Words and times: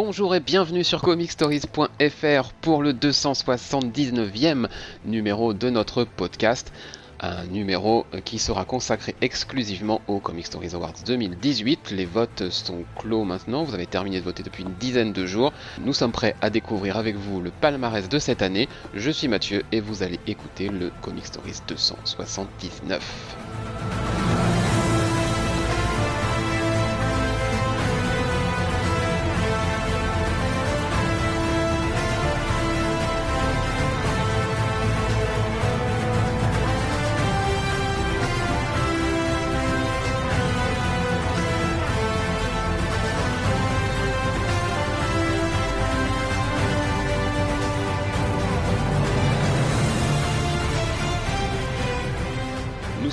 Bonjour 0.00 0.32
et 0.36 0.38
bienvenue 0.38 0.84
sur 0.84 1.02
comicstories.fr 1.02 2.52
pour 2.60 2.84
le 2.84 2.92
279e 2.92 4.68
numéro 5.04 5.54
de 5.54 5.70
notre 5.70 6.04
podcast. 6.04 6.72
Un 7.18 7.46
numéro 7.46 8.06
qui 8.24 8.38
sera 8.38 8.64
consacré 8.64 9.16
exclusivement 9.22 10.00
aux 10.06 10.20
Comic 10.20 10.46
Stories 10.46 10.74
Awards 10.74 11.02
2018. 11.04 11.90
Les 11.90 12.04
votes 12.04 12.48
sont 12.50 12.84
clos 12.96 13.24
maintenant, 13.24 13.64
vous 13.64 13.74
avez 13.74 13.86
terminé 13.86 14.20
de 14.20 14.24
voter 14.24 14.44
depuis 14.44 14.62
une 14.62 14.74
dizaine 14.74 15.12
de 15.12 15.26
jours. 15.26 15.52
Nous 15.84 15.92
sommes 15.92 16.12
prêts 16.12 16.36
à 16.42 16.48
découvrir 16.48 16.96
avec 16.96 17.16
vous 17.16 17.40
le 17.40 17.50
palmarès 17.50 18.08
de 18.08 18.20
cette 18.20 18.42
année. 18.42 18.68
Je 18.94 19.10
suis 19.10 19.26
Mathieu 19.26 19.64
et 19.72 19.80
vous 19.80 20.04
allez 20.04 20.20
écouter 20.28 20.68
le 20.68 20.92
Comic 21.02 21.26
Stories 21.26 21.58
279. 21.66 23.67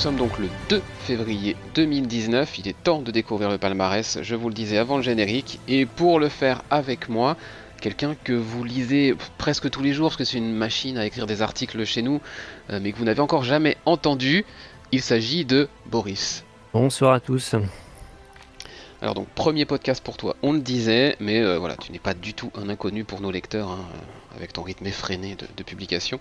Sommes 0.06 0.18
donc 0.18 0.38
le 0.38 0.50
2 0.70 0.84
février 1.00 1.56
2019, 1.74 2.60
il 2.60 2.68
est 2.68 2.84
temps 2.84 3.02
de 3.02 3.10
découvrir 3.10 3.50
le 3.50 3.58
palmarès, 3.58 4.20
je 4.22 4.36
vous 4.36 4.50
le 4.50 4.54
disais 4.54 4.78
avant 4.78 4.98
le 4.98 5.02
générique, 5.02 5.60
et 5.68 5.88
pour 5.88 6.20
le 6.20 6.30
faire 6.30 6.62
avec 6.70 7.10
moi, 7.10 7.36
quelqu'un 7.82 8.14
que 8.24 8.34
vous 8.34 8.64
lisez 8.64 9.16
presque 9.40 9.68
tous 9.72 9.82
les 9.82 9.94
jours, 9.94 10.10
parce 10.10 10.18
que 10.18 10.24
c'est 10.24 10.38
une 10.38 10.54
machine 10.54 11.00
à 11.00 11.08
écrire 11.08 11.26
des 11.26 11.42
articles 11.42 11.84
chez 11.86 12.04
nous, 12.04 12.22
euh, 12.70 12.80
mais 12.80 12.92
que 12.92 13.00
vous 13.00 13.04
n'avez 13.04 13.20
encore 13.20 13.44
jamais 13.44 13.78
entendu, 13.88 14.46
il 14.92 15.02
s'agit 15.02 15.44
de 15.44 15.70
Boris. 15.88 16.46
Bonsoir 16.72 17.14
à 17.14 17.20
tous. 17.20 17.56
Alors 19.02 19.16
donc 19.16 19.28
premier 19.30 19.66
podcast 19.66 20.04
pour 20.04 20.18
toi, 20.18 20.36
on 20.44 20.54
le 20.54 20.60
disait, 20.60 21.16
mais 21.20 21.42
euh, 21.42 21.58
voilà, 21.58 21.78
tu 21.78 21.92
n'es 21.92 21.98
pas 21.98 22.14
du 22.14 22.36
tout 22.36 22.52
un 22.54 22.70
inconnu 22.70 23.06
pour 23.06 23.22
nos 23.22 23.32
lecteurs, 23.32 23.72
hein, 23.72 23.84
avec 24.36 24.54
ton 24.54 24.62
rythme 24.62 24.86
effréné 24.86 25.34
de, 25.34 25.48
de 25.58 25.64
publication. 25.64 26.20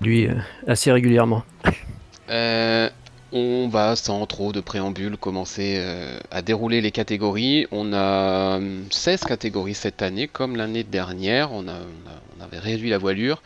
Lui, 0.00 0.28
euh, 0.28 0.36
assez 0.68 0.92
régulièrement. 0.92 1.42
Euh, 2.30 2.88
on 3.32 3.68
va 3.68 3.94
sans 3.94 4.26
trop 4.26 4.52
de 4.52 4.60
préambule 4.60 5.16
commencer 5.16 5.76
euh, 5.78 6.18
à 6.30 6.42
dérouler 6.42 6.80
les 6.80 6.90
catégories. 6.90 7.66
On 7.70 7.92
a 7.92 8.60
16 8.90 9.24
catégories 9.24 9.74
cette 9.74 10.02
année, 10.02 10.26
comme 10.26 10.56
l'année 10.56 10.82
dernière. 10.82 11.52
On, 11.52 11.66
avait 11.68 12.58
réduit 12.58 12.90
la 12.90 12.98
voilure. 12.98 13.42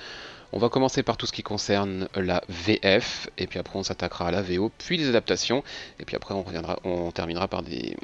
On 0.53 0.59
va 0.59 0.69
commencer 0.69 1.03
par 1.03 1.17
tout 1.17 1.27
ce 1.27 1.33
qui 1.33 1.43
concerne 1.43 2.09
la 2.15 2.43
VF, 2.49 3.29
et 3.39 3.47
puis 3.49 3.59
après 3.59 3.77
on 3.77 3.83
s'attaquera 3.83 4.29
à 4.29 4.31
la 4.31 4.41
VO, 4.41 4.71
puis 4.79 4.97
les 4.97 5.09
adaptations, 5.09 5.65
et 5.99 6.05
puis 6.05 6.15
après 6.15 6.33
on, 6.85 7.11
terminera 7.11 7.49
par 7.49 7.65
des, 7.65 7.97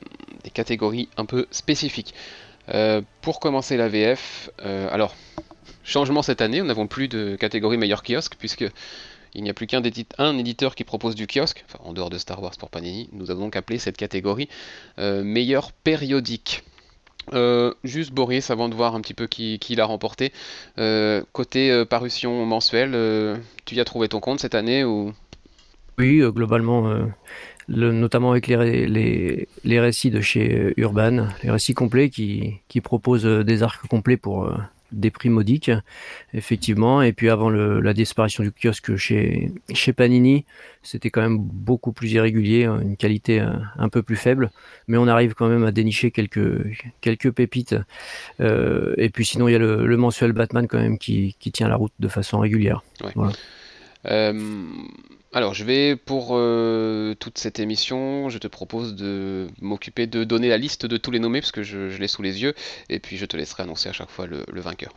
catégories 0.53 1.09
un 1.17 1.27
peu 1.27 1.47
spécifiques. 1.53 2.13
Euh, 2.75 3.03
pour 3.23 3.39
commencer 3.39 3.77
la 3.77 3.89
VF, 3.89 4.51
euh, 4.65 4.89
alors, 4.91 5.15
changement 5.85 6.23
cette 6.23 6.41
année, 6.41 6.59
nous 6.59 6.67
n'avons 6.67 6.89
plus 6.89 7.07
de 7.07 7.37
catégorie 7.37 7.79
meilleur 7.79 8.03
kiosque, 8.03 8.35
puisque 8.37 8.67
il 9.35 9.43
n'y 9.43 9.51
a 9.51 9.55
plus 9.55 9.67
qu'un 9.67 9.83
éditeur 9.83 10.75
qui 10.75 10.85
propose 10.85 11.15
du 11.15 11.27
kiosque, 11.27 11.65
en 11.85 11.93
dehors 11.93 12.11
de 12.11 12.19
Star 12.19 12.43
Wars 12.43 12.57
pour 12.59 12.71
Panini. 12.71 13.09
Nous 13.13 13.31
avons 13.31 13.43
donc 13.43 13.57
appelé 13.57 13.79
cette 13.79 13.97
catégorie 13.97 14.49
euh, 14.99 15.23
meilleur 15.23 15.73
périodique. 15.73 16.63
Euh, 17.33 17.73
juste 17.85 18.13
Boris, 18.13 18.51
avant 18.51 18.69
de 18.69 18.75
voir 18.75 18.95
un 18.95 19.01
petit 19.01 19.15
peu 19.15 19.27
qui, 19.27 19.59
l'a 19.77 19.85
remporté. 19.85 20.33
Euh, 20.79 21.23
côté 21.33 21.85
parution 21.85 22.45
mensuelle, 22.45 23.41
tu 23.67 23.77
y 23.77 23.81
as 23.81 23.85
trouvé 23.85 24.09
ton 24.09 24.21
compte 24.21 24.41
cette 24.41 24.55
année 24.55 24.85
ou? 24.85 25.13
Oui, 25.99 26.21
globalement, 26.21 26.93
le- 27.69 27.93
notamment 27.93 28.33
avec 28.33 28.47
les, 28.47 28.57
ré- 28.57 28.87
les, 28.87 29.49
les 29.65 29.81
récits 29.81 30.11
de 30.11 30.21
chez 30.21 30.73
Urban, 30.77 31.29
les 31.45 31.51
récits 31.51 31.75
complets 31.75 32.11
qui, 32.11 32.61
proposent 32.83 33.25
des 33.25 33.63
arcs 33.63 33.87
complets 33.87 34.17
pour 34.17 34.51
des 34.93 35.11
prix 35.11 35.29
modiques, 35.29 35.71
effectivement. 36.35 37.03
Et 37.03 37.13
puis 37.13 37.29
avant 37.31 37.51
le- 37.51 37.81
la 37.81 37.93
disparition 37.95 38.43
du 38.43 38.53
kiosque 38.53 38.97
chez, 38.97 39.53
chez 39.73 39.93
Panini, 39.93 40.45
c'était 40.83 41.11
quand 41.11 41.21
même 41.23 41.39
beaucoup 41.39 41.93
plus 41.93 42.13
irrégulier, 42.13 42.65
hein, 42.65 42.81
une 42.83 42.97
qualité 42.97 43.41
euh, 43.41 43.51
un 43.79 43.89
peu 43.89 44.03
plus 44.03 44.17
faible, 44.17 44.51
mais 44.89 44.97
on 44.97 45.07
arrive 45.07 45.35
quand 45.35 45.49
même 45.49 45.65
à 45.65 45.73
dénicher 45.73 46.11
quelques, 46.11 46.67
quelques 47.01 47.31
pépites. 47.31 47.77
Euh, 48.41 48.95
et 48.97 49.11
puis 49.11 49.25
sinon, 49.25 49.49
il 49.49 49.53
y 49.53 49.55
a 49.55 49.59
le, 49.59 49.87
le 49.87 49.97
mensuel 49.97 50.33
Batman 50.33 50.67
quand 50.67 50.79
même 50.81 50.99
qui, 50.99 51.37
qui 51.39 51.53
tient 51.53 51.69
la 51.69 51.77
route 51.77 51.93
de 52.01 52.09
façon 52.09 52.39
régulière. 52.39 52.83
Euh, 54.07 54.33
alors, 55.33 55.55
je 55.55 55.65
vais 55.65 55.97
pour 55.97 56.31
euh, 56.33 57.15
toute 57.15 57.39
cette 57.39 57.59
émission, 57.59 58.29
je 58.29 58.39
te 58.39 58.49
propose 58.49 58.95
de 58.95 59.47
m'occuper 59.61 60.07
de 60.07 60.25
donner 60.25 60.49
la 60.49 60.57
liste 60.57 60.87
de 60.87 60.97
tous 60.97 61.11
les 61.11 61.19
nommés 61.19 61.41
parce 61.41 61.53
que 61.53 61.63
je, 61.63 61.91
je 61.91 61.99
l'ai 61.99 62.09
sous 62.09 62.23
les 62.23 62.43
yeux, 62.43 62.55
et 62.89 62.99
puis 62.99 63.17
je 63.17 63.27
te 63.27 63.37
laisserai 63.37 63.63
annoncer 63.63 63.89
à 63.89 63.93
chaque 63.93 64.11
fois 64.11 64.27
le, 64.27 64.45
le 64.51 64.61
vainqueur. 64.61 64.93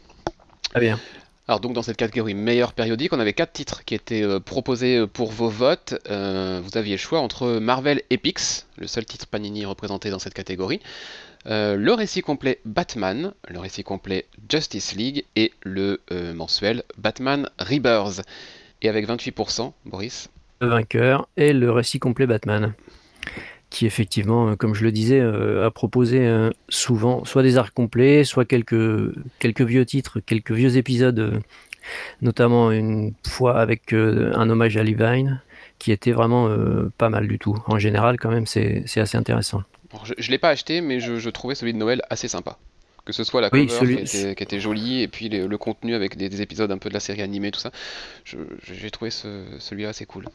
Très 0.71 0.79
bien. 0.79 0.99
Alors 1.47 1.59
donc 1.59 1.73
dans 1.73 1.81
cette 1.81 1.97
catégorie 1.97 2.35
meilleur 2.35 2.71
périodique, 2.71 3.11
on 3.11 3.19
avait 3.19 3.33
quatre 3.33 3.51
titres 3.51 3.83
qui 3.83 3.95
étaient 3.95 4.23
euh, 4.23 4.39
proposés 4.39 4.97
euh, 4.99 5.07
pour 5.07 5.29
vos 5.31 5.49
votes. 5.49 5.95
Euh, 6.09 6.61
vous 6.63 6.77
aviez 6.77 6.93
le 6.93 6.99
choix 6.99 7.19
entre 7.19 7.59
Marvel 7.59 8.01
Epics, 8.09 8.65
le 8.77 8.87
seul 8.87 9.05
titre 9.05 9.27
Panini 9.27 9.65
représenté 9.65 10.09
dans 10.09 10.19
cette 10.19 10.33
catégorie, 10.33 10.79
euh, 11.47 11.75
le 11.75 11.93
récit 11.93 12.21
complet 12.21 12.61
Batman, 12.63 13.33
le 13.49 13.59
récit 13.59 13.83
complet 13.83 14.25
Justice 14.49 14.95
League 14.95 15.25
et 15.35 15.51
le 15.63 15.99
mensuel 16.33 16.83
Batman 16.97 17.49
Rebirth. 17.59 18.21
Et 18.83 18.89
avec 18.89 19.07
28%, 19.07 19.71
Boris, 19.85 20.29
le 20.59 20.67
vainqueur 20.67 21.27
et 21.37 21.53
le 21.53 21.71
récit 21.71 21.99
complet 21.99 22.27
Batman, 22.27 22.73
qui 23.69 23.85
effectivement, 23.85 24.49
euh, 24.49 24.55
comme 24.55 24.75
je 24.75 24.83
le 24.83 24.91
disais, 24.91 25.19
euh, 25.19 25.65
a 25.65 25.71
proposé 25.71 26.19
euh, 26.27 26.51
souvent 26.69 27.25
soit 27.25 27.43
des 27.43 27.57
arcs 27.57 27.73
complets, 27.73 28.23
soit 28.23 28.45
quelques, 28.45 29.13
quelques 29.39 29.61
vieux 29.61 29.85
titres, 29.85 30.19
quelques 30.19 30.51
vieux 30.51 30.77
épisodes, 30.77 31.41
notamment 32.21 32.71
une 32.71 33.13
fois 33.25 33.59
avec 33.59 33.93
un 33.93 34.49
hommage 34.49 34.77
à 34.77 34.83
Levine, 34.83 35.41
qui 35.79 35.91
était 35.91 36.11
vraiment 36.11 36.49
pas 36.97 37.09
mal 37.09 37.27
du 37.27 37.39
tout. 37.39 37.57
En 37.67 37.77
général, 37.77 38.17
quand 38.17 38.31
même, 38.31 38.45
c'est 38.45 38.83
c'est 38.85 39.01
assez 39.01 39.17
intéressant. 39.17 39.63
Alors, 39.91 40.05
je 40.05 40.13
ne 40.13 40.31
l'ai 40.31 40.37
pas 40.37 40.49
acheté, 40.49 40.79
mais 40.79 41.01
je, 41.01 41.19
je 41.19 41.29
trouvais 41.29 41.55
celui 41.55 41.73
de 41.73 41.77
Noël 41.77 42.01
assez 42.09 42.29
sympa. 42.29 42.57
Que 43.05 43.11
ce 43.11 43.23
soit 43.25 43.41
la 43.41 43.49
Oui, 43.51 43.67
cover 43.67 43.79
celui- 43.79 43.95
qui, 44.05 44.17
était, 44.17 44.35
qui 44.35 44.43
était 44.43 44.59
jolie, 44.61 45.01
et 45.01 45.07
puis 45.09 45.27
les- 45.27 45.45
le 45.45 45.57
contenu 45.57 45.93
avec 45.93 46.15
des, 46.15 46.29
des 46.29 46.41
épisodes 46.41 46.71
un 46.71 46.77
peu 46.77 46.87
de 46.89 46.93
la 46.93 47.01
série 47.01 47.21
animée, 47.21 47.51
tout 47.51 47.59
ça. 47.59 47.71
J'ai 48.25 48.91
trouvé 48.91 49.11
ce- 49.11 49.43
celui-là 49.59 49.89
assez 49.89 50.05
cool. 50.05 50.25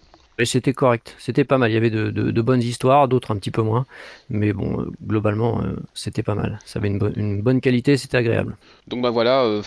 Et 0.41 0.45
c'était 0.45 0.73
correct, 0.73 1.17
c'était 1.19 1.43
pas 1.45 1.59
mal. 1.59 1.69
Il 1.71 1.75
y 1.75 1.77
avait 1.77 1.91
de, 1.91 2.11
de- 2.11 2.31
de 2.31 2.43
bonnes 2.43 2.63
histoires, 2.63 3.09
d'autres 3.09 3.33
un 3.33 3.37
petit 3.39 3.51
peu 3.51 3.63
moins, 3.63 3.87
mais 4.31 4.53
bon, 4.53 4.83
euh, 4.83 4.91
globalement, 5.05 5.61
euh, 5.63 5.75
c'était 5.95 6.23
pas 6.23 6.37
mal. 6.37 6.61
Ça 6.65 6.79
avait 6.79 6.87
une, 6.89 6.99
bonne- 6.99 7.15
une 7.17 7.43
bonne 7.43 7.61
qualité, 7.61 7.97
c'était 7.97 8.19
agréable. 8.19 8.57
Donc 8.87 9.03
bah 9.03 9.11
voilà, 9.11 9.43
euh, 9.43 9.63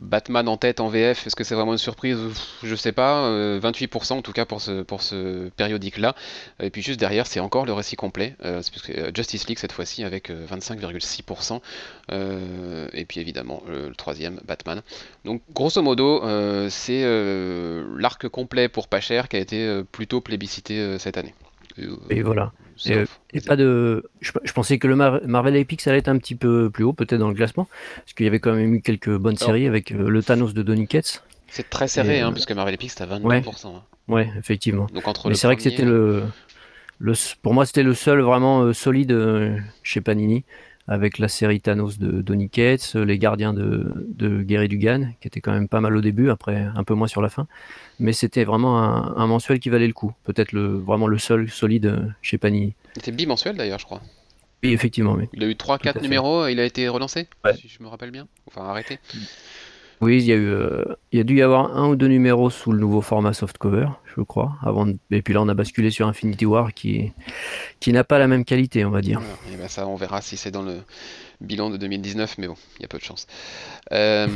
Batman 0.00 0.48
en 0.48 0.56
tête 0.56 0.80
en 0.80 0.88
VF, 0.88 1.28
est-ce 1.28 1.36
que 1.36 1.44
c'est 1.44 1.54
vraiment 1.54 1.72
une 1.72 1.78
surprise? 1.78 2.18
Je 2.64 2.74
sais 2.74 2.90
pas, 2.90 3.26
euh, 3.26 3.60
28% 3.62 4.18
en 4.18 4.22
tout 4.22 4.32
cas 4.32 4.44
pour 4.46 4.60
ce, 4.60 4.82
pour 4.82 5.00
ce 5.00 5.48
périodique-là. 5.50 6.16
Et 6.60 6.70
puis 6.70 6.82
juste 6.82 6.98
derrière, 6.98 7.28
c'est 7.28 7.38
encore 7.40 7.64
le 7.64 7.72
récit 7.72 7.94
complet, 7.94 8.34
Justice 9.14 9.46
League 9.46 9.58
cette 9.60 9.72
fois-ci 9.72 10.02
avec 10.02 10.30
euh, 10.30 10.44
25,6%. 10.50 11.60
Euh, 12.12 12.88
et 12.92 13.04
puis 13.04 13.20
évidemment 13.20 13.62
euh, 13.68 13.88
le 13.88 13.94
troisième, 13.94 14.40
Batman. 14.46 14.82
Donc 15.24 15.42
grosso 15.52 15.82
modo, 15.82 16.22
euh, 16.22 16.68
c'est 16.70 17.02
euh, 17.04 17.84
l'arc 17.98 18.28
complet 18.28 18.68
pour 18.68 18.86
pas 18.88 19.00
cher 19.00 19.28
qui 19.28 19.36
a 19.36 19.40
été 19.40 19.82
plutôt 19.90 20.20
plébiscité 20.20 20.98
cette 20.98 21.16
année. 21.18 21.34
Et 22.10 22.22
voilà. 22.22 22.52
Et, 22.86 23.04
et 23.32 23.40
pas 23.40 23.56
de. 23.56 24.04
Je, 24.20 24.32
je 24.44 24.52
pensais 24.52 24.78
que 24.78 24.86
le 24.86 24.96
Mar- 24.96 25.20
Marvel 25.26 25.56
Epic 25.56 25.86
allait 25.86 25.98
être 25.98 26.08
un 26.08 26.18
petit 26.18 26.34
peu 26.34 26.70
plus 26.70 26.84
haut, 26.84 26.92
peut-être 26.92 27.18
dans 27.18 27.28
le 27.28 27.34
classement, 27.34 27.68
parce 27.96 28.12
qu'il 28.14 28.24
y 28.24 28.28
avait 28.28 28.38
quand 28.38 28.54
même 28.54 28.74
eu 28.74 28.80
quelques 28.82 29.14
bonnes 29.16 29.36
séries 29.36 29.66
avec 29.66 29.90
le 29.90 30.22
Thanos 30.22 30.54
de 30.54 30.62
Donny 30.62 30.86
Cates. 30.86 31.22
C'est 31.48 31.68
très 31.70 31.88
serré, 31.88 32.18
Et, 32.18 32.20
hein, 32.20 32.32
puisque 32.32 32.52
Marvel 32.52 32.74
Epic 32.74 32.90
c'est 32.90 33.02
à 33.02 33.06
22%. 33.06 33.66
hein. 33.76 33.82
Ouais, 34.08 34.30
effectivement. 34.38 34.86
Donc 34.92 35.08
entre 35.08 35.28
Mais 35.28 35.34
c'est 35.34 35.46
vrai 35.46 35.56
que 35.56 35.62
c'était 35.62 35.84
le, 35.84 36.22
le. 36.98 37.12
Pour 37.42 37.54
moi, 37.54 37.66
c'était 37.66 37.82
le 37.82 37.94
seul 37.94 38.20
vraiment 38.20 38.72
solide 38.72 39.62
chez 39.82 40.00
Panini, 40.00 40.44
avec 40.88 41.18
la 41.18 41.28
série 41.28 41.60
Thanos 41.60 41.98
de 41.98 42.20
Donny 42.22 42.48
Cates, 42.48 42.94
les 42.94 43.18
Gardiens 43.18 43.52
de, 43.52 43.92
de 44.14 44.42
Gary 44.42 44.68
Dugan, 44.68 45.12
qui 45.20 45.28
était 45.28 45.40
quand 45.40 45.52
même 45.52 45.68
pas 45.68 45.80
mal 45.80 45.96
au 45.96 46.00
début, 46.00 46.30
après 46.30 46.56
un 46.74 46.84
peu 46.84 46.94
moins 46.94 47.08
sur 47.08 47.22
la 47.22 47.28
fin. 47.28 47.46
Mais 47.98 48.12
c'était 48.12 48.44
vraiment 48.44 48.82
un, 48.82 49.16
un 49.16 49.26
mensuel 49.26 49.58
qui 49.58 49.68
valait 49.70 49.86
le 49.88 49.92
coup. 49.92 50.12
Peut-être 50.24 50.52
le, 50.52 50.66
vraiment 50.78 51.06
le 51.08 51.18
seul 51.18 51.48
solide 51.50 52.14
chez 52.22 52.38
Panini. 52.38 52.74
C'était 52.94 53.12
bimensuel 53.12 53.56
d'ailleurs, 53.56 53.78
je 53.80 53.84
crois. 53.84 54.00
Oui, 54.62 54.72
effectivement, 54.72 55.12
oui. 55.12 55.24
Il 55.34 55.44
a 55.44 55.46
eu 55.48 55.52
3-4 55.52 55.92
fait. 55.92 56.00
numéros 56.00 56.46
et 56.46 56.52
il 56.52 56.60
a 56.60 56.64
été 56.64 56.88
relancé, 56.88 57.28
Ouais. 57.44 57.54
si 57.54 57.68
je 57.68 57.82
me 57.82 57.88
rappelle 57.88 58.10
bien. 58.10 58.26
Enfin, 58.46 58.62
arrêté. 58.64 58.98
Oui, 60.00 60.18
il 60.18 60.26
y 60.26 60.32
a 60.32 60.36
eu, 60.36 60.48
euh, 60.48 60.84
il 61.12 61.18
y 61.18 61.20
a 61.20 61.24
dû 61.24 61.36
y 61.38 61.42
avoir 61.42 61.76
un 61.76 61.88
ou 61.88 61.96
deux 61.96 62.08
numéros 62.08 62.50
sous 62.50 62.72
le 62.72 62.78
nouveau 62.78 63.00
format 63.00 63.32
softcover, 63.32 63.88
je 64.14 64.20
crois. 64.22 64.52
Et 65.10 65.22
puis 65.22 65.32
là, 65.32 65.40
on 65.40 65.48
a 65.48 65.54
basculé 65.54 65.90
sur 65.90 66.06
Infinity 66.06 66.44
War 66.44 66.74
qui, 66.74 67.12
n'a 67.86 68.04
pas 68.04 68.18
la 68.18 68.26
même 68.26 68.44
qualité, 68.44 68.84
on 68.84 68.90
va 68.90 69.00
dire. 69.00 69.20
et 69.52 69.56
ben 69.56 69.68
ça, 69.68 69.86
on 69.86 69.96
verra 69.96 70.20
si 70.20 70.36
c'est 70.36 70.50
dans 70.50 70.62
le 70.62 70.80
bilan 71.40 71.70
de 71.70 71.76
2019, 71.76 72.38
mais 72.38 72.48
bon, 72.48 72.56
il 72.78 72.82
y 72.82 72.84
a 72.84 72.88
peu 72.88 72.98
de 72.98 73.02
chance. 73.02 73.26
Euh, 73.92 74.28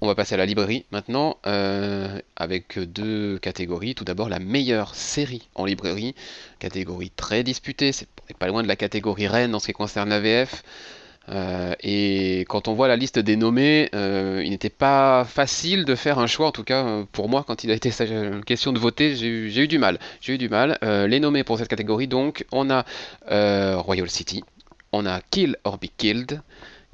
on 0.00 0.06
va 0.06 0.14
passer 0.14 0.34
à 0.34 0.38
la 0.38 0.46
librairie 0.46 0.84
maintenant, 0.90 1.38
euh, 1.46 2.20
avec 2.36 2.78
deux 2.78 3.38
catégories. 3.38 3.94
Tout 3.94 4.04
d'abord, 4.04 4.28
la 4.28 4.38
meilleure 4.38 4.94
série 4.94 5.48
en 5.54 5.64
librairie, 5.64 6.14
catégorie 6.58 7.10
très 7.10 7.42
disputée. 7.42 7.92
C'est 7.92 8.08
pas 8.38 8.48
loin 8.48 8.62
de 8.62 8.68
la 8.68 8.76
catégorie 8.76 9.28
reine 9.28 9.54
en 9.54 9.60
ce 9.60 9.66
qui 9.66 9.72
concerne 9.72 10.10
la 10.10 10.20
VF. 10.20 10.62
Euh, 11.28 11.74
et 11.80 12.44
quand 12.48 12.68
on 12.68 12.74
voit 12.74 12.88
la 12.88 12.96
liste 12.96 13.18
des 13.18 13.36
nommés, 13.36 13.88
euh, 13.94 14.42
il 14.44 14.50
n'était 14.50 14.70
pas 14.70 15.24
facile 15.24 15.84
de 15.84 15.94
faire 15.94 16.18
un 16.18 16.26
choix, 16.26 16.46
en 16.46 16.52
tout 16.52 16.64
cas 16.64 16.84
euh, 16.84 17.04
pour 17.10 17.28
moi, 17.28 17.44
quand 17.46 17.64
il 17.64 17.70
a 17.70 17.74
été 17.74 17.90
question 18.44 18.72
de 18.72 18.78
voter, 18.78 19.16
j'ai 19.16 19.26
eu, 19.28 19.68
du 19.68 19.78
mal. 19.78 19.98
J'ai 20.20 20.34
eu 20.34 20.38
du 20.38 20.48
mal. 20.48 20.78
les 20.82 21.20
nommés 21.20 21.44
pour 21.44 21.58
cette 21.58 21.68
catégorie, 21.68 22.08
donc, 22.08 22.44
on 22.52 22.70
a 22.70 22.84
Royal 23.28 24.08
City, 24.08 24.44
on 24.92 25.06
a 25.06 25.20
Kill 25.30 25.56
or 25.64 25.78
Be 25.78 25.86
Killed, 25.96 26.40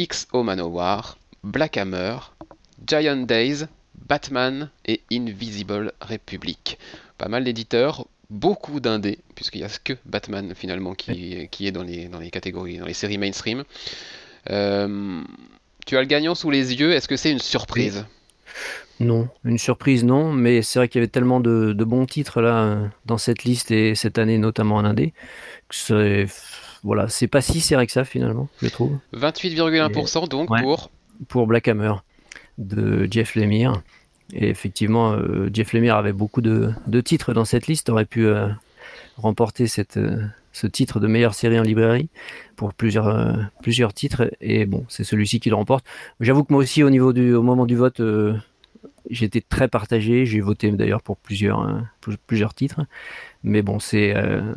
XO 0.00 0.42
Manowar, 0.42 1.18
Black 1.44 1.76
Hammer, 1.76 2.16
Giant 2.86 3.26
Days, 3.26 3.66
Batman 3.94 4.70
et 4.86 5.02
Invisible 5.12 5.92
Republic. 6.00 6.78
Pas 7.18 7.28
mal 7.28 7.44
d'éditeurs, 7.44 8.06
beaucoup 8.30 8.80
d'indés, 8.80 9.18
puisqu'il 9.34 9.58
n'y 9.58 9.64
a 9.64 9.68
que 9.84 9.92
Batman 10.06 10.54
finalement 10.54 10.94
qui, 10.94 11.48
qui 11.50 11.66
est 11.66 11.72
dans 11.72 11.82
les, 11.82 12.06
dans 12.06 12.18
les 12.18 12.30
catégories, 12.30 12.78
dans 12.78 12.86
les 12.86 12.94
séries 12.94 13.18
mainstream. 13.18 13.64
Euh, 14.50 15.22
tu 15.86 15.96
as 15.96 16.00
le 16.00 16.06
gagnant 16.06 16.34
sous 16.34 16.50
les 16.50 16.74
yeux, 16.74 16.92
est-ce 16.92 17.08
que 17.08 17.16
c'est 17.16 17.30
une 17.30 17.38
surprise? 17.38 18.06
Non, 19.00 19.28
une 19.44 19.58
surprise 19.58 20.04
non, 20.04 20.32
mais 20.32 20.62
c'est 20.62 20.78
vrai 20.78 20.88
qu'il 20.88 21.00
y 21.00 21.02
avait 21.02 21.10
tellement 21.10 21.40
de, 21.40 21.72
bons 21.84 22.06
titres 22.06 22.40
là 22.40 22.78
dans 23.06 23.18
cette 23.18 23.44
liste 23.44 23.70
et 23.70 23.94
cette 23.94 24.18
année 24.18 24.38
notamment 24.38 24.76
en 24.76 24.84
indé 24.84 25.12
que 25.68 25.74
c'est 25.74 26.26
voilà, 26.84 27.08
c'est 27.08 27.28
pas 27.28 27.40
si 27.40 27.60
serré 27.60 27.86
que 27.86 27.92
ça 27.92 28.04
finalement, 28.04 28.48
je 28.60 28.68
trouve. 28.68 28.98
28,1% 29.14 30.28
donc 30.28 30.48
pour 30.60 30.90
pour 31.28 31.46
Black 31.46 31.68
Hammer 31.68 31.94
de 32.58 33.08
Jeff 33.10 33.34
Lemire. 33.34 33.82
Et 34.32 34.48
effectivement, 34.48 35.12
euh, 35.12 35.50
Jeff 35.52 35.72
Lemire 35.72 35.96
avait 35.96 36.12
beaucoup 36.12 36.40
de, 36.40 36.72
titres 37.04 37.34
dans 37.34 37.44
cette 37.44 37.66
liste, 37.66 37.90
aurait 37.90 38.06
pu 38.06 38.26
euh, 38.26 38.48
remporter 39.16 39.66
cette, 39.66 39.98
ce 40.52 40.66
titre 40.66 41.00
de 41.00 41.06
meilleure 41.06 41.34
série 41.34 41.58
en 41.58 41.62
librairie 41.62 42.08
pour 42.56 42.74
plusieurs, 42.74 43.08
euh, 43.08 43.32
plusieurs 43.62 43.92
titres. 43.92 44.30
Et 44.40 44.66
bon, 44.66 44.84
c'est 44.88 45.04
celui-ci 45.04 45.40
qui 45.40 45.48
le 45.48 45.56
remporte. 45.56 45.84
J'avoue 46.20 46.44
que 46.44 46.52
moi 46.52 46.62
aussi, 46.62 46.82
au, 46.82 46.90
niveau 46.90 47.12
du, 47.12 47.34
au 47.34 47.42
moment 47.42 47.66
du 47.66 47.76
vote, 47.76 48.00
euh, 48.00 48.34
j'étais 49.12 49.40
très 49.40 49.68
partagé. 49.68 50.26
J'ai 50.26 50.40
voté 50.40 50.70
d'ailleurs 50.70 51.02
pour 51.02 51.16
plusieurs, 51.16 51.62
euh, 51.62 52.12
plusieurs 52.26 52.54
titres. 52.54 52.80
Mais 53.44 53.62
bon, 53.62 53.78
c'est 53.78 54.14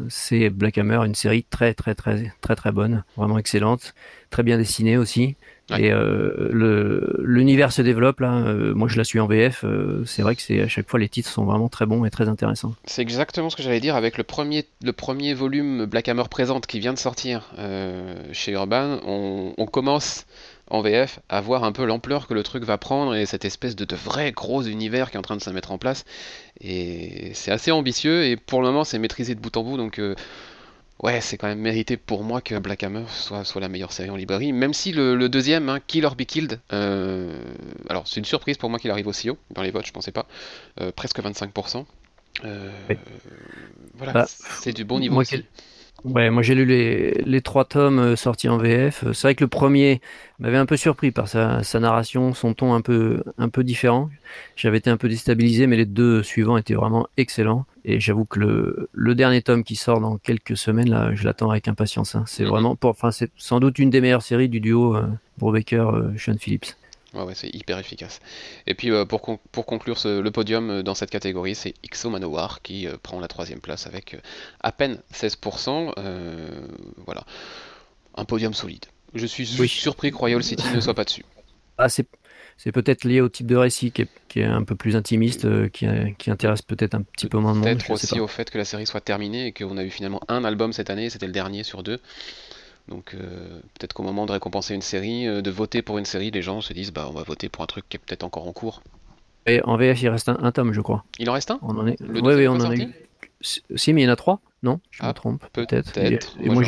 c'est 0.10 0.50
Black 0.50 0.78
Hammer, 0.78 1.00
une 1.06 1.16
série 1.16 1.44
très, 1.44 1.74
très, 1.74 1.96
très, 1.96 2.32
très, 2.42 2.56
très 2.56 2.72
bonne. 2.72 3.04
Vraiment 3.18 3.40
excellente. 3.40 3.96
Très 4.30 4.44
bien 4.44 4.58
dessinée 4.58 4.98
aussi. 4.98 5.36
Et 5.72 5.92
euh, 5.92 7.20
l'univers 7.24 7.72
se 7.72 7.82
développe 7.82 8.20
là. 8.20 8.36
Euh, 8.36 8.76
moi, 8.76 8.88
je 8.88 8.98
la 8.98 9.04
suis 9.04 9.20
en 9.20 9.26
VF. 9.26 9.64
Euh, 9.64 10.04
c'est 10.06 10.22
vrai 10.22 10.36
que 10.36 10.42
c'est 10.42 10.62
à 10.62 10.68
chaque 10.68 10.88
fois 10.88 11.00
les 11.00 11.10
titres 11.10 11.30
sont 11.30 11.44
vraiment 11.44 11.70
très 11.70 11.88
bons 11.88 12.06
et 12.06 12.12
très 12.12 12.30
intéressants. 12.30 12.74
C'est 12.86 13.02
exactement 13.02 13.50
ce 13.50 13.56
que 13.56 13.64
j'allais 13.64 13.80
dire 13.80 13.96
avec 13.96 14.18
le 14.18 14.24
premier, 14.24 14.66
le 14.84 14.94
premier 14.94 15.34
volume 15.34 15.86
Black 15.86 16.08
Hammer 16.08 16.26
présente 16.30 16.68
qui 16.68 16.80
vient 16.80 16.94
de 16.94 17.00
sortir 17.00 17.52
chez 18.32 18.52
Urban. 18.52 19.00
On, 19.06 19.54
on, 19.58 19.66
commence 19.66 20.26
en 20.70 20.82
VF 20.82 21.20
à 21.30 21.42
voir 21.42 21.64
un 21.64 21.72
peu 21.72 21.86
l'ampleur 21.86 22.28
que 22.28 22.34
le 22.34 22.44
truc 22.44 22.64
va 22.64 22.78
prendre 22.78 23.16
et 23.16 23.26
cette 23.26 23.46
espèce 23.46 23.76
de, 23.76 23.86
de 23.86 23.96
vrai 23.96 24.32
gros 24.32 24.64
univers 24.64 25.12
qui 25.12 25.18
est 25.18 25.20
en 25.20 25.24
train 25.24 25.38
de 25.38 25.42
se 25.42 25.50
mettre 25.50 25.72
en 25.72 25.78
place. 25.78 26.06
Et 26.62 27.32
c'est 27.34 27.52
assez 27.52 27.72
ambitieux 27.72 28.26
et 28.26 28.36
pour 28.36 28.62
le 28.62 28.68
moment, 28.68 28.84
c'est 28.84 29.00
maîtrisé 29.00 29.36
de 29.36 29.40
bout 29.40 29.56
en 29.58 29.64
bout. 29.64 29.78
Donc 29.78 30.00
ouais, 31.02 31.22
c'est 31.22 31.38
quand 31.38 31.48
même 31.48 31.60
mérité 31.60 31.98
pour 31.98 32.24
moi 32.24 32.42
que 32.42 32.58
Black 32.58 32.84
Hammer 32.84 33.06
soit, 33.10 33.44
soit 33.44 33.62
la 33.62 33.70
meilleure 33.70 33.92
série 33.92 34.10
en 34.10 34.16
librairie, 34.16 34.54
même 34.54 34.74
si 34.74 34.92
le, 34.92 35.30
deuxième, 35.30 35.70
hein, 35.70 35.80
Kill 35.86 36.06
or 36.06 36.16
Be 36.16 36.24
Killed, 36.24 36.60
euh, 36.74 37.42
alors 37.90 38.08
c'est 38.08 38.20
une 38.20 38.26
surprise 38.26 38.58
pour 38.58 38.70
moi 38.70 38.80
qu'il 38.80 38.92
arrive 38.92 39.08
aussi 39.08 39.30
haut, 39.30 39.38
dans 39.52 39.62
les 39.62 39.72
votes 39.72 39.86
je 39.86 39.92
pensais 39.92 40.12
pas, 40.12 40.26
euh, 40.82 40.92
presque 40.92 41.20
25%. 41.20 41.86
Euh, 42.44 42.70
voilà, 43.94 44.14
bah, 44.14 44.26
c'est 44.28 44.74
du 44.74 44.84
bon 44.84 45.00
niveau 45.00 45.22
aussi. 45.22 45.46
Ouais, 46.06 46.30
moi 46.30 46.44
j'ai 46.44 46.54
lu 46.54 46.66
les, 46.66 47.14
les, 47.26 47.42
trois 47.42 47.66
tomes 47.66 47.98
euh, 47.98 48.16
sortis 48.16 48.48
en 48.48 48.58
VF. 48.60 49.06
Euh, 49.06 49.14
c'est 49.14 49.28
vrai 49.28 49.34
que 49.34 49.44
le 49.44 49.48
premier 49.48 50.02
m'avait 50.38 50.58
un 50.58 50.68
peu 50.68 50.78
surpris 50.78 51.10
par 51.10 51.28
sa, 51.28 51.64
sa, 51.64 51.80
narration, 51.80 52.36
son 52.36 52.54
ton 52.54 52.76
un 52.76 52.82
peu, 52.82 53.24
un 53.40 53.50
peu 53.50 53.64
différent. 53.64 54.12
J'avais 54.56 54.78
été 54.78 54.92
un 54.92 54.98
peu 54.98 55.10
déstabilisé, 55.10 55.66
mais 55.66 55.78
les 55.78 55.86
deux 55.86 56.22
suivants 56.22 56.58
étaient 56.58 56.76
vraiment 56.76 57.08
excellents. 57.18 57.66
Et 57.86 58.00
j'avoue 58.00 58.26
que 58.26 58.40
le, 58.40 58.90
le, 58.94 59.16
dernier 59.16 59.42
tome 59.42 59.64
qui 59.64 59.76
sort 59.76 60.00
dans 60.00 60.18
quelques 60.20 60.56
semaines, 60.56 60.90
là, 60.90 61.10
je 61.16 61.26
l'attends 61.26 61.50
avec 61.50 61.68
impatience. 61.68 62.14
Hein. 62.14 62.24
C'est 62.28 62.44
mhm. 62.44 62.50
vraiment, 62.50 62.76
pour, 62.76 62.92
enfin, 62.92 63.10
c'est 63.10 63.32
sans 63.36 63.60
doute 63.60 63.80
une 63.80 63.90
des 63.90 64.00
meilleures 64.00 64.22
séries 64.22 64.50
du 64.50 64.60
duo 64.60 64.96
euh, 64.96 65.08
Brubaker-Sean 65.40 66.38
Phillips. 66.40 66.76
Ouais, 67.16 67.36
c'est 67.36 67.54
hyper 67.54 67.80
efficace. 67.80 68.20
Et 68.68 68.74
puis 68.74 68.92
euh, 68.92 69.06
pour, 69.06 69.40
pour 69.52 69.66
conclure 69.66 69.98
le 70.06 70.30
podium 70.30 70.70
euh, 70.70 70.84
dans 70.84 70.96
cette 70.96 71.10
catégorie, 71.10 71.56
c'est 71.56 71.74
XO 71.90 72.10
Manowar 72.10 72.62
qui 72.62 72.88
euh, 72.88 72.98
prend 73.02 73.20
la 73.20 73.28
troisième 73.28 73.60
place 73.60 73.88
avec 73.88 74.18
à 74.62 74.72
peine 74.72 75.00
16%. 75.14 75.94
voilà, 77.06 77.24
un 78.16 78.26
podium 78.26 78.54
solide. 78.54 78.86
Je 79.14 79.26
suis 79.26 79.46
surpris 79.46 80.12
que 80.12 80.18
Royal 80.18 80.44
City 80.44 80.68
ne 80.74 80.80
soit 80.80 80.94
pas 80.94 81.06
dessus. 81.06 81.26
Ah, 81.78 81.90
c'est, 81.90 82.72
peut-être 82.72 83.04
lié 83.04 83.20
au 83.20 83.28
type 83.28 83.48
de 83.48 83.58
récit 83.58 83.92
qui 83.92 84.08
est, 84.40 84.44
un 84.46 84.64
peu 84.64 84.76
plus 84.76 84.96
intimiste, 84.96 85.70
qui, 85.72 85.86
qui, 86.18 86.32
intéresse 86.32 86.62
peut-être 86.62 86.96
un 86.96 87.02
petit 87.02 87.28
peu 87.28 87.38
moins 87.38 87.52
de 87.52 87.58
monde. 87.58 87.66
Peut-être 87.66 87.92
aussi 87.92 88.18
au 88.18 88.28
fait 88.28 88.50
que 88.50 88.58
la 88.58 88.64
série 88.64 88.86
soit 88.86 89.02
terminée 89.02 89.48
et 89.48 89.52
qu'on 89.52 89.76
a 89.76 89.84
eu 89.84 89.90
finalement 89.90 90.22
un 90.30 90.46
album 90.46 90.72
cette 90.72 90.90
année, 90.90 91.10
c'était 91.10 91.26
le 91.26 91.34
dernier 91.34 91.64
sur 91.64 91.84
deux. 91.84 92.00
Donc 92.88 93.16
euh, 93.16 93.60
peut-être 93.74 93.94
qu'au 93.94 94.04
moment 94.04 94.26
de 94.26 94.32
récompenser 94.32 94.76
une 94.76 94.82
série, 94.82 95.28
euh, 95.28 95.42
de 95.42 95.50
voter 95.50 95.82
pour 95.82 95.98
une 95.98 96.06
série, 96.06 96.32
les 96.32 96.42
gens 96.42 96.62
se 96.62 96.74
disent 96.74 96.92
bah 96.92 97.08
on 97.10 97.14
va 97.14 97.24
voter 97.24 97.50
pour 97.50 97.64
un 97.64 97.68
truc 97.68 97.86
qui 97.90 97.98
est 97.98 98.00
peut-être 98.00 98.24
encore 98.24 98.48
en 98.48 98.54
cours. 98.54 98.84
Et 99.48 99.62
en 99.64 99.78
VF 99.78 100.02
il 100.02 100.10
reste 100.10 100.30
un, 100.30 100.52
tome 100.52 100.74
je 100.74 100.82
crois. 100.82 101.04
Il 101.20 101.30
en 101.30 101.34
reste 101.34 101.52
un? 101.52 101.60
On 101.62 101.78
en 101.78 101.88
est. 101.88 102.00
oui, 102.02 102.22
oui, 102.24 102.48
on 102.48 102.56
en 102.56 102.70
a 102.70 102.76
eu. 102.76 102.88
Si 103.42 103.94
mais 103.94 104.02
il 104.02 104.06
y 104.06 104.08
en 104.08 104.14
a 104.14 104.16
trois, 104.16 104.40
non? 104.64 104.80
Je 104.92 105.04
me 105.04 105.10
ah, 105.10 105.14
trompe. 105.14 105.46
Peut-être. 105.54 106.00
moi, 106.44 106.64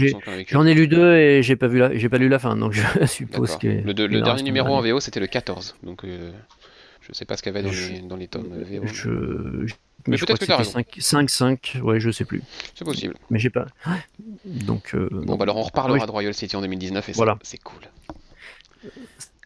j'en 0.47 0.65
ai 0.65 0.73
lu 0.73 0.87
deux 0.87 1.15
et 1.15 1.41
j'ai 1.41 1.55
pas 1.55 1.67
vu 1.67 1.79
la... 1.79 1.95
j'ai 1.95 2.09
pas 2.09 2.17
lu 2.17 2.29
la 2.29 2.39
fin 2.39 2.55
donc 2.55 2.73
je 2.73 2.81
suppose 3.05 3.55
que. 3.57 3.67
Le, 3.67 4.07
le 4.07 4.21
dernier 4.21 4.43
numéro 4.43 4.75
en 4.75 4.81
VO 4.81 4.99
c'était 4.99 5.19
le 5.19 5.27
14 5.27 5.75
donc 5.83 6.03
euh, 6.03 6.31
je 7.07 7.13
sais 7.13 7.25
pas 7.25 7.37
ce 7.37 7.43
qu'il 7.43 7.53
y 7.53 7.57
avait 7.57 7.63
dans, 7.63 7.71
les, 7.71 8.01
dans 8.01 8.15
les 8.15 8.27
tomes 8.27 8.63
VO. 8.63 8.85
Je, 8.85 9.73
mais 10.07 10.17
peut-être 10.17 10.39
que, 10.39 10.45
tu 10.45 10.51
as 10.51 10.57
raison. 10.57 10.81
5, 10.97 11.29
5, 11.29 11.77
ouais, 11.81 11.99
je 11.99 12.11
sais 12.11 12.25
plus. 12.25 12.41
C'est 12.75 12.85
possible. 12.85 13.15
Mais 13.29 13.39
j'ai 13.39 13.49
pas. 13.49 13.67
Donc. 14.45 14.95
Euh, 14.95 15.09
bon, 15.11 15.35
bah 15.35 15.43
alors 15.43 15.57
on 15.57 15.63
reparlera 15.63 16.05
de 16.05 16.11
Royal 16.11 16.33
City 16.33 16.55
en 16.55 16.61
2019 16.61 17.09
et 17.09 17.11
voilà. 17.13 17.37
c'est 17.41 17.57
cool. 17.57 17.81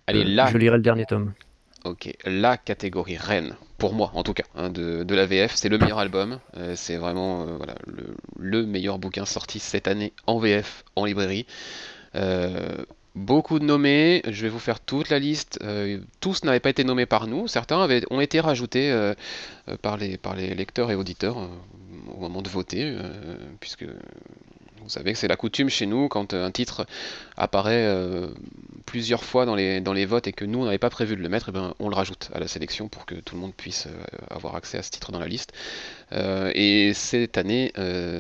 Allez, 0.08 0.24
là. 0.24 0.50
Je 0.52 0.58
lirai 0.58 0.78
le 0.78 0.84
dernier 0.84 1.06
tome. 1.06 1.34
Ok, 1.84 2.14
la 2.26 2.58
catégorie 2.58 3.18
reine, 3.18 3.56
pour 3.80 3.94
moi 3.94 4.12
en 4.14 4.22
tout 4.22 4.34
cas, 4.34 4.44
hein, 4.54 4.70
de, 4.70 5.02
de, 5.02 5.16
la 5.16 5.26
VF, 5.26 5.56
c'est 5.56 5.68
le 5.68 5.80
meilleur 5.80 5.98
album. 5.98 6.40
Euh, 6.58 6.76
c'est 6.76 6.98
vraiment 6.98 7.42
euh, 7.42 7.58
voilà, 7.58 7.74
le, 7.88 8.16
le, 8.38 8.68
meilleur 8.68 9.00
bouquin 9.00 9.26
sorti 9.26 9.58
cette 9.58 9.88
année 9.88 10.14
en 10.28 10.38
VF, 10.38 10.84
en 10.96 11.06
librairie. 11.06 11.48
Euh, 12.14 12.86
Beaucoup 13.16 13.60
de 13.60 13.66
nommés, 13.66 14.22
je 14.26 14.42
vais 14.44 14.50
vous 14.50 14.60
faire 14.60 14.80
toute 14.80 15.10
la 15.10 15.20
liste. 15.20 15.60
Euh, 15.64 16.00
tous 16.22 16.46
n'avaient 16.46 16.62
pas 16.62 16.70
été 16.70 16.86
nommés 16.86 17.06
par 17.06 17.28
nous, 17.28 17.46
certains 17.50 17.86
ont 18.10 18.22
été 18.22 18.40
rajoutés 18.40 18.90
euh, 18.90 19.14
euh, 19.68 19.76
par, 19.76 19.98
les, 19.98 20.56
lecteurs 20.56 20.92
et 20.92 20.96
auditeurs 20.96 21.36
au 22.16 22.22
moment 22.22 22.42
de 22.42 22.48
voter, 22.48 22.98
puisque 23.60 23.84
vous 23.84 24.90
savez 24.90 25.12
que 25.12 25.20
c'est 25.20 25.28
la 25.28 25.36
coutume 25.36 25.70
chez 25.70 25.86
nous, 25.86 26.08
quand 26.08 26.34
un 26.34 26.52
titre 26.52 26.86
apparaît 27.36 27.88
plusieurs 28.86 29.24
fois 29.24 29.46
dans 29.46 29.56
les, 29.56 30.06
votes 30.06 30.28
et 30.28 30.34
que 30.34 30.46
nous, 30.46 30.66
on 30.66 30.78
pas 30.78 30.90
prévu 30.90 31.16
de 31.16 31.22
le 31.22 31.30
mettre, 31.30 31.50
et 31.50 31.52
eh 31.52 31.54
ben, 31.54 31.74
on 31.80 31.90
le 31.90 31.96
rajoute 31.96 32.32
à 32.34 32.40
la 32.40 32.48
sélection 32.48 32.88
pour 32.88 33.06
que 33.06 33.16
tout 33.16 33.36
le 33.36 33.42
monde 33.42 33.54
puisse 33.54 33.88
avoir 34.30 34.56
accès 34.56 34.78
à 34.78 34.84
ce 34.84 34.90
titre 34.90 35.12
dans 35.12 35.20
la 35.20 35.28
liste. 35.28 35.52
Et 36.12 36.94
cette 36.94 37.38
année, 37.38 37.72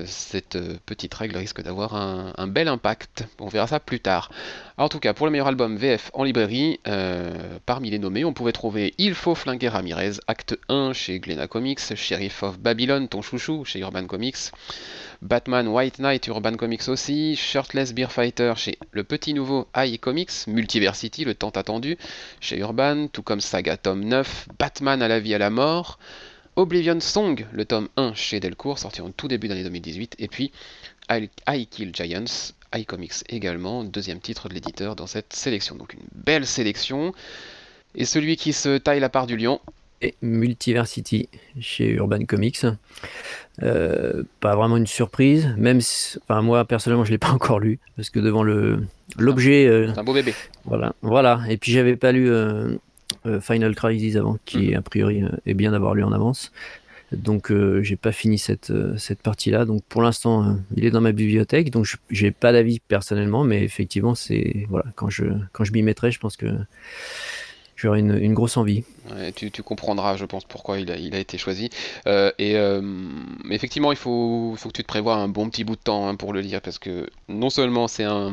cette 0.06 0.58
petite 0.86 1.14
règle 1.14 1.38
risque 1.38 1.62
d'avoir 1.62 1.96
un, 1.96 2.48
bel 2.48 2.68
impact. 2.68 3.26
On 3.40 3.48
verra 3.48 3.68
ça 3.68 3.80
plus 3.80 4.00
tard. 4.00 4.32
En 4.78 4.90
tout 4.90 5.00
cas, 5.00 5.14
pour 5.14 5.28
le 5.28 5.32
meilleur 5.32 5.48
album 5.48 5.78
VF 5.78 6.10
en 6.14 6.24
librairie, 6.24 6.80
euh, 6.88 7.60
parmi 7.66 7.92
les 7.92 8.00
nommés, 8.00 8.26
on 8.26 8.34
pouvait 8.34 8.52
trouver 8.52 8.96
Il 8.98 9.14
faut 9.14 9.36
flinguer 9.36 9.70
Ramirez, 9.70 10.14
acte 10.28 10.58
1 10.70 10.94
chez 10.94 11.20
Glena 11.20 11.48
Comics, 11.48 11.96
Sheriff 11.96 12.42
of 12.42 12.60
Babylon, 12.60 13.08
ton 13.08 13.22
chouchou, 13.22 13.64
chez 13.64 13.80
Urban 13.82 14.08
Comics, 14.08 14.52
Batman 15.22 15.68
White 15.68 16.00
Knight, 16.00 16.26
Urban 16.28 16.56
Comics 16.56 16.88
aussi, 16.88 17.36
Shirtless 17.36 17.94
Beer 17.94 18.12
Fighter 18.12 18.54
chez 18.56 18.80
le 18.92 19.04
petit 19.04 19.36
nouveau 19.36 19.68
High 19.76 20.00
Comics, 20.00 20.48
Multiversity, 20.48 21.26
le 21.26 21.36
tant 21.36 21.52
attendu, 21.52 21.98
chez 22.40 22.58
Urban, 22.58 23.08
tout 23.08 23.22
comme 23.22 23.40
Saga 23.40 23.78
tome 23.78 24.04
9, 24.04 24.48
Batman 24.58 25.02
à 25.04 25.08
la 25.08 25.20
vie 25.20 25.36
à 25.36 25.38
la 25.38 25.52
mort, 25.52 26.00
Oblivion 26.62 27.00
Song, 27.00 27.48
le 27.52 27.66
tome 27.66 27.90
1 27.98 28.14
chez 28.14 28.40
Delcourt, 28.40 28.78
sorti 28.78 29.02
en 29.02 29.10
tout 29.10 29.28
début 29.28 29.48
d'année 29.48 29.64
2018, 29.64 30.18
et 30.20 30.28
puis 30.28 30.52
I 31.10 31.66
Kill 31.66 31.90
Giants, 31.92 32.54
iComics 32.76 33.24
également, 33.30 33.84
deuxième 33.84 34.20
titre 34.20 34.48
de 34.48 34.54
l'éditeur 34.54 34.96
dans 34.96 35.08
cette 35.08 35.34
sélection. 35.34 35.76
Donc 35.76 35.96
une 35.96 36.06
belle 36.14 36.46
sélection. 36.46 37.16
Et 37.96 38.06
celui 38.06 38.36
qui 38.38 38.54
se 38.54 38.78
taille 38.78 39.00
la 39.00 39.10
part 39.10 39.26
du 39.26 39.38
lion 39.38 39.60
et 40.04 40.14
Multiversity 40.22 41.30
chez 41.60 41.90
Urban 41.94 42.26
Comics. 42.26 42.64
Euh, 43.64 44.22
pas 44.40 44.56
vraiment 44.56 44.78
une 44.78 44.86
surprise, 44.86 45.56
même 45.58 45.82
si, 45.82 46.20
enfin 46.22 46.44
moi 46.44 46.66
personnellement 46.66 47.06
je 47.06 47.12
l'ai 47.12 47.18
pas 47.18 47.32
encore 47.32 47.60
lu 47.60 47.80
parce 47.96 48.12
que 48.12 48.20
devant 48.20 48.44
le 48.44 48.84
l'objet. 49.18 49.66
Euh, 49.66 49.92
un 49.98 50.04
beau 50.04 50.14
bébé. 50.14 50.36
Voilà, 50.66 50.94
voilà. 51.02 51.42
Et 51.50 51.58
puis 51.58 51.72
j'avais 51.72 51.96
pas 51.96 52.12
lu 52.12 52.30
euh, 52.30 52.78
Final 53.42 53.76
Crisis 53.76 54.16
avant, 54.16 54.38
qui 54.46 54.70
mhm. 54.70 54.76
a 54.76 54.82
priori 54.82 55.24
est 55.46 55.54
bien 55.54 55.72
d'avoir 55.72 55.96
lu 55.96 56.04
en 56.04 56.12
avance. 56.12 56.52
Donc 57.12 57.52
j'ai 57.82 57.98
pas 57.98 58.14
fini 58.14 58.38
cette 58.38 58.72
cette 58.98 59.22
partie 59.22 59.52
là. 59.52 59.66
Donc 59.66 59.84
pour 59.90 60.02
l'instant 60.02 60.58
il 60.78 60.86
est 60.86 60.92
dans 60.92 61.02
ma 61.02 61.12
bibliothèque. 61.12 61.70
Donc 61.70 61.86
j'ai 62.10 62.32
pas 62.32 62.54
d'avis 62.54 62.80
personnellement, 62.80 63.44
mais 63.44 63.64
effectivement 63.64 64.16
c'est 64.16 64.66
voilà 64.70 64.86
quand 64.96 65.10
je 65.10 65.26
quand 65.52 65.66
je 65.66 65.74
m'y 65.74 65.84
mettrai, 65.84 66.12
je 66.12 66.20
pense 66.20 66.38
que 66.38 66.48
j'aurai 67.82 68.00
une, 68.00 68.18
une, 68.18 68.34
grosse 68.34 68.58
envie. 68.58 68.84
tu, 69.36 69.52
tu, 69.52 69.64
comprendras, 69.64 70.16
je 70.16 70.26
pense, 70.26 70.46
pourquoi 70.46 70.80
il 70.80 70.92
a, 70.92 70.98
il 70.98 71.16
a 71.16 71.20
été 71.20 71.38
choisi. 71.38 71.70
Euh, 72.08 72.32
et 72.38 72.56
euh, 72.56 72.82
effectivement, 73.50 73.92
il 73.92 73.98
faut, 73.98 74.54
faut 74.58 74.70
que 74.70 74.74
tu 74.74 74.84
te 74.84 74.88
prévois 74.88 75.16
un 75.16 75.28
bon 75.28 75.50
petit 75.50 75.64
bout 75.64 75.76
de 75.76 75.82
temps 75.82 76.08
hein, 76.08 76.16
pour 76.16 76.34
le 76.34 76.42
lire, 76.42 76.62
parce 76.62 76.80
que 76.80 77.10
non 77.28 77.50
seulement 77.50 77.88
c'est 77.88 78.04
un 78.04 78.32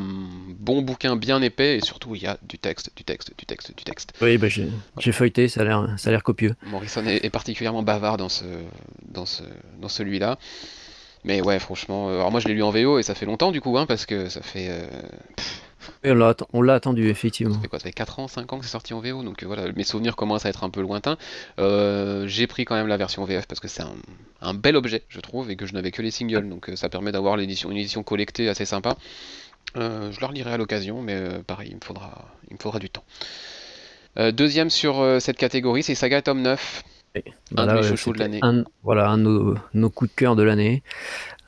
bon 0.59 0.83
bouquin 0.83 1.17
bien 1.17 1.40
épais, 1.40 1.78
et 1.78 1.81
surtout 1.81 2.14
il 2.14 2.23
y 2.23 2.26
a 2.26 2.38
du 2.43 2.59
texte, 2.59 2.90
du 2.95 3.05
texte, 3.05 3.33
du 3.38 3.47
texte, 3.47 3.76
du 3.76 3.85
texte. 3.85 4.12
Oui, 4.21 4.37
bah, 4.37 4.49
j'ai 4.49 5.12
feuilleté, 5.12 5.49
ça 5.49 5.62
a 5.62 5.64
l'air, 6.11 6.23
copieux. 6.23 6.55
Morrison 6.67 7.07
est, 7.07 7.25
est, 7.25 7.31
particulièrement 7.31 7.83
bavard 7.83 8.17
dans 8.17 8.28
ce, 8.28 8.45
dans 9.07 9.26
ce, 9.26 9.43
dans 9.81 9.88
celui-là. 9.88 10.38
Mais 11.25 11.40
ouais, 11.40 11.59
franchement, 11.59 12.09
euh, 12.09 12.17
alors 12.17 12.31
moi 12.31 12.40
je 12.40 12.49
l'ai 12.49 12.55
lu 12.55 12.62
en 12.62 12.71
VO 12.71 12.99
et 12.99 13.02
ça 13.02 13.14
fait 13.14 13.26
longtemps 13.26 13.52
du 13.52 13.61
coup, 13.61 13.76
hein, 13.76 13.87
parce 13.87 14.07
que 14.07 14.28
ça 14.28 14.43
fait. 14.43 14.69
Euh, 14.71 14.87
on 16.04 16.62
l'a 16.62 16.75
attendu, 16.75 17.08
effectivement. 17.08 17.54
Ça 17.54 17.61
fait 17.61 17.68
quoi 17.68 17.78
Ça 17.78 17.85
fait 17.85 17.92
4 17.92 18.18
ans, 18.18 18.28
5 18.28 18.52
ans 18.52 18.58
que 18.58 18.64
c'est 18.64 18.70
sorti 18.70 18.94
en 18.94 19.00
VO, 19.00 19.23
donc 19.23 19.42
euh, 19.42 19.47
voilà, 19.47 19.70
mes 19.73 19.85
souvenirs 19.85 20.16
commencent 20.16 20.47
à 20.47 20.49
être 20.49 20.64
un 20.64 20.70
peu 20.70 20.80
lointains. 20.80 21.16
J'ai 21.58 22.47
pris 22.47 22.64
quand 22.64 22.75
même 22.75 22.87
la 22.87 22.97
version 22.97 23.25
VF 23.25 23.47
parce 23.47 23.61
que 23.61 23.68
c'est 23.68 23.82
un, 24.40 24.54
bel 24.54 24.76
objet, 24.76 25.02
je 25.08 25.20
trouve, 25.20 25.50
et 25.50 25.56
que 25.56 25.66
je 25.66 25.75
n'avais 25.75 25.90
que 25.90 26.02
les 26.02 26.11
singles, 26.11 26.49
donc 26.49 26.70
ça 26.75 26.88
permet 26.88 27.12
d'avoir 27.12 27.37
l'édition, 27.37 27.70
une 27.70 27.76
édition 27.78 28.02
collectée 28.02 28.49
assez 28.49 28.64
sympa. 28.64 28.97
je 29.75 30.20
leur 30.20 30.32
lirai 30.32 30.52
à 30.52 30.56
l'occasion, 30.56 31.02
mais 31.02 31.42
pareil, 31.47 31.68
il 31.70 31.76
me, 31.76 31.85
faudra, 31.85 32.28
il 32.50 32.54
me 32.54 32.58
faudra 32.61 32.78
du 32.78 32.90
temps. 32.90 33.04
deuxième 34.16 34.70
sur 34.70 35.20
cette 35.20 35.37
catégorie, 35.37 35.82
c'est 35.82 35.94
Saga 35.94 36.23
Tome 36.23 36.42
9. 36.42 36.85
Voilà, 37.52 37.75
un 37.75 37.80
de 37.80 38.18
l'année. 38.18 38.40
Voilà, 38.82 39.08
un 39.08 39.18
de 39.18 39.54
nos, 39.75 39.90
coups 39.90 40.11
de 40.11 40.16
cœur 40.16 40.37
de 40.37 40.42
l'année. 40.42 40.82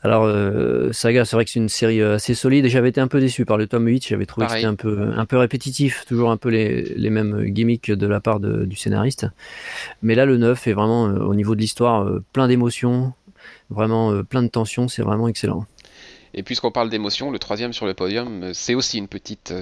Alors, 0.03 0.25
euh, 0.25 0.93
Saga, 0.93 1.25
c'est 1.25 1.37
vrai 1.37 1.45
que 1.45 1.51
c'est 1.51 1.59
une 1.59 1.69
série 1.69 2.01
euh, 2.01 2.15
assez 2.15 2.35
solide 2.35 2.65
et 2.65 2.71
j'avais 2.71 2.89
été 2.89 3.01
un 3.01 3.09
peu 3.09 3.21
déçu 3.21 3.45
par 3.45 3.59
le 3.59 3.67
tome 3.67 3.87
8. 3.87 4.07
J'avais 4.07 4.25
trouvé 4.25 4.47
que 4.47 4.53
c'était 4.53 4.67
un 4.67 4.75
peu, 4.75 5.13
un 5.15 5.27
peu 5.27 5.37
répétitif, 5.37 6.07
toujours 6.07 6.31
un 6.31 6.39
peu 6.39 6.49
les, 6.49 6.83
les 6.95 7.11
mêmes 7.11 7.45
gimmicks 7.47 7.91
de 7.91 8.07
la 8.07 8.21
part 8.21 8.41
de, 8.41 8.65
du 8.65 8.77
scénariste. 8.77 9.27
Mais 10.03 10.15
là, 10.15 10.25
le 10.25 10.39
9 10.39 10.67
est 10.69 10.73
vraiment, 10.73 11.09
euh, 11.09 11.19
au 11.19 11.35
niveau 11.35 11.55
de 11.55 11.61
l'histoire, 11.61 12.09
plein 12.33 12.49
d'émotions, 12.49 13.13
vraiment 13.69 14.25
plein 14.25 14.43
de 14.43 14.49
tensions. 14.49 14.89
C'est 14.89 15.03
vraiment 15.03 15.29
excellent. 15.29 15.67
Et 16.33 16.43
puisqu'on 16.43 16.71
parle 16.71 16.89
d'émotions, 16.89 17.31
le 17.31 17.39
troisième 17.39 17.73
sur 17.75 17.85
le 17.85 17.93
podium, 17.93 18.55
c'est 18.55 18.75
aussi 18.75 18.99
une 18.99 19.09
petite 19.09 19.53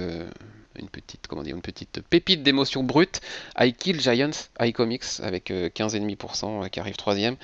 une 0.79 0.89
petite, 0.89 1.27
comment 1.27 1.43
dire, 1.43 1.55
une 1.55 1.61
petite 1.61 2.01
pépite 2.09 2.43
d'émotion 2.43 2.83
brute. 2.83 3.21
I 3.57 3.73
Kill 3.73 3.99
Giants, 3.99 4.49
iComics, 4.59 5.19
avec 5.21 5.49
15,5% 5.51 6.61
euh, 6.61 6.65
euh, 6.65 6.67
qui 6.67 6.79
arrive 6.79 6.95
troisième. 6.95 7.35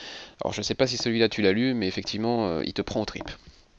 Alors 0.42 0.54
je 0.54 0.62
sais 0.62 0.76
pas 0.76 0.88
si 0.88 0.98
celui-là 0.98 1.30
tu 1.30 1.42
l'as 1.42 1.52
lu, 1.52 1.74
mais 1.74 1.88
effectivement, 1.88 2.48
euh, 2.48 2.64
il 2.66 2.74
te 2.74 2.82
prend 2.82 3.02
au 3.02 3.06
trip. 3.06 3.26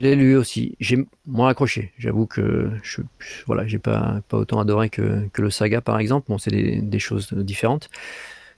Je 0.01 0.07
l'ai 0.07 0.15
lu 0.15 0.37
aussi. 0.37 0.77
J'ai 0.79 0.99
moins 1.27 1.49
accroché. 1.49 1.93
J'avoue 1.99 2.27
que 2.27 2.71
je 2.83 3.01
voilà, 3.47 3.67
j'ai 3.67 3.79
pas, 3.79 4.21
pas 4.29 4.37
autant 4.37 4.61
adoré 4.61 4.91
que, 4.91 5.27
que 5.33 5.43
le 5.43 5.51
saga 5.51 5.81
par 5.81 5.99
exemple. 5.99 6.27
Bon, 6.29 6.39
c'est 6.39 6.51
des, 6.51 6.81
des, 6.83 6.99
choses 6.99 7.33
différentes. 7.33 7.89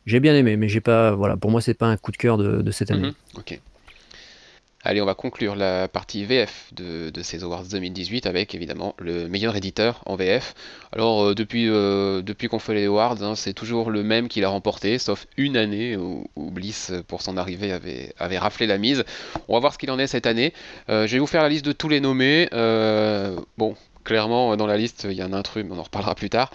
J'ai 0.04 0.20
bien 0.20 0.34
aimé, 0.34 0.56
mais 0.56 0.68
j'ai 0.68 0.80
pas 0.80 1.12
voilà. 1.12 1.36
Pour 1.36 1.50
moi, 1.50 1.60
c'est 1.60 1.74
pas 1.74 1.86
un 1.86 1.96
coup 1.96 2.10
de 2.10 2.16
cœur 2.16 2.38
de, 2.38 2.60
de 2.60 2.70
cette 2.72 2.90
année. 2.90 3.08
Mhm, 3.08 3.14
ok. 3.36 3.60
Allez, 4.88 5.02
on 5.02 5.04
va 5.04 5.14
conclure 5.14 5.54
la 5.54 5.86
partie 5.86 6.24
VF 6.24 6.70
de, 6.72 7.12
ces 7.20 7.44
Awards 7.44 7.64
2018 7.64 8.24
avec 8.24 8.54
évidemment 8.54 8.94
le 8.98 9.28
meilleur 9.28 9.54
éditeur 9.54 10.00
en 10.06 10.16
VF. 10.16 10.54
Alors 10.92 11.22
euh, 11.26 11.34
depuis, 11.34 11.68
euh, 11.68 12.22
depuis 12.22 12.48
qu'on 12.48 12.58
fait 12.58 12.72
les 12.72 12.86
Awards, 12.86 13.22
hein, 13.22 13.34
c'est 13.34 13.52
toujours 13.52 13.90
le 13.90 14.02
même 14.02 14.28
qui 14.28 14.40
l'a 14.40 14.48
remporté, 14.48 14.96
sauf 14.96 15.26
une 15.36 15.58
année 15.58 15.94
où, 15.98 16.26
Bliss 16.38 16.90
pour 17.06 17.20
son 17.20 17.36
arrivée 17.36 17.70
avait, 17.70 18.38
raflé 18.38 18.66
la 18.66 18.78
mise. 18.78 19.04
On 19.48 19.52
va 19.52 19.60
voir 19.60 19.74
ce 19.74 19.78
qu'il 19.78 19.90
en 19.90 19.98
est 19.98 20.06
cette 20.06 20.24
année. 20.24 20.54
Euh, 20.88 21.06
je 21.06 21.12
vais 21.12 21.18
vous 21.18 21.26
faire 21.26 21.42
la 21.42 21.50
liste 21.50 21.66
de 21.66 21.72
tous 21.72 21.90
les 21.90 22.00
nommés. 22.00 22.48
bon, 23.58 23.76
clairement 24.08 24.56
dans 24.56 24.66
la 24.66 24.78
liste 24.78 25.06
il 25.08 25.12
y 25.12 25.20
a 25.20 25.26
un 25.26 25.34
intrus, 25.34 25.64
mais 25.64 25.72
on 25.72 25.78
en 25.78 25.82
reparlera 25.82 26.14
plus 26.14 26.30
tard. 26.30 26.50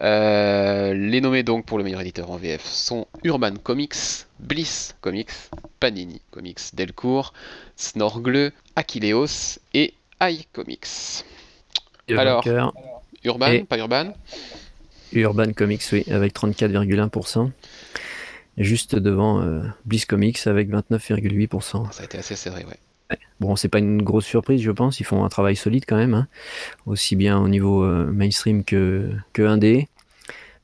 les 0.00 1.20
nommés 1.20 1.42
donc 1.42 1.66
pour 1.66 1.76
le 1.76 1.84
meilleur 1.84 2.00
éditeur 2.00 2.30
en 2.30 2.38
VF 2.38 2.64
sont 2.64 3.06
Urban 3.22 3.54
Comics, 3.62 3.94
Bliss 4.40 4.96
Comics, 5.02 5.30
Panini 5.80 6.22
Comics 6.30 6.74
Delcourt, 6.74 7.34
Snorgle, 7.76 8.52
Achilleos 8.74 9.58
et 9.74 9.92
iComics. 10.22 11.24
Alors, 12.08 12.42
Urban, 13.22 13.64
pas 13.66 13.78
Urban 13.78 14.14
Urban 15.12 15.52
Comics, 15.52 15.82
oui, 15.92 16.04
avec 16.10 16.34
34,1%. 16.34 17.50
Juste 18.56 18.94
devant 18.94 19.42
euh, 19.42 19.62
Bliss 19.84 20.06
Comics 20.06 20.46
avec 20.46 20.70
29,8%. 20.70 21.92
Ça 21.92 22.02
a 22.02 22.04
été 22.04 22.18
assez 22.18 22.36
serré, 22.36 22.64
ouais. 22.64 22.78
Bon, 23.40 23.56
c'est 23.56 23.68
pas 23.68 23.78
une 23.78 24.02
grosse 24.02 24.24
surprise, 24.24 24.62
je 24.62 24.70
pense. 24.70 25.00
Ils 25.00 25.04
font 25.04 25.24
un 25.24 25.28
travail 25.28 25.56
solide 25.56 25.84
quand 25.86 25.96
même, 25.96 26.14
hein. 26.14 26.28
aussi 26.86 27.16
bien 27.16 27.38
au 27.38 27.48
niveau 27.48 27.84
euh, 27.84 28.10
mainstream 28.10 28.64
que, 28.64 29.10
que 29.32 29.42
indé. 29.42 29.88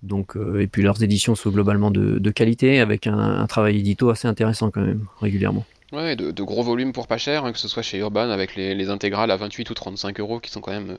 Donc, 0.02 0.36
euh, 0.36 0.62
et 0.62 0.66
puis 0.66 0.82
leurs 0.82 1.02
éditions 1.02 1.34
sont 1.34 1.50
globalement 1.50 1.90
de, 1.90 2.30
qualité, 2.30 2.80
avec 2.80 3.06
un, 3.06 3.46
travail 3.46 3.78
édito 3.78 4.08
assez 4.10 4.26
intéressant 4.26 4.70
quand 4.70 4.80
même, 4.80 5.06
régulièrement. 5.20 5.66
Ouais, 5.92 6.16
de, 6.16 6.42
gros 6.42 6.62
volumes 6.62 6.92
pour 6.92 7.06
pas 7.06 7.18
cher, 7.18 7.44
hein, 7.44 7.52
que 7.52 7.58
ce 7.58 7.68
soit 7.68 7.82
chez 7.82 7.98
Urban 7.98 8.30
avec 8.30 8.54
les, 8.54 8.88
intégrales 8.88 9.30
à 9.30 9.36
28 9.36 9.68
ou 9.68 9.74
35 9.74 10.20
euros 10.20 10.40
qui 10.40 10.50
sont 10.50 10.60
quand 10.60 10.72
même 10.72 10.96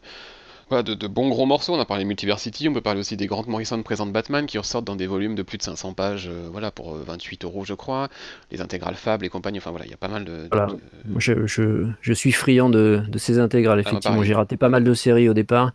de, 0.81 1.07
bons 1.07 1.29
gros 1.29 1.45
morceaux. 1.45 1.73
On 1.73 1.79
a 1.79 1.85
parlé 1.85 2.05
Multiversity, 2.05 2.69
on 2.69 2.73
peut 2.73 2.81
parler 2.81 3.01
aussi 3.01 3.17
des 3.17 3.27
Grant 3.27 3.43
Morrison 3.47 3.81
présente 3.83 4.13
Batman 4.13 4.45
qui 4.45 4.57
ressortent 4.57 4.85
dans 4.85 4.95
des 4.95 5.07
volumes 5.07 5.35
de 5.35 5.43
plus 5.43 5.57
de 5.57 5.63
500 5.63 5.93
pages, 5.93 6.29
euh, 6.29 6.47
voilà, 6.51 6.71
pour 6.71 6.95
28 6.95 7.43
euh, 7.43 7.47
euros, 7.47 7.65
je 7.65 7.73
crois. 7.73 8.09
Les 8.51 8.61
intégrales 8.61 8.95
Fab, 8.95 9.21
les 9.21 9.29
compagnies, 9.29 9.57
enfin 9.57 9.71
voilà, 9.71 9.85
il 9.85 9.91
y 9.91 9.93
a 9.93 9.97
pas 9.97 10.07
mal 10.07 10.23
de. 10.23 10.49
Je, 11.17 12.13
suis 12.13 12.31
friand 12.31 12.69
de, 12.69 13.03
ces 13.17 13.39
intégrales, 13.39 13.83
ah, 13.85 13.89
effectivement. 13.89 14.23
J'ai 14.23 14.33
raté 14.33 14.55
pas 14.55 14.69
mal 14.69 14.83
de 14.83 14.93
séries 14.93 15.27
au 15.27 15.33
départ 15.33 15.71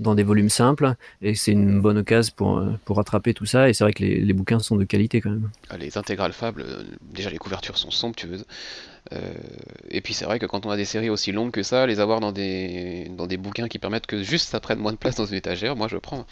dans 0.00 0.14
des 0.14 0.22
volumes 0.22 0.48
simples 0.48 0.94
et 1.22 1.34
c'est 1.34 1.52
une 1.52 1.80
bonne 1.80 1.98
occasion 1.98 2.32
pour, 2.34 2.58
euh, 2.58 2.72
pour 2.84 2.96
rattraper 2.96 3.34
tout 3.34 3.46
ça. 3.46 3.68
Et 3.68 3.74
c'est 3.74 3.84
vrai 3.84 3.92
que 3.92 4.02
les, 4.02 4.32
bouquins 4.32 4.58
sont 4.58 4.76
de 4.76 4.84
qualité 4.84 5.20
quand 5.20 5.30
même. 5.30 5.50
Ah, 5.68 5.76
les 5.76 5.96
intégrales 5.96 6.32
Fab, 6.32 6.60
déjà 7.12 7.30
les 7.30 7.38
couvertures 7.38 7.78
sont 7.78 7.90
somptueuses. 7.90 8.44
Euh, 9.12 9.32
et 9.90 10.00
puis 10.00 10.14
c'est 10.14 10.24
vrai 10.24 10.38
que 10.38 10.46
quand 10.46 10.66
on 10.66 10.70
a 10.70 10.76
des 10.76 10.84
séries 10.84 11.10
aussi 11.10 11.32
longues 11.32 11.50
que 11.50 11.62
ça, 11.62 11.86
les 11.86 12.00
avoir 12.00 12.20
dans 12.20 12.32
des, 12.32 13.10
dans 13.16 13.26
des 13.26 13.36
bouquins 13.36 13.68
qui 13.68 13.78
permettent 13.78 14.06
que 14.06 14.22
juste 14.22 14.48
ça 14.48 14.60
prenne 14.60 14.78
moins 14.78 14.92
de 14.92 14.98
place 14.98 15.16
dans 15.16 15.26
une 15.26 15.36
étagère, 15.36 15.76
moi 15.76 15.88
je 15.88 15.96
prends. 15.96 16.26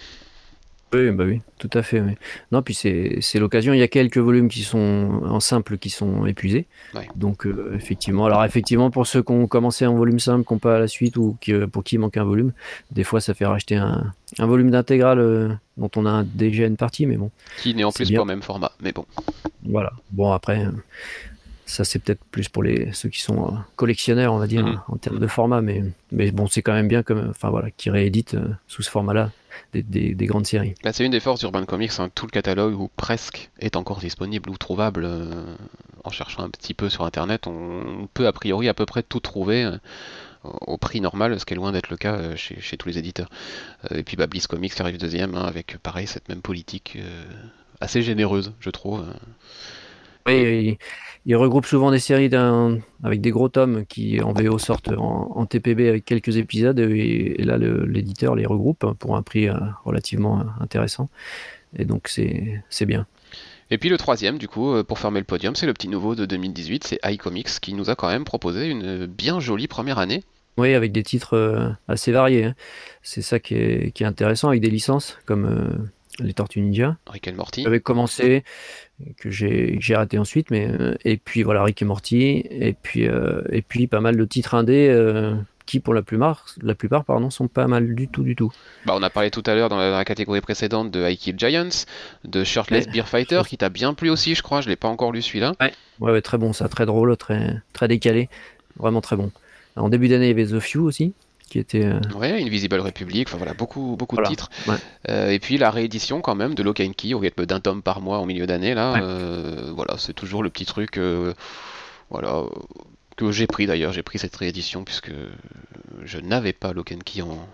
Oui, 0.95 1.11
bah 1.11 1.25
oui, 1.27 1.43
tout 1.59 1.69
à 1.75 1.83
fait. 1.83 2.03
Non, 2.51 2.63
puis 2.63 2.73
c'est 2.73 3.21
l'occasion. 3.35 3.75
Il 3.75 3.79
y 3.79 3.83
a 3.83 3.89
quelques 3.89 4.17
volumes 4.17 4.49
qui 4.49 4.63
sont 4.63 5.21
en 5.23 5.39
simple 5.39 5.77
qui 5.77 5.91
sont 5.91 6.25
épuisés. 6.25 6.67
Donc 7.15 7.47
euh, 7.47 7.75
effectivement, 7.75 8.25
alors 8.25 8.43
effectivement 8.45 8.91
pour 8.91 9.07
ceux 9.07 9.23
qui 9.23 9.33
ont 9.33 9.47
commencé 9.47 9.87
en 9.87 9.95
volume 9.95 10.19
simple, 10.19 10.47
qui 10.47 10.55
n'ont 10.55 10.59
pas 10.59 10.79
la 10.79 10.89
suite 10.89 11.19
ou 11.19 11.37
qui, 11.43 11.53
pour 11.71 11.85
qui 11.85 11.97
il 11.97 11.99
manque 11.99 12.17
un 12.17 12.25
volume, 12.25 12.53
des 12.91 13.05
fois 13.05 13.21
ça 13.21 13.35
fait 13.35 13.45
racheter 13.45 13.77
un, 13.77 14.15
un 14.39 14.47
volume 14.47 14.71
d'intégrale 14.71 15.19
euh, 15.19 15.49
dont 15.77 15.91
on 15.97 16.07
a 16.07 16.25
déjà 16.25 16.65
une 16.65 16.79
partie, 16.79 17.05
mais 17.05 17.19
bon. 17.19 17.31
Qui 17.61 17.75
n'est 17.75 17.85
en 17.85 17.93
plus 17.93 18.11
pas 18.11 18.23
au 18.23 18.25
même 18.25 18.43
format, 18.43 18.73
mais 18.81 18.93
bon. 18.93 19.05
Voilà. 19.65 19.93
Bon 20.13 20.33
après, 20.33 20.65
ça, 21.69 21.85
c'est 21.85 21.99
peut-être 21.99 22.25
plus 22.25 22.49
pour 22.49 22.63
les, 22.63 22.93
ceux 22.93 23.09
qui 23.09 23.21
sont 23.21 23.47
euh, 23.47 23.57
collectionneurs, 23.77 24.33
on 24.33 24.39
va 24.39 24.47
dire, 24.47 24.65
mhm. 24.65 24.81
en 24.89 24.97
termes 24.97 25.19
de 25.19 25.27
format. 25.27 25.61
Mais, 25.61 25.85
mais 26.11 26.31
bon, 26.31 26.47
c'est 26.47 26.63
quand 26.63 26.73
même 26.73 26.89
bien 26.89 27.03
comme, 27.03 27.29
enfin, 27.29 27.51
voilà, 27.51 27.71
qui 27.71 27.91
réédite 27.91 28.35
euh, 28.35 28.49
sous 28.67 28.83
ce 28.83 28.91
format-là 28.91 29.31
des, 29.75 30.15
grandes 30.21 30.47
séries. 30.47 30.75
Bah, 30.83 30.93
c'est 30.93 31.05
une 31.05 31.13
des 31.13 31.21
forces 31.21 31.41
d'Urban 31.41 31.65
Comics, 31.67 31.93
hein, 31.99 32.09
tout 32.15 32.27
le 32.27 32.31
catalogue 32.31 32.81
ou 32.81 32.91
presque 32.97 33.51
est 33.59 33.77
encore 33.77 33.99
disponible 33.99 34.49
ou 34.51 34.57
trouvable. 34.57 35.05
Euh, 35.05 35.45
en 36.05 36.11
cherchant 36.11 36.43
un 36.43 36.49
petit 36.49 36.75
peu 36.75 36.89
sur 36.89 37.05
Internet, 37.05 37.47
on 37.47 38.09
peut 38.15 38.27
a 38.27 38.33
priori 38.33 38.69
à 38.69 38.75
peu 38.75 38.87
près 38.87 39.03
tout 39.03 39.21
trouver 39.21 39.71
au 40.45 40.79
prix 40.79 41.03
normal, 41.03 41.39
ce 41.39 41.45
qui 41.45 41.53
est 41.53 41.57
loin 41.57 41.73
d'être 41.73 41.91
le 41.91 41.97
cas 41.99 42.35
chez, 42.37 42.77
tous 42.79 42.89
les 42.89 42.99
éditeurs. 42.99 43.29
et 43.91 44.05
puis 44.05 44.17
bah, 44.17 44.27
Bliss 44.27 44.47
Comics 44.47 44.81
arrive 44.81 44.97
deuxième, 44.97 45.35
hein, 45.35 45.43
avec 45.43 45.77
pareil 45.79 46.07
cette 46.07 46.29
même 46.31 46.41
politique 46.41 46.97
assez 47.81 48.01
généreuse, 48.01 48.55
je 48.61 48.71
trouve. 48.71 49.05
Oui, 50.27 50.79
il, 51.25 51.37
regroupe 51.37 51.67
souvent 51.67 51.91
des 51.91 51.99
séries 51.99 52.31
avec 53.03 53.21
des 53.21 53.31
gros 53.31 53.49
tomes 53.49 53.85
qui 53.87 54.21
en 54.21 54.33
VO 54.33 54.59
sortent 54.59 54.91
en, 54.97 55.47
TPB 55.47 55.89
avec 55.89 56.05
quelques 56.05 56.37
épisodes 56.37 56.79
et, 56.79 57.37
là 57.39 57.57
l'éditeur 57.59 58.35
les 58.35 58.47
regroupe 58.47 58.85
pour 58.99 59.17
un 59.17 59.23
prix 59.23 59.49
euh, 59.49 59.55
relativement 59.85 60.45
intéressant 60.61 61.09
et 61.77 61.85
donc 61.85 62.09
c'est 62.09 62.87
bien. 62.87 63.07
Et 63.71 63.77
puis 63.77 63.91
le 63.91 63.99
troisième, 63.99 64.39
du 64.39 64.49
coup, 64.49 64.73
euh, 64.73 64.83
pour 64.83 64.99
fermer 64.99 65.21
le 65.21 65.27
podium, 65.27 65.55
c'est 65.55 65.67
le 65.67 65.75
petit 65.75 65.89
nouveau 65.89 66.15
de 66.15 66.25
2018, 66.25 66.85
c'est 66.85 66.99
iComics 67.05 67.61
qui 67.61 67.75
nous 67.75 67.91
a 67.91 67.97
quand 67.97 68.09
même 68.09 68.25
proposé 68.25 68.67
une 68.67 69.07
bien 69.07 69.41
jolie 69.41 69.69
première 69.69 69.99
année. 69.99 70.25
Oui, 70.57 70.75
avec 70.75 70.91
des 70.91 71.03
titres 71.03 71.37
euh, 71.37 71.69
assez 71.87 72.11
variés. 72.11 72.45
Hein. 72.45 72.55
C'est 73.03 73.23
ça 73.23 73.39
qui 73.39 73.55
est, 73.55 74.03
intéressant, 74.03 74.49
avec 74.49 74.61
des 74.61 74.71
licences 74.71 75.19
comme 75.27 75.91
les 76.21 76.35
Tortues 76.35 76.61
Ninja. 76.61 76.97
Rick 77.07 77.29
et 77.29 77.33
Morty. 77.33 77.63
J'avais 77.63 77.81
commencé, 77.81 78.45
que 79.19 79.31
j'ai 79.31 79.79
raté 79.95 80.19
ensuite, 80.19 80.51
mais 80.51 80.71
et 81.05 81.17
puis 81.17 81.43
voilà 81.43 81.63
Rick 81.63 81.83
et 81.83 81.85
Morty, 81.85 82.45
et 82.51 82.75
puis 82.81 83.03
et 83.03 83.63
puis 83.63 83.87
pas 83.87 84.01
mal 84.01 84.17
de 84.17 84.25
titres 84.25 84.55
indés 84.55 84.91
qui 85.69 85.81
pour 85.81 85.93
la 85.93 86.03
plupart, 86.03 86.47
la 86.63 86.75
plupart 86.75 87.05
pardon, 87.05 87.29
sont 87.29 87.47
pas 87.47 87.67
mal 87.67 87.95
du 87.95 88.09
tout 88.09 88.23
du 88.23 88.35
tout. 88.35 88.51
Bah, 88.87 88.95
on 88.97 89.03
a 89.03 89.11
parlé 89.11 89.31
tout 89.31 89.43
à 89.45 89.55
l'heure 89.55 89.69
dans, 89.69 89.77
la 89.77 90.05
catégorie 90.05 90.41
précédente 90.41 90.91
de 90.91 91.07
I 91.07 91.17
Kill 91.17 91.39
Giants, 91.39 91.85
de 92.25 92.43
Shirtless 92.43 92.89
Beer 92.89 93.07
Fighter 93.07 93.43
qui 93.47 93.59
t'a 93.59 93.69
bien 93.69 93.93
plu 93.93 94.09
aussi, 94.09 94.35
je 94.35 94.43
crois. 94.43 94.63
Je 94.63 94.71
l'ai 94.71 94.77
pas 94.77 94.89
encore 94.89 95.13
lu 95.13 95.21
celui-là. 95.21 95.53
Ouais. 95.61 95.73
ouais, 96.01 96.23
très 96.23 96.39
bon, 96.39 96.55
ça, 96.55 96.69
très 96.71 96.87
drôle, 96.87 97.15
très 97.19 97.57
très 97.75 97.87
décalé, 97.87 98.31
vraiment 98.77 99.03
très 99.03 99.17
bon. 99.17 99.31
En 99.77 99.91
début 99.91 100.09
d'année, 100.09 100.31
il 100.31 100.39
y 100.39 100.43
avait 100.43 100.47
The 100.47 100.59
Few 100.59 100.83
aussi, 100.83 101.13
qui 101.49 101.59
était. 101.59 101.85
Euh... 101.85 102.01
Ouais, 102.15 102.43
Invisible 102.43 102.79
Republic, 102.81 103.29
enfin 103.29 103.39
voilà, 103.39 103.55
beaucoup, 103.55 103.97
beaucoup 103.99 104.17
de 104.17 104.23
titres. 104.23 104.51
Euh, 105.09 105.31
et 105.31 105.39
puis 105.39 105.59
la 105.59 105.71
réédition 105.71 106.21
quand 106.21 106.35
même 106.35 106.55
de 106.55 106.63
Lock 106.63 106.81
and 106.81 106.93
Key 106.97 107.15
au 107.15 107.19
rythme 107.19 107.47
d'un 107.47 107.61
tome 107.61 107.83
par 107.83 108.01
mois 108.01 108.19
en 108.19 108.27
milieu 108.27 108.47
d'année, 108.47 108.75
là. 108.75 109.03
Euh, 109.03 109.73
voilà, 109.75 109.97
c'est 109.99 110.13
toujours 110.13 110.43
le 110.43 110.51
petit 110.51 110.67
truc. 110.67 110.99
Euh, 110.99 111.35
voilà, 112.11 112.45
que 113.17 113.33
j'ai 113.33 113.47
pris 113.47 113.67
d'ailleurs, 113.67 113.93
j'ai 113.93 114.03
pris 114.03 114.19
cette 114.19 114.37
réédition 114.37 114.85
puisque 114.85 115.13
je 116.05 116.19
n'avais 116.19 116.53
pas 116.53 116.73
Lock 116.73 116.95
Key 117.05 117.23
en, 117.23 117.49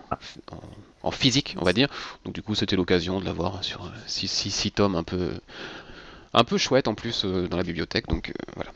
en, 1.03 1.11
physique, 1.11 1.57
on 1.61 1.65
va 1.65 1.73
dire. 1.73 1.89
Donc 2.25 2.35
du 2.35 2.43
coup, 2.43 2.55
c'était 2.55 2.77
l'occasion 2.77 3.21
de 3.21 3.25
l'avoir 3.25 3.65
sur 3.65 3.91
6 4.07 4.73
tomes 4.73 4.95
un 4.95 5.03
peu, 5.03 5.33
un 6.33 6.45
peu 6.45 6.59
chouette 6.59 6.89
en 6.89 6.95
plus 6.95 7.25
dans 7.25 7.57
la 7.57 7.63
bibliothèque. 7.63 8.07
Donc 8.09 8.33
voilà. 8.55 8.71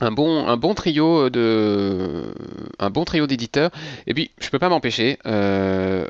Un 0.00 0.10
bon, 0.10 0.46
un 0.46 0.56
bon 0.56 0.74
trio 0.74 1.30
de, 1.30 2.34
un 2.78 2.90
bon 2.90 3.04
trio 3.04 3.26
d'éditeurs. 3.26 3.70
Et 4.06 4.14
puis, 4.14 4.30
je 4.40 4.50
peux 4.50 4.58
pas 4.58 4.68
m'empêcher, 4.68 5.18
euh, 5.26 6.06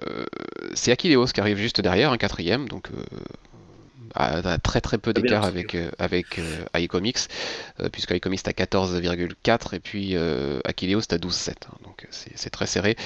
c'est 0.74 0.92
Akileos 0.92 1.26
qui 1.26 1.40
arrive 1.40 1.58
juste 1.58 1.80
derrière, 1.80 2.10
un 2.10 2.16
quatrième. 2.16 2.68
Donc 2.68 2.88
à, 4.14 4.58
très 4.58 4.80
très 4.80 4.98
peu 4.98 5.12
d'écart 5.12 5.44
avec, 5.44 5.74
euh, 5.74 5.90
avec 5.98 6.38
euh, 6.38 6.64
iComics, 6.76 7.28
euh, 7.80 7.88
puisque 7.90 8.10
iComics 8.10 8.40
est 8.46 8.48
à 8.48 8.52
14,4 8.52 9.74
et 9.74 9.80
puis 9.80 10.16
Akileos 10.64 11.00
est 11.00 11.12
à 11.12 11.18
12,7. 11.18 11.50
Hein, 11.50 11.76
donc 11.84 12.06
c'est 12.10 12.50
très 12.50 12.66
serré. 12.66 12.96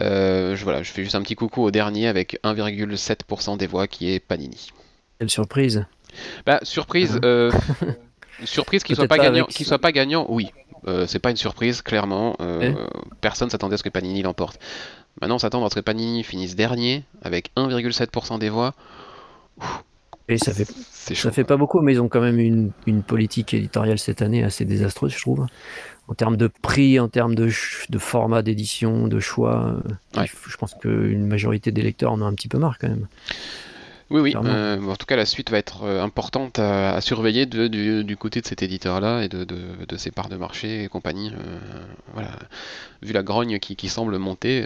je, 0.00 0.62
voilà, 0.62 0.82
je 0.82 0.90
fais 0.90 1.02
juste 1.02 1.14
un 1.14 1.22
petit 1.22 1.34
coucou 1.34 1.62
au 1.62 1.70
dernier 1.70 2.08
avec 2.08 2.38
1,7% 2.44 3.56
des 3.56 3.66
voix 3.66 3.86
qui 3.86 4.10
est 4.10 4.20
Panini. 4.20 4.70
Quelle 5.18 5.30
surprise 5.30 5.84
bah, 6.46 6.60
surprise, 6.62 7.20
uh-huh. 8.40 8.46
surprise 8.46 8.82
qu'il 8.82 8.96
soit 8.96 9.08
pas 9.08 9.18
gagnant, 9.18 9.46
soit 9.50 9.78
pas 9.78 9.92
gagnant, 9.92 10.26
oui. 10.28 10.50
c'est 11.06 11.18
pas 11.18 11.30
une 11.30 11.36
surprise, 11.36 11.82
clairement. 11.82 12.36
Eh 12.40 12.72
personne 13.20 13.50
s'attendait 13.50 13.74
à 13.74 13.78
ce 13.78 13.82
que 13.82 13.88
Panini 13.88 14.22
l'emporte. 14.22 14.58
Maintenant, 15.20 15.36
on 15.36 15.38
s'attend 15.38 15.64
à 15.64 15.70
ce 15.70 15.76
que 15.76 15.80
Panini 15.80 16.22
finisse 16.22 16.56
dernier 16.56 17.04
avec 17.22 17.50
1,7% 17.56 18.38
des 18.38 18.50
voix. 18.50 18.74
Et 20.28 20.38
ça 20.38 20.52
fait, 20.52 20.66
ça 20.66 21.30
fait 21.30 21.44
pas 21.44 21.56
beaucoup, 21.56 21.80
mais 21.80 21.94
ils 21.94 22.00
ont 22.00 22.08
quand 22.08 22.20
même 22.20 22.40
une, 22.40 22.72
une, 22.86 23.02
politique 23.02 23.54
éditoriale 23.54 23.98
cette 23.98 24.22
année 24.22 24.42
assez 24.42 24.64
désastreuse, 24.64 25.12
je 25.12 25.20
trouve. 25.20 25.46
En 26.08 26.14
termes 26.14 26.36
de 26.36 26.48
prix, 26.48 26.98
en 26.98 27.08
termes 27.08 27.36
de, 27.36 27.48
de 27.88 27.98
format 27.98 28.42
d'édition, 28.42 29.06
de 29.06 29.20
choix, 29.20 29.76
euh, 30.16 30.24
je 30.48 30.56
pense 30.56 30.74
qu'une 30.74 31.26
majorité 31.26 31.70
des 31.70 31.82
lecteurs 31.82 32.12
en 32.12 32.20
ont 32.20 32.26
un 32.26 32.34
petit 32.34 32.48
peu 32.48 32.58
marre 32.58 32.78
quand 32.78 32.88
même. 32.88 33.06
Oui, 34.08 34.20
oui. 34.20 34.34
Euh, 34.36 34.80
en 34.82 34.94
tout 34.94 35.06
cas, 35.06 35.16
la 35.16 35.26
suite 35.26 35.50
va 35.50 35.58
être 35.58 35.82
euh, 35.82 36.00
importante 36.00 36.60
à, 36.60 37.00
surveiller 37.00 37.44
du, 37.44 38.16
côté 38.16 38.40
de 38.40 38.46
cet 38.46 38.62
éditeur-là 38.62 39.22
et 39.22 39.28
de, 39.28 39.44
de, 39.44 39.96
ses 39.96 40.12
parts 40.12 40.28
de 40.28 40.36
marché 40.36 40.84
et 40.84 40.88
compagnie. 40.88 41.32
Euh, 41.34 41.58
voilà. 42.12 42.30
Vu 43.02 43.12
la 43.12 43.24
grogne 43.24 43.58
qui, 43.58 43.88
semble 43.88 44.16
monter, 44.18 44.64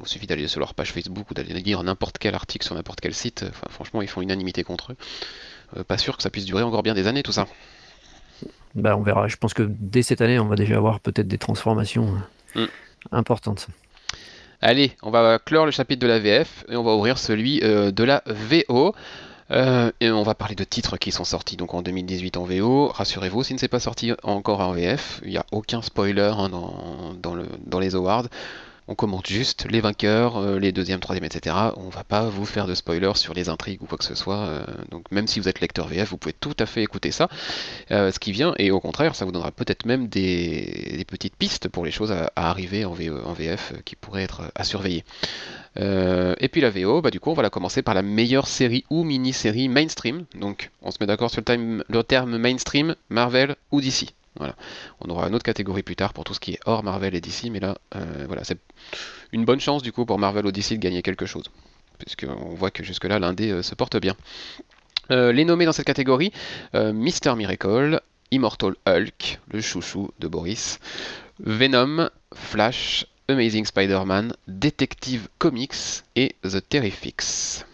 il 0.00 0.08
suffit 0.08 0.26
d'aller 0.26 0.46
sur 0.46 0.60
leur 0.60 0.74
page 0.74 0.92
Facebook 0.92 1.30
ou 1.30 1.34
d'aller 1.34 1.54
lire 1.54 1.82
n'importe 1.82 2.18
quel 2.18 2.34
article 2.34 2.66
sur 2.66 2.74
n'importe 2.74 3.00
quel 3.00 3.14
site. 3.14 3.46
franchement, 3.70 4.02
ils 4.02 4.08
font 4.08 4.20
unanimité 4.20 4.62
contre 4.62 4.92
eux. 4.92 5.84
pas 5.84 5.98
sûr 5.98 6.16
que 6.16 6.22
ça 6.22 6.30
puisse 6.30 6.44
durer 6.44 6.62
encore 6.62 6.82
bien 6.82 6.94
des 6.94 7.06
années, 7.06 7.22
tout 7.22 7.32
ça. 7.32 7.46
Bah, 8.74 8.96
on 8.96 9.02
verra. 9.02 9.26
Je 9.28 9.36
pense 9.36 9.54
que 9.54 9.62
dès 9.62 10.02
cette 10.02 10.20
année, 10.20 10.38
on 10.38 10.46
va 10.46 10.56
déjà 10.56 10.76
avoir 10.76 11.00
peut-être 11.00 11.28
des 11.28 11.38
transformations 11.38 12.14
mm. 12.54 12.66
importantes. 13.10 13.68
Allez, 14.60 14.96
on 15.02 15.10
va 15.10 15.38
clore 15.38 15.66
le 15.66 15.70
chapitre 15.70 16.02
de 16.02 16.08
la 16.08 16.18
VF 16.18 16.64
et 16.68 16.76
on 16.76 16.82
va 16.82 16.94
ouvrir 16.94 17.18
celui 17.18 17.60
euh, 17.62 17.92
de 17.92 18.02
la 18.02 18.22
VO. 18.26 18.94
Euh, 19.50 19.90
et 20.00 20.10
on 20.10 20.24
va 20.24 20.34
parler 20.34 20.56
de 20.56 20.64
titres 20.64 20.98
qui 20.98 21.10
sont 21.10 21.24
sortis 21.24 21.56
donc 21.56 21.74
en 21.74 21.82
2018 21.82 22.36
en 22.36 22.44
VO. 22.44 22.88
Rassurez-vous, 22.88 23.44
s'il 23.44 23.54
ne 23.54 23.60
s'est 23.60 23.68
pas 23.68 23.80
sorti 23.80 24.12
encore 24.22 24.60
en 24.60 24.72
VF, 24.72 25.20
il 25.24 25.30
n'y 25.30 25.36
a 25.38 25.46
aucun 25.52 25.80
spoiler 25.80 26.32
hein, 26.36 26.48
dans, 26.48 27.34
le, 27.34 27.46
dans 27.66 27.78
les 27.78 27.94
awards 27.94 28.26
on 28.88 28.94
commente 28.94 29.26
juste 29.26 29.66
les 29.70 29.80
vainqueurs, 29.80 30.38
euh, 30.38 30.58
les 30.58 30.72
deuxièmes, 30.72 31.00
troisièmes, 31.00 31.26
etc. 31.26 31.54
On 31.76 31.90
va 31.90 32.04
pas 32.04 32.22
vous 32.22 32.46
faire 32.46 32.66
de 32.66 32.74
spoilers 32.74 33.16
sur 33.16 33.34
les 33.34 33.50
intrigues 33.50 33.82
ou 33.82 33.86
quoi 33.86 33.98
que 33.98 34.04
ce 34.04 34.14
soit. 34.14 34.38
Euh, 34.38 34.64
donc 34.90 35.10
même 35.12 35.26
si 35.26 35.38
vous 35.38 35.48
êtes 35.48 35.60
lecteur 35.60 35.86
VF, 35.86 36.08
vous 36.08 36.16
pouvez 36.16 36.32
tout 36.32 36.56
à 36.58 36.64
fait 36.64 36.82
écouter 36.82 37.10
ça, 37.10 37.28
euh, 37.90 38.10
ce 38.10 38.18
qui 38.18 38.32
vient, 38.32 38.54
et 38.56 38.70
au 38.70 38.80
contraire, 38.80 39.14
ça 39.14 39.26
vous 39.26 39.32
donnera 39.32 39.52
peut-être 39.52 39.84
même 39.84 40.08
des, 40.08 41.04
petites 41.06 41.36
pistes 41.36 41.68
pour 41.68 41.84
les 41.84 41.90
choses 41.90 42.12
à, 42.12 42.32
arriver 42.34 42.84
en, 42.84 42.94
VF 42.94 43.74
qui 43.84 43.94
pourraient 43.94 44.22
être 44.22 44.50
à 44.54 44.64
surveiller. 44.64 45.04
et 45.76 46.48
puis 46.50 46.60
la 46.60 46.70
VO, 46.70 47.02
bah, 47.02 47.10
du 47.10 47.20
coup, 47.20 47.30
on 47.30 47.34
va 47.34 47.42
la 47.42 47.50
commencer 47.50 47.82
par 47.82 47.94
la 47.94 48.02
meilleure 48.02 48.48
série 48.48 48.84
ou 48.90 49.04
mini-série 49.04 49.68
mainstream. 49.68 50.24
Donc 50.34 50.70
on 50.82 50.90
se 50.90 50.96
met 51.00 51.06
d'accord 51.06 51.30
sur 51.30 51.42
le, 51.46 51.84
le 51.86 52.02
terme 52.02 52.38
mainstream, 52.38 52.96
Marvel 53.10 53.54
ou 53.70 53.80
DC. 53.80 54.17
On 55.00 55.10
aura 55.10 55.28
une 55.28 55.34
autre 55.34 55.44
catégorie 55.44 55.82
plus 55.82 55.96
tard 55.96 56.12
pour 56.12 56.24
tout 56.24 56.34
ce 56.34 56.40
qui 56.40 56.52
est 56.52 56.60
hors 56.66 56.82
Marvel 56.82 57.14
et 57.14 57.20
DC, 57.20 57.44
mais 57.50 57.60
là, 57.60 57.78
euh, 57.96 58.24
voilà, 58.26 58.44
c'est 58.44 58.58
une 59.32 59.44
bonne 59.44 59.60
chance 59.60 59.82
du 59.82 59.92
coup 59.92 60.06
pour 60.06 60.18
Marvel 60.18 60.46
ou 60.46 60.52
DC 60.52 60.72
de 60.72 60.76
gagner 60.76 61.02
quelque 61.02 61.26
chose, 61.26 61.44
puisqu'on 61.98 62.54
voit 62.54 62.70
que 62.70 62.84
jusque-là 62.84 63.18
l'indé 63.18 63.50
euh, 63.50 63.62
se 63.62 63.74
porte 63.74 63.96
bien. 63.96 64.16
Euh, 65.10 65.32
les 65.32 65.44
nommés 65.44 65.64
dans 65.64 65.72
cette 65.72 65.86
catégorie 65.86 66.32
Mister 66.74 67.34
Miracle, 67.34 68.00
Immortal 68.30 68.74
Hulk, 68.86 69.40
le 69.50 69.60
chouchou 69.60 70.10
de 70.18 70.28
Boris, 70.28 70.80
Venom, 71.40 72.10
Flash, 72.34 73.06
Amazing 73.28 73.64
Spider-Man, 73.64 74.34
Detective 74.48 75.28
Comics 75.38 76.04
et 76.16 76.34
The 76.42 76.66
Terrifics. 76.66 77.64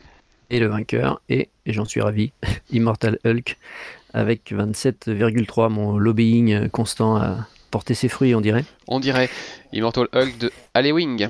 Et 0.51 0.61
le 0.61 0.67
vainqueur 0.67 1.21
est, 1.29 1.49
et 1.67 1.73
j'en 1.73 1.85
suis 1.85 2.01
ravi, 2.01 2.33
Immortal 2.71 3.19
Hulk, 3.25 3.57
avec 4.15 4.53
27,3. 4.53 5.69
Mon 5.69 5.99
lobbying 5.99 6.69
constant 6.71 7.17
a 7.17 7.47
porté 7.75 7.95
ses 7.95 8.09
fruits, 8.09 8.37
on 8.37 8.41
dirait. 8.41 8.65
On 8.87 9.01
dirait. 9.01 9.29
Immortal 9.73 10.07
Hulk 10.15 10.39
de 10.39 10.93
Wing 10.93 11.29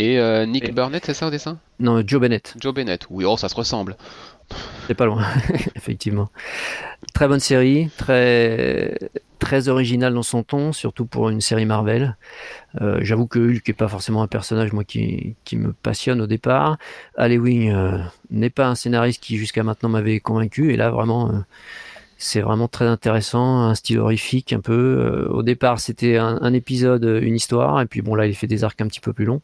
Et 0.00 0.18
euh, 0.18 0.44
Nick 0.44 0.74
Burnett, 0.74 1.06
c'est 1.06 1.14
ça 1.14 1.28
au 1.28 1.30
dessin? 1.30 1.60
Non, 1.78 2.02
Joe 2.04 2.20
Bennett. 2.20 2.56
Joe 2.58 2.74
Bennett, 2.74 3.06
oui, 3.10 3.24
oh, 3.24 3.36
ça 3.36 3.48
se 3.48 3.54
ressemble. 3.54 3.96
C'est 4.88 4.94
pas 4.94 5.06
loin, 5.06 5.24
effectivement. 5.76 6.30
Très 7.14 7.28
bonne 7.28 7.38
série, 7.38 7.90
très 7.96 8.98
très 9.38 9.68
originale 9.68 10.14
dans 10.14 10.24
son 10.24 10.42
ton, 10.42 10.72
surtout 10.72 11.06
pour 11.06 11.28
une 11.28 11.40
série 11.40 11.64
Marvel. 11.64 12.16
Euh, 12.80 12.98
j'avoue 13.02 13.28
que 13.28 13.38
Hulk 13.38 13.68
n'est 13.68 13.74
pas 13.74 13.86
forcément 13.86 14.22
un 14.22 14.26
personnage 14.26 14.72
moi 14.72 14.82
qui, 14.82 15.36
qui 15.44 15.56
me 15.56 15.72
passionne 15.72 16.20
au 16.20 16.26
départ. 16.26 16.76
Halloween 17.16 17.72
euh, 17.72 17.98
n'est 18.30 18.50
pas 18.50 18.66
un 18.66 18.74
scénariste 18.74 19.22
qui 19.22 19.36
jusqu'à 19.36 19.62
maintenant 19.62 19.90
m'avait 19.90 20.18
convaincu, 20.18 20.72
et 20.72 20.76
là 20.76 20.90
vraiment 20.90 21.44
c'est 22.20 22.40
vraiment 22.40 22.66
très 22.66 22.86
intéressant, 22.86 23.60
un 23.60 23.74
style 23.76 24.00
horrifique 24.00 24.52
un 24.52 24.60
peu. 24.60 24.72
Euh, 24.72 25.28
au 25.28 25.44
départ, 25.44 25.78
c'était 25.78 26.16
un, 26.16 26.52
épisode, 26.52 27.04
une 27.22 27.36
histoire, 27.36 27.80
et 27.80 27.86
puis 27.86 28.02
bon 28.02 28.16
là, 28.16 28.26
il 28.26 28.34
fait 28.34 28.48
des 28.48 28.64
arcs 28.64 28.80
un 28.80 28.88
petit 28.88 29.00
peu 29.00 29.12
plus 29.12 29.24
longs, 29.24 29.40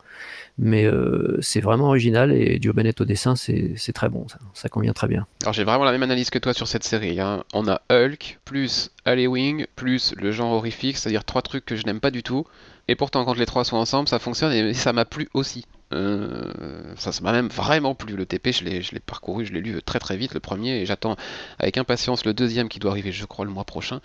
mais 0.59 0.85
euh, 0.85 1.39
c'est 1.41 1.61
vraiment 1.61 1.87
original 1.87 2.33
et 2.33 2.59
Bennett 2.75 3.01
au 3.01 3.05
dessin, 3.05 3.37
c'est 3.37 3.93
très 3.95 4.09
bon, 4.09 4.27
ça, 4.55 4.69
convient 4.69 4.93
très 4.93 5.07
bien. 5.07 5.27
Alors 5.43 5.55
j'ai 5.55 5.63
vraiment 5.63 5.85
la 5.85 5.93
même 5.93 6.03
analyse 6.03 6.31
que 6.31 6.39
toi 6.41 6.53
sur 6.53 6.67
cette 6.67 6.83
série. 6.83 7.21
Hein. 7.21 7.45
On 7.53 7.69
a 7.69 7.81
Hulk 7.91 8.41
plus 8.45 8.91
Wing 9.07 9.67
plus 9.77 10.13
le 10.17 10.33
genre 10.33 10.53
horrifique, 10.53 10.97
c'est-à-dire 10.97 11.25
trois 11.25 11.43
trucs 11.43 11.65
que 11.65 11.77
je 11.77 11.87
n'aime 11.87 12.01
pas 12.01 12.11
du 12.11 12.25
tout. 12.25 12.45
Et 12.89 12.97
pourtant, 12.97 13.25
quand 13.25 13.37
les 13.37 13.47
trois 13.47 13.65
sont 13.65 13.77
ensemble, 13.77 14.09
ça 14.09 14.19
fonctionne 14.19 14.53
et 14.53 14.75
ça 14.75 14.93
m'a 14.93 15.05
plu 15.05 15.29
aussi. 15.33 15.65
Euh, 15.93 16.95
ça 16.97 17.11
m'a 17.23 17.33
même 17.33 17.49
vraiment 17.49 17.95
plu. 17.95 18.17
Le 18.17 18.27
TP, 18.27 18.53
je 18.53 18.65
l'ai 18.65 19.01
parcouru, 19.01 19.45
je 19.45 19.53
l'ai 19.53 19.61
lu 19.61 19.81
très 19.83 19.99
très 19.99 20.17
vite 20.17 20.35
le 20.35 20.41
premier 20.41 20.81
et 20.81 20.87
j'attends 20.87 21.17
avec 21.59 21.79
impatience 21.79 22.25
le 22.25 22.35
deuxième 22.35 22.69
qui 22.69 22.79
doit 22.79 22.91
arriver, 22.91 23.13
je 23.13 23.25
crois, 23.27 23.45
le 23.45 23.51
mois 23.51 23.65
prochain. 23.65 24.01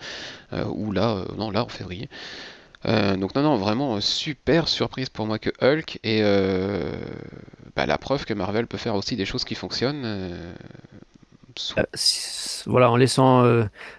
Euh, 0.52 0.64
ou 0.66 0.92
là, 0.92 1.10
euh, 1.10 1.24
non, 1.36 1.50
là 1.50 1.64
en 1.64 1.68
février. 1.68 2.08
donc 2.84 3.34
non, 3.34 3.42
non, 3.42 3.56
vraiment 3.56 4.00
super 4.00 4.68
surprise 4.68 5.08
pour 5.08 5.26
moi 5.26 5.38
que 5.38 5.50
Hulk 5.60 5.98
et 6.04 6.22
bah, 7.76 7.86
la 7.86 7.98
preuve 7.98 8.24
que 8.24 8.34
Marvel 8.34 8.66
peut 8.66 8.78
faire 8.78 8.94
aussi 8.94 9.16
des 9.16 9.24
choses 9.24 9.44
qui 9.44 9.54
fonctionnent. 9.54 10.54
voilà, 12.66 12.90
en 12.90 12.96
laissant 12.96 13.44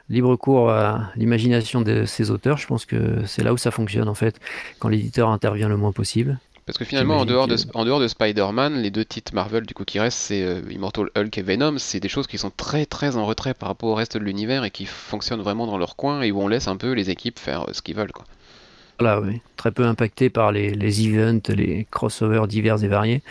libre 0.09 0.35
cours 0.35 0.69
à 0.71 1.11
l'imagination 1.15 1.81
de 1.81 2.05
ses 2.05 2.31
auteurs, 2.31 2.57
je 2.57 2.67
pense 2.67 2.85
que 2.85 3.25
c'est 3.25 3.43
là 3.43 3.53
où 3.53 3.57
ça 3.57 3.71
fonctionne 3.71 4.07
en 4.07 4.15
fait, 4.15 4.39
quand 4.79 4.89
l'éditeur 4.89 5.29
intervient 5.29 5.67
le 5.67 5.77
moins 5.77 5.91
possible. 5.91 6.39
Parce 6.65 6.77
que 6.77 6.85
finalement, 6.85 7.17
en 7.17 7.25
dehors, 7.25 7.47
de, 7.47 7.55
en 7.73 7.85
dehors 7.85 7.99
de 7.99 8.07
Spider-Man, 8.07 8.81
les 8.81 8.91
deux 8.91 9.03
titres 9.03 9.33
Marvel 9.33 9.65
du 9.65 9.73
coup 9.73 9.83
qui 9.83 9.99
restent, 9.99 10.19
c'est 10.19 10.43
euh, 10.43 10.61
Immortal 10.69 11.09
Hulk 11.15 11.37
et 11.37 11.41
Venom. 11.41 11.77
C'est 11.77 11.99
des 11.99 12.07
choses 12.07 12.27
qui 12.27 12.37
sont 12.37 12.51
très 12.51 12.85
très 12.85 13.15
en 13.17 13.25
retrait 13.25 13.53
par 13.53 13.69
rapport 13.69 13.89
au 13.89 13.95
reste 13.95 14.17
de 14.17 14.23
l'univers 14.23 14.63
et 14.63 14.71
qui 14.71 14.85
fonctionnent 14.85 15.41
vraiment 15.41 15.65
dans 15.65 15.77
leur 15.77 15.95
coin 15.95 16.21
et 16.21 16.31
où 16.31 16.39
on 16.41 16.47
laisse 16.47 16.67
un 16.67 16.77
peu 16.77 16.91
les 16.91 17.09
équipes 17.09 17.39
faire 17.39 17.63
euh, 17.63 17.73
ce 17.73 17.81
qu'ils 17.81 17.95
veulent. 17.95 18.11
Quoi. 18.11 18.25
Voilà, 18.99 19.19
oui. 19.19 19.41
Très 19.57 19.71
peu 19.71 19.85
impacté 19.85 20.29
par 20.29 20.51
les, 20.51 20.71
les 20.75 21.07
events, 21.07 21.49
les 21.49 21.87
crossovers 21.89 22.47
divers 22.47 22.83
et 22.83 22.87
variés. 22.87 23.23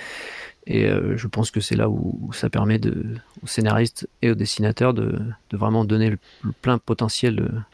Et 0.66 0.86
je 1.16 1.26
pense 1.26 1.50
que 1.50 1.60
c'est 1.60 1.74
là 1.74 1.88
où, 1.88 2.30
ça 2.32 2.50
permet 2.50 2.78
de, 2.78 3.16
aux 3.42 3.46
scénaristes 3.46 4.08
et 4.22 4.30
aux 4.30 4.34
dessinateurs 4.34 4.94
de, 4.94 5.18
vraiment 5.52 5.84
donner 5.84 6.10
le, 6.10 6.18
plein 6.60 6.78
potentiel 6.78 7.64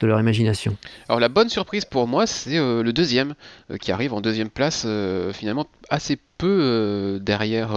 de, 0.00 0.06
leur 0.06 0.20
imagination. 0.20 0.76
Alors 1.08 1.20
la 1.20 1.28
bonne 1.28 1.48
surprise 1.48 1.84
pour 1.84 2.06
moi, 2.06 2.26
c'est 2.26 2.58
euh, 2.58 2.82
le 2.82 2.92
deuxième, 2.92 3.34
euh, 3.70 3.76
qui 3.76 3.92
arrive 3.92 4.12
en 4.12 4.20
deuxième 4.20 4.50
place, 4.50 4.84
euh, 4.86 5.32
finalement 5.32 5.66
assez 5.90 6.18
peu 6.38 7.18
derrière 7.22 7.72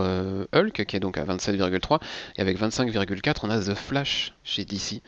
Hulk, 0.53 0.83
qui 0.85 0.95
est 0.97 0.99
donc 0.99 1.17
à 1.17 1.23
27,3, 1.23 1.99
et 2.37 2.41
avec 2.41 2.59
25,4, 2.59 3.37
on 3.43 3.49
a 3.49 3.57
The 3.57 3.73
Flash 3.73 4.33
chez 4.43 4.65
DC. 4.65 5.01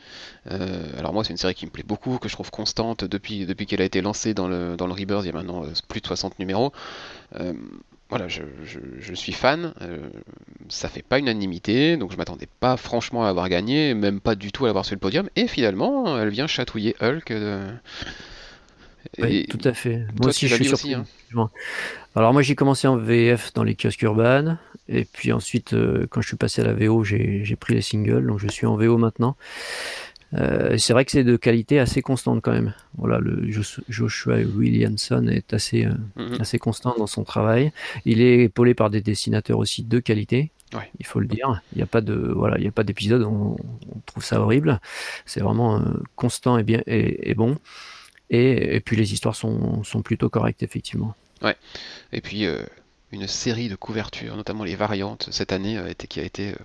alors 0.97 1.11
moi, 1.11 1.25
c'est 1.25 1.31
une 1.31 1.37
série 1.37 1.53
qui 1.53 1.65
me 1.65 1.71
plaît 1.71 1.83
beaucoup, 1.85 2.17
que 2.17 2.29
je 2.29 2.33
trouve 2.33 2.49
constante 2.49 3.03
depuis, 3.03 3.45
depuis 3.45 3.65
qu'elle 3.65 3.81
a 3.81 3.85
été 3.85 4.01
lancée 4.01 4.33
dans 4.33 4.47
le, 4.47 4.77
dans 4.77 4.87
le 4.87 4.93
Rebirth, 4.93 5.23
il 5.23 5.27
y 5.27 5.29
a 5.31 5.33
maintenant 5.33 5.65
plus 5.89 5.99
de 5.99 6.07
60 6.07 6.39
numéros 6.39 6.71
voilà, 8.11 8.27
je, 8.27 9.13
suis 9.13 9.31
fan. 9.31 9.73
Euh, 9.81 10.09
ça 10.67 10.89
fait 10.89 11.01
pas 11.01 11.17
unanimité, 11.17 11.95
donc 11.95 12.11
je 12.11 12.17
m'attendais 12.17 12.49
pas 12.59 12.75
franchement 12.75 13.25
à 13.25 13.29
avoir 13.29 13.47
gagné, 13.47 13.93
même 13.93 14.19
pas 14.19 14.35
du 14.35 14.51
tout 14.51 14.65
à 14.65 14.67
l'avoir 14.67 14.83
sur 14.83 14.95
le 14.95 14.99
podium. 14.99 15.29
Et 15.37 15.47
finalement, 15.47 16.19
elle 16.19 16.27
vient 16.27 16.45
chatouiller 16.45 16.93
Hulk. 16.99 17.31
Euh, 17.31 17.71
oui, 19.17 19.45
tout 19.49 19.59
à 19.63 19.73
fait. 19.73 20.05
Moi 20.19 20.27
aussi, 20.27 20.49
je 20.49 20.55
suis 20.55 20.65
surpris. 20.65 20.93
Hein. 20.93 21.05
Alors 22.13 22.33
moi, 22.33 22.41
j'ai 22.41 22.55
commencé 22.55 22.85
en 22.85 22.97
VF 22.97 23.53
dans 23.53 23.63
les 23.63 23.75
kiosques 23.75 24.01
urbaines, 24.01 24.59
et 24.89 25.05
puis 25.05 25.31
ensuite, 25.31 25.73
euh, 25.73 26.05
quand 26.09 26.19
je 26.19 26.27
suis 26.27 26.37
passé 26.37 26.61
à 26.61 26.65
la 26.65 26.73
VO, 26.73 27.05
j'ai 27.05 27.55
pris 27.57 27.75
les 27.75 27.81
singles, 27.81 28.27
donc 28.27 28.39
je 28.39 28.49
suis 28.49 28.65
en 28.65 28.75
VO 28.75 28.97
maintenant. 28.97 29.37
Euh, 30.33 30.77
c'est 30.77 30.93
vrai 30.93 31.03
que 31.05 31.11
c'est 31.11 31.23
de 31.23 31.35
qualité 31.35 31.79
assez 31.79 32.01
constante 32.01 32.41
quand 32.41 32.51
même. 32.51 32.73
Voilà, 32.97 33.19
le 33.19 33.49
Joshua 33.89 34.37
Williamson 34.37 35.27
est 35.27 35.53
assez, 35.53 35.85
euh, 35.85 35.93
mhm. 36.15 36.41
assez 36.41 36.57
constant 36.57 36.95
dans 36.97 37.07
son 37.07 37.23
travail. 37.23 37.71
Il 38.05 38.21
est 38.21 38.43
épaulé 38.43 38.73
par 38.73 38.89
des 38.89 39.01
dessinateurs 39.01 39.59
aussi 39.59 39.83
de 39.83 39.99
qualité. 39.99 40.51
Il 40.99 41.05
faut 41.05 41.19
le 41.19 41.27
dire. 41.27 41.61
Il 41.73 41.79
n'y 41.79 41.81
a 41.81 41.87
pas 41.87 41.99
de 41.99 42.13
voilà, 42.13 42.57
il 42.57 42.63
y 42.63 42.67
a 42.67 42.71
pas 42.71 42.83
d'épisode 42.83 43.23
où 43.23 43.57
on, 43.93 43.99
trouve 44.05 44.23
ça 44.23 44.39
horrible. 44.39 44.79
C'est 45.25 45.41
vraiment 45.41 45.79
euh, 45.79 45.83
constant 46.15 46.57
et 46.57 46.63
bien 46.63 46.81
et, 46.87 47.33
bon. 47.35 47.57
Et, 48.29 48.79
puis 48.79 48.95
les 48.95 49.11
histoires 49.11 49.35
sont, 49.35 49.83
sont, 49.83 50.01
plutôt 50.01 50.29
correctes 50.29 50.63
effectivement. 50.63 51.13
Ouais. 51.41 51.57
Et 52.13 52.21
puis 52.21 52.45
une 53.11 53.27
série 53.27 53.67
de 53.67 53.75
couvertures, 53.75 54.37
notamment 54.37 54.63
les 54.63 54.77
variantes 54.77 55.27
cette 55.31 55.51
année, 55.51 55.77
qui 56.07 56.21
a 56.21 56.23
été 56.23 56.55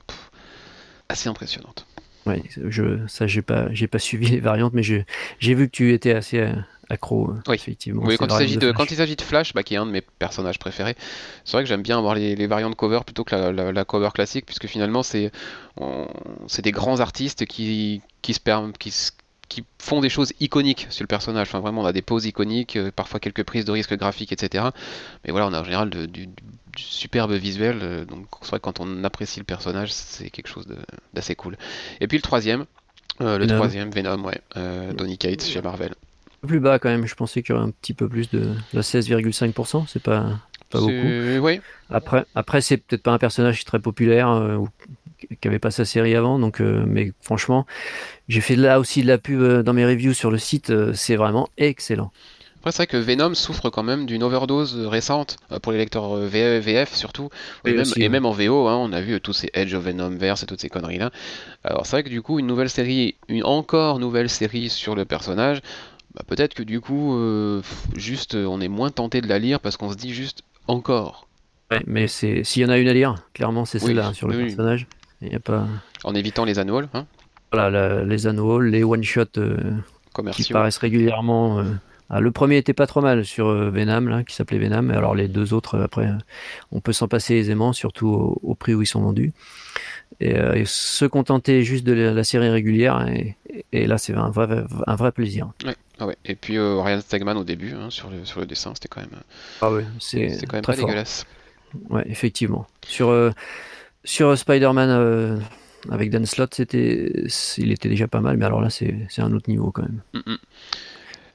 assez 1.08 1.28
impressionnante. 1.28 1.84
Ouais, 2.26 2.42
je, 2.68 3.06
ça 3.06 3.26
j'ai 3.26 3.42
pas, 3.42 3.72
j'ai 3.72 3.86
pas 3.86 3.98
suivi 3.98 4.26
les 4.30 4.40
variantes, 4.40 4.72
mais 4.74 4.82
j'ai 4.82 5.04
vu 5.40 5.68
que 5.68 5.72
tu 5.72 5.92
étais 5.92 6.12
assez 6.12 6.40
euh, 6.40 6.52
accro, 6.90 7.30
oui. 7.46 7.54
effectivement. 7.54 8.02
Oui, 8.04 8.16
quand 8.16 8.26
il 8.26 8.32
s'agit 8.32 8.56
de, 8.56 8.72
quand 8.72 8.90
il 8.90 8.96
s'agit 8.96 9.16
de 9.16 9.22
Flash, 9.22 9.54
bah, 9.54 9.62
qui 9.62 9.74
est 9.74 9.78
un 9.78 9.86
de 9.86 9.92
mes 9.92 10.00
personnages 10.00 10.58
préférés, 10.58 10.96
c'est 11.44 11.52
vrai 11.52 11.62
que 11.62 11.68
j'aime 11.68 11.82
bien 11.82 11.98
avoir 11.98 12.14
les, 12.14 12.34
les, 12.36 12.46
variantes 12.46 12.76
cover 12.76 13.00
plutôt 13.04 13.24
que 13.24 13.34
la, 13.34 13.72
la, 13.72 13.84
cover 13.84 14.10
classique, 14.12 14.46
puisque 14.46 14.66
finalement 14.66 15.02
c'est, 15.02 15.30
c'est 16.48 16.62
des 16.62 16.72
grands 16.72 17.00
artistes 17.00 17.46
qui, 17.46 18.02
qui 18.22 18.34
se 18.34 18.40
permettent, 18.40 18.78
qui, 18.78 18.92
qui 19.48 19.64
font 19.78 20.00
des 20.00 20.08
choses 20.08 20.32
iconiques 20.40 20.86
sur 20.90 21.02
le 21.02 21.08
personnage. 21.08 21.48
Enfin, 21.48 21.60
vraiment, 21.60 21.82
on 21.82 21.86
a 21.86 21.92
des 21.92 22.02
poses 22.02 22.26
iconiques, 22.26 22.76
euh, 22.76 22.90
parfois 22.94 23.20
quelques 23.20 23.44
prises 23.44 23.64
de 23.64 23.72
risque 23.72 23.94
graphiques, 23.94 24.32
etc. 24.32 24.64
Mais 25.24 25.30
voilà, 25.30 25.46
on 25.46 25.52
a 25.52 25.60
en 25.60 25.64
général 25.64 25.90
du, 25.90 26.28
superbe 26.78 27.32
visuel. 27.32 27.78
Euh, 27.82 28.04
donc, 28.04 28.26
c'est 28.42 28.50
vrai 28.50 28.58
que 28.58 28.64
quand 28.64 28.80
on 28.80 29.04
apprécie 29.04 29.40
le 29.40 29.44
personnage, 29.44 29.92
c'est 29.92 30.30
quelque 30.30 30.48
chose 30.48 30.66
d'assez 31.14 31.34
cool. 31.34 31.56
Et 32.00 32.08
puis 32.08 32.18
le 32.18 32.22
troisième, 32.22 32.66
euh, 33.20 33.38
le 33.38 33.46
troisième, 33.46 33.90
Venom, 33.90 34.24
ouais, 34.24 34.40
Donny 34.94 35.18
Cates 35.18 35.42
chez 35.44 35.62
Marvel. 35.62 35.94
Plus 36.46 36.60
bas 36.60 36.78
quand 36.78 36.90
même, 36.90 37.06
je 37.06 37.14
pensais 37.14 37.42
qu'il 37.42 37.54
y 37.54 37.58
aurait 37.58 37.66
un 37.66 37.70
petit 37.70 37.94
peu 37.94 38.08
plus 38.08 38.30
de, 38.30 38.54
de 38.72 38.82
16,5%, 38.82 39.86
c'est 39.88 40.02
pas, 40.02 40.38
pas 40.70 40.80
beaucoup. 40.80 40.92
Oui. 40.92 41.60
Après, 41.90 42.24
après 42.34 42.60
c'est 42.60 42.76
peut-être 42.76 43.02
pas 43.02 43.12
un 43.12 43.18
personnage 43.18 43.64
très 43.64 43.80
populaire 43.80 44.28
ou 44.60 44.68
qui 45.40 45.48
avait 45.48 45.58
pas 45.58 45.70
sa 45.70 45.84
série 45.84 46.14
avant. 46.14 46.38
Donc, 46.38 46.60
euh, 46.60 46.84
mais 46.86 47.12
franchement, 47.20 47.66
j'ai 48.28 48.40
fait 48.40 48.56
là 48.56 48.80
aussi 48.80 49.02
de 49.02 49.06
la 49.08 49.18
pub 49.18 49.40
euh, 49.40 49.62
dans 49.62 49.72
mes 49.72 49.84
reviews 49.84 50.14
sur 50.14 50.30
le 50.30 50.38
site. 50.38 50.70
Euh, 50.70 50.92
c'est 50.94 51.16
vraiment 51.16 51.48
excellent. 51.56 52.12
Après, 52.66 52.72
c'est 52.72 52.82
vrai 52.82 52.86
que 52.88 52.96
Venom 52.96 53.32
souffre 53.34 53.70
quand 53.70 53.84
même 53.84 54.06
d'une 54.06 54.24
overdose 54.24 54.76
récente 54.88 55.36
pour 55.62 55.70
les 55.70 55.78
lecteurs 55.78 56.16
VF 56.16 56.96
surtout, 56.96 57.28
et, 57.64 57.72
même, 57.72 57.86
et 57.94 58.08
même, 58.08 58.26
en 58.26 58.32
VO, 58.32 58.66
hein, 58.66 58.74
on 58.74 58.92
a 58.92 59.00
vu 59.00 59.20
tous 59.20 59.34
ces 59.34 59.50
Edge 59.54 59.72
of 59.72 59.84
Venom 59.84 60.10
Verse 60.10 60.42
et 60.42 60.46
toutes 60.46 60.60
ces 60.60 60.68
conneries 60.68 60.98
là. 60.98 61.12
Alors 61.62 61.86
c'est 61.86 61.92
vrai 61.92 62.02
que 62.02 62.08
du 62.08 62.22
coup, 62.22 62.40
une 62.40 62.48
nouvelle 62.48 62.68
série, 62.68 63.14
une 63.28 63.44
encore 63.44 64.00
nouvelle 64.00 64.28
série 64.28 64.68
sur 64.68 64.96
le 64.96 65.04
personnage, 65.04 65.60
bah, 66.16 66.22
peut-être 66.26 66.54
que 66.54 66.64
du 66.64 66.80
coup, 66.80 67.16
juste 67.94 68.34
on 68.34 68.60
est 68.60 68.66
moins 68.66 68.90
tenté 68.90 69.20
de 69.20 69.28
la 69.28 69.38
lire 69.38 69.60
parce 69.60 69.76
qu'on 69.76 69.92
se 69.92 69.96
dit 69.96 70.12
juste 70.12 70.42
encore. 70.66 71.28
Ouais, 71.70 71.84
mais 71.86 72.08
s'il 72.08 72.42
y 72.56 72.64
en 72.64 72.70
a 72.70 72.78
une 72.78 72.88
à 72.88 72.94
lire, 72.94 73.14
clairement 73.32 73.64
c'est 73.64 73.78
celle-là 73.78 74.12
sur 74.12 74.26
le 74.26 74.38
personnage. 74.38 74.88
Y 75.22 75.36
a 75.36 75.38
pas... 75.38 75.68
En 76.02 76.16
évitant 76.16 76.44
les 76.44 76.58
annuals 76.58 76.88
hein 76.94 77.06
Voilà, 77.52 78.02
les 78.02 78.26
annuals, 78.26 78.66
les 78.70 78.82
one-shots 78.82 79.38
euh, 79.38 79.56
qui 80.32 80.52
paraissent 80.52 80.78
régulièrement. 80.78 81.60
Euh, 81.60 81.64
ah, 82.10 82.20
le 82.20 82.30
premier 82.30 82.56
était 82.56 82.72
pas 82.72 82.86
trop 82.86 83.00
mal 83.00 83.24
sur 83.24 83.48
euh, 83.48 83.70
Venom, 83.70 84.02
là, 84.02 84.22
qui 84.24 84.34
s'appelait 84.34 84.58
Venom. 84.58 84.90
Alors 84.90 85.14
les 85.14 85.28
deux 85.28 85.54
autres, 85.54 85.78
après, 85.78 86.08
on 86.72 86.80
peut 86.80 86.92
s'en 86.92 87.08
passer 87.08 87.34
aisément, 87.34 87.72
surtout 87.72 88.38
au, 88.42 88.54
prix 88.54 88.74
où 88.74 88.82
ils 88.82 88.86
sont 88.86 89.02
vendus. 89.02 89.32
Et, 90.20 90.64
se 90.64 91.04
contenter 91.04 91.62
juste 91.62 91.84
de 91.84 91.92
la, 91.92 92.24
série 92.24 92.48
régulière, 92.48 93.06
et, 93.72 93.86
là, 93.86 93.98
c'est 93.98 94.14
un 94.14 94.30
vrai, 94.30 94.64
un 94.86 94.96
vrai 94.96 95.12
plaisir. 95.12 95.50
Ouais. 95.64 95.74
Ah 95.98 96.06
ouais. 96.06 96.16
Et 96.26 96.34
puis 96.34 96.58
Ryan 96.58 97.00
Stegman 97.00 97.38
au 97.38 97.44
début, 97.44 97.72
hein, 97.72 97.88
sur, 97.88 98.10
le, 98.10 98.24
sur 98.26 98.40
le 98.40 98.46
dessin, 98.46 98.72
c'était 98.74 98.88
quand 98.88 99.00
même. 99.00 99.18
Ah 99.62 99.72
ouais, 99.72 99.84
c'est 99.98 100.38
quand 100.46 100.54
même 100.54 100.62
très 100.62 100.74
pas 100.74 100.80
dégueulasse. 100.82 101.24
Ouais, 101.88 102.04
effectivement. 102.06 102.66
Sur 102.86 103.32
sur 104.06 104.38
Spider-Man 104.38 104.88
euh, 104.88 105.36
avec 105.90 106.10
Dan 106.10 106.24
Slott, 106.24 106.54
c'était, 106.54 107.26
il 107.58 107.72
était 107.72 107.88
déjà 107.88 108.08
pas 108.08 108.20
mal, 108.20 108.36
mais 108.38 108.46
alors 108.46 108.60
là, 108.60 108.70
c'est, 108.70 109.08
un 109.18 109.32
autre 109.32 109.50
niveau 109.50 109.70
quand 109.72 109.82
même. 109.82 110.00
Mm, 110.14 110.32
mm. 110.32 110.38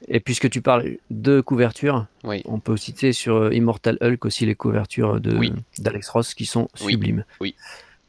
Et 0.07 0.19
puisque 0.19 0.49
tu 0.49 0.61
parles 0.61 0.97
de 1.09 1.41
couverture, 1.41 2.07
on 2.23 2.59
peut 2.59 2.77
citer 2.77 3.13
sur 3.13 3.35
euh, 3.35 3.53
Immortal 3.53 3.97
Hulk 4.01 4.25
aussi 4.25 4.45
les 4.45 4.55
couvertures 4.55 5.19
de, 5.19 5.39
d'Alex 5.77 6.09
Ross 6.09 6.33
qui 6.33 6.45
sont 6.45 6.67
sublimes. 6.75 7.23
Oui, 7.39 7.55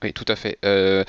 oui, 0.02 0.12
tout 0.12 0.24
à 0.28 0.36
fait. 0.36 0.58
Euh, 0.64 1.04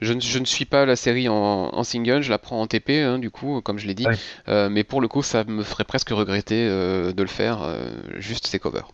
je, 0.00 0.12
ne, 0.12 0.44
suis 0.44 0.64
pas 0.64 0.84
la 0.84 0.96
série 0.96 1.28
en, 1.28 1.82
single, 1.84 2.22
je 2.22 2.30
la 2.30 2.38
prends 2.38 2.60
en 2.60 2.66
TP, 2.66 2.90
hein, 2.90 3.18
du 3.18 3.30
coup, 3.30 3.60
comme 3.62 3.78
je 3.78 3.86
l'ai 3.86 3.94
dit. 3.94 4.06
mais 4.46 4.84
pour 4.84 5.00
le 5.00 5.08
coup, 5.08 5.22
ça 5.22 5.44
me 5.44 5.62
ferait 5.62 5.84
presque 5.84 6.10
regretter 6.10 6.68
de 6.68 7.22
le 7.22 7.28
faire, 7.28 7.76
juste 8.18 8.46
ces 8.46 8.58
covers 8.58 8.88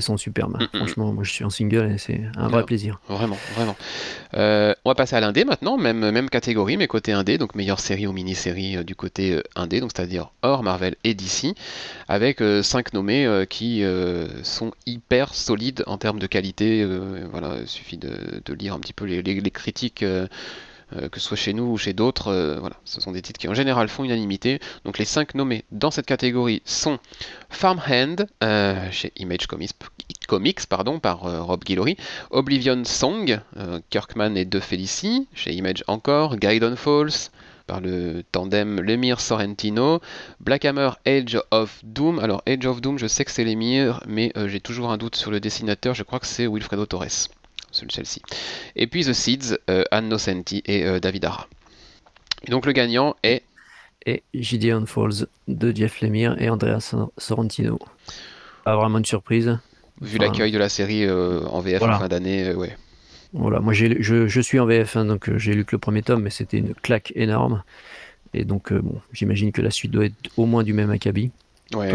sont 0.00 0.16
superbes. 0.16 0.54
Mm, 0.54 0.62
mm, 0.62 0.64
mm. 0.64 0.78
Franchement, 0.78 1.12
moi 1.12 1.24
je 1.24 1.32
suis 1.32 1.44
en 1.44 1.50
single 1.50 1.92
et 1.92 1.98
c'est 1.98 2.20
un 2.36 2.48
vrai 2.48 2.64
plaisir. 2.64 3.00
Vraiment, 3.08 3.38
vraiment. 3.54 3.76
Euh, 4.34 4.74
on 4.84 4.90
va 4.90 4.94
passer 4.94 5.16
à 5.16 5.20
l'indé 5.20 5.44
maintenant, 5.44 5.76
même, 5.76 6.10
même 6.10 6.30
catégorie, 6.30 6.76
mais 6.76 6.86
côté 6.86 7.12
indé, 7.12 7.38
donc 7.38 7.54
meilleure 7.54 7.80
série 7.80 8.06
ou 8.06 8.12
mini-série 8.12 8.76
euh, 8.78 8.84
du 8.84 8.94
côté 8.94 9.32
euh, 9.32 9.42
indé, 9.56 9.80
donc 9.80 9.90
c'est-à-dire 9.94 10.30
hors 10.42 10.62
Marvel 10.62 10.96
et 11.04 11.14
DC, 11.14 11.54
avec 12.08 12.40
5 12.62 12.92
nommés 12.94 13.44
qui 13.48 13.84
sont 14.42 14.72
hyper 14.86 15.34
solides 15.34 15.84
en 15.86 15.98
termes 15.98 16.18
de 16.18 16.26
qualité. 16.26 16.84
voilà, 17.30 17.56
il 17.60 17.68
suffit 17.68 17.96
de, 17.96 18.54
lire 18.54 18.74
un 18.74 18.80
petit 18.80 18.92
peu 18.92 19.04
les, 19.04 19.22
les 19.22 19.50
critiques 19.50 20.04
que 21.10 21.20
ce 21.20 21.26
soit 21.26 21.36
chez 21.36 21.52
nous 21.52 21.64
ou 21.64 21.76
chez 21.78 21.92
d'autres. 21.92 22.28
Euh, 22.28 22.60
ce 22.84 23.00
sont 23.00 23.12
des 23.12 23.22
titres 23.22 23.38
qui 23.38 23.48
en 23.48 23.54
général 23.54 23.88
font 23.88 24.04
unanimité. 24.04 24.60
Donc 24.84 24.98
les 24.98 25.04
5 25.04 25.34
nommés 25.34 25.64
dans 25.70 25.90
cette 25.90 26.06
catégorie 26.06 26.62
sont 26.64 26.98
Farmhand 27.50 28.26
euh, 28.42 28.90
chez 28.90 29.12
Image 29.16 29.46
Comics, 29.46 30.66
pardon, 30.68 30.98
par 30.98 31.20
Rob 31.46 31.64
Guillory, 31.64 31.96
Oblivion 32.30 32.84
Song, 32.84 33.40
Kirkman 33.90 34.36
et 34.36 34.44
De 34.44 34.60
Felici, 34.60 35.28
chez 35.34 35.52
Image 35.52 35.84
encore, 35.88 36.36
Gaiden 36.36 36.76
Falls, 36.76 37.30
par 37.66 37.80
le 37.80 38.22
tandem 38.32 38.80
Lemire 38.80 39.20
Sorrentino, 39.20 40.00
Black 40.40 40.64
Hammer 40.64 40.90
Age 41.06 41.38
of 41.50 41.80
Doom. 41.84 42.18
Alors 42.18 42.42
Age 42.46 42.66
of 42.66 42.80
Doom, 42.80 42.98
je 42.98 43.06
sais 43.06 43.24
que 43.24 43.30
c'est 43.30 43.44
Lemire, 43.44 44.02
mais 44.06 44.32
j'ai 44.46 44.60
toujours 44.60 44.90
un 44.90 44.96
doute 44.96 45.16
sur 45.16 45.30
le 45.30 45.40
dessinateur, 45.40 45.94
je 45.94 46.02
crois 46.02 46.18
que 46.18 46.26
c'est 46.26 46.46
Wilfredo 46.46 46.86
Torres 46.86 47.28
celui-ci. 47.72 48.22
Et 48.76 48.86
puis 48.86 49.04
The 49.04 49.12
Seeds, 49.12 49.58
euh, 49.70 49.84
Anne 49.90 50.08
Nocenti 50.08 50.62
et 50.66 50.84
euh, 50.84 51.00
David 51.00 51.24
Ara. 51.24 51.48
Et 52.46 52.50
donc 52.50 52.66
le 52.66 52.72
gagnant 52.72 53.16
est. 53.22 53.42
Et 54.04 54.24
Gideon 54.34 54.84
Falls 54.84 55.28
de 55.46 55.74
Jeff 55.74 56.00
Lemire 56.00 56.34
et 56.42 56.50
Andrea 56.50 56.80
Sorrentino. 57.18 57.78
Pas 58.64 58.74
vraiment 58.74 58.98
une 58.98 59.04
surprise. 59.04 59.56
Vu 60.00 60.18
l'accueil 60.18 60.50
de 60.50 60.58
la 60.58 60.68
série 60.68 61.04
euh, 61.04 61.44
en 61.46 61.60
VF 61.60 61.82
en 61.82 62.00
fin 62.00 62.08
d'année, 62.08 62.52
ouais. 62.52 62.76
Voilà, 63.32 63.60
moi 63.60 63.72
je, 63.72 64.00
je, 64.00 64.40
suis 64.40 64.58
en 64.58 64.66
VF, 64.66 64.96
hein, 64.96 65.04
donc 65.04 65.30
j'ai 65.36 65.54
lu 65.54 65.64
que 65.64 65.76
le 65.76 65.78
premier 65.78 66.02
tome, 66.02 66.22
mais 66.22 66.30
c'était 66.30 66.58
une 66.58 66.74
claque 66.74 67.12
énorme. 67.14 67.62
Et 68.34 68.44
donc, 68.44 68.72
bon, 68.72 69.00
j'imagine 69.12 69.52
que 69.52 69.62
la 69.62 69.70
suite 69.70 69.92
doit 69.92 70.06
être 70.06 70.16
au 70.36 70.46
moins 70.46 70.64
du 70.64 70.72
même 70.72 70.90
acabit. 70.90 71.30
Ouais, 71.74 71.94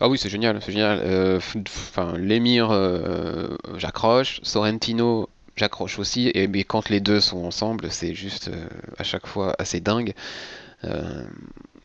Ah 0.00 0.08
oui, 0.08 0.18
c'est 0.18 0.28
génial, 0.28 0.60
c'est 0.62 0.72
génial. 0.72 1.00
Euh, 1.02 1.40
enfin, 1.66 2.16
l'émir, 2.16 2.70
euh, 2.70 3.56
j'accroche. 3.76 4.40
Sorrentino, 4.42 5.28
j'accroche 5.58 5.98
aussi. 5.98 6.30
Et 6.34 6.48
mais 6.48 6.64
quand 6.64 6.88
les 6.88 7.00
deux 7.00 7.20
sont 7.20 7.44
ensemble, 7.44 7.88
c'est 7.90 8.14
juste 8.14 8.48
euh, 8.48 8.68
à 8.98 9.04
chaque 9.04 9.26
fois 9.26 9.54
assez 9.58 9.80
dingue. 9.80 10.14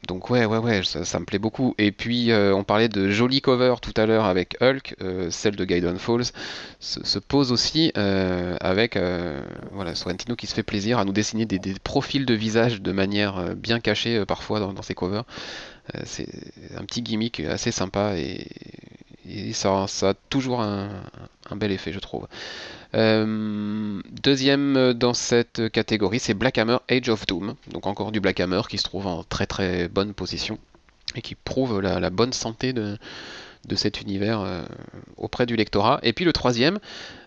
donc 0.07 0.29
ouais, 0.29 0.45
ouais, 0.45 0.57
ouais, 0.57 0.81
ça, 0.83 1.19
me 1.19 1.25
plaît 1.25 1.39
beaucoup. 1.39 1.73
Et 1.77 1.91
puis 1.91 2.31
euh, 2.31 2.53
on 2.53 2.63
parlait 2.63 2.89
de 2.89 3.09
jolie 3.09 3.41
cover 3.41 3.75
tout 3.81 3.93
à 3.97 4.05
l'heure 4.05 4.25
avec 4.25 4.57
Hulk, 4.61 4.95
euh, 5.01 5.29
celle 5.31 5.55
de 5.55 5.65
Gaiden 5.65 5.97
Falls 5.97 6.31
se, 6.79 7.19
pose 7.19 7.51
aussi 7.51 7.91
avec 7.95 8.97
voilà 9.71 9.95
Sorrentino 9.95 10.35
qui 10.35 10.47
se 10.47 10.53
fait 10.53 10.63
plaisir 10.63 10.99
à 10.99 11.05
nous 11.05 11.13
dessiner 11.13 11.45
des, 11.45 11.59
profils 11.83 12.25
de 12.25 12.33
visage 12.33 12.81
de 12.81 12.91
manière 12.91 13.55
bien 13.55 13.79
cachée 13.79 14.25
parfois 14.25 14.59
dans, 14.59 14.81
ses 14.81 14.93
covers. 14.93 15.23
C'est 16.05 16.27
un 16.77 16.83
petit 16.85 17.01
gimmick 17.01 17.39
assez 17.41 17.71
sympa 17.71 18.15
et, 18.17 18.47
ça, 19.53 19.85
a 19.85 20.13
toujours 20.29 20.61
un, 20.61 20.89
bel 21.55 21.71
effet, 21.71 21.93
je 21.93 21.99
trouve. 21.99 22.27
Euh, 22.95 24.01
deuxième 24.21 24.93
dans 24.93 25.13
cette 25.13 25.69
catégorie, 25.69 26.19
c'est 26.19 26.33
Black 26.33 26.57
Hammer 26.57 26.77
Age 26.89 27.09
of 27.09 27.25
Doom. 27.25 27.55
Donc 27.71 27.87
encore 27.87 28.11
du 28.11 28.19
Black 28.19 28.39
Hammer 28.39 28.61
qui 28.69 28.77
se 28.77 28.83
trouve 28.83 29.07
en 29.07 29.23
très 29.23 29.45
très 29.45 29.87
bonne 29.87 30.13
position 30.13 30.59
et 31.15 31.21
qui 31.21 31.35
prouve 31.35 31.79
la, 31.79 32.09
bonne 32.09 32.33
santé 32.33 32.73
de, 32.73 32.97
cet 33.75 34.01
univers 34.01 34.41
euh, 34.41 34.63
auprès 35.17 35.45
du 35.45 35.55
lectorat. 35.55 35.99
Et 36.03 36.13
puis 36.13 36.25
le 36.25 36.33
troisième, 36.33 36.79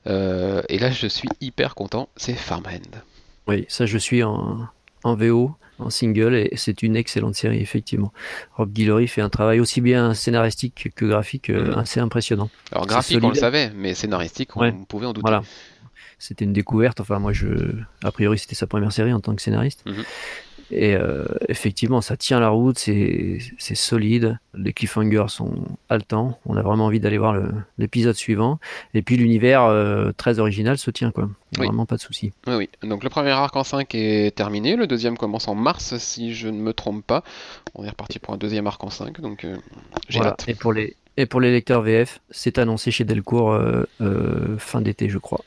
euh, 0.07 0.63
et 0.69 0.79
là 0.79 0.91
je 0.91 1.07
suis 1.07 1.29
hyper 1.41 1.75
content, 1.75 2.09
c'est 2.17 2.35
Farmhand. 2.35 3.01
Oui, 3.47 3.65
ça 3.69 3.87
je 3.87 3.99
suis 3.99 4.23
en, 4.23 4.69
en 5.03 5.15
VO 5.15 5.57
en 5.79 5.91
single 5.91 6.35
et 6.35 6.53
c'est 6.57 6.83
une 6.83 6.97
excellente 6.97 7.35
série 7.35 7.59
effectivement. 7.61 8.13
Rob 8.57 8.73
Guillory 8.73 9.09
fait 9.09 9.21
un 9.21 9.29
travail 9.29 9.61
aussi 9.61 9.81
bien 9.81 10.15
scénaristique 10.15 10.91
que 10.95 11.05
graphique 11.05 11.51
euh, 11.51 11.75
mm. 11.75 11.79
assez 11.79 12.01
impressionnant. 12.01 12.51
Alors 12.73 12.87
graphique 12.87 13.23
on 13.23 13.29
le 13.29 13.35
savait, 13.35 13.71
mais 13.75 13.95
scénaristique 13.95 14.57
on 14.57 14.85
pouvait 14.85 15.07
en 15.07 15.13
douter. 15.13 15.23
Voilà. 15.23 15.43
C'était 16.19 16.45
une 16.45 16.53
découverte. 16.53 17.01
Enfin 17.01 17.19
moi 17.19 17.33
je, 17.33 17.49
a 18.03 18.13
priori 18.13 18.39
c'était 18.39 18.55
sa 18.55 18.67
première 18.67 18.93
série 18.93 19.13
en 19.13 19.21
tant 19.21 19.35
que 19.35 19.43
scénariste. 19.43 19.85
Mm-hmm. 19.87 20.05
Et 20.71 20.95
euh, 20.95 21.25
effectivement, 21.49 22.01
ça 22.01 22.17
tient 22.17 22.41
la 22.41 22.49
route, 22.49 22.79
c'est 22.79 23.39
solide. 23.59 24.39
Les 24.55 24.73
cliffhangers 24.73 25.27
sont 25.29 25.55
haletants. 25.89 26.39
On 26.47 26.57
a 26.57 26.63
vraiment 26.63 26.87
envie 26.87 27.01
d'aller 27.01 27.19
voir 27.19 27.37
l'épisode 27.79 28.15
suivant. 28.15 28.59
Et 28.95 29.03
puis 29.03 29.17
l'univers 29.17 29.65
euh, 29.65 30.13
très 30.17 30.39
original 30.39 30.79
se 30.79 30.91
tient, 30.91 31.11
quoi. 31.11 31.29
Vraiment 31.57 31.87
pas 31.87 31.97
de 31.97 32.01
souci. 32.01 32.33
Oui, 32.47 32.55
oui. 32.55 32.71
Donc 32.83 33.05
le 33.05 33.11
premier 33.11 33.31
arc 33.31 33.55
en 33.57 33.65
5 33.65 33.95
est 33.95 34.35
terminé. 34.35 34.77
Le 34.77 34.87
deuxième 34.87 35.17
commence 35.17 35.49
en 35.49 35.55
mars, 35.55 35.97
si 35.99 36.35
je 36.35 36.49
ne 36.49 36.61
me 36.61 36.73
trompe 36.73 37.07
pas. 37.07 37.23
On 37.75 37.85
est 37.85 37.91
reparti 37.91 38.19
pour 38.19 38.35
un 38.35 38.37
deuxième 38.39 38.67
arc 38.67 38.83
en 38.83 38.91
5. 38.91 39.21
Donc 39.21 39.45
euh, 39.45 39.57
j'ai 40.09 40.21
hâte. 40.21 40.45
Et 40.49 40.55
pour 40.55 40.73
les 40.73 40.97
et 41.19 41.25
pour 41.25 41.41
les 41.41 41.51
lecteurs 41.51 41.81
VF, 41.81 42.21
c'est 42.31 42.59
annoncé 42.59 42.91
chez 42.91 43.05
Delcourt 43.05 43.59
fin 44.59 44.83
d'été, 44.83 45.09
je 45.09 45.17
crois 45.17 45.41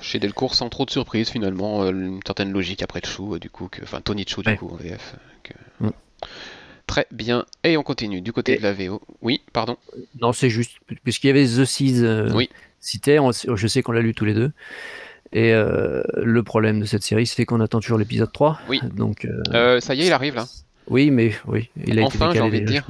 chez 0.00 0.18
Delcourt 0.18 0.54
sans 0.54 0.68
trop 0.68 0.84
de 0.84 0.90
surprise 0.90 1.28
finalement, 1.28 1.82
euh, 1.82 1.90
une 1.90 2.20
certaine 2.24 2.52
logique 2.52 2.82
après 2.82 3.00
Chou, 3.04 3.34
euh, 3.34 3.38
du 3.38 3.50
coup, 3.50 3.68
que, 3.68 3.82
enfin 3.82 4.00
Tony 4.00 4.24
Chou 4.26 4.42
du 4.42 4.56
coup 4.56 4.68
en 4.68 4.76
VF. 4.76 5.16
Euh, 5.82 5.86
mm. 5.88 5.90
Très 6.86 7.06
bien, 7.12 7.44
et 7.64 7.76
on 7.76 7.82
continue 7.82 8.22
du 8.22 8.32
côté 8.32 8.56
de 8.56 8.62
la 8.62 8.72
VO. 8.72 9.02
Oui, 9.20 9.42
pardon. 9.52 9.76
Non, 10.20 10.32
c'est 10.32 10.48
juste 10.48 10.78
puisqu'il 11.04 11.26
y 11.26 11.30
avait 11.30 11.44
The 11.44 11.66
Seas 11.66 12.32
oui. 12.34 12.48
cité, 12.80 13.18
je 13.54 13.66
sais 13.66 13.82
qu'on 13.82 13.92
l'a 13.92 14.00
lu 14.00 14.14
tous 14.14 14.24
les 14.24 14.32
deux. 14.32 14.52
Et 15.32 15.52
le 15.52 16.42
problème 16.42 16.80
de 16.80 16.86
cette 16.86 17.02
série, 17.02 17.26
c'est 17.26 17.44
qu'on 17.44 17.60
attend 17.60 17.80
toujours 17.80 17.98
l'épisode 17.98 18.32
3. 18.32 18.60
Oui. 18.70 18.80
Donc, 18.94 19.28
ça 19.52 19.94
y 19.94 20.00
est, 20.00 20.06
il 20.06 20.12
arrive 20.14 20.36
là. 20.36 20.46
Oui, 20.90 21.10
mais 21.10 21.32
oui, 21.46 21.68
il 21.86 21.98
a 21.98 22.04
enfin, 22.04 22.30
été 22.30 22.40
décalé. 22.40 22.60
dire. 22.62 22.84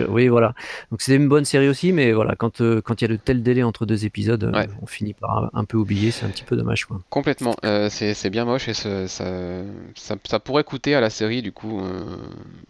Euh, 0.00 0.06
oui, 0.08 0.28
voilà. 0.28 0.54
Donc 0.90 1.00
c'est 1.00 1.14
une 1.14 1.28
bonne 1.28 1.44
série 1.44 1.68
aussi, 1.68 1.92
mais 1.92 2.12
voilà, 2.12 2.34
quand 2.36 2.60
euh, 2.60 2.82
quand 2.82 3.00
il 3.00 3.04
y 3.04 3.06
a 3.06 3.08
de 3.08 3.16
tels 3.16 3.42
délais 3.42 3.62
entre 3.62 3.86
deux 3.86 4.04
épisodes, 4.04 4.44
euh, 4.44 4.66
on 4.82 4.86
finit 4.86 5.14
par 5.14 5.50
un 5.54 5.64
peu 5.64 5.78
oublier. 5.78 6.10
C'est 6.10 6.26
un 6.26 6.28
petit 6.28 6.44
peu 6.44 6.56
dommage, 6.56 6.84
quoi. 6.84 7.00
Complètement. 7.08 7.56
c'est 7.88 8.30
bien 8.30 8.44
moche 8.44 8.68
et 8.68 8.74
ça, 8.74 9.08
ça, 9.08 10.38
pourrait 10.44 10.64
coûter 10.64 10.94
à 10.94 11.00
la 11.00 11.10
série 11.10 11.42
du 11.42 11.52
coup 11.52 11.80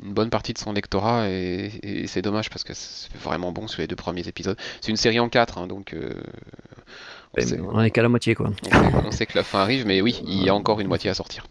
une 0.04 0.14
bonne 0.14 0.30
partie 0.30 0.52
de 0.52 0.58
son 0.58 0.72
lectorat 0.72 1.28
et, 1.28 2.06
c'est 2.06 2.22
dommage 2.22 2.48
parce 2.50 2.64
que 2.64 2.72
c'est 2.74 3.12
vraiment 3.18 3.52
bon 3.52 3.66
sur 3.66 3.80
les 3.80 3.88
deux 3.88 3.96
premiers 3.96 4.26
épisodes. 4.28 4.56
C'est 4.80 4.90
une 4.90 4.96
série 4.96 5.20
en 5.20 5.28
quatre, 5.28 5.58
hein, 5.58 5.66
donc. 5.66 5.94
on, 7.36 7.80
est 7.80 7.90
qu'à 7.90 8.02
la 8.02 8.08
moitié, 8.08 8.34
quoi. 8.34 8.50
on 9.04 9.10
sait 9.10 9.26
que 9.26 9.36
la 9.36 9.44
fin 9.44 9.58
arrive, 9.58 9.86
mais 9.86 10.00
oui, 10.00 10.20
il 10.26 10.42
y 10.42 10.48
a 10.48 10.54
encore 10.54 10.80
une 10.80 10.88
moitié 10.88 11.10
à 11.10 11.14
sortir. 11.14 11.44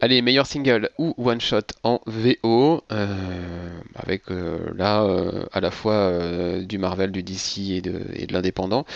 Allez, 0.00 0.22
meilleur 0.22 0.46
single 0.46 0.90
ou 0.96 1.12
one 1.18 1.40
shot 1.40 1.72
en 1.82 2.00
VO, 2.06 2.84
euh, 2.92 3.80
avec 3.96 4.30
euh, 4.30 4.70
là 4.76 5.02
euh, 5.02 5.44
à 5.52 5.58
la 5.58 5.72
fois 5.72 6.12
du 6.60 6.78
Marvel, 6.78 7.10
du 7.10 7.24
DC 7.24 7.58
et 7.70 7.80
de, 7.80 8.32
l'indépendant. 8.32 8.86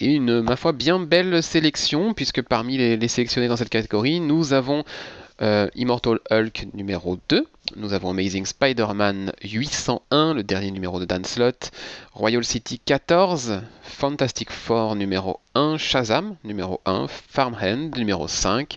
et 0.00 0.06
une, 0.06 0.40
ma 0.40 0.56
foi, 0.56 0.72
bien 0.72 0.98
belle 0.98 1.40
sélection, 1.40 2.14
puisque 2.14 2.42
parmi 2.42 2.78
les, 2.78 3.06
sélectionnés 3.06 3.46
dans 3.46 3.56
cette 3.56 3.68
catégorie, 3.68 4.18
nous 4.18 4.54
avons 4.54 4.82
Immortal 5.40 6.18
Hulk 6.30 6.66
numéro 6.74 7.16
2, 7.28 7.46
nous 7.76 7.92
avons 7.92 8.10
Amazing 8.10 8.46
Spider-Man 8.46 9.32
801, 9.44 10.34
le 10.34 10.42
dernier 10.42 10.72
numéro 10.72 10.98
de 10.98 11.04
Dan 11.04 11.24
Slott, 11.24 11.70
Royal 12.12 12.44
City 12.44 12.80
14, 12.84 13.62
Fantastic 13.82 14.50
Four 14.50 14.96
numéro 14.96 15.38
1, 15.54 15.78
Shazam 15.78 16.34
numéro 16.42 16.80
1, 16.86 17.06
Farmhand 17.08 17.96
numéro 17.96 18.26
5, 18.26 18.76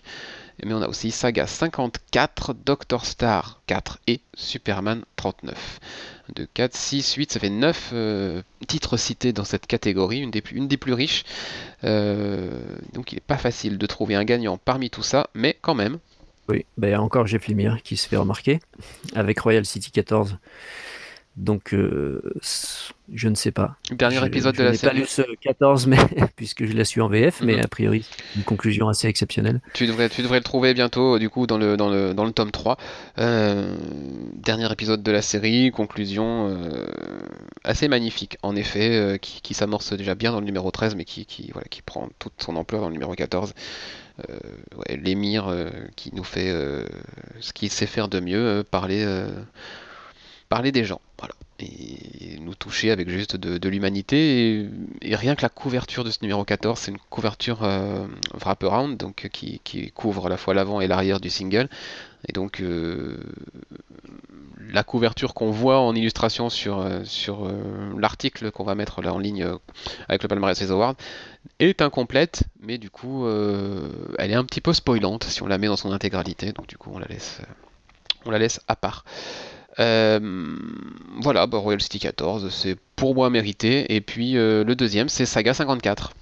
mais 0.62 0.74
on 0.74 0.82
a 0.82 0.88
aussi 0.88 1.10
Saga 1.10 1.46
54, 1.46 2.54
Doctor 2.54 3.04
Star 3.04 3.60
4 3.66 3.98
et 4.06 4.20
Superman 4.34 5.02
39. 5.16 5.80
De 6.34 6.46
4, 6.52 6.74
6, 6.74 7.14
8, 7.14 7.32
ça 7.32 7.40
fait 7.40 7.50
9 7.50 7.90
euh, 7.92 8.42
titres 8.66 8.96
cités 8.96 9.32
dans 9.32 9.44
cette 9.44 9.66
catégorie, 9.66 10.20
une 10.20 10.30
des 10.30 10.76
plus, 10.76 10.92
riches. 10.92 11.24
Euh, 11.84 12.50
donc 12.92 13.12
il 13.12 13.16
n'est 13.16 13.20
pas 13.20 13.36
facile 13.36 13.76
de 13.76 13.86
trouver 13.86 14.14
un 14.14 14.24
gagnant 14.24 14.56
parmi 14.56 14.90
tout 14.90 15.02
ça, 15.02 15.28
mais 15.34 15.56
quand 15.60 15.74
même. 15.74 15.98
Oui, 16.48 16.64
a 16.82 17.00
encore 17.00 17.26
Jeff 17.26 17.48
Lemire 17.48 17.82
qui 17.82 17.96
se 17.96 18.08
fait 18.08 18.16
remarquer 18.16 18.60
avec 19.14 19.40
Royal 19.40 19.64
City 19.64 19.90
14 19.90 20.36
donc, 21.36 21.74
euh, 21.74 22.22
je 23.12 23.28
ne 23.28 23.34
sais 23.34 23.50
pas. 23.50 23.76
Dernier 23.90 24.24
épisode 24.24 24.54
de 24.54 24.62
la 24.62 24.74
série. 24.74 24.94
Pas 24.94 25.00
lu 25.00 25.06
ce 25.06 25.22
14, 25.40 25.88
mais, 25.88 25.98
puisque 26.36 26.64
je 26.64 26.72
l'ai 26.72 26.84
su 26.84 27.00
en 27.00 27.08
VF, 27.08 27.40
mais 27.42 27.56
mhm. 27.56 27.62
a 27.64 27.68
priori, 27.68 28.04
une 28.36 28.44
conclusion 28.44 28.88
assez 28.88 29.08
exceptionnelle. 29.08 29.60
Tu 29.72 29.88
devrais, 29.88 30.08
tu 30.08 30.22
devrais 30.22 30.38
le 30.38 30.44
trouver 30.44 30.74
bientôt, 30.74 31.18
du 31.18 31.28
coup, 31.30 31.48
dans 31.48 31.58
le, 31.58 31.76
dans 31.76 31.88
le, 31.88 32.14
dans 32.14 32.24
le 32.24 32.30
tome 32.30 32.52
3. 32.52 32.76
Euh, 33.18 33.76
dernier 34.34 34.70
épisode 34.70 35.02
de 35.02 35.10
la 35.10 35.22
série, 35.22 35.72
conclusion 35.72 36.48
euh, 36.50 36.86
assez 37.64 37.88
magnifique, 37.88 38.38
en 38.42 38.54
effet, 38.54 39.18
qui, 39.20 39.40
qui 39.40 39.54
s'amorce 39.54 39.92
déjà 39.92 40.14
bien 40.14 40.30
dans 40.30 40.40
le 40.40 40.46
numéro 40.46 40.70
13, 40.70 40.94
mais 40.94 41.04
qui, 41.04 41.26
qui, 41.26 41.50
voilà, 41.52 41.66
qui 41.68 41.82
prend 41.82 42.08
toute 42.20 42.34
son 42.38 42.54
ampleur 42.54 42.82
dans 42.82 42.88
le 42.88 42.94
numéro 42.94 43.12
14. 43.12 43.54
L'émir 44.88 45.52
qui 45.96 46.14
nous 46.14 46.22
fait 46.22 46.52
ce 47.40 47.52
qu'il 47.52 47.70
sait 47.70 47.86
faire 47.86 48.06
de 48.06 48.20
mieux, 48.20 48.64
parler 48.70 49.04
parler 50.54 50.70
des 50.70 50.84
gens, 50.84 51.00
voilà, 51.18 51.34
et 51.58 52.38
nous 52.38 52.54
toucher 52.54 52.92
avec 52.92 53.08
juste 53.08 53.34
de, 53.34 53.68
l'humanité. 53.68 54.68
Et, 55.02 55.16
rien 55.16 55.34
que 55.34 55.42
la 55.42 55.48
couverture 55.48 56.04
de 56.04 56.12
ce 56.12 56.18
numéro 56.22 56.44
14, 56.44 56.78
c'est 56.78 56.92
une 56.92 56.98
couverture 57.10 57.64
euh, 57.64 58.06
wraparound, 58.34 58.96
donc 58.96 59.28
qui, 59.32 59.90
couvre 59.96 60.26
à 60.26 60.28
la 60.28 60.36
fois 60.36 60.54
l'avant 60.54 60.80
et 60.80 60.86
l'arrière 60.86 61.18
du 61.18 61.28
single. 61.28 61.68
Et 62.28 62.32
donc 62.32 62.60
euh, 62.60 63.18
la 64.72 64.84
couverture 64.84 65.34
qu'on 65.34 65.50
voit 65.50 65.80
en 65.80 65.92
illustration 65.96 66.50
sur, 66.50 66.78
euh, 66.78 67.00
sur 67.02 67.50
l'article 67.98 68.52
qu'on 68.52 68.62
va 68.62 68.76
mettre 68.76 69.02
là 69.02 69.12
en 69.12 69.18
ligne 69.18 69.44
avec 70.08 70.22
le 70.22 70.28
palmarès 70.28 70.56
des 70.56 70.70
awards 70.70 70.94
est 71.58 71.82
incomplète, 71.82 72.44
mais 72.60 72.78
du 72.78 72.90
coup 72.90 73.26
elle 73.26 74.30
est 74.30 74.36
un 74.36 74.44
petit 74.44 74.60
peu 74.60 74.72
spoilante 74.72 75.24
si 75.24 75.42
on 75.42 75.48
la 75.48 75.58
met 75.58 75.66
dans 75.66 75.74
son 75.74 75.90
intégralité. 75.90 76.52
Donc 76.52 76.68
du 76.68 76.76
coup 76.76 76.92
on 76.94 77.00
la 77.00 77.08
laisse, 77.08 77.40
on 78.24 78.30
la 78.30 78.38
laisse 78.38 78.60
à 78.68 78.76
part. 78.76 79.04
Euh, 79.80 80.20
voilà, 81.20 81.46
bah, 81.46 81.58
Royal 81.58 81.80
City 81.80 81.98
14, 81.98 82.50
c'est 82.50 82.76
pour 82.96 83.14
moi 83.14 83.30
mérité. 83.30 83.94
Et 83.94 84.00
puis 84.00 84.36
euh, 84.36 84.64
le 84.64 84.74
deuxième, 84.74 85.08
c'est 85.08 85.26
Saga 85.26 85.54
54. 85.54 86.12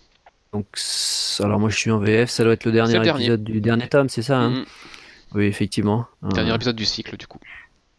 Donc, 0.52 0.66
alors 1.40 1.58
moi 1.58 1.70
je 1.70 1.76
suis 1.76 1.90
en 1.90 1.98
VF, 1.98 2.28
ça 2.28 2.44
doit 2.44 2.52
être 2.52 2.66
le 2.66 2.72
dernier, 2.72 2.96
épisode 2.96 3.42
du 3.42 3.62
dernier 3.62 3.88
tome, 3.88 4.10
c'est 4.10 4.22
ça 4.22 4.38
hein 4.38 4.50
mm. 4.50 4.64
Oui, 5.34 5.44
effectivement. 5.46 6.06
Dernier 6.22 6.54
épisode 6.54 6.76
du 6.76 6.84
cycle, 6.84 7.16
du 7.16 7.26
coup. 7.26 7.38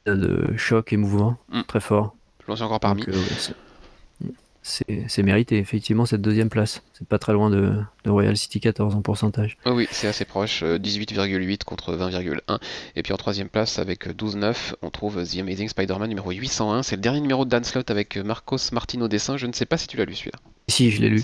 De 0.06 0.56
choc, 0.56 0.94
émouvant, 0.94 1.38
mm. 1.52 1.63
très 1.63 1.80
fort. 1.80 2.16
Je 2.48 2.54
suis 2.54 2.63
encore 2.63 2.80
parmi. 2.80 3.04
Euh, 3.08 3.13
c'est 4.63 5.23
mérité, 5.23 5.58
effectivement, 5.58 6.06
cette 6.06 6.21
deuxième 6.21 6.49
place. 6.49 6.84
C'est 6.93 7.08
pas 7.08 7.19
très 7.19 7.34
loin 7.34 7.49
de, 7.49 7.76
Royal 8.06 8.38
City 8.38 8.62
14 8.62 8.95
en 8.95 9.02
pourcentage. 9.02 9.58
Oh 9.65 9.71
oui, 9.71 9.88
c'est 9.91 10.08
assez 10.08 10.23
proche, 10.23 10.63
18,8 10.63 11.52
euh, 11.52 11.58
contre 11.65 11.93
20,1. 11.95 12.60
Et 12.95 13.04
puis 13.04 13.12
en 13.12 13.17
troisième 13.17 13.49
place, 13.49 13.78
avec 13.78 14.08
12,9, 14.08 14.76
on 14.82 14.89
trouve 14.89 15.21
The 15.23 15.39
Amazing 15.39 15.67
Spider-Man 15.67 16.08
numéro 16.08 16.32
801. 16.32 16.84
C'est 16.84 16.95
le 16.95 17.02
dernier 17.02 17.19
numéro 17.19 17.43
de 17.43 17.49
Dan 17.49 17.63
Slott 17.63 17.91
avec 17.91 18.15
Marcos 18.17 18.58
Martino 18.71 19.10
dessin. 19.10 19.36
Je 19.36 19.47
ne 19.47 19.54
sais 19.54 19.65
pas 19.65 19.78
si 19.78 19.88
tu 19.88 19.97
l'as 19.97 20.06
lu 20.06 20.15
celui-là. 20.15 20.39
Si, 20.69 20.91
je 20.91 21.02
l'ai 21.02 21.10
lu. 21.10 21.23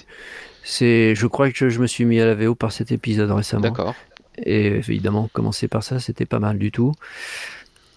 C'est, 0.63 1.15
je 1.15 1.25
crois 1.25 1.49
que 1.49 1.69
je 1.69 1.79
me 1.79 1.87
suis 1.87 2.03
mis 2.03 2.19
à 2.19 2.25
la 2.25 2.35
VO 2.35 2.55
par 2.55 2.73
cet 2.73 2.91
épisode 2.91 3.31
récemment. 3.31 3.63
D'accord. 3.63 3.95
Et 4.43 4.67
évidemment, 4.67 5.29
commencer 5.31 5.67
par 5.67 5.83
ça, 5.83 5.99
c'était 5.99 6.25
pas 6.25 6.39
mal 6.39 6.57
du 6.57 6.71
tout 6.71 6.93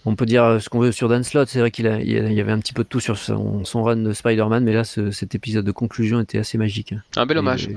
on 0.05 0.15
peut 0.15 0.25
dire 0.25 0.61
ce 0.61 0.69
qu'on 0.69 0.79
veut 0.79 0.91
sur 0.91 1.09
Dan 1.09 1.23
Slott. 1.23 1.49
C'est 1.49 1.59
vrai 1.59 1.71
qu'il 1.71 1.85
y 1.85 2.41
avait 2.41 2.51
un 2.51 2.59
petit 2.59 2.73
peu 2.73 2.83
de 2.83 2.87
tout 2.87 2.99
sur 2.99 3.17
son, 3.17 3.63
run 3.73 3.97
de 3.97 4.13
Spider-Man, 4.13 4.63
mais 4.63 4.73
là, 4.73 4.83
cet 4.83 5.35
épisode 5.35 5.65
de 5.65 5.71
conclusion 5.71 6.19
était 6.19 6.39
assez 6.39 6.57
magique. 6.57 6.93
Un 7.15 7.25
bel 7.25 7.37
hommage. 7.37 7.69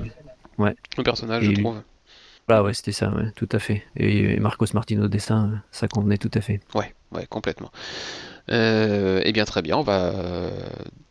ouais. 0.57 0.75
Le 0.97 1.03
personnage, 1.03 1.43
je 1.43 1.51
trouve. 1.51 1.81
Voilà, 2.47 2.63
ouais, 2.63 2.73
c'était 2.73 2.93
ça, 2.93 3.11
tout 3.35 3.49
à 3.51 3.59
fait. 3.59 3.83
Et, 3.97 4.39
Marcos 4.39 4.67
Martino 4.73 5.07
dessin, 5.09 5.61
ça 5.71 5.87
convenait 5.87 6.17
tout 6.17 6.31
à 6.33 6.41
fait. 6.41 6.61
Ouais. 6.75 6.93
ouais, 7.11 7.25
complètement. 7.27 7.71
eh 8.49 9.31
bien, 9.33 9.45
très 9.45 9.61
bien, 9.61 9.77
on 9.77 9.83
va 9.83 10.13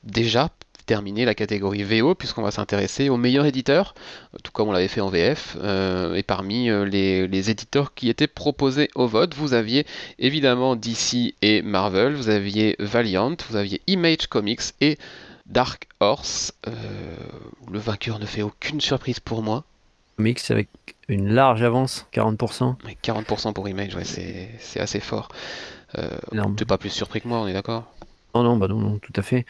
déjà 0.02 0.50
terminer 0.87 1.25
la 1.25 1.35
catégorie 1.35 1.83
VO 1.83 2.14
puisqu'on 2.14 2.42
va 2.42 2.51
s'intéresser 2.51 3.09
aux 3.09 3.16
meilleurs 3.16 3.46
éditeurs, 3.46 3.94
tout 4.42 4.53
comme 4.53 4.68
on 4.68 4.72
l'avait 4.72 4.88
fait 4.88 5.01
en 5.01 5.09
VF. 5.09 5.57
et 6.14 6.22
parmi 6.22 6.68
les, 6.88 7.27
les, 7.27 7.51
éditeurs 7.51 7.94
qui 7.94 8.09
étaient 8.09 8.27
proposés 8.27 8.88
au 8.94 9.07
vote, 9.07 9.35
vous 9.35 9.53
aviez 9.53 9.87
évidemment 10.18 10.77
DC 10.77 11.35
et 11.42 11.62
Marvel, 11.62 12.14
vous 12.14 12.29
aviez 12.29 12.77
Valiant, 12.79 13.37
vous 13.49 13.57
aviez 13.57 13.83
Image 13.87 14.29
Comics 14.29 14.62
et 14.81 14.99
Dark 15.46 15.88
Horse. 16.01 16.53
le 17.70 17.79
vainqueur 17.79 18.18
ne 18.18 18.27
fait 18.27 18.42
aucune 18.42 18.81
surprise 18.81 19.20
pour 19.20 19.42
moi. 19.42 19.64
Comics 20.16 20.51
avec 20.51 20.68
une 21.09 21.33
large 21.35 21.62
avance, 21.62 22.07
40%. 22.12 22.77
40% 23.03 23.53
pour 23.53 23.68
Image, 23.68 23.94
ouais, 23.94 24.05
c'est 24.05 24.81
assez 24.81 25.01
fort. 25.01 25.29
Euh, 25.99 26.09
T'es 26.57 26.64
pas 26.64 26.79
plus 26.79 26.90
surpris 26.90 27.20
que 27.20 27.29
moi, 27.29 27.38
on 27.38 27.46
est 27.46 27.53
d'accord? 27.53 27.85
Non, 28.35 28.43
non, 28.43 28.57
bah 28.57 28.69
non, 28.69 28.79
non, 28.79 28.99
tout 28.99 29.12
à 29.17 29.23
fait. 29.23 29.47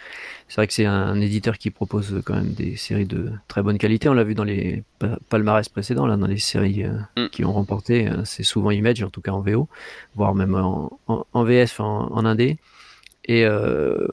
C'est 0.49 0.57
vrai 0.57 0.67
que 0.67 0.73
c'est 0.73 0.87
un 0.87 1.21
éditeur 1.21 1.59
qui 1.59 1.71
propose 1.71 2.23
quand 2.25 2.35
même 2.35 2.53
des 2.53 2.77
séries 2.77 3.07
de 3.07 3.33
très 3.49 3.63
bonne 3.63 3.79
qualité. 3.79 4.09
On 4.09 4.15
l'a 4.15 4.23
vu 4.23 4.35
dans 4.35 4.45
les 4.45 4.85
palmarès 5.29 5.69
précédents, 5.69 6.07
là, 6.07 6.17
dans 6.17 6.29
les 6.29 6.39
séries 6.39 6.85
euh, 6.85 6.99
mm. 7.17 7.31
qui 7.31 7.45
ont 7.45 7.53
remporté. 7.53 8.09
Euh, 8.09 8.25
c'est 8.25 8.45
souvent 8.45 8.71
Image, 8.71 9.03
en 9.03 9.11
tout 9.11 9.21
cas 9.21 9.33
en 9.33 9.41
VO, 9.41 9.69
voire 10.15 10.35
même 10.35 10.55
en, 10.55 10.99
en, 11.09 11.45
VS, 11.45 11.81
en, 11.81 12.13
en 12.13 12.25
indé. 12.25 12.59
Et 13.25 13.45
euh, 13.45 14.07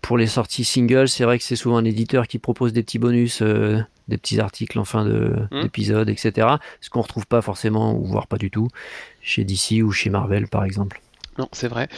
pour 0.00 0.16
les 0.16 0.26
sorties 0.28 0.64
singles, 0.64 1.08
c'est 1.08 1.24
vrai 1.24 1.36
que 1.36 1.44
c'est 1.44 1.56
souvent 1.56 1.76
un 1.76 1.84
éditeur 1.84 2.26
qui 2.26 2.38
propose 2.38 2.72
des 2.72 2.82
petits 2.82 2.98
bonus, 2.98 3.42
euh, 3.42 3.80
des 4.08 4.16
petits 4.16 4.40
articles 4.40 4.78
en 4.78 4.84
fin 4.84 5.04
mmh. 5.04 5.62
d'épisode, 5.62 6.08
etc. 6.08 6.46
Ce 6.80 6.90
qu'on 6.90 7.02
retrouve 7.02 7.26
pas 7.26 7.42
forcément, 7.42 7.94
ou 7.98 8.04
voire 8.04 8.28
pas 8.28 8.38
du 8.38 8.50
tout, 8.50 8.68
chez 9.20 9.44
DC 9.44 9.82
ou 9.82 9.90
chez 9.90 10.08
Marvel, 10.08 10.46
par 10.46 10.64
exemple. 10.64 11.02
Non, 11.38 11.48
c'est 11.52 11.68
vrai. 11.68 11.88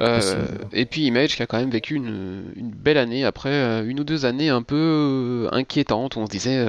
Euh, 0.00 0.46
et 0.72 0.86
puis 0.86 1.02
Image 1.02 1.36
qui 1.36 1.42
a 1.42 1.46
quand 1.46 1.58
même 1.58 1.70
vécu 1.70 1.94
une, 1.94 2.42
belle 2.56 2.96
année 2.96 3.24
après 3.24 3.50
euh, 3.50 3.84
une 3.86 4.00
ou 4.00 4.04
deux 4.04 4.24
années 4.24 4.48
un 4.48 4.62
peu 4.62 5.48
inquiétantes. 5.52 6.16
Où 6.16 6.20
on 6.20 6.26
se 6.26 6.30
disait 6.30 6.64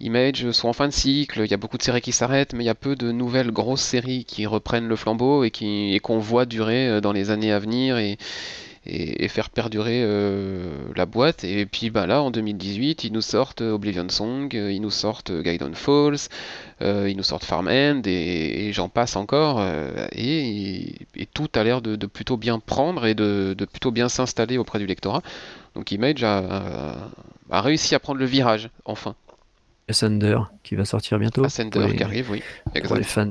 Image 0.00 0.50
sont 0.52 0.68
en 0.68 0.72
fin 0.72 0.86
de 0.86 0.92
cycle, 0.92 1.40
il 1.44 1.50
y 1.50 1.54
a 1.54 1.56
beaucoup 1.56 1.78
de 1.78 1.82
séries 1.82 2.00
qui 2.00 2.12
s'arrêtent, 2.12 2.52
mais 2.52 2.64
il 2.64 2.66
y 2.66 2.70
a 2.70 2.74
peu 2.74 2.94
de 2.96 3.10
nouvelles 3.10 3.50
grosses 3.50 3.82
séries 3.82 4.24
qui 4.24 4.46
reprennent 4.46 4.88
le 4.88 4.96
flambeau 4.96 5.44
et 5.44 5.50
qui 5.50 5.94
et 5.94 6.00
qu'on 6.00 6.18
voit 6.18 6.46
durer 6.46 7.00
dans 7.00 7.12
les 7.12 7.30
années 7.30 7.52
à 7.52 7.58
venir. 7.58 7.98
Et, 7.98 8.18
et, 8.88 9.28
faire 9.28 9.50
perdurer 9.50 10.02
euh, 10.02 10.70
la 10.96 11.06
boîte. 11.06 11.44
Et 11.44 11.66
puis 11.66 11.90
bah, 11.90 12.06
là, 12.06 12.22
en 12.22 12.30
2018, 12.30 13.04
ils 13.04 13.12
nous 13.12 13.20
sortent 13.20 13.60
Oblivion 13.60 14.08
Song, 14.08 14.48
euh, 14.54 14.72
ils 14.72 14.80
nous 14.80 14.90
sortent 14.90 15.30
Guidon 15.30 15.72
Falls, 15.74 16.16
euh, 16.82 17.08
ils 17.08 17.16
nous 17.16 17.22
sortent 17.22 17.44
Farm 17.44 17.68
End, 17.68 18.02
et, 18.06 18.70
j'en 18.72 18.88
passe 18.88 19.16
encore. 19.16 19.62
Et, 20.12 20.94
tout 21.34 21.48
a 21.54 21.64
l'air 21.64 21.82
de, 21.82 22.06
plutôt 22.06 22.36
bien 22.36 22.58
prendre 22.58 23.06
et 23.06 23.14
de, 23.14 23.54
plutôt 23.70 23.90
bien 23.90 24.08
s'installer 24.08 24.58
auprès 24.58 24.78
du 24.78 24.86
lectorat. 24.86 25.22
Donc 25.74 25.92
Image 25.92 26.24
a, 26.24 27.10
a, 27.50 27.60
réussi 27.60 27.94
à 27.94 27.98
prendre 27.98 28.18
le 28.18 28.26
virage, 28.26 28.70
enfin. 28.84 29.14
Ascender 29.88 30.38
qui 30.64 30.74
va 30.74 30.84
sortir 30.84 31.18
bientôt. 31.18 31.44
Ascender 31.44 31.94
qui 31.96 32.02
arrive, 32.02 32.30
oui. 32.30 32.42
Pour 32.84 32.96
les 32.96 33.04
fans 33.04 33.26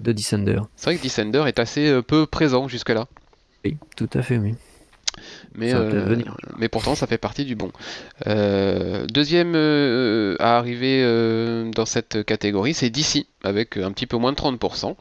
de 0.00 0.12
Descender. 0.12 0.60
C'est 0.76 0.86
vrai 0.86 0.96
que 0.96 1.02
Descender 1.02 1.44
est 1.46 1.58
assez 1.58 2.00
peu 2.02 2.26
présent 2.26 2.68
jusque-là. 2.68 3.06
Oui, 3.64 3.76
tout 3.96 4.10
à 4.14 4.22
fait, 4.22 4.38
oui. 4.38 4.54
Mais, 5.54 5.74
euh, 5.74 6.16
mais 6.56 6.68
pourtant, 6.68 6.94
ça 6.94 7.06
fait 7.06 7.18
partie 7.18 7.44
du 7.44 7.54
bon. 7.54 7.70
Euh, 8.26 9.06
deuxième 9.06 9.52
euh, 9.54 10.36
à 10.38 10.56
arriver 10.56 11.02
dans 11.74 11.86
cette 11.86 12.24
catégorie, 12.24 12.74
c'est 12.74 12.90
DC, 12.90 13.26
avec 13.44 13.76
un 13.76 13.92
petit 13.92 14.06
peu 14.06 14.16
moins 14.16 14.32
de 14.32 14.36
30%. 14.36 14.96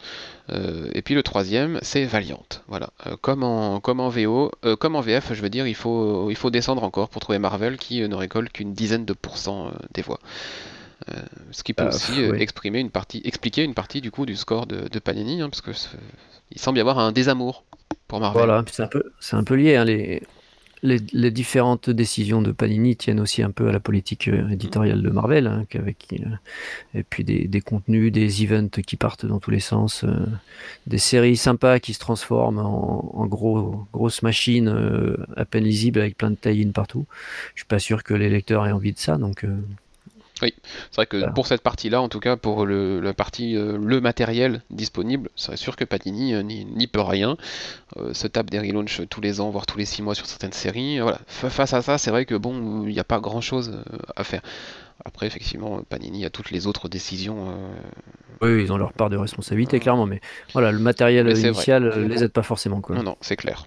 et 0.94 1.02
puis 1.02 1.16
le 1.16 1.24
troisième, 1.24 1.80
c'est 1.82 2.04
Valiant. 2.04 2.44
Voilà. 2.68 2.90
comme, 3.22 3.44
en, 3.44 3.80
comme 3.80 4.00
en 4.00 4.10
VO, 4.10 4.52
comme 4.80 4.96
en 4.96 5.02
VF, 5.02 5.34
je 5.34 5.42
veux 5.42 5.50
dire, 5.50 5.68
il 5.68 5.76
faut, 5.76 6.30
il 6.30 6.36
faut 6.36 6.50
descendre 6.50 6.84
encore 6.84 7.10
pour 7.10 7.22
trouver 7.22 7.40
Marvel 7.40 7.78
qui 7.78 8.02
ne 8.02 8.16
récolte 8.16 8.52
qu'une 8.52 8.74
dizaine 8.74 9.06
de 9.06 9.14
pourcents 9.14 9.72
des 9.94 10.02
voix. 10.02 10.20
ce 11.52 11.64
qui 11.64 11.74
peut 11.74 11.88
aussi 11.88 12.22
exprimer 12.38 12.80
une 12.80 12.92
partie, 12.92 13.22
expliquer 13.24 13.64
une 13.64 13.74
partie 13.74 14.02
du 14.02 14.12
coup 14.12 14.26
du 14.26 14.36
score 14.36 14.68
de, 14.68 15.00
Panini, 15.00 15.42
hein, 15.42 15.50
parce 15.50 15.62
que 15.62 15.72
il 16.54 16.60
semble 16.60 16.80
y 16.80 16.82
avoir 16.82 17.00
un 17.00 17.14
désamour 17.14 17.64
voilà, 18.12 18.64
c'est 18.72 18.84
un 18.84 18.88
peu, 18.88 19.04
c'est 19.20 19.36
un 19.36 19.44
peu 19.44 19.56
lié. 19.56 19.76
Hein, 19.76 19.86
les, 19.86 20.22
les, 20.84 21.32
différentes 21.32 21.90
décisions 21.90 22.42
de 22.42 22.52
Panini 22.52 22.96
tiennent 22.96 23.20
aussi 23.20 23.44
un 23.44 23.52
peu 23.52 23.70
à 23.70 23.72
la 23.72 23.80
politique 23.80 24.28
euh, 24.28 24.50
éditoriale 24.50 25.02
de 25.02 25.10
Marvel, 25.10 25.48
hein, 25.48 25.66
euh, 25.76 25.92
et 26.94 27.04
puis 27.04 27.24
des, 27.24 27.48
des, 27.48 27.62
contenus, 27.62 28.12
des 28.12 28.44
events 28.44 28.82
qui 28.86 28.96
partent 28.96 29.26
dans 29.26 29.40
tous 29.40 29.52
les 29.52 29.60
sens, 29.60 30.04
euh, 30.04 30.26
des 30.88 30.98
séries 30.98 31.38
sympas 31.38 31.80
qui 31.80 31.94
se 31.94 32.00
transforment 32.00 32.60
en, 32.60 33.12
en 33.14 33.26
gros, 33.28 33.88
grosses 33.94 34.24
machines 34.24 34.74
à 35.36 35.46
peine 35.46 35.64
lisibles 35.64 36.00
avec 36.00 36.18
plein 36.18 36.32
de 36.32 36.36
tie 36.36 36.66
partout. 36.68 37.06
Je 37.56 37.62
suis 37.62 37.68
pas 37.68 37.80
sûr 37.80 38.04
que 38.04 38.14
les 38.14 38.30
lecteurs 38.30 38.66
aient 38.66 38.72
envie 38.72 38.94
de 38.94 39.00
ça, 39.00 39.18
donc 39.18 39.46
oui, 40.42 40.54
c'est 40.90 40.96
vrai 40.96 41.06
que 41.06 41.32
pour 41.34 41.48
cette 41.48 41.62
partie-là, 41.62 42.02
en 42.02 42.10
tout 42.10 42.20
cas 42.20 42.36
pour 42.36 42.66
le, 42.66 43.00
la 43.00 43.14
partie 43.14 43.56
euh, 43.56 43.78
le 43.78 44.02
matériel 44.02 44.62
disponible, 44.70 45.30
c'est 45.36 45.56
sûr 45.56 45.76
que 45.76 45.86
Panini 45.86 46.34
euh, 46.34 46.42
n'y 46.44 46.88
peut 46.88 47.02
rien. 47.02 47.38
Euh, 47.98 48.14
se 48.14 48.28
tape 48.28 48.50
des 48.50 48.60
relaunchs 48.60 49.02
tous 49.10 49.22
les 49.22 49.42
ans, 49.42 49.50
voire 49.50 49.66
tous 49.66 49.78
les 49.78 49.86
six 49.86 50.02
mois 50.02 50.16
sur 50.16 50.26
certaines 50.26 50.54
séries. 50.54 51.00
Voilà. 51.00 51.20
Face 51.28 51.74
à 51.74 51.82
ça, 51.82 51.98
c'est 51.98 52.12
vrai 52.12 52.26
que 52.26 52.36
bon, 52.36 52.86
il 52.86 52.94
n'y 52.94 53.00
a 53.00 53.04
pas 53.04 53.20
grand-chose 53.20 53.84
à 54.16 54.24
faire. 54.24 54.42
Après, 55.04 55.26
effectivement, 55.26 55.82
Panini 55.90 56.26
a 56.26 56.30
toutes 56.30 56.52
les 56.52 56.68
autres 56.68 56.88
décisions. 56.88 57.56
Oui, 58.42 58.62
ils 58.64 58.72
ont 58.72 58.78
leur 58.78 58.94
part 58.94 59.10
de 59.10 59.18
responsabilité, 59.18 59.80
clairement, 59.80 60.06
mais 60.06 60.22
voilà, 60.54 60.72
le 60.72 60.80
matériel 60.80 61.28
initial 61.36 61.84
ne 61.84 62.08
les 62.08 62.24
aide 62.24 62.32
pas 62.32 62.44
forcément. 62.44 62.82
Quoi. 62.82 62.96
Non, 62.96 63.04
non, 63.04 63.18
c'est 63.20 63.36
clair. 63.36 63.66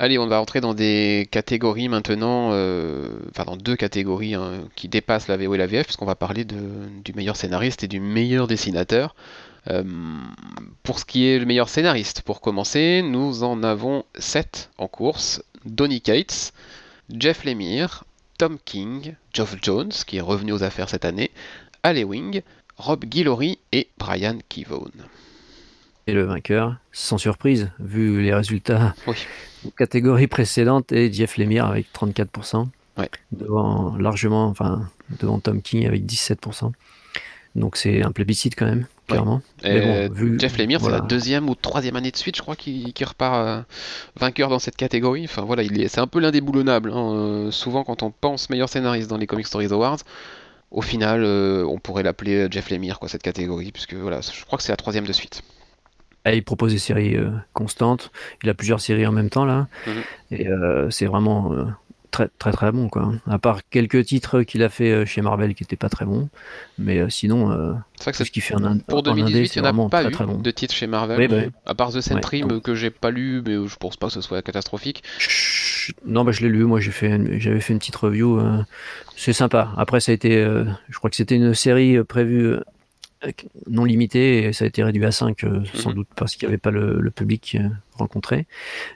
Allez, 0.00 0.16
on 0.16 0.28
va 0.28 0.40
entrer 0.40 0.60
dans 0.60 0.74
des 0.74 1.26
catégories 1.32 1.88
maintenant, 1.88 2.50
euh, 2.52 3.08
enfin 3.30 3.44
dans 3.44 3.56
deux 3.56 3.74
catégories 3.74 4.34
hein, 4.34 4.68
qui 4.76 4.86
dépassent 4.86 5.26
la 5.26 5.36
VO 5.36 5.56
et 5.56 5.58
la 5.58 5.66
VF, 5.66 5.86
puisqu'on 5.86 6.06
va 6.06 6.14
parler 6.14 6.44
du 6.44 7.12
meilleur 7.16 7.34
scénariste 7.34 7.82
et 7.82 7.88
du 7.88 7.98
meilleur 7.98 8.46
dessinateur. 8.46 9.16
Euh, 9.66 9.82
pour 10.84 11.00
ce 11.00 11.04
qui 11.04 11.26
est 11.26 11.40
le 11.40 11.46
meilleur 11.46 11.68
scénariste, 11.68 12.22
pour 12.22 12.40
commencer, 12.40 13.02
nous 13.02 13.42
en 13.42 13.64
avons 13.64 14.04
sept 14.16 14.70
en 14.78 14.86
course. 14.86 15.42
Donny 15.64 16.00
Cates, 16.00 16.52
Jeff 17.12 17.44
Lemire, 17.44 18.04
Tom 18.38 18.56
King, 18.64 19.16
Geoff 19.32 19.56
Jones, 19.60 19.90
qui 20.06 20.18
est 20.18 20.20
revenu 20.20 20.52
aux 20.52 20.62
affaires 20.62 20.88
cette 20.88 21.06
année, 21.06 21.32
Ale 21.82 22.04
Wing, 22.04 22.42
Rob 22.76 23.04
Guillory 23.04 23.58
et 23.72 23.88
Brian 23.98 24.38
Kivone. 24.48 25.08
Et 26.08 26.12
le 26.12 26.24
vainqueur, 26.24 26.76
sans 26.90 27.18
surprise, 27.18 27.70
vu 27.78 28.22
les 28.22 28.32
résultats 28.32 28.94
catégorie 29.76 30.26
précédente, 30.26 30.90
et 30.90 31.12
Jeff 31.12 31.36
Lemire 31.36 31.66
avec 31.66 31.86
34%. 31.92 32.66
Devant, 33.30 33.94
largement, 33.98 34.46
enfin, 34.46 34.88
devant 35.20 35.38
Tom 35.38 35.60
King 35.60 35.86
avec 35.86 36.04
17%. 36.04 36.72
Donc 37.54 37.76
c'est 37.76 38.02
un 38.02 38.10
plébiscite 38.10 38.54
quand 38.56 38.64
même, 38.64 38.86
clairement. 39.06 39.42
Jeff 39.62 40.56
Lemire, 40.56 40.80
c'est 40.80 40.90
la 40.90 41.00
deuxième 41.00 41.48
ou 41.50 41.54
troisième 41.54 41.96
année 41.96 42.10
de 42.10 42.16
suite, 42.16 42.36
je 42.36 42.42
crois, 42.42 42.56
qui, 42.56 42.92
repart 43.04 43.34
euh, 43.36 43.62
vainqueur 44.16 44.48
dans 44.48 44.58
cette 44.58 44.76
catégorie. 44.76 45.24
Enfin 45.24 45.42
voilà, 45.42 45.62
c'est 45.88 46.00
un 46.00 46.06
peu 46.06 46.20
l'indéboulonnable. 46.20 46.90
Hein. 46.90 47.12
Euh, 47.12 47.50
souvent, 47.50 47.84
quand 47.84 48.02
on 48.02 48.10
pense 48.10 48.50
meilleur 48.50 48.68
scénariste 48.68 49.10
dans 49.10 49.18
les 49.18 49.26
Comic 49.26 49.46
Stories 49.46 49.72
Awards, 49.72 49.98
au 50.70 50.82
final, 50.82 51.22
euh, 51.22 51.64
on 51.66 51.78
pourrait 51.78 52.02
l'appeler 52.02 52.48
Jeff 52.50 52.70
Lemire, 52.70 52.98
quoi, 52.98 53.08
cette 53.08 53.22
catégorie, 53.22 53.72
puisque 53.72 53.94
voilà, 53.94 54.20
je 54.20 54.44
crois 54.44 54.56
que 54.56 54.64
c'est 54.64 54.72
la 54.72 54.76
troisième 54.76 55.06
de 55.06 55.12
suite. 55.12 55.42
Il 56.26 56.42
propose 56.44 56.72
des 56.72 56.78
séries 56.78 57.16
euh, 57.16 57.30
constantes. 57.52 58.10
Il 58.42 58.50
a 58.50 58.54
plusieurs 58.54 58.80
séries 58.80 59.06
en 59.06 59.12
même 59.12 59.30
temps 59.30 59.44
là. 59.44 59.68
Mhm. 59.86 60.02
Et 60.32 60.48
euh, 60.48 60.90
c'est 60.90 61.06
vraiment 61.06 61.52
euh, 61.52 61.64
très 62.10 62.28
très 62.38 62.52
très 62.52 62.72
bon 62.72 62.88
quoi. 62.88 63.12
À 63.26 63.38
part 63.38 63.60
quelques 63.70 64.04
titres 64.04 64.42
qu'il 64.42 64.62
a 64.62 64.68
fait 64.68 65.06
chez 65.06 65.22
Marvel 65.22 65.54
qui 65.54 65.62
n'étaient 65.62 65.76
pas 65.76 65.88
très 65.88 66.04
bons, 66.04 66.28
mais 66.78 67.08
sinon 67.08 67.76
c'est 68.00 68.12
ce 68.12 68.30
qu'il 68.30 68.42
fait 68.42 68.54
en 68.54 68.78
Pour 68.78 69.02
2018, 69.02 69.56
il 69.56 69.62
n'y 69.62 69.68
en 69.68 69.86
a 69.86 69.88
pas 69.88 70.04
eu 70.04 70.10
de 70.10 70.50
titres 70.50 70.74
chez 70.74 70.86
Marvel. 70.86 71.28
Bah 71.28 71.36
à 71.66 71.74
part 71.74 71.92
The 71.92 72.00
Sentry 72.00 72.42
que 72.62 72.74
j'ai 72.74 72.90
pas 72.90 73.10
lu, 73.10 73.42
mais 73.46 73.54
je 73.66 73.76
pense 73.76 73.96
pas 73.96 74.08
que 74.08 74.12
ce 74.12 74.20
soit 74.20 74.42
catastrophique. 74.42 75.02
Non, 76.04 76.24
bah 76.24 76.32
je 76.32 76.42
l'ai 76.42 76.50
lu. 76.50 76.64
Moi, 76.64 76.80
j'ai 76.80 76.90
fait, 76.90 77.40
j'avais 77.40 77.60
fait 77.60 77.72
une 77.72 77.78
petite 77.78 77.96
review. 77.96 78.38
c'est 79.16 79.32
sympa. 79.32 79.70
Après, 79.78 80.00
ça 80.00 80.12
a 80.12 80.14
été, 80.14 80.34
je 80.42 80.98
crois 80.98 81.08
que 81.08 81.16
c'était 81.16 81.36
une 81.36 81.54
série 81.54 82.02
prévue 82.04 82.58
non 83.68 83.84
limité 83.84 84.44
et 84.44 84.52
ça 84.52 84.64
a 84.64 84.68
été 84.68 84.82
réduit 84.82 85.04
à 85.04 85.12
5 85.12 85.44
euh, 85.44 85.62
sans 85.74 85.90
mhm. 85.90 85.96
doute 85.96 86.08
parce 86.16 86.36
qu'il 86.36 86.46
n'y 86.46 86.52
avait 86.52 86.58
pas 86.58 86.70
le, 86.70 87.10
public 87.10 87.56
euh, 87.58 87.68
rencontré. 87.94 88.46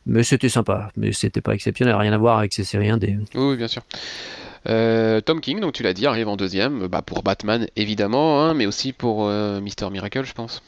Mais 0.07 0.23
c'était 0.23 0.49
sympa. 0.49 0.91
Mais 0.97 1.13
c'était 1.13 1.41
pas 1.41 1.55
exceptionnel. 1.55 1.95
Rien 1.95 2.13
à 2.13 2.19
voir 2.19 2.39
avec 2.39 2.53
ces 2.53 2.65
séries 2.65 2.93
oui, 3.35 3.57
bien 3.57 3.69
sûr. 3.69 3.83
Euh, 4.69 5.21
Tom 5.21 5.41
King 5.41 5.59
donc 5.59 5.73
tu 5.73 5.83
l'as 5.83 5.93
dit 5.93 6.07
arrive 6.07 6.29
en 6.29 6.37
deuxième 6.37 6.87
bah, 6.87 7.03
pour 7.03 7.25
Batman 7.25 7.67
évidemment 7.75 8.43
hein, 8.43 8.55
mais 8.55 8.65
aussi 8.65 8.93
pour 8.93 9.29
Mister 9.29 9.91
Miracle 9.91 10.25
je 10.25 10.33
pense 10.33 10.63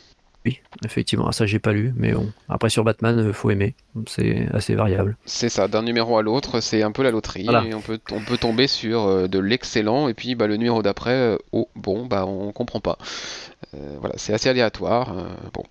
oui, 0.45 0.61
effectivement, 0.85 1.33
ça 1.33 1.47
j'ai 1.47 1.59
pas 1.59 1.73
lu, 1.73 1.95
mais 1.97 2.13
bon. 2.13 2.31
Après 2.51 2.69
sur 2.69 2.85
Batman, 2.85 3.19
euh, 3.19 3.33
faut 3.33 3.51
aimer, 3.51 3.75
c'est 4.07 4.47
assez 4.53 4.75
variable. 4.75 5.17
C'est 5.25 5.49
ça, 5.49 5.69
d'un 5.69 5.83
numéro 5.83 6.19
à 6.19 6.23
l'autre, 6.23 6.61
c'est 6.61 6.83
un 6.83 6.93
peu 6.93 7.03
la 7.03 7.11
loterie. 7.11 7.49
on, 7.73 7.81
peut, 7.81 7.99
on 8.13 8.21
peut 8.21 8.37
tomber 8.37 8.67
sur 8.67 9.05
euh, 9.05 9.27
de 9.27 9.39
l'excellent, 9.39 10.09
et 10.09 10.15
puis 10.15 10.35
bah, 10.35 10.47
le 10.47 10.57
numéro 10.57 10.83
d'après, 10.83 11.15
euh, 11.15 11.39
oh 11.53 11.69
bon, 11.77 12.05
bah 12.05 12.27
on 12.27 12.53
comprend 12.53 12.81
pas. 12.81 12.99
voilà, 13.73 14.15
c'est 14.19 14.35
assez 14.35 14.49
aléatoire. 14.49 15.15
bon. 15.55 15.65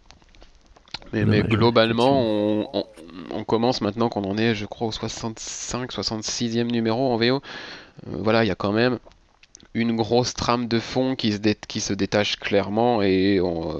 Mais, 1.14 1.44
globalement, 1.44 2.72
on, 2.74 3.44
commence 3.44 3.82
maintenant 3.82 4.10
qu'on 4.10 4.24
en 4.24 4.36
est, 4.36 4.56
je 4.56 4.66
crois, 4.66 4.88
au 4.88 4.92
65, 4.92 5.92
66e 5.92 6.72
numéro 6.72 7.14
en 7.14 7.18
VO. 7.18 7.40
voilà, 8.08 8.44
il 8.44 8.48
y 8.48 8.52
a 8.52 8.56
quand 8.56 8.72
même 8.72 8.98
une 9.74 9.96
grosse 9.96 10.34
trame 10.34 10.68
de 10.68 10.80
fond 10.80 11.16
qui 11.16 11.32
se, 11.32 11.94
détache 11.94 12.38
clairement 12.38 13.02
et 13.02 13.40
euh, 13.40 13.80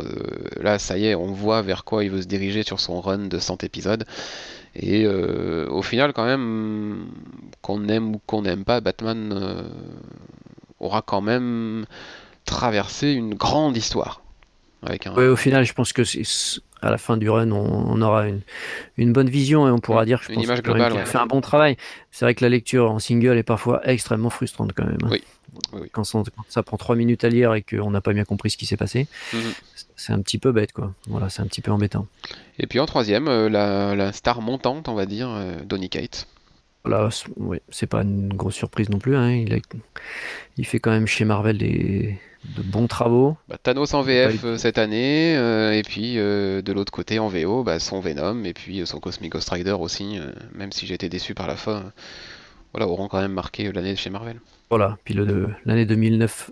là 0.60 0.80
ça 0.80 0.98
y 0.98 1.06
est 1.06 1.16
on 1.16 1.32
voit 1.32 1.62
vers 1.62 1.84
quoi 1.84 2.04
il 2.04 2.10
veut 2.10 2.22
se 2.22 2.28
diriger 2.28 2.64
sur 2.64 2.80
son 2.80 3.00
run 3.00 3.28
de 3.28 3.40
100 3.40 3.64
épisodes. 3.64 4.06
Et 4.76 5.06
euh, 5.06 5.68
au 5.70 5.84
final 5.84 6.14
quand 6.14 6.26
même 6.26 7.08
qu'on 7.62 7.88
aime 7.88 8.16
ou 8.16 8.22
qu'on 8.26 8.42
n'aime 8.42 8.64
pas 8.64 8.82
Batman 8.82 9.32
euh, 9.34 9.64
aura 10.80 11.04
quand 11.04 11.22
même 11.22 11.86
traversé 12.46 13.12
une 13.12 13.36
grande 13.36 13.78
histoire 13.78 14.24
avec 14.82 15.06
un... 15.06 15.14
Au 15.16 15.36
final 15.36 15.64
je 15.64 15.74
pense 15.74 15.94
que 15.94 16.04
à 16.84 16.92
la 16.92 16.98
fin 16.98 17.18
du 17.18 17.30
run, 17.30 17.52
on, 17.52 18.02
aura 18.02 18.28
une, 18.28 18.42
une, 18.98 19.14
bonne 19.14 19.30
vision 19.30 19.68
et 19.68 19.72
on 19.72 19.80
pourra 19.80 20.06
dire 20.06 20.22
je 20.24 20.34
une 20.34 20.42
image 20.42 20.62
globale, 20.62 20.98
a 20.98 21.06
fait 21.06 21.18
un 21.18 21.26
bon 21.26 21.42
travail. 21.42 21.78
C'est 22.12 22.26
vrai 22.26 22.36
que 22.36 22.44
la 22.44 22.50
lecture 22.50 22.92
en 22.92 23.00
single 23.00 23.38
est 23.38 23.44
parfois 23.44 23.82
extrêmement 23.86 24.30
frustrante 24.30 24.72
quand 24.76 24.86
même. 24.86 24.98
Hein. 25.04 25.10
Oui, 25.12 25.24
quand, 25.92 26.04
ça, 26.04 26.64
prend 26.64 26.78
trois 26.78 26.96
minutes 26.96 27.24
à 27.24 27.30
lire 27.30 27.54
et 27.54 27.62
qu'on 27.62 27.92
n'a 27.92 28.02
pas 28.02 28.14
bien 28.14 28.26
compris 28.26 28.50
ce 28.50 28.58
qui 28.58 28.66
s'est 28.66 28.78
passé, 28.78 29.08
mhm. 29.34 29.54
c'est 29.96 30.14
un 30.14 30.22
petit 30.22 30.38
peu 30.38 30.52
bête, 30.52 30.72
quoi. 30.72 30.94
Voilà, 31.08 31.30
c'est 31.30 31.42
un 31.42 31.48
petit 31.48 31.62
peu 31.62 31.72
embêtant. 31.72 32.08
Et 32.60 32.68
puis 32.68 32.80
en 32.80 32.86
troisième, 32.86 33.28
euh, 33.28 33.50
la, 33.50 34.12
star 34.12 34.42
montante, 34.42 34.90
on 34.90 34.96
va 34.96 35.06
dire, 35.06 35.30
euh, 35.30 35.56
Donny 35.64 35.90
Kate. 35.90 36.28
Là, 36.86 37.10
oui, 37.38 37.60
c'est 37.70 37.88
pas 37.88 38.02
une 38.02 38.34
grosse 38.34 38.56
surprise 38.56 38.90
non 38.90 39.00
plus. 39.00 39.16
Hein. 39.16 39.32
Il, 39.32 39.62
il 40.58 40.66
fait 40.66 40.80
quand 40.80 40.92
même 40.92 41.08
chez 41.08 41.24
Marvel 41.24 41.58
des, 41.58 42.18
de 42.58 42.62
bons 42.62 42.88
travaux. 42.88 43.38
Bah, 43.48 43.58
Thanos 43.62 43.94
en 43.94 44.02
VF 44.02 44.44
euh, 44.44 44.58
cette 44.58 44.78
année, 44.78 45.34
et 45.34 45.84
puis 45.84 46.16
de 46.16 46.74
l'autre 46.74 46.92
côté 46.92 47.20
en 47.20 47.30
VO, 47.30 47.64
bah, 47.64 47.80
son 47.80 48.00
Venom, 48.00 48.44
et 48.44 48.54
puis 48.54 48.86
son 48.86 49.00
Cosmic 49.00 49.32
Ghost 49.32 49.50
Rider 49.50 49.72
aussi, 49.72 50.20
même 50.54 50.72
si 50.72 50.86
j'étais 50.86 51.10
déçu 51.10 51.34
par 51.34 51.48
la 51.48 51.56
fin 51.56 51.92
voilà, 52.74 52.88
auront 52.88 53.08
quand 53.08 53.22
même 53.22 53.34
marqué 53.34 53.72
l'année 53.72 53.96
chez 53.96 54.10
Marvel. 54.10 54.40
Voilà, 54.70 54.98
puis 55.04 55.16
l'année 55.66 55.86
2019 55.86 56.50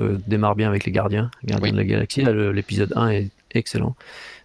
euh, 0.00 0.18
démarre 0.26 0.56
bien 0.56 0.68
avec 0.68 0.86
les 0.86 0.92
Gardiens, 0.92 1.30
Gardiens 1.44 1.72
de 1.72 1.76
la 1.76 1.84
Galaxie. 1.84 2.24
l'épisode 2.24 2.92
1 2.96 3.10
est 3.10 3.30
excellent. 3.52 3.94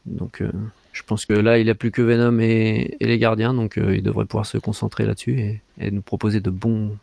Donc, 0.05 0.41
euh, 0.41 0.51
je 1.00 1.04
pense 1.06 1.26
que 1.26 1.32
là, 1.32 1.58
il 1.60 1.70
a 1.70 1.76
plus 1.76 1.91
que 1.91 2.02
Venom 2.02 2.39
et, 2.39 2.97
les 3.00 3.18
Gardiens, 3.18 3.54
donc 3.54 3.78
euh, 3.78 3.95
il 3.95 4.04
devrait 4.04 4.26
pouvoir 4.26 4.45
se 4.45 4.58
concentrer 4.58 5.06
là-dessus 5.06 5.62
et, 5.80 5.91
nous 5.91 6.02
proposer 6.02 6.41
de, 6.41 6.50
bonnes, 6.50 7.00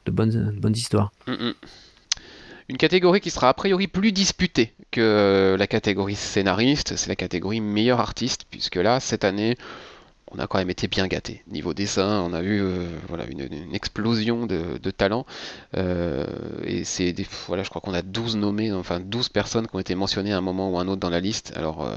histoires. 0.74 1.12
Mm, 1.26 1.32
mm. 1.32 1.54
Une 2.68 2.76
catégorie 2.76 3.20
qui 3.20 3.30
sera 3.30 3.48
a 3.48 3.54
priori 3.54 3.86
plus 3.86 4.12
disputée 4.12 4.74
que 4.90 5.56
la 5.58 5.66
catégorie 5.66 6.14
scénariste, 6.14 6.96
c'est 6.96 7.08
la 7.08 7.16
catégorie 7.16 7.62
meilleur 7.62 7.98
artiste, 7.98 8.44
puisque 8.50 8.76
là, 8.76 9.00
cette 9.00 9.24
année, 9.24 9.56
on 10.30 10.38
a 10.38 10.46
quand 10.46 10.58
même 10.58 10.68
été 10.68 10.88
bien 10.88 11.06
gâté. 11.06 11.42
Niveau 11.46 11.72
dessin, 11.72 12.20
on 12.20 12.34
a 12.34 12.42
eu 12.42 12.60
une, 13.30 13.74
explosion 13.74 14.46
de, 14.46 14.76
de 14.76 14.90
talent. 14.90 15.24
Euh, 15.74 16.26
et 16.64 16.84
c'est 16.84 17.14
voilà, 17.46 17.62
je 17.62 17.70
crois 17.70 17.80
qu'on 17.80 17.94
a 17.94 18.02
12 18.02 18.36
nommés, 18.36 18.72
enfin 18.72 19.00
12 19.00 19.30
personnes 19.30 19.66
qui 19.66 19.74
ont 19.74 19.78
été 19.78 19.94
mentionnées 19.94 20.34
à 20.34 20.36
un 20.36 20.42
moment 20.42 20.70
ou 20.70 20.78
un 20.78 20.86
autre 20.86 21.00
dans 21.00 21.10
la 21.10 21.20
liste. 21.20 21.54
Alors 21.56 21.86
euh, 21.86 21.96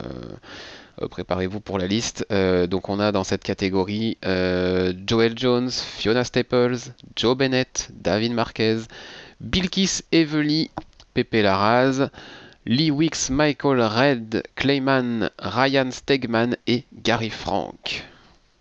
préparez-vous 1.10 1.60
pour 1.60 1.78
la 1.78 1.88
liste. 1.88 2.26
donc 2.30 2.90
on 2.90 3.00
a 3.00 3.12
dans 3.12 3.24
cette 3.24 3.44
catégorie 3.44 4.18
Joel 4.24 5.38
Jones, 5.38 5.70
Fiona 5.72 6.24
Staples, 6.24 6.78
Joe 7.16 7.38
Bennett, 7.38 7.90
David 7.94 8.34
Marquez, 8.34 8.80
Bilkis 9.40 10.02
Evely, 10.12 10.70
Pepe 11.14 11.42
Larraz. 11.44 12.10
Lee 12.66 12.92
Wicks, 12.92 13.32
Michael 13.32 13.82
Red, 13.82 14.44
Clayman, 14.56 15.32
Ryan 15.40 15.90
Stegman 15.90 16.56
et 16.68 16.84
Gary 16.94 17.32
Frank. 17.32 18.06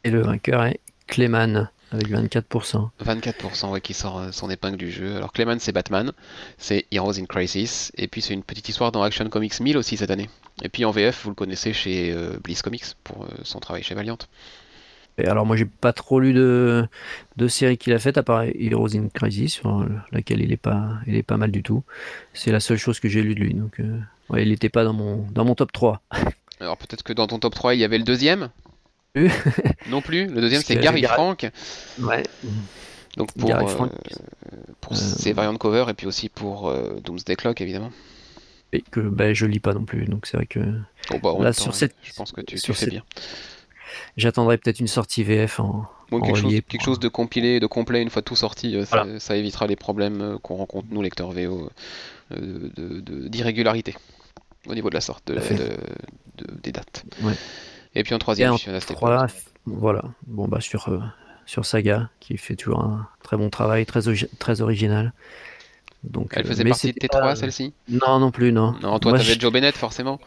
Et 0.05 0.11
le 0.11 0.23
vainqueur 0.23 0.65
est 0.65 0.81
Clayman 1.07 1.69
avec 1.93 2.09
24%. 2.09 2.91
24%, 3.05 3.71
ouais, 3.71 3.81
qui 3.81 3.95
sort 3.95 4.19
euh, 4.19 4.33
son 4.33 4.51
épingle 4.51 4.77
du 4.77 4.91
jeu. 4.91 5.17
Alors 5.17 5.33
Clayman, 5.33 5.59
c'est 5.59 5.73
Batman, 5.73 6.13
c'est 6.59 6.87
Heroes 6.93 7.19
in 7.19 7.25
Crisis, 7.25 7.93
et 7.97 8.09
puis 8.09 8.21
c'est 8.21 8.35
une 8.35 8.43
petite 8.43 8.69
histoire 8.69 8.93
dans 8.93 9.03
Action 9.03 9.29
Comics 9.29 9.59
1000 9.59 9.77
aussi 9.77 9.97
cette 9.97 10.11
année. 10.11 10.29
Et 10.63 10.69
puis 10.69 10.85
en 10.85 10.91
VF, 10.91 11.25
vous 11.25 11.31
le 11.31 11.35
connaissez 11.35 11.73
chez 11.73 12.13
euh, 12.13 12.39
Bliss 12.43 12.63
Comics 12.63 12.85
pour 13.05 13.25
euh, 13.25 13.29
son 13.43 13.61
travail 13.61 13.83
chez 13.83 13.95
Valiant. 13.95 14.19
Et 15.17 15.27
alors 15.27 15.45
moi 15.45 15.57
j'ai 15.57 15.65
pas 15.65 15.93
trop 15.93 16.21
lu 16.21 16.33
de, 16.33 16.87
de 17.37 17.49
séries 17.49 17.77
qu'il 17.77 17.93
a 17.93 17.99
faites 17.99 18.19
à 18.19 18.23
part 18.23 18.45
Heroes 18.45 18.95
in 18.95 19.09
Crisis 19.13 19.55
sur 19.55 19.85
laquelle 20.13 20.41
il 20.41 20.53
est 20.53 20.57
pas 20.57 20.93
il 21.09 21.17
est 21.17 21.25
pas 21.25 21.37
mal 21.37 21.51
du 21.51 21.65
tout. 21.65 21.83
C'est 22.35 22.53
la 22.53 22.61
seule 22.61 22.77
chose 22.77 23.01
que 23.01 23.09
j'ai 23.09 23.21
lu 23.23 23.35
de 23.35 23.41
lui 23.41 23.53
donc 23.53 23.81
ouais, 24.29 24.45
il 24.45 24.51
n'était 24.51 24.69
pas 24.69 24.85
dans 24.85 24.93
mon 24.93 25.27
dans 25.33 25.45
mon 25.45 25.57
top 25.57 25.73
3. 25.73 26.01
Alors 26.61 26.77
peut-être 26.77 27.03
que 27.03 27.13
dans 27.13 27.27
ton 27.27 27.41
top 27.41 27.53
3 27.53 27.75
il 27.75 27.81
y 27.81 27.85
avait 27.85 27.99
le 27.99 28.05
deuxième? 28.05 28.51
Non 29.89 30.01
plus. 30.03 30.27
Le 30.27 30.41
deuxième, 30.41 30.63
c'est 30.63 30.77
Gary 30.77 31.03
Frank. 31.03 31.51
Ouais. 32.01 32.23
Donc 33.19 33.33
pour, 33.33 33.51
euh, 33.51 33.89
pour 34.81 34.93
euh, 34.93 34.97
ses 34.97 35.33
variantes 35.33 35.59
cover 35.59 35.87
et 35.89 35.95
puis 35.95 36.07
aussi 36.07 36.29
pour 36.29 36.69
euh, 36.69 37.01
Doomsday 37.03 37.35
Clock, 37.35 37.61
évidemment. 37.61 37.91
Et 38.73 38.81
que 38.81 39.01
ben, 39.01 39.35
je 39.35 39.47
lis 39.47 39.61
pas 39.61 39.73
non 39.73 39.85
plus, 39.85 40.05
donc 40.05 40.27
c'est 40.27 40.37
vrai 40.37 40.47
que. 40.47 40.61
Oh, 41.13 41.17
bah, 41.21 41.35
là, 41.41 41.53
sur 41.53 41.75
cette... 41.75 41.97
Je 42.03 42.13
pense 42.13 42.33
que 42.33 42.43
tu, 42.43 42.61
tu 42.61 42.75
fais 42.75 42.87
bien. 42.87 43.03
J'attendrai 44.17 44.59
peut-être 44.59 44.79
une 44.79 44.87
sortie 44.87 45.25
VF 45.25 45.59
en. 45.59 45.87
quelque, 46.11 46.35
chose, 46.37 46.53
quelque 46.69 46.85
chose, 46.85 47.01
de 47.01 47.09
compilé, 47.09 47.59
de 47.59 47.67
complet 47.67 48.03
une 48.03 48.11
fois 48.11 48.23
tout 48.23 48.37
sorti, 48.37 48.77
ça, 49.19 49.37
évitera 49.37 49.67
les 49.67 49.77
problèmes 49.77 50.39
qu'on 50.43 50.57
rencontre 50.57 50.87
nous 50.91 51.03
lecteurs 51.03 51.33
VO 51.33 51.71
d'irrégularité 52.31 53.93
de, 53.93 53.97
de, 53.97 54.71
au 54.71 54.75
niveau 54.75 54.91
de 54.91 54.95
la 54.95 55.01
sorte 55.01 55.27
de, 55.27 55.41
des 56.63 56.73
dates. 56.73 57.05
Ouais. 57.23 57.35
Et 57.95 58.03
puis 58.03 58.15
en 58.15 58.19
troisième, 58.19 58.55
trois, 58.81 59.27
voilà. 59.67 60.03
Bon 60.27 60.49
bah 60.49 60.61
sur 60.61 60.89
euh, 60.89 61.01
sur 61.47 61.65
Saga 61.65 62.11
qui 62.21 62.37
fait 62.37 62.57
toujours 62.57 62.81
un 62.81 63.09
très 63.23 63.37
bon 63.37 63.51
travail, 63.51 63.87
très 63.87 64.01
très 64.39 64.61
original. 64.61 65.13
Donc, 66.05 66.33
Elle 66.37 66.47
faisait 66.47 66.65
partie 66.65 66.93
de 66.93 66.99
tes 66.99 67.09
trois, 67.09 67.35
celle-ci? 67.35 67.75
Non, 67.89 68.21
non 68.21 68.31
plus, 68.31 68.53
non. 68.53 68.73
Non, 68.81 69.01
toi, 69.01 69.19
t'avais 69.19 69.35
Joe 69.39 69.53
Bennett, 69.53 69.77
forcément 69.77 70.21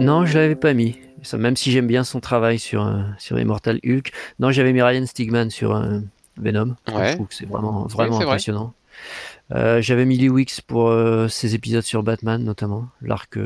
Non, 0.00 0.26
je 0.26 0.36
l'avais 0.36 0.56
pas 0.56 0.74
mis. 0.74 0.98
Ça, 1.22 1.38
même 1.38 1.56
si 1.56 1.70
j'aime 1.70 1.86
bien 1.86 2.02
son 2.02 2.18
travail 2.18 2.58
sur, 2.58 2.84
euh, 2.84 3.02
sur 3.16 3.38
Immortal 3.38 3.78
Hulk. 3.86 4.10
Non, 4.40 4.50
j'avais 4.50 4.72
mis 4.72 4.82
Ryan 4.82 5.06
Stigman 5.06 5.48
sur 5.48 5.76
euh, 5.76 6.00
Venom. 6.38 6.74
Ouais. 6.92 7.10
Je 7.10 7.14
trouve 7.14 7.28
que 7.28 7.34
c'est 7.34 7.46
vraiment, 7.46 7.86
vraiment 7.86 8.20
impressionnant. 8.20 8.74
j'avais 9.52 10.06
mis 10.06 10.16
Lee 10.18 10.28
Wicks 10.28 10.62
pour 10.62 10.92
ses 11.28 11.54
épisodes 11.54 11.84
sur 11.84 12.02
Batman, 12.02 12.42
notamment. 12.42 12.88
L'arc. 13.00 13.38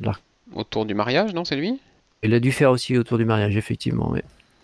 l'arc 0.00 0.22
Autour 0.54 0.86
du 0.86 0.94
mariage, 0.94 1.34
non 1.34 1.44
C'est 1.44 1.56
lui? 1.56 1.78
Il 2.22 2.34
a 2.34 2.40
dû 2.40 2.52
faire 2.52 2.70
aussi 2.70 2.98
autour 2.98 3.18
du 3.18 3.24
mariage, 3.24 3.56
effectivement. 3.56 4.14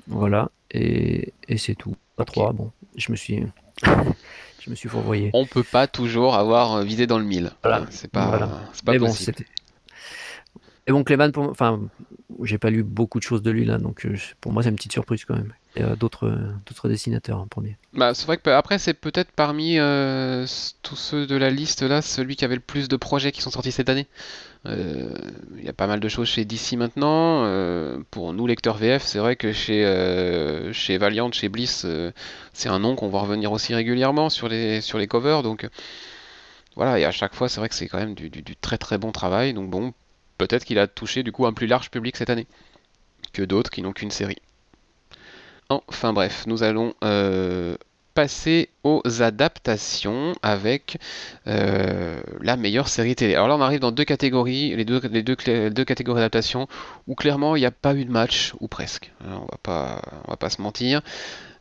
Voilà, 0.08 0.50
et, 0.70 1.32
c'est 1.56 1.74
tout. 1.74 1.96
Pas 2.16 2.24
trois, 2.24 2.52
bon, 2.52 2.70
je 2.96 3.10
me 3.10 3.16
suis. 3.16 3.44
je 3.84 4.70
me 4.70 4.74
suis 4.74 4.88
fourvoyé. 4.88 5.30
On 5.34 5.46
peut 5.46 5.62
pas 5.62 5.86
toujours 5.86 6.34
avoir 6.34 6.82
visé 6.82 7.06
dans 7.06 7.18
le 7.18 7.24
mille. 7.24 7.50
Voilà. 7.62 7.86
C'est 7.90 8.10
pas, 8.10 8.62
pas 8.84 8.98
possible. 8.98 9.44
et 10.86 10.92
bon, 10.92 11.04
Clément, 11.04 11.30
pour... 11.30 11.48
enfin, 11.50 11.80
j'ai 12.42 12.58
pas 12.58 12.70
lu 12.70 12.82
beaucoup 12.82 13.18
de 13.18 13.24
choses 13.24 13.42
de 13.42 13.50
lui 13.50 13.64
là, 13.64 13.78
donc 13.78 14.04
euh, 14.06 14.16
pour 14.40 14.52
moi 14.52 14.62
c'est 14.62 14.68
une 14.68 14.76
petite 14.76 14.92
surprise 14.92 15.24
quand 15.24 15.34
même. 15.34 15.52
Il 15.74 15.82
y 15.82 15.84
a 15.84 15.94
d'autres, 15.94 16.28
d'autres 16.66 16.88
dessinateurs 16.88 17.38
en 17.38 17.46
premier. 17.46 17.76
Bah, 17.92 18.14
c'est 18.14 18.26
vrai 18.26 18.38
que 18.38 18.50
après 18.50 18.78
c'est 18.78 18.94
peut-être 18.94 19.30
parmi 19.32 19.78
euh, 19.78 20.46
tous 20.82 20.96
ceux 20.96 21.26
de 21.26 21.36
la 21.36 21.50
liste 21.50 21.82
là 21.82 22.02
celui 22.02 22.36
qui 22.36 22.44
avait 22.44 22.54
le 22.54 22.60
plus 22.60 22.88
de 22.88 22.96
projets 22.96 23.32
qui 23.32 23.42
sont 23.42 23.50
sortis 23.50 23.72
cette 23.72 23.88
année. 23.88 24.06
Euh, 24.66 25.08
il 25.56 25.64
y 25.64 25.68
a 25.68 25.72
pas 25.72 25.86
mal 25.86 26.00
de 26.00 26.08
choses 26.08 26.28
chez 26.28 26.44
DC 26.44 26.72
maintenant. 26.72 27.44
Euh, 27.44 27.98
pour 28.10 28.32
nous 28.32 28.46
lecteurs 28.46 28.76
VF, 28.76 29.02
c'est 29.02 29.18
vrai 29.18 29.36
que 29.36 29.52
chez, 29.52 29.84
euh, 29.84 30.72
chez 30.72 30.98
Valiant, 30.98 31.30
chez 31.32 31.48
Bliss, 31.48 31.86
c'est 32.52 32.68
un 32.68 32.78
nom 32.78 32.96
qu'on 32.96 33.08
va 33.08 33.20
revenir 33.20 33.52
aussi 33.52 33.74
régulièrement 33.74 34.30
sur 34.30 34.48
les, 34.48 34.80
sur 34.80 34.98
les 34.98 35.06
covers. 35.06 35.42
Donc 35.42 35.68
voilà, 36.74 36.98
et 36.98 37.04
à 37.04 37.12
chaque 37.12 37.34
fois, 37.34 37.48
c'est 37.48 37.60
vrai 37.60 37.68
que 37.68 37.74
c'est 37.74 37.88
quand 37.88 37.98
même 37.98 38.14
du, 38.14 38.28
du, 38.30 38.56
très 38.56 38.78
très 38.78 38.98
bon 38.98 39.12
travail. 39.12 39.54
Donc 39.54 39.70
bon, 39.70 39.92
peut-être 40.38 40.64
qu'il 40.64 40.78
a 40.78 40.86
touché 40.86 41.22
du 41.22 41.32
coup 41.32 41.46
un 41.46 41.52
plus 41.52 41.66
large 41.66 41.90
public 41.90 42.16
cette 42.16 42.30
année 42.30 42.46
que 43.32 43.42
d'autres 43.42 43.70
qui 43.70 43.82
n'ont 43.82 43.92
qu'une 43.92 44.10
série. 44.10 44.38
Enfin 45.68 46.12
bref, 46.12 46.44
nous 46.46 46.62
allons 46.62 46.94
passer 48.16 48.70
aux 48.82 49.02
adaptations 49.20 50.32
avec 50.42 50.96
euh, 51.46 52.18
la 52.40 52.56
meilleure 52.56 52.88
série 52.88 53.14
télé. 53.14 53.34
Alors 53.34 53.48
là, 53.48 53.56
on 53.56 53.60
arrive 53.60 53.80
dans 53.80 53.92
deux 53.92 54.06
catégories, 54.06 54.74
les 54.74 54.86
deux, 54.86 55.00
catégories 55.84 56.16
d'adaptation 56.16 56.66
où 57.06 57.14
clairement 57.14 57.56
il 57.56 57.60
n'y 57.60 57.66
a 57.66 57.70
pas 57.70 57.94
eu 57.94 58.06
de 58.06 58.10
match, 58.10 58.54
ou 58.60 58.68
presque. 58.68 59.12
pas, 59.62 60.00
on 60.26 60.30
va 60.30 60.36
pas 60.38 60.48
se 60.48 60.62
mentir. 60.62 61.02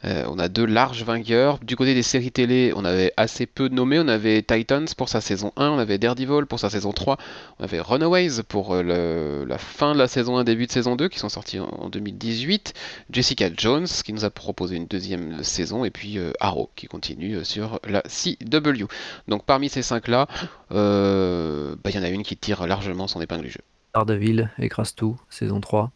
Euh, 0.06 0.24
on 0.28 0.38
a 0.38 0.48
deux 0.48 0.66
larges 0.66 1.04
vainqueurs. 1.04 1.60
Du 1.60 1.76
côté 1.76 1.94
des 1.94 2.04
séries 2.04 2.32
télé, 2.32 2.74
on 2.76 2.86
avait 2.86 3.12
assez 3.18 3.46
peu 3.46 3.68
nommés. 3.70 4.00
On 4.00 4.08
avait 4.08 4.42
Titans 4.42 4.88
pour 4.96 5.10
sa 5.10 5.22
saison 5.22 5.52
1, 5.58 5.70
on 5.70 5.80
avait 5.80 5.98
Daredevil 5.98 6.46
pour 6.46 6.60
sa 6.60 6.70
saison 6.70 6.92
3, 6.92 7.18
on 7.60 7.64
avait 7.64 7.80
Runaways 7.80 8.44
pour 8.48 8.74
euh, 8.74 9.46
la 9.46 9.58
fin 9.58 9.94
de 9.94 10.00
la 10.00 10.08
saison 10.08 10.38
1, 10.38 10.44
début 10.44 10.68
de 10.68 10.72
saison 10.72 10.96
2, 10.96 11.08
qui 11.08 11.20
sont 11.20 11.30
sortis 11.30 11.60
en, 11.60 11.90
2018. 11.90 12.74
Jessica 13.10 13.50
Jones, 13.56 13.88
qui 13.88 14.14
nous 14.14 14.26
a 14.26 14.30
proposé 14.30 14.76
une 14.76 14.86
deuxième 14.86 15.44
saison, 15.44 15.86
et 15.86 15.92
puis 15.92 16.18
euh, 16.18 16.32
Arrow, 16.40 16.70
qui 16.76 16.88
continue 16.88 17.44
sur 17.44 17.80
la 17.88 18.02
CW. 18.02 18.86
Donc 19.28 19.46
parmi 19.46 19.70
ces 19.70 19.82
cinq-là, 19.82 20.28
bah, 20.70 21.90
il 21.90 21.96
y 21.96 22.00
en 22.00 22.04
a 22.04 22.10
une 22.10 22.24
qui 22.24 22.38
tire 22.38 22.68
largement 22.68 23.08
son 23.08 23.22
épingle 23.22 23.46
du 23.46 23.52
jeu. 23.52 23.62
Daredevil 23.94 24.52
écrase 24.60 24.94
tout, 24.94 25.16
saison 25.30 25.62
3. 25.62 25.92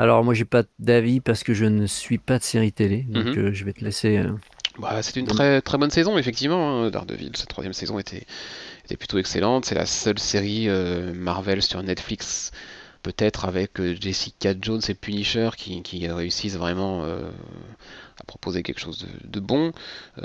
Alors 0.00 0.24
moi 0.24 0.32
j'ai 0.32 0.46
pas 0.46 0.62
d'avis 0.78 1.20
parce 1.20 1.42
que 1.44 1.52
je 1.52 1.66
ne 1.66 1.84
suis 1.86 2.16
pas 2.16 2.38
de 2.38 2.42
série 2.42 2.72
télé, 2.72 3.04
donc 3.08 3.36
Mhm. 3.36 3.38
euh, 3.38 3.52
je 3.52 3.64
vais 3.66 3.74
te 3.74 3.84
laisser. 3.84 4.16
euh, 4.16 4.32
Bah, 4.78 5.02
c'était 5.02 5.20
une 5.20 5.26
très 5.26 5.60
très 5.60 5.76
bonne 5.76 5.90
saison, 5.90 6.16
effectivement. 6.16 6.84
hein, 6.84 6.90
Daredevil, 6.90 7.32
cette 7.36 7.48
troisième 7.50 7.74
saison 7.74 7.98
était, 7.98 8.24
était 8.86 8.96
plutôt 8.96 9.18
excellente. 9.18 9.66
C'est 9.66 9.74
la 9.74 9.84
seule 9.84 10.18
série 10.18 10.68
euh, 10.70 11.12
Marvel 11.12 11.60
sur 11.60 11.82
Netflix, 11.82 12.50
peut-être 13.02 13.44
avec 13.44 13.72
Jessica 14.00 14.54
Jones 14.58 14.80
et 14.88 14.94
Punisher, 14.94 15.50
qui, 15.58 15.82
qui 15.82 16.08
réussissent 16.08 16.56
vraiment 16.56 17.04
à 17.04 18.24
proposer 18.26 18.62
quelque 18.62 18.80
chose 18.80 19.06
de, 19.06 19.28
de 19.28 19.40
bon. 19.40 19.72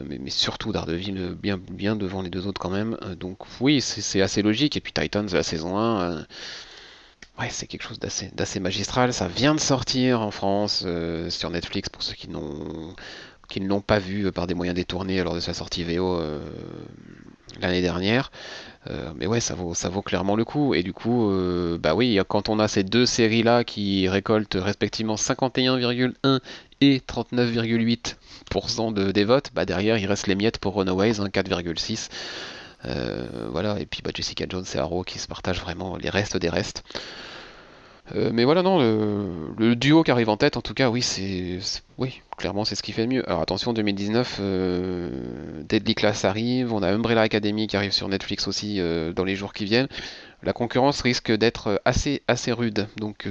Mais, 0.05 0.19
mais 0.19 0.29
surtout 0.29 0.71
Daredevil 0.71 1.35
bien, 1.41 1.57
bien 1.57 1.97
devant 1.97 2.21
les 2.21 2.29
deux 2.29 2.47
autres 2.47 2.61
quand 2.61 2.69
même. 2.69 2.97
Donc 3.19 3.39
oui, 3.59 3.81
c'est 3.81 4.01
c'est 4.01 4.21
assez 4.21 4.41
logique. 4.41 4.77
Et 4.77 4.81
puis 4.81 4.93
Titans, 4.93 5.27
la 5.33 5.43
saison 5.43 5.77
1. 5.77 6.25
Ouais, 7.39 7.49
c'est 7.49 7.67
quelque 7.67 7.83
chose 7.83 7.99
d'assez 7.99 8.59
magistral. 8.61 9.13
Ça 9.13 9.27
vient 9.27 9.53
de 9.53 9.59
sortir 9.59 10.21
en 10.21 10.31
France 10.31 10.83
euh, 10.85 11.29
sur 11.29 11.49
Netflix 11.49 11.89
pour 11.89 12.01
ceux 12.01 12.13
qui 12.13 12.29
n'ont 12.29 12.95
ne 13.57 13.67
l'ont 13.67 13.81
pas 13.81 13.99
vu 13.99 14.25
euh, 14.25 14.31
par 14.31 14.47
des 14.47 14.53
moyens 14.53 14.75
détournés 14.75 15.21
lors 15.21 15.35
de 15.35 15.41
sa 15.41 15.53
sortie 15.53 15.83
VO 15.83 16.15
euh, 16.15 16.39
l'année 17.59 17.81
dernière. 17.81 18.31
Mais 19.15 19.25
ouais, 19.25 19.39
ça 19.39 19.55
vaut 19.55 20.01
clairement 20.03 20.35
le 20.35 20.45
coup. 20.45 20.75
Et 20.75 20.83
du 20.83 20.93
coup, 20.93 21.31
bah 21.79 21.95
oui, 21.95 22.19
quand 22.27 22.49
on 22.49 22.59
a 22.59 22.67
ces 22.67 22.83
deux 22.83 23.07
séries-là 23.07 23.63
qui 23.63 24.07
récoltent 24.07 24.57
respectivement 24.59 25.15
51,1 25.15 26.39
et 26.81 26.99
39,8% 26.99 28.93
de, 28.93 29.11
des 29.11 29.23
votes, 29.23 29.49
bah 29.55 29.65
derrière 29.65 29.97
il 29.97 30.05
reste 30.05 30.27
les 30.27 30.35
miettes 30.35 30.59
pour 30.59 30.75
Runaways, 30.75 31.19
hein, 31.19 31.29
4,6. 31.29 32.09
Euh, 32.87 33.47
voilà, 33.51 33.79
et 33.79 33.85
puis 33.85 34.01
bah, 34.03 34.11
Jessica 34.13 34.45
Jones 34.47 34.65
et 34.73 34.77
Arrow 34.77 35.03
qui 35.03 35.19
se 35.19 35.27
partagent 35.27 35.61
vraiment 35.61 35.97
les 35.97 36.09
restes 36.09 36.37
des 36.37 36.49
restes. 36.49 36.83
Euh, 38.13 38.29
mais 38.31 38.43
voilà, 38.43 38.61
non, 38.61 38.77
le, 39.57 39.75
duo 39.75 40.03
qui 40.03 40.11
arrive 40.11 40.29
en 40.29 40.37
tête, 40.37 40.57
en 40.57 40.61
tout 40.61 40.75
cas, 40.75 40.91
oui, 40.91 41.01
c'est, 41.01 41.57
oui, 41.97 42.21
clairement, 42.37 42.63
c'est 42.63 42.75
ce 42.75 42.83
qui 42.83 42.91
fait 42.91 43.01
le 43.01 43.07
mieux. 43.07 43.27
Alors 43.27 43.41
attention, 43.41 43.73
2019, 43.73 44.37
euh, 44.41 45.09
Deadly 45.67 45.95
Class 45.95 46.23
arrive, 46.23 46.71
on 46.71 46.83
a 46.83 46.91
Umbrella 46.91 47.21
Academy 47.21 47.65
qui 47.65 47.75
arrive 47.75 47.93
sur 47.93 48.07
Netflix 48.07 48.47
aussi 48.47 48.79
dans 49.15 49.23
les 49.23 49.35
jours 49.35 49.53
qui 49.53 49.65
viennent. 49.65 49.87
La 50.43 50.53
concurrence 50.53 51.01
risque 51.01 51.31
d'être 51.31 51.81
assez, 51.83 52.21
assez 52.27 52.51
rude, 52.51 52.87
donc 52.97 53.27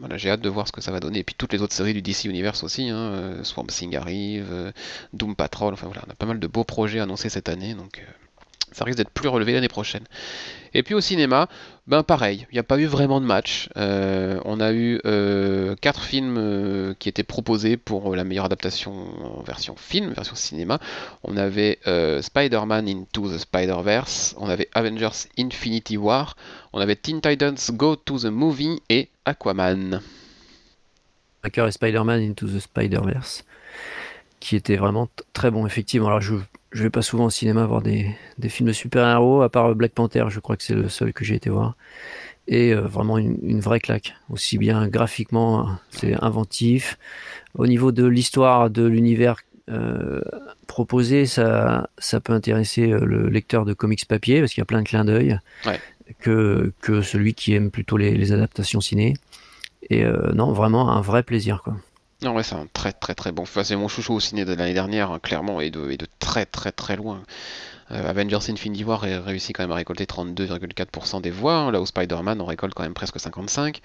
voilà, 0.00 0.16
j'ai 0.16 0.30
hâte 0.30 0.40
de 0.40 0.48
voir 0.48 0.66
ce 0.66 0.72
que 0.72 0.80
ça 0.80 0.90
va 0.90 0.98
donner. 0.98 1.20
Et 1.20 1.24
puis 1.24 1.36
toutes 1.38 1.52
les 1.52 1.62
autres 1.62 1.74
séries 1.74 1.94
du 1.94 2.02
DC 2.02 2.24
Universe 2.24 2.64
aussi, 2.64 2.88
hein, 2.88 3.34
Swamp 3.44 3.66
Thing 3.68 3.94
arrive, 3.94 4.72
Doom 5.12 5.36
Patrol, 5.36 5.72
enfin 5.72 5.86
voilà, 5.86 6.02
on 6.08 6.10
a 6.10 6.16
pas 6.16 6.26
mal 6.26 6.40
de 6.40 6.46
beaux 6.48 6.64
projets 6.64 6.98
annoncés 6.98 7.28
cette 7.28 7.48
année, 7.48 7.74
donc 7.74 8.02
ça 8.74 8.84
risque 8.84 8.98
d'être 8.98 9.10
plus 9.10 9.28
relevé 9.28 9.52
l'année 9.52 9.68
prochaine. 9.68 10.04
Et 10.74 10.82
puis 10.82 10.94
au 10.94 11.00
cinéma, 11.00 11.48
ben 11.86 12.02
pareil, 12.02 12.46
il 12.50 12.54
n'y 12.54 12.58
a 12.58 12.64
pas 12.64 12.78
eu 12.78 12.86
vraiment 12.86 13.20
de 13.20 13.26
match. 13.26 13.68
Euh, 13.76 14.40
on 14.44 14.58
a 14.58 14.72
eu 14.72 15.00
euh, 15.06 15.76
quatre 15.80 16.02
films 16.02 16.36
euh, 16.36 16.94
qui 16.98 17.08
étaient 17.08 17.22
proposés 17.22 17.76
pour 17.76 18.16
la 18.16 18.24
meilleure 18.24 18.46
adaptation 18.46 18.92
en 18.92 19.42
version 19.42 19.76
film, 19.76 20.12
version 20.12 20.34
cinéma. 20.34 20.80
On 21.22 21.36
avait 21.36 21.78
euh, 21.86 22.20
Spider-Man 22.20 22.88
Into 22.88 23.30
the 23.30 23.38
Spider-Verse, 23.38 24.34
on 24.38 24.48
avait 24.48 24.68
Avengers 24.74 25.28
Infinity 25.38 25.96
War, 25.96 26.36
on 26.72 26.80
avait 26.80 26.96
Teen 26.96 27.20
Titans 27.20 27.70
Go 27.70 27.94
to 27.94 28.18
the 28.18 28.24
Movie 28.24 28.82
et 28.88 29.08
Aquaman. 29.24 30.00
Hacker 31.44 31.68
et 31.68 31.72
Spider-Man 31.72 32.20
Into 32.20 32.48
the 32.48 32.58
Spider-Verse, 32.58 33.44
qui 34.40 34.56
était 34.56 34.76
vraiment 34.76 35.08
très 35.34 35.50
bon, 35.50 35.66
effectivement. 35.66 36.08
Alors, 36.08 36.20
je, 36.22 36.34
je 36.74 36.82
vais 36.82 36.90
pas 36.90 37.00
souvent 37.02 37.24
au 37.26 37.30
cinéma 37.30 37.64
voir 37.64 37.80
des, 37.80 38.14
des 38.36 38.50
films 38.50 38.66
de 38.68 38.72
super-héros, 38.74 39.40
à 39.42 39.48
part 39.48 39.74
Black 39.74 39.92
Panther, 39.92 40.26
je 40.28 40.40
crois 40.40 40.56
que 40.56 40.62
c'est 40.62 40.74
le 40.74 40.88
seul 40.90 41.12
que 41.14 41.24
j'ai 41.24 41.36
été 41.36 41.48
voir. 41.48 41.76
Et 42.46 42.74
euh, 42.74 42.82
vraiment 42.82 43.16
une, 43.16 43.38
une 43.42 43.60
vraie 43.60 43.80
claque. 43.80 44.14
Aussi 44.28 44.58
bien 44.58 44.86
graphiquement, 44.88 45.68
c'est 45.88 46.14
inventif. 46.22 46.98
Au 47.56 47.66
niveau 47.66 47.90
de 47.90 48.04
l'histoire, 48.04 48.68
de 48.68 48.84
l'univers 48.84 49.36
euh, 49.70 50.20
proposé, 50.66 51.24
ça, 51.24 51.88
ça 51.96 52.20
peut 52.20 52.34
intéresser 52.34 52.92
euh, 52.92 53.02
le 53.04 53.30
lecteur 53.30 53.64
de 53.64 53.72
comics 53.72 54.04
papier, 54.06 54.40
parce 54.40 54.52
qu'il 54.52 54.60
y 54.60 54.62
a 54.62 54.66
plein 54.66 54.82
de 54.82 54.86
clins 54.88 55.06
d'œil, 55.06 55.38
Ouais. 55.64 55.80
que, 56.18 56.72
que 56.82 57.00
celui 57.00 57.32
qui 57.32 57.54
aime 57.54 57.70
plutôt 57.70 57.96
les, 57.96 58.10
les 58.14 58.32
adaptations 58.32 58.82
ciné. 58.82 59.14
Et 59.88 60.04
euh, 60.04 60.32
non, 60.34 60.52
vraiment 60.52 60.90
un 60.92 61.00
vrai 61.00 61.22
plaisir, 61.22 61.62
quoi. 61.62 61.76
Non, 62.22 62.34
ouais, 62.34 62.42
c'est 62.42 62.54
un 62.54 62.66
très 62.72 62.92
très 62.92 63.14
très 63.14 63.32
bon. 63.32 63.42
Enfin, 63.42 63.64
c'est 63.64 63.76
mon 63.76 63.88
chouchou 63.88 64.14
au 64.14 64.20
ciné 64.20 64.44
de 64.44 64.54
l'année 64.54 64.74
dernière, 64.74 65.10
hein, 65.10 65.18
clairement, 65.18 65.60
et 65.60 65.70
de, 65.70 65.96
très 66.18 66.46
très 66.46 66.72
très 66.72 66.96
loin. 66.96 67.22
Euh, 67.90 68.08
Avengers 68.08 68.50
Infinity 68.50 68.84
War 68.84 69.04
a 69.04 69.20
réussi 69.20 69.52
quand 69.52 69.62
même 69.62 69.72
à 69.72 69.74
récolter 69.74 70.04
32,4% 70.06 71.20
des 71.20 71.30
voix, 71.30 71.54
hein, 71.54 71.70
là 71.70 71.80
où 71.80 71.86
Spider-Man 71.86 72.40
en 72.40 72.46
récolte 72.46 72.72
quand 72.74 72.82
même 72.82 72.94
presque 72.94 73.20
55. 73.20 73.80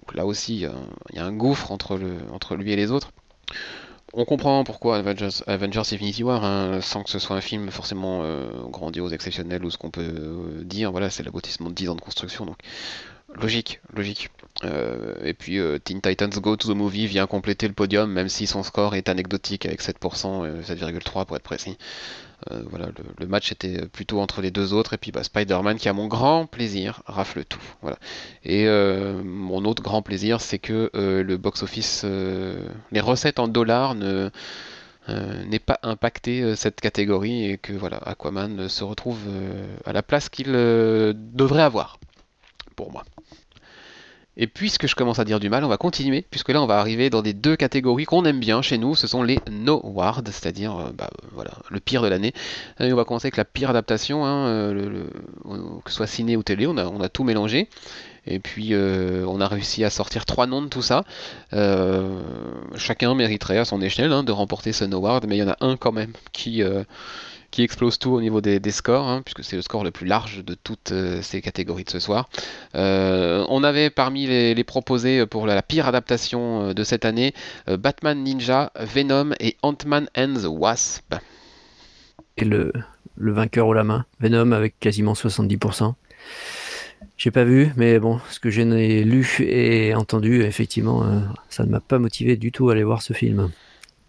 Donc 0.00 0.14
là 0.14 0.24
aussi, 0.24 0.64
euh, 0.64 0.70
il 1.10 1.16
y 1.16 1.18
a 1.18 1.24
un 1.24 1.32
gouffre 1.32 1.70
entre, 1.70 1.96
le, 1.96 2.16
entre 2.32 2.56
lui 2.56 2.72
et 2.72 2.76
les 2.76 2.90
autres. 2.90 3.10
On 4.14 4.24
comprend 4.24 4.64
pourquoi 4.64 4.98
Avengers, 4.98 5.40
Infinity 5.46 6.22
War, 6.22 6.44
hein, 6.44 6.80
sans 6.82 7.02
que 7.02 7.10
ce 7.10 7.18
soit 7.18 7.36
un 7.36 7.40
film 7.40 7.70
forcément 7.70 8.20
euh, 8.22 8.48
grandiose, 8.68 9.12
exceptionnel 9.12 9.64
ou 9.64 9.70
ce 9.70 9.78
qu'on 9.78 9.90
peut 9.90 10.62
dire. 10.64 10.92
Voilà, 10.92 11.10
c'est 11.10 11.22
l'aboutissement 11.22 11.68
de 11.68 11.74
10 11.74 11.90
ans 11.90 11.94
de 11.94 12.00
construction, 12.00 12.46
donc 12.46 12.58
logique, 13.34 13.80
logique. 13.94 14.30
Euh, 14.64 15.14
et 15.24 15.34
puis 15.34 15.58
euh, 15.58 15.78
Teen 15.78 16.00
Titans 16.00 16.30
Go 16.30 16.56
to 16.56 16.72
the 16.72 16.76
Movie 16.76 17.06
vient 17.06 17.26
compléter 17.26 17.66
le 17.66 17.74
podium, 17.74 18.10
même 18.10 18.28
si 18.28 18.46
son 18.46 18.62
score 18.62 18.94
est 18.94 19.08
anecdotique 19.08 19.66
avec 19.66 19.82
7%, 19.82 20.44
euh, 20.44 20.62
7,3 20.62 21.26
pour 21.26 21.36
être 21.36 21.42
précis. 21.42 21.76
Euh, 22.50 22.62
voilà, 22.70 22.88
le, 23.18 23.26
match 23.26 23.52
était 23.52 23.86
plutôt 23.86 24.20
entre 24.20 24.40
les 24.40 24.50
deux 24.50 24.72
autres, 24.72 24.94
et 24.94 24.98
puis 24.98 25.12
bah, 25.12 25.22
Spider-Man 25.22 25.78
qui, 25.78 25.88
à 25.88 25.92
mon 25.92 26.08
grand 26.08 26.46
plaisir, 26.46 27.02
rafle 27.06 27.44
tout. 27.44 27.62
Voilà. 27.82 27.98
Et 28.44 28.66
euh, 28.66 29.22
mon 29.22 29.64
autre 29.64 29.82
grand 29.82 30.02
plaisir, 30.02 30.40
c'est 30.40 30.58
que 30.58 30.90
euh, 30.94 31.22
le 31.22 31.36
box-office, 31.36 32.02
euh, 32.04 32.66
les 32.90 33.00
recettes 33.00 33.38
en 33.38 33.48
dollars 33.48 33.94
ne 33.94 34.30
euh, 35.08 35.44
n'aient 35.44 35.58
pas 35.58 35.78
impacté 35.82 36.42
euh, 36.42 36.54
cette 36.54 36.80
catégorie 36.80 37.50
et 37.50 37.58
que 37.58 37.72
voilà, 37.72 37.98
Aquaman 37.98 38.60
euh, 38.60 38.68
se 38.68 38.84
retrouve 38.84 39.18
euh, 39.28 39.76
à 39.84 39.92
la 39.92 40.02
place 40.02 40.28
qu'il 40.28 40.54
euh, 40.54 41.12
devrait 41.16 41.62
avoir, 41.62 41.98
pour 42.76 42.92
moi. 42.92 43.04
Et 44.36 44.46
puisque 44.46 44.86
je 44.86 44.94
commence 44.94 45.18
à 45.18 45.24
dire 45.24 45.40
du 45.40 45.50
mal, 45.50 45.62
on 45.62 45.68
va 45.68 45.76
continuer, 45.76 46.24
puisque 46.30 46.48
là 46.48 46.62
on 46.62 46.66
va 46.66 46.78
arriver 46.78 47.10
dans 47.10 47.20
des 47.20 47.34
deux 47.34 47.54
catégories 47.54 48.06
qu'on 48.06 48.24
aime 48.24 48.40
bien 48.40 48.62
chez 48.62 48.78
nous, 48.78 48.94
ce 48.94 49.06
sont 49.06 49.22
les 49.22 49.38
No 49.50 49.80
Awards, 49.84 50.22
c'est-à-dire 50.24 50.76
euh, 50.76 50.90
bah, 50.96 51.10
voilà, 51.32 51.52
le 51.68 51.80
pire 51.80 52.02
de 52.02 52.08
l'année. 52.08 52.32
On 52.80 52.94
va 52.94 53.04
commencer 53.04 53.26
avec 53.26 53.36
la 53.36 53.44
pire 53.44 53.68
adaptation, 53.70 54.24
hein, 54.24 54.46
euh, 54.46 55.04
que 55.84 55.90
ce 55.90 55.96
soit 55.96 56.06
ciné 56.06 56.36
ou 56.36 56.42
télé, 56.42 56.66
on 56.66 56.78
a, 56.78 56.86
on 56.86 57.00
a 57.00 57.08
tout 57.10 57.24
mélangé. 57.24 57.68
Et 58.26 58.38
puis 58.38 58.68
euh, 58.72 59.24
on 59.26 59.40
a 59.40 59.48
réussi 59.48 59.84
à 59.84 59.90
sortir 59.90 60.24
trois 60.24 60.46
noms 60.46 60.62
de 60.62 60.68
tout 60.68 60.82
ça. 60.82 61.04
Euh, 61.52 62.20
chacun 62.76 63.14
mériterait 63.14 63.58
à 63.58 63.64
son 63.64 63.80
échelle 63.80 64.12
hein, 64.12 64.22
de 64.22 64.32
remporter 64.32 64.72
ce 64.72 64.84
No 64.84 64.98
Award, 64.98 65.26
mais 65.28 65.36
il 65.36 65.40
y 65.40 65.42
en 65.42 65.48
a 65.48 65.56
un 65.60 65.76
quand 65.76 65.92
même 65.92 66.12
qui, 66.32 66.62
euh, 66.62 66.84
qui 67.52 67.62
explose 67.62 68.00
tout 68.00 68.10
au 68.10 68.20
niveau 68.20 68.40
des, 68.40 68.58
des 68.58 68.72
scores, 68.72 69.06
hein, 69.06 69.22
puisque 69.24 69.44
c'est 69.44 69.54
le 69.54 69.62
score 69.62 69.84
le 69.84 69.92
plus 69.92 70.06
large 70.06 70.44
de 70.44 70.54
toutes 70.54 70.90
euh, 70.90 71.22
ces 71.22 71.40
catégories 71.40 71.84
de 71.84 71.90
ce 71.90 72.00
soir. 72.00 72.28
Euh, 72.74 73.46
on 73.48 73.62
avait 73.62 73.90
parmi 73.90 74.26
les, 74.26 74.54
les 74.54 74.64
proposés 74.64 75.24
pour 75.26 75.46
la, 75.46 75.54
la 75.54 75.62
pire 75.62 75.86
adaptation 75.86 76.70
euh, 76.70 76.74
de 76.74 76.82
cette 76.82 77.04
année 77.04 77.34
Batman 77.68 78.20
Ninja, 78.20 78.72
Venom 78.80 79.30
et 79.38 79.56
Ant-Man 79.62 80.08
and 80.16 80.34
the 80.34 80.46
Wasp. 80.48 81.14
Et 82.38 82.44
le, 82.44 82.72
le 83.16 83.32
vainqueur 83.32 83.68
au 83.68 83.72
la 83.72 83.84
main, 83.84 84.04
Venom 84.18 84.50
avec 84.50 84.80
quasiment 84.80 85.12
70%. 85.12 85.94
J'ai 87.16 87.30
pas 87.30 87.44
vu, 87.44 87.72
mais 87.76 87.98
bon, 87.98 88.20
ce 88.30 88.40
que 88.40 88.50
j'ai 88.50 88.64
lu 89.04 89.28
et 89.40 89.94
entendu, 89.94 90.42
effectivement, 90.42 91.04
euh, 91.04 91.20
ça 91.48 91.64
ne 91.64 91.70
m'a 91.70 91.80
pas 91.80 91.98
motivé 91.98 92.36
du 92.36 92.50
tout 92.50 92.68
à 92.68 92.72
aller 92.72 92.82
voir 92.82 93.02
ce 93.02 93.12
film. 93.12 93.50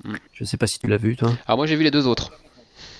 Mm. 0.03 0.15
Je 0.33 0.43
sais 0.43 0.57
pas 0.57 0.67
si 0.67 0.79
tu 0.79 0.87
l'as 0.87 0.97
vu, 0.97 1.15
toi. 1.15 1.31
Alors 1.45 1.57
moi 1.57 1.67
j'ai 1.67 1.75
vu 1.75 1.83
les 1.83 1.91
deux 1.91 2.07
autres, 2.07 2.31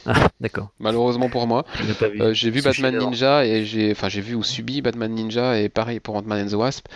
Ah, 0.15 0.27
d'accord. 0.41 0.69
malheureusement 0.79 1.29
pour 1.29 1.47
moi. 1.47 1.65
Vu. 2.09 2.21
Euh, 2.21 2.33
j'ai 2.33 2.49
vu 2.49 2.61
Batman. 2.61 2.97
Ninja 3.09 3.45
et 3.45 3.63
j'ai, 3.65 3.91
enfin 3.91 4.09
j'ai 4.09 4.21
vu 4.21 4.35
ou 4.35 4.43
subi 4.43 4.81
Batman 4.81 5.11
Ninja 5.13 5.59
et 5.59 5.69
pareil 5.69 5.99
pour 5.99 6.15
Ant-Man 6.15 6.45
and 6.45 6.49
the 6.49 6.53
Wasp. 6.53 6.87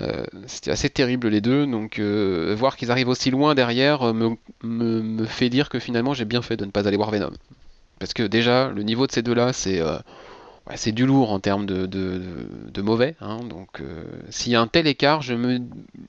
Euh, 0.00 0.24
c'était 0.46 0.70
assez 0.70 0.90
terrible 0.90 1.28
les 1.28 1.40
deux, 1.40 1.66
donc 1.66 1.98
euh, 1.98 2.54
voir 2.58 2.76
qu'ils 2.76 2.90
arrivent 2.90 3.08
aussi 3.08 3.30
loin 3.30 3.54
derrière 3.54 4.12
me, 4.14 4.36
me, 4.62 5.00
me 5.02 5.24
fait 5.26 5.48
dire 5.50 5.68
que 5.68 5.78
finalement 5.78 6.14
j'ai 6.14 6.24
bien 6.24 6.42
fait 6.42 6.56
de 6.56 6.64
ne 6.64 6.70
pas 6.70 6.86
aller 6.86 6.96
voir 6.96 7.10
Venom. 7.10 7.30
Parce 7.98 8.12
que 8.14 8.22
déjà 8.22 8.70
le 8.70 8.82
niveau 8.82 9.06
de 9.06 9.12
ces 9.12 9.22
deux-là 9.22 9.52
c'est 9.54 9.80
euh, 9.80 9.96
ouais, 10.68 10.76
c'est 10.76 10.92
du 10.92 11.06
lourd 11.06 11.32
en 11.32 11.40
termes 11.40 11.66
de, 11.66 11.86
de, 11.86 12.18
de- 12.18 12.70
de 12.72 12.82
mauvais. 12.82 13.16
hein. 13.20 13.38
donc 13.48 13.80
euh, 13.80 14.04
s'il 14.30 14.52
y 14.52 14.54
a 14.54 14.60
un 14.60 14.66
tel 14.66 14.86
écart, 14.86 15.22
je 15.22 15.34
me, 15.34 15.60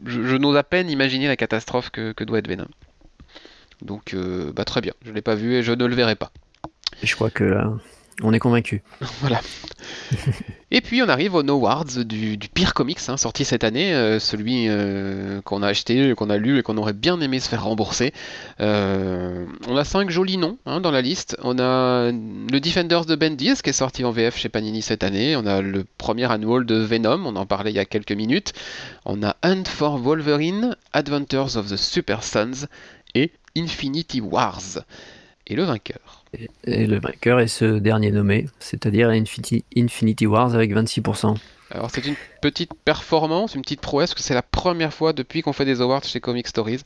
je, 0.05 0.21
je 0.23 0.35
n'ose 0.35 0.57
à 0.57 0.63
peine 0.63 0.89
imaginer 0.89 1.27
la 1.27 1.35
catastrophe 1.37 1.89
que, 1.89 2.11
que 2.13 2.23
doit 2.25 2.39
être 2.39 2.47
Venom. 2.49 2.67
Donc 3.81 4.13
euh, 4.13 4.51
bah 4.53 4.65
très 4.65 4.81
bien, 4.81 4.93
je 5.05 5.11
l'ai 5.11 5.21
pas 5.21 5.35
vu 5.35 5.55
et 5.55 5.63
je 5.63 5.71
ne 5.71 5.85
le 5.85 5.95
verrai 5.95 6.15
pas. 6.15 6.31
Je 7.03 7.13
crois 7.15 7.29
que 7.29 7.43
la, 7.43 7.71
on 8.23 8.33
est 8.33 8.39
convaincu. 8.39 8.81
voilà. 9.21 9.41
Et 10.71 10.81
puis 10.81 11.01
on 11.03 11.07
arrive 11.07 11.35
au 11.35 11.43
No 11.43 11.53
Awards 11.53 12.03
du, 12.03 12.37
pire 12.53 12.73
comics 12.73 12.99
hein, 13.07 13.15
sorti 13.15 13.45
cette 13.45 13.63
année, 13.63 13.93
euh, 13.93 14.19
celui 14.19 14.65
euh, 14.67 15.39
qu'on 15.43 15.61
a 15.61 15.67
acheté, 15.67 16.13
qu'on 16.15 16.29
a 16.29 16.37
lu 16.37 16.57
et 16.57 16.63
qu'on 16.63 16.77
aurait 16.77 16.93
bien 16.93 17.21
aimé 17.21 17.39
se 17.39 17.47
faire 17.47 17.63
rembourser. 17.63 18.13
Euh, 18.59 19.45
on 19.67 19.77
a 19.77 19.83
cinq 19.85 20.09
jolis 20.09 20.37
noms 20.37 20.57
hein, 20.65 20.81
dans 20.81 20.91
la 20.91 21.01
liste. 21.01 21.37
On 21.43 21.59
a 21.59 22.11
le 22.11 22.59
Defenders 22.59 23.05
de 23.05 23.15
Bendis 23.15 23.61
qui 23.63 23.69
est 23.69 23.73
sorti 23.73 24.03
en 24.03 24.11
VF 24.11 24.35
chez 24.35 24.49
Panini 24.49 24.81
cette 24.81 25.03
année. 25.03 25.35
On 25.35 25.45
a 25.45 25.61
le 25.61 25.85
premier 25.97 26.29
annual 26.29 26.65
de 26.65 26.75
Venom, 26.75 27.25
on 27.25 27.35
en 27.35 27.45
parlait 27.45 27.71
il 27.71 27.75
y 27.75 27.79
a 27.79 27.85
quelques 27.85 28.13
minutes. 28.13 28.53
On 29.05 29.21
a 29.23 29.35
Hunt 29.43 29.65
for 29.65 29.99
Wolverine, 29.99 30.75
Adventures 30.91 31.55
of 31.55 31.69
the 31.69 31.77
Super 31.77 32.23
Sons 32.23 32.65
et 33.13 33.31
Infinity 33.55 34.21
Wars. 34.21 34.79
Et 35.45 35.55
le 35.55 35.63
vainqueur 35.63 36.17
et 36.63 36.85
le 36.85 36.99
vainqueur 36.99 37.39
est 37.39 37.47
ce 37.47 37.79
dernier 37.79 38.11
nommé, 38.11 38.47
c'est-à-dire 38.59 39.09
Infinity, 39.09 39.63
Infinity 39.75 40.27
Wars 40.27 40.53
avec 40.53 40.73
26%. 40.73 41.35
Alors 41.71 41.89
c'est 41.91 42.05
une 42.05 42.15
petite 42.41 42.73
performance, 42.85 43.55
une 43.55 43.61
petite 43.61 43.81
prouesse, 43.81 44.13
que 44.13 44.21
c'est 44.21 44.33
la 44.33 44.41
première 44.41 44.93
fois 44.93 45.13
depuis 45.13 45.41
qu'on 45.41 45.53
fait 45.53 45.65
des 45.65 45.81
awards 45.81 46.03
chez 46.03 46.19
Comic 46.19 46.47
Stories 46.47 46.81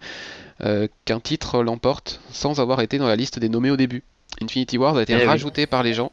euh, 0.62 0.88
qu'un 1.06 1.20
titre 1.20 1.64
l'emporte 1.64 2.22
sans 2.32 2.60
avoir 2.60 2.82
été 2.82 2.98
dans 2.98 3.08
la 3.08 3.16
liste 3.16 3.40
des 3.40 3.50
nommés 3.50 3.72
au 3.72 3.78
début. 3.78 4.04
Infinity 4.42 4.78
Wars 4.78 4.98
a 4.98 5.04
été 5.04 5.14
eh 5.14 5.26
rajouté 5.26 5.66
par 5.66 5.84
les 5.84 5.94
gens 5.94 6.12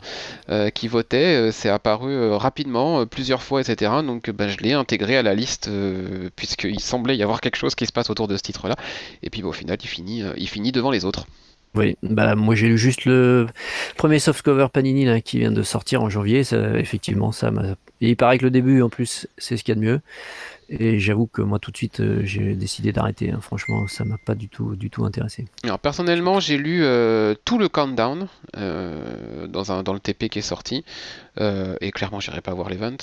euh, 0.51 0.71
qui 0.71 0.89
votaient, 0.89 1.49
euh, 1.49 1.53
c'est 1.53 1.69
apparu 1.69 2.35
rapidement, 2.35 3.07
plusieurs 3.07 3.43
fois, 3.43 3.61
etc. 3.61 3.93
Donc 4.05 4.31
ben, 4.31 4.49
je 4.49 4.59
l'ai 4.59 4.73
intégré 4.73 5.17
à 5.17 5.23
la 5.23 5.35
liste 5.35 5.71
puisqu'il 6.37 6.81
semblait 6.81 7.17
y 7.17 7.23
avoir 7.23 7.41
quelque 7.41 7.57
chose 7.57 7.75
qui 7.75 7.87
se 7.87 7.93
passe 7.93 8.11
autour 8.11 8.29
de 8.29 8.37
ce 8.37 8.43
titre-là. 8.43 8.77
Et 9.23 9.31
puis 9.31 9.43
au 9.43 9.53
final, 9.53 9.79
il 9.83 9.89
finit, 9.89 10.23
il 10.37 10.49
finit 10.49 10.73
devant 10.73 10.91
les 10.91 11.05
autres. 11.05 11.27
Oui, 11.75 11.97
bah 12.03 12.35
moi 12.35 12.55
j'ai 12.55 12.67
lu 12.67 12.79
juste 12.79 13.05
le 13.05 13.47
premier 13.97 14.19
softcover 14.19 14.69
Panini 14.73 15.05
là, 15.05 15.21
qui 15.21 15.39
vient 15.39 15.53
de 15.53 15.63
sortir 15.63 16.03
en 16.03 16.09
janvier. 16.09 16.43
Ça, 16.43 16.57
effectivement, 16.79 17.31
ça 17.31 17.51
m'a. 17.51 17.75
il 18.01 18.17
paraît 18.17 18.39
que 18.39 18.45
le 18.45 18.51
début 18.51 18.81
en 18.83 18.89
plus 18.89 19.27
c'est 19.37 19.57
ce 19.57 19.65
qu'il 19.65 19.75
y 19.75 19.79
a 19.79 19.81
de 19.81 19.87
mieux. 19.87 20.01
Et 20.71 20.99
j'avoue 20.99 21.27
que 21.27 21.41
moi 21.41 21.59
tout 21.59 21.71
de 21.71 21.77
suite 21.77 22.01
euh, 22.01 22.21
j'ai 22.25 22.55
décidé 22.55 22.93
d'arrêter. 22.93 23.31
Hein. 23.31 23.41
Franchement, 23.41 23.87
ça 23.87 24.05
m'a 24.05 24.19
pas 24.19 24.35
du 24.35 24.49
tout, 24.49 24.77
du 24.77 24.91
tout 24.91 25.05
intéressé. 25.05 25.47
Alors 25.65 25.79
personnellement, 25.79 26.41
j'ai 26.41 26.59
lu 26.59 26.85
euh, 26.85 27.35
tout 27.47 27.59
le 27.59 27.69
countdown 27.69 28.29
euh, 28.57 29.47
dans, 29.47 29.73
un, 29.73 29.83
dans 29.83 29.95
le 29.95 30.01
TP 30.01 30.29
qui 30.29 30.41
est 30.41 30.43
sorti. 30.43 30.85
et 31.41 31.91
clairement, 31.93 32.21
j'irai 32.21 32.43
pas 32.43 32.53
voir 32.53 32.69
l'event. 32.69 32.97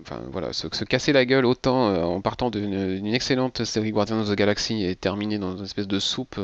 enfin 0.00 0.20
voilà, 0.32 0.52
se, 0.52 0.66
se, 0.72 0.84
casser 0.84 1.12
la 1.12 1.24
gueule 1.24 1.44
autant 1.44 1.94
en 2.02 2.20
partant 2.20 2.50
d'une 2.50 3.06
excellente 3.06 3.64
série 3.64 3.92
Guardians 3.92 4.20
of 4.20 4.30
the 4.30 4.34
Galaxy 4.34 4.84
et 4.84 4.96
terminer 4.96 5.38
dans 5.38 5.56
une 5.56 5.64
espèce 5.64 5.86
de 5.86 5.98
soupe 5.98 6.40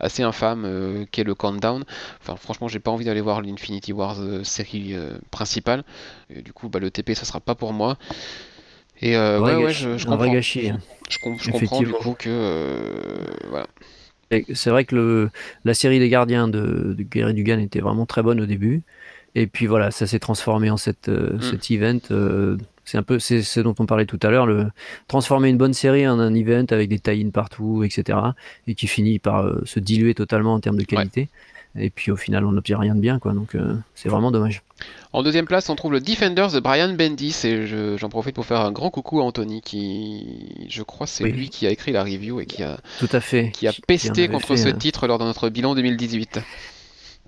assez 0.00 0.22
infâme 0.22 1.06
qu'est 1.12 1.24
le 1.24 1.34
countdown. 1.34 1.84
Enfin 2.20 2.36
franchement, 2.36 2.68
j'ai 2.68 2.80
pas 2.80 2.90
envie 2.90 3.04
d'aller 3.04 3.20
voir 3.20 3.40
l'Infinity 3.40 3.92
Wars 3.92 4.18
série 4.42 4.96
principale. 5.30 5.84
Du 6.28 6.52
coup, 6.52 6.68
bah, 6.68 6.80
le 6.80 6.90
TP 6.90 7.14
ça 7.14 7.24
sera 7.24 7.40
pas 7.40 7.54
pour 7.54 7.72
moi. 7.72 7.96
Et 9.00 9.16
euh, 9.16 9.40
ouais, 9.40 9.56
ouais, 9.56 9.72
je, 9.72 9.88
comprends. 10.04 10.40
Je, 11.08 11.50
comprends 11.50 11.80
du 11.80 11.92
coup 11.92 12.14
que 12.18 12.28
euh, 12.28 12.90
voilà. 13.48 13.66
C'est 14.54 14.70
vrai 14.70 14.84
que 14.84 14.94
le, 14.94 15.30
la 15.64 15.72
série 15.72 15.98
des 15.98 16.08
gardiens 16.08 16.48
de, 16.48 16.94
de 16.96 17.02
Gary 17.02 17.32
Dugan 17.32 17.58
était 17.58 17.80
vraiment 17.80 18.06
très 18.06 18.22
bonne 18.22 18.40
au 18.40 18.46
début. 18.46 18.82
Et 19.34 19.46
puis 19.46 19.66
voilà, 19.66 19.90
ça 19.90 20.06
s'est 20.06 20.18
transformé 20.18 20.68
en 20.68 20.76
cette, 20.76 21.08
euh, 21.08 21.36
mm. 21.36 21.42
cet 21.42 21.70
event. 21.70 22.58
c'est 22.84 22.98
un 22.98 23.02
peu 23.02 23.18
c'est 23.18 23.42
ce 23.42 23.60
dont 23.60 23.74
on 23.78 23.86
parlait 23.86 24.06
tout 24.06 24.18
à 24.22 24.30
l'heure, 24.30 24.46
le 24.46 24.66
transformer 25.06 25.48
une 25.48 25.58
bonne 25.58 25.74
série 25.74 26.06
en 26.06 26.18
un 26.18 26.34
event 26.34 26.66
avec 26.70 26.88
des 26.88 26.98
tie 26.98 27.24
partout, 27.26 27.84
etc. 27.84 28.18
Et 28.66 28.74
qui 28.74 28.86
finit 28.86 29.18
par 29.18 29.50
se 29.64 29.80
diluer 29.80 30.14
totalement 30.14 30.54
en 30.54 30.60
termes 30.60 30.78
de 30.78 30.84
qualité. 30.84 31.28
Et 31.76 31.90
puis 31.90 32.10
au 32.10 32.16
final, 32.16 32.44
on 32.44 32.52
n'obtient 32.52 32.78
rien 32.78 32.94
de 32.94 33.00
bien, 33.00 33.18
quoi. 33.18 33.32
Donc 33.32 33.56
c'est 33.94 34.08
vraiment 34.08 34.30
dommage. 34.30 34.62
En 35.12 35.22
deuxième 35.22 35.46
place, 35.46 35.68
on 35.68 35.76
trouve 35.76 35.92
le 35.92 36.00
Defenders 36.00 36.52
de 36.52 36.60
Brian 36.60 36.92
Bendis 36.94 37.40
et 37.44 37.66
j'en 37.96 38.08
profite 38.08 38.34
pour 38.34 38.46
faire 38.46 38.60
un 38.60 38.72
grand 38.72 38.90
coucou 38.90 39.20
à 39.20 39.24
Anthony 39.24 39.60
qui, 39.60 40.66
je 40.68 40.82
crois, 40.82 41.06
c'est 41.06 41.24
lui 41.24 41.48
qui 41.50 41.66
a 41.66 41.70
écrit 41.70 41.92
la 41.92 42.02
review 42.02 42.40
et 42.40 42.46
qui 42.46 42.62
a, 42.62 42.78
tout 42.98 43.08
à 43.12 43.20
fait, 43.20 43.50
qui 43.50 43.68
a 43.68 43.72
pesté 43.86 44.28
contre 44.28 44.56
ce 44.56 44.68
titre 44.68 45.06
lors 45.06 45.18
de 45.18 45.24
notre 45.24 45.48
bilan 45.48 45.74
2018. 45.74 46.40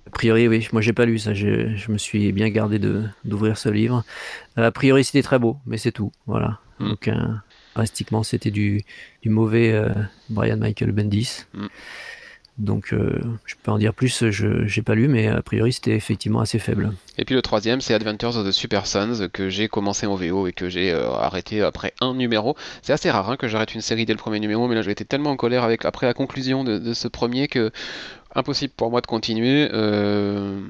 A 0.07 0.11
priori, 0.11 0.49
oui. 0.49 0.67
Moi, 0.73 0.83
j'ai 0.83 0.93
pas 0.93 1.05
lu 1.05 1.19
ça. 1.19 1.35
Je 1.35 1.91
me 1.91 1.99
suis 1.99 2.33
bien 2.33 2.49
gardé 2.49 2.81
d'ouvrir 3.25 3.57
ce 3.57 3.69
livre. 3.69 4.05
A 4.57 4.71
priori, 4.71 5.05
c'était 5.05 5.23
très 5.23 5.39
beau, 5.39 5.59
mais 5.67 5.79
c'est 5.79 5.93
tout. 5.93 6.11
Voilà. 6.27 6.59
Hmm. 6.79 6.89
Donc, 6.89 7.09
euh, 7.09 7.85
c'était 8.25 8.51
du, 8.51 8.83
du 9.23 9.29
mauvais 9.29 9.73
euh, 9.73 9.91
Brian 10.29 10.57
Michael 10.57 10.93
Bendis. 10.93 11.45
Hmm. 11.55 11.67
Donc 12.59 12.93
euh, 12.93 13.21
je 13.47 13.55
peux 13.63 13.71
en 13.71 13.79
dire 13.79 13.95
plus, 13.95 14.31
je 14.31 14.47
n'ai 14.47 14.83
pas 14.83 14.95
lu, 14.95 15.09
mais 15.09 15.29
a 15.29 15.41
priori 15.41 15.73
c'était 15.73 15.97
effectivement 15.97 16.41
assez 16.41 16.59
faible. 16.59 16.93
Et 17.17 17.25
puis 17.25 17.35
le 17.35 17.43
troisième, 17.43 17.81
c'est 17.81 17.95
Adventures 17.95 18.37
of 18.37 18.47
the 18.47 18.53
Super 18.53 18.87
Sons, 18.87 19.29
que 19.33 19.49
j'ai 19.49 19.69
commencé 19.69 20.07
en 20.07 20.15
VO 20.15 20.47
et 20.47 20.53
que 20.53 20.69
j'ai 20.69 20.93
euh, 20.93 21.11
arrêté 21.11 21.63
après 21.63 21.95
un 22.01 22.15
numéro. 22.15 22.57
C'est 22.83 22.93
assez 22.93 23.11
rare 23.11 23.31
hein, 23.31 23.37
que 23.37 23.49
j'arrête 23.49 23.75
une 23.75 23.81
série 23.81 24.05
dès 24.05 24.13
le 24.13 24.19
premier 24.19 24.41
numéro, 24.41 24.69
mais 24.69 24.75
là 24.75 24.83
j'ai 24.83 24.91
été 24.91 25.05
tellement 25.05 25.31
en 25.31 25.37
colère 25.37 25.65
avec, 25.65 25.85
après 25.85 26.07
la 26.07 26.15
conclusion 26.15 26.65
de, 26.65 26.93
ce 26.93 27.09
premier 27.09 27.49
que 27.49 27.71
impossible 28.35 28.73
pour 28.77 28.91
moi 28.91 29.01
de 29.01 29.07
continuer. 29.07 29.69
Euh, 29.73 30.61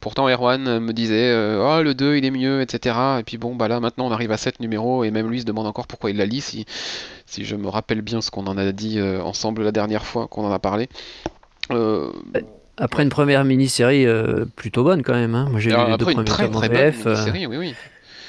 pourtant 0.00 0.28
Erwan 0.28 0.80
me 0.80 0.92
disait 0.92 1.32
oh 1.34 1.82
le 1.82 1.94
2 1.94 2.16
il 2.16 2.24
est 2.24 2.30
mieux, 2.30 2.60
etc. 2.60 2.96
Et 3.20 3.22
puis 3.22 3.38
bon 3.38 3.54
bah 3.54 3.68
là 3.68 3.80
maintenant 3.80 4.06
on 4.06 4.12
arrive 4.12 4.32
à 4.32 4.36
7 4.36 4.60
numéros 4.60 5.04
et 5.04 5.10
même 5.10 5.28
lui 5.30 5.40
se 5.40 5.46
demande 5.46 5.66
encore 5.66 5.86
pourquoi 5.86 6.10
il 6.10 6.16
la 6.16 6.26
lit 6.26 6.40
si, 6.40 6.66
si 7.24 7.44
je 7.44 7.56
me 7.56 7.68
rappelle 7.68 8.02
bien 8.02 8.20
ce 8.20 8.30
qu'on 8.30 8.46
en 8.46 8.58
a 8.58 8.72
dit 8.72 9.00
ensemble 9.00 9.62
la 9.62 9.72
dernière 9.72 10.04
fois 10.04 10.26
qu'on 10.28 10.44
en 10.44 10.52
a 10.52 10.58
parlé. 10.58 10.88
Euh, 11.72 12.12
après 12.76 13.02
une 13.02 13.08
première 13.08 13.44
mini-série 13.44 14.06
euh, 14.06 14.44
plutôt 14.54 14.84
bonne 14.84 15.02
quand 15.02 15.14
même. 15.14 15.34
Hein. 15.34 15.48
Moi 15.50 15.60
j'ai 15.60 15.70
lu 15.70 15.76
les 15.88 15.96
deux 15.96 16.04
premiers 16.04 16.24
très, 16.24 16.50
très 16.50 16.68
VF. 16.68 17.06
Euh, 17.06 17.16
oui, 17.32 17.46
oui. 17.46 17.74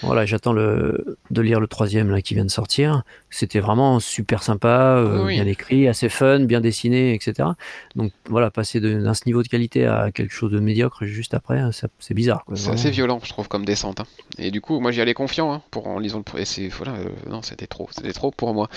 Voilà, 0.04 0.26
j'attends 0.26 0.54
le, 0.54 1.18
de 1.32 1.42
lire 1.42 1.60
le 1.60 1.68
troisième 1.68 2.10
là 2.10 2.22
qui 2.22 2.34
vient 2.36 2.46
de 2.46 2.52
sortir. 2.52 3.04
C'était 3.30 3.60
vraiment 3.60 4.00
super 4.00 4.44
sympa, 4.44 4.98
euh, 4.98 5.26
bien 5.28 5.46
écrit, 5.46 5.88
assez 5.88 6.10
fun, 6.10 6.42
bien 6.42 6.62
dessiné, 6.62 7.14
etc. 7.14 7.50
Donc 7.96 8.12
voilà, 8.30 8.52
passer 8.52 8.80
d'un 8.80 9.14
ce 9.14 9.24
niveau 9.26 9.44
de 9.44 9.48
qualité 9.48 9.86
à 9.86 10.12
quelque 10.12 10.34
chose 10.34 10.52
de 10.52 10.60
médiocre 10.60 11.06
juste 11.06 11.34
après, 11.34 11.62
c'est 12.00 12.14
bizarre. 12.14 12.46
C'est 12.54 12.72
assez 12.72 12.92
violent, 12.92 13.20
je 13.24 13.30
trouve, 13.30 13.48
comme 13.48 13.66
descente. 13.66 14.00
Hein. 14.00 14.06
Et 14.38 14.52
du 14.52 14.62
coup, 14.62 14.80
moi 14.80 14.92
j'y 14.92 15.02
allais 15.02 15.14
confiant 15.14 15.52
hein, 15.54 15.62
pour 15.72 15.88
en 15.88 16.00
lisant 16.00 16.24
le. 16.34 16.40
Et 16.40 16.46
c'est 16.46 16.68
voilà, 16.68 16.94
euh, 16.94 17.10
non, 17.30 17.42
c'était 17.42 17.68
trop, 17.68 17.90
c'était 17.92 18.14
trop 18.14 18.32
pour 18.32 18.54
moi. 18.54 18.70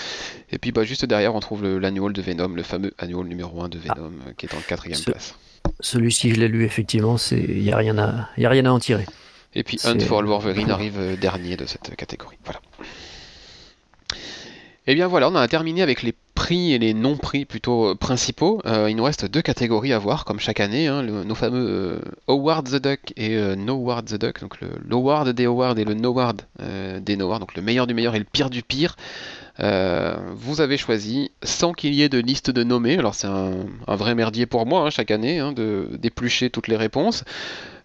Et 0.50 0.58
puis 0.58 0.72
bah 0.72 0.84
juste 0.84 1.04
derrière, 1.04 1.34
on 1.34 1.40
trouve 1.40 1.64
l'annual 1.64 2.12
de 2.12 2.22
Venom, 2.22 2.48
le 2.48 2.62
fameux 2.62 2.92
annual 2.98 3.26
numéro 3.26 3.62
1 3.62 3.68
de 3.68 3.78
Venom, 3.78 3.94
ah. 3.98 4.28
euh, 4.28 4.32
qui 4.36 4.46
est 4.46 4.54
en 4.54 4.60
quatrième 4.66 5.00
place. 5.00 5.34
Celui-ci, 5.80 6.30
je 6.34 6.40
l'ai 6.40 6.48
lu 6.48 6.64
effectivement, 6.64 7.16
il 7.30 7.62
n'y 7.62 7.72
a 7.72 7.76
rien 7.76 7.98
à, 7.98 8.28
y 8.36 8.46
a 8.46 8.50
rien 8.50 8.66
à 8.66 8.70
en 8.70 8.78
tirer. 8.78 9.06
Et 9.54 9.64
puis 9.64 9.78
Hunt 9.84 9.98
for 10.00 10.22
Wolverine 10.22 10.70
arrive 10.70 10.98
euh, 10.98 11.16
dernier 11.16 11.56
de 11.56 11.66
cette 11.66 11.96
catégorie. 11.96 12.38
Voilà. 12.44 12.60
Et 14.86 14.92
eh 14.92 14.94
bien 14.94 15.08
voilà, 15.08 15.28
on 15.28 15.34
a 15.34 15.46
terminé 15.46 15.82
avec 15.82 16.02
les 16.02 16.14
prix 16.34 16.72
et 16.72 16.78
les 16.78 16.94
non-prix 16.94 17.44
plutôt 17.44 17.90
euh, 17.90 17.94
principaux. 17.94 18.62
Euh, 18.64 18.88
il 18.88 18.96
nous 18.96 19.04
reste 19.04 19.26
deux 19.26 19.42
catégories 19.42 19.92
à 19.92 19.98
voir, 19.98 20.24
comme 20.24 20.40
chaque 20.40 20.60
année, 20.60 20.86
hein, 20.86 21.02
nos 21.02 21.34
fameux 21.34 22.00
Award 22.28 22.68
the 22.68 22.82
Duck 22.82 23.12
et 23.16 23.36
No 23.56 23.74
Award 23.74 24.06
the 24.06 24.14
Duck, 24.14 24.40
donc 24.40 24.56
l'Award 24.88 25.28
des 25.28 25.44
Awards 25.44 25.78
et 25.78 25.84
le 25.84 25.94
No 25.94 26.10
Award 26.10 26.42
des 27.02 27.16
No 27.16 27.26
Award, 27.26 27.40
donc 27.40 27.54
le 27.54 27.62
meilleur 27.62 27.86
du 27.86 27.94
meilleur 27.94 28.14
et 28.14 28.18
le 28.18 28.24
pire 28.24 28.50
du 28.50 28.62
pire. 28.62 28.96
vous 29.58 30.60
avez 30.60 30.76
choisi 30.76 31.30
sans 31.42 31.72
qu'il 31.72 31.94
y 31.94 32.02
ait 32.02 32.08
de 32.08 32.18
liste 32.18 32.50
de 32.50 32.64
nommés. 32.64 32.98
Alors 32.98 33.14
c'est 33.14 33.28
un, 33.28 33.66
vrai 33.86 34.14
merdier 34.14 34.46
pour 34.46 34.64
moi 34.64 34.86
hein, 34.86 34.90
chaque 34.90 35.10
année 35.10 35.40
hein, 35.40 35.52
d'éplucher 35.52 36.50
toutes 36.50 36.68
les 36.68 36.76
réponses 36.76 37.24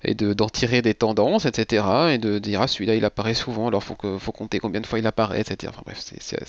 et 0.04 0.14
d'en 0.14 0.50
tirer 0.50 0.82
des 0.82 0.94
tendances, 0.94 1.46
etc. 1.46 1.86
Et 2.12 2.18
de 2.18 2.40
dire 2.40 2.62
ah 2.62 2.68
celui-là 2.68 2.96
il 2.96 3.06
apparaît 3.06 3.34
souvent, 3.34 3.68
alors 3.68 3.84
faut 3.84 3.96
que 3.96 4.18
faut 4.18 4.32
compter 4.32 4.60
combien 4.60 4.82
de 4.82 4.88
fois 4.88 5.00
il 5.00 5.08
apparaît, 5.08 5.42
etc. 5.42 5.72
Enfin 5.74 5.84
bref, 5.86 6.00
c'est 6.00 6.42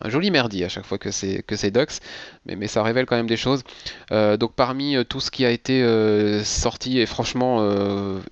un, 0.00 0.08
joli 0.08 0.30
merdier 0.30 0.64
à 0.64 0.68
chaque 0.68 0.84
fois 0.84 0.98
que 0.98 1.10
c'est 1.10 1.42
que 1.42 1.54
Dux, 1.70 2.00
mais, 2.46 2.56
mais 2.56 2.66
ça 2.66 2.82
révèle 2.82 3.06
quand 3.06 3.16
même 3.16 3.26
des 3.26 3.36
choses. 3.36 3.62
Euh, 4.12 4.36
donc 4.36 4.54
parmi 4.54 4.96
euh, 4.96 5.04
tout 5.04 5.20
ce 5.20 5.30
qui 5.30 5.44
a 5.44 5.50
été 5.50 5.82
euh, 5.82 6.44
sorti, 6.44 6.98
et 6.98 7.06
franchement 7.06 7.36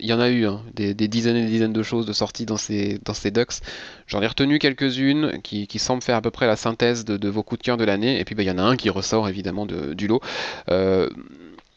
il 0.01 0.07
y 0.07 0.13
en 0.13 0.21
a 0.21 0.29
eu 0.29 0.47
hein, 0.47 0.63
des, 0.75 0.95
dizaines 0.95 1.37
et 1.37 1.43
des 1.43 1.51
dizaines 1.51 1.73
de 1.73 1.83
choses 1.83 2.07
de 2.07 2.13
sorties 2.13 2.47
dans 2.47 2.57
ces 2.57 2.99
dans 3.05 3.15
ces 3.15 3.31
Dux. 3.31 3.61
J'en 4.07 4.23
ai 4.23 4.27
retenu 4.27 4.59
quelques-unes 4.59 5.41
qui, 5.43 5.67
qui, 5.67 5.79
semblent 5.79 6.03
faire 6.03 6.17
à 6.17 6.23
peu 6.23 6.31
près 6.31 6.47
la 6.47 6.57
synthèse 6.57 7.05
de, 7.05 7.29
vos 7.29 7.43
coups 7.43 7.61
de 7.61 7.65
cœur 7.65 7.77
de 7.77 7.85
l'année, 7.85 8.21
et 8.21 8.25
puis 8.25 8.35
bah, 8.35 8.43
il 8.43 8.47
y 8.47 8.51
en 8.51 8.59
a 8.59 8.63
un 8.63 8.77
qui 8.77 8.91
ressort 8.91 9.29
évidemment 9.29 9.67
de, 9.67 9.95
du 9.95 10.07
lot. 10.07 10.21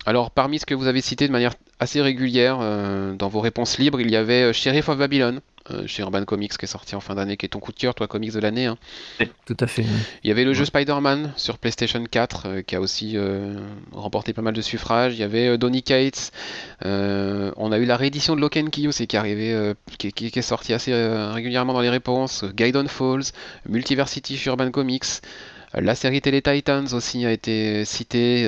Alors, 0.08 0.32
parmi 0.32 0.58
ce 0.58 0.66
que 0.66 0.74
vous 0.74 0.88
avez 0.88 1.02
cité 1.02 1.28
de 1.28 1.34
manière 1.34 1.56
assez 1.82 2.02
régulière 2.02 2.60
euh, 2.62 3.14
dans 3.14 3.28
vos 3.28 3.42
réponses 3.42 3.78
libres, 3.78 4.00
il 4.00 4.10
y 4.10 4.16
avait 4.16 4.42
euh, 4.44 4.54
Sheriff 4.54 4.88
of 4.88 4.98
Babylon, 4.98 5.42
euh, 5.70 5.86
chez 5.86 6.02
Urban 6.02 6.24
Comics, 6.24 6.58
qui 6.58 6.64
est 6.64 6.68
sorti 6.70 6.96
en 6.96 7.02
fin 7.02 7.16
d'année, 7.16 7.36
qui 7.36 7.46
est 7.46 7.50
ton 7.50 7.60
coup 7.60 7.74
de 7.74 7.78
cœur, 7.78 7.94
toi, 7.94 8.08
comics 8.08 8.32
de 8.32 8.40
l'année. 8.40 8.68
Hein. 8.68 8.78
Tout 9.46 9.58
à 9.60 9.68
fait. 9.68 9.84
Il 10.24 10.30
y 10.30 10.32
avait 10.32 10.46
le 10.46 10.54
jeu 10.54 10.64
Spider-Man 10.64 11.34
sur 11.36 11.58
PlayStation 11.58 12.02
4, 12.02 12.62
qui 12.62 12.78
a 12.78 12.80
aussi 12.80 13.18
remporté 13.92 14.32
pas 14.32 14.42
mal 14.42 14.54
de 14.54 14.62
suffrages. 14.62 15.14
Il 15.14 15.20
y 15.20 15.24
avait 15.24 15.58
Donny 15.58 15.84
Cates. 15.84 16.32
on 16.86 17.72
a 17.74 17.78
eu 17.78 17.84
la 17.84 17.98
réédition 17.98 18.38
de 18.38 18.40
Lock 18.40 18.56
and 18.56 18.68
Key 18.68 18.88
aussi, 18.88 19.08
qui 19.08 19.18
est, 19.18 19.20
arrivé, 19.20 19.74
qui, 19.98 20.08
est 20.34 20.42
sorti 20.42 20.72
assez 20.72 20.94
régulièrement 21.34 21.74
dans 21.74 21.82
les 21.82 21.90
réponses. 21.90 22.46
Guide 22.56 22.78
on 22.78 22.88
Falls, 22.88 23.34
Multiversity 23.68 24.38
chez 24.38 24.50
Urban 24.50 24.72
Comics. 24.72 25.20
La 25.82 25.96
série 25.96 26.22
Télé 26.22 26.42
Titans 26.42 26.88
aussi 26.94 27.26
a 27.26 27.32
été 27.32 27.86
citée, 27.86 28.44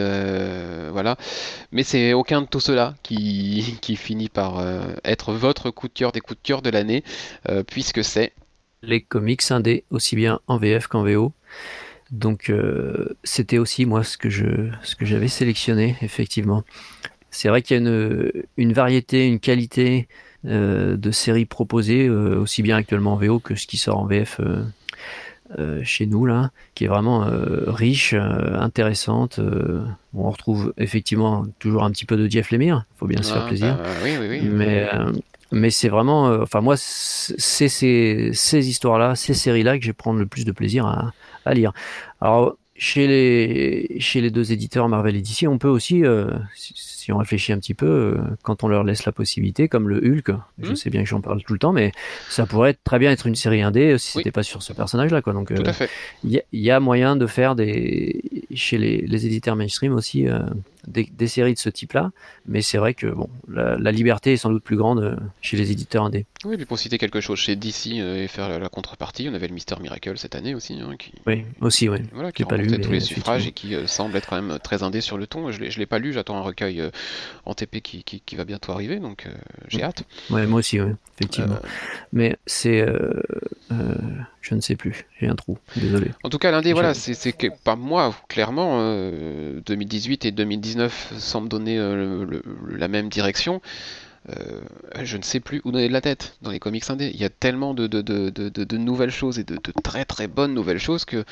voilà. 0.92 1.18
Mais 1.72 1.84
c'est 1.84 2.14
aucun 2.14 2.42
de 2.42 2.48
tout 2.48 2.60
cela 2.60 2.96
qui, 3.04 3.78
qui 3.82 3.96
finit 3.96 4.30
par 4.30 4.64
être 5.04 5.34
votre 5.34 5.72
coup 5.72 5.88
de 5.88 5.94
cœur 5.94 6.12
des 6.12 6.22
coups 6.22 6.40
de 6.42 6.48
cœur 6.48 6.62
de 6.62 6.70
l'année, 6.70 7.04
puisque 7.68 8.04
c'est 8.04 8.34
les 8.82 9.02
comics 9.02 9.42
indés, 9.52 9.84
aussi 9.92 10.16
bien 10.16 10.40
en 10.48 10.58
VF 10.58 10.88
qu'en 10.88 11.04
VO. 11.04 11.34
Donc 12.12 12.52
c'était 13.24 13.58
aussi 13.58 13.86
moi 13.86 14.04
ce 14.04 14.18
que 14.18 14.30
je 14.30 14.70
ce 14.84 14.96
que 14.96 15.06
j'avais 15.06 15.28
sélectionné 15.28 15.96
effectivement. 16.02 16.64
C'est 17.32 17.50
vrai 17.50 17.62
qu'il 17.62 17.76
y 17.76 17.80
a 17.80 17.82
une, 17.82 18.32
une 18.58 18.74
variété, 18.74 19.28
une 19.28 19.40
qualité 19.40 20.08
euh, 20.46 20.96
de 20.96 21.12
séries 21.12 21.46
proposées, 21.46 22.08
euh, 22.08 22.40
aussi 22.40 22.62
bien 22.64 22.78
actuellement 22.78 23.14
en 23.14 23.18
VO 23.18 23.40
que 23.40 23.56
ce 23.56 23.68
qui 23.68 23.78
sort 23.78 23.98
en 23.98 24.06
VF 24.06 24.40
euh, 25.58 25.82
chez 25.84 26.06
nous, 26.06 26.26
là, 26.26 26.52
qui 26.76 26.86
est 26.86 26.88
vraiment 26.88 27.26
riche, 27.68 28.14
intéressante. 28.14 29.40
on 30.14 30.30
retrouve 30.30 30.74
effectivement 30.78 31.46
toujours 31.60 31.84
un 31.84 31.92
petit 31.92 32.06
peu 32.06 32.18
de 32.18 32.30
Jeff 32.30 32.52
Lemire, 32.52 32.86
il 32.96 33.00
faut 33.00 33.08
bien 33.08 33.22
se 33.22 33.34
faire 33.34 33.44
ah, 33.46 33.48
plaisir. 33.48 33.78
Bah, 33.78 33.90
oui, 34.04 34.12
oui, 34.20 34.28
oui. 34.30 34.42
Mais, 34.44 34.88
mais 35.52 35.70
c'est 35.70 35.90
vraiment, 35.90 36.26
enfin 36.42 36.62
moi, 36.62 36.76
c'est 36.78 37.70
ces, 37.70 38.32
ces 38.34 38.70
histoires-là, 38.70 39.16
ces 39.16 39.34
séries-là 39.34 39.78
que 39.78 39.84
je 39.84 39.90
vais 39.90 39.94
prendre 39.94 40.20
le 40.20 40.26
plus 40.26 40.46
de 40.46 40.52
plaisir 40.52 40.86
à, 40.86 41.14
à 41.46 41.54
lire. 41.54 41.74
Alors, 42.22 42.56
chez 42.80 43.08
les, 43.08 44.00
chez 44.00 44.22
les 44.22 44.32
deux 44.32 44.52
éditeurs 44.52 44.88
Marvel 44.88 45.16
et 45.16 45.22
DC, 45.22 45.48
on 45.48 45.58
peut 45.58 45.68
aussi, 45.68 46.06
euh, 46.06 46.32
si, 47.00 47.12
on 47.12 47.18
réfléchit 47.18 47.54
un 47.54 47.60
petit 47.60 47.74
peu, 47.74 47.86
euh, 47.86 48.18
quand 48.44 48.64
on 48.64 48.68
leur 48.68 48.84
laisse 48.84 49.06
la 49.06 49.12
possibilité, 49.12 49.68
comme 49.68 49.88
le 49.90 49.98
Hulk, 49.98 50.32
je 50.62 50.72
hmm. 50.72 50.76
sais 50.76 50.90
bien 50.90 51.04
que 51.04 51.10
j'en 51.10 51.22
parle 51.22 51.42
tout 51.44 51.54
le 51.54 51.60
temps, 51.60 51.72
mais 51.72 51.92
ça 52.30 52.46
pourrait 52.46 52.76
très 52.84 53.00
bien 53.00 53.12
être 53.12 53.28
une 53.28 53.36
série 53.36 53.62
indé 53.62 53.98
si 53.98 54.14
c'était 54.14 54.32
pas 54.32 54.44
sur 54.44 54.62
ce 54.62 54.74
personnage-là. 54.74 55.22
Quoi. 55.22 55.34
Donc, 55.34 55.52
euh, 55.52 55.58
il 56.24 56.42
y, 56.52 56.72
a 56.72 56.80
moyen 56.80 57.16
de 57.16 57.26
faire 57.26 57.56
des, 57.56 58.22
chez 58.54 58.78
les, 58.78 58.98
les 59.02 59.26
éditeurs 59.26 59.56
mainstream 59.56 59.94
aussi 59.94 60.28
des, 60.88 61.28
séries 61.28 61.54
de 61.54 61.60
ce 61.60 61.70
type-là, 61.70 62.12
mais 62.46 62.62
c'est 62.62 62.78
vrai 62.78 62.94
que 62.94 63.08
bon, 63.08 63.30
la, 63.48 63.92
liberté 63.92 64.34
est 64.34 64.38
sans 64.38 64.50
doute 64.50 64.64
plus 64.64 64.78
grande 64.78 65.00
euh, 65.00 65.16
chez 65.42 65.58
les 65.58 65.72
éditeurs 65.72 66.06
indés. 66.06 66.26
Oui, 66.46 66.56
puis 66.58 66.66
pour 66.66 66.80
citer 66.80 66.98
quelque 66.98 67.22
chose 67.22 67.40
chez 67.40 67.56
DC 67.56 67.94
euh, 67.94 68.24
et 68.24 68.28
faire 68.28 68.60
la, 68.60 68.70
contrepartie, 68.70 69.28
on 69.30 69.34
avait 69.34 69.48
le 69.48 69.54
Mister 69.54 69.76
Miracle 69.82 70.18
cette 70.18 70.36
année 70.36 70.56
aussi. 70.56 70.80
Hein, 70.80 70.96
qui... 70.98 71.14
Oui, 71.28 71.46
aussi, 71.62 71.90
oui. 71.90 72.00
Voilà, 72.14 72.32
qui 72.32 72.44
a 72.44 72.46
remporté 72.46 72.80
tous 72.80 72.92
les 72.92 73.00
suffrages 73.00 73.48
et 73.48 73.52
qui 73.52 73.76
euh, 73.76 73.88
semble 73.88 74.16
être 74.16 74.28
quand 74.28 74.42
même 74.42 74.60
très 74.60 74.84
indé 74.84 75.02
sur 75.02 75.18
le 75.18 75.28
ton. 75.28 75.52
Je 75.52 75.62
ne 75.62 75.70
l'ai 75.70 75.86
pas 75.86 76.00
lu, 76.00 76.14
j'attends 76.14 76.38
un 76.38 76.42
recueil 76.42 76.82
en 77.46 77.54
TP 77.54 77.82
qui, 77.82 78.04
qui, 78.04 78.36
va 78.36 78.46
bientôt 78.46 78.72
arriver, 78.72 79.00
donc 79.00 79.28
j'ai 79.68 79.84
hâte. 79.84 80.04
Ouais, 80.30 80.46
moi 80.48 80.60
aussi, 80.60 80.80
oui, 80.80 80.92
effectivement. 81.18 81.58
Mais 82.14 82.38
c'est 82.46 82.86
je 84.42 84.56
ne 84.56 84.62
sais 84.62 84.76
plus, 84.76 85.06
j'ai 85.20 85.28
un 85.28 85.36
trou, 85.36 85.58
désolé. 85.76 86.12
En 86.24 86.30
tout 86.30 86.38
cas, 86.38 86.52
l'indé, 86.52 86.74
voilà, 86.74 86.94
c'est 86.94 87.34
que, 87.34 87.48
pas 87.64 87.76
moi, 87.76 88.16
clairement, 88.28 88.80
2018 89.66 90.26
et 90.26 90.32
2019 90.32 91.14
semblent 91.18 91.50
donner 91.50 91.78
euh, 91.78 92.42
la 92.70 92.88
même 92.88 93.10
direction. 93.10 93.62
Euh, 94.30 94.62
je 95.02 95.18
ne 95.18 95.24
sais 95.24 95.40
plus 95.40 95.62
où 95.64 95.72
donner 95.72 95.88
de 95.88 95.94
la 95.94 96.02
tête 96.02 96.38
dans 96.42 96.52
les 96.52 96.60
comics 96.60 96.90
indés. 96.90 97.10
Il 97.14 97.20
y 97.20 97.26
a 97.26 97.30
tellement 97.30 97.74
de, 97.74 97.88
de, 97.88 98.02
de, 98.02 98.30
de 98.50 98.78
nouvelles 98.78 99.12
choses 99.12 99.40
et 99.40 99.44
de, 99.44 99.58
très 99.84 100.06
très 100.06 100.28
bonnes 100.28 100.54
nouvelles 100.54 100.80
choses 100.80 101.06
que 101.06 101.24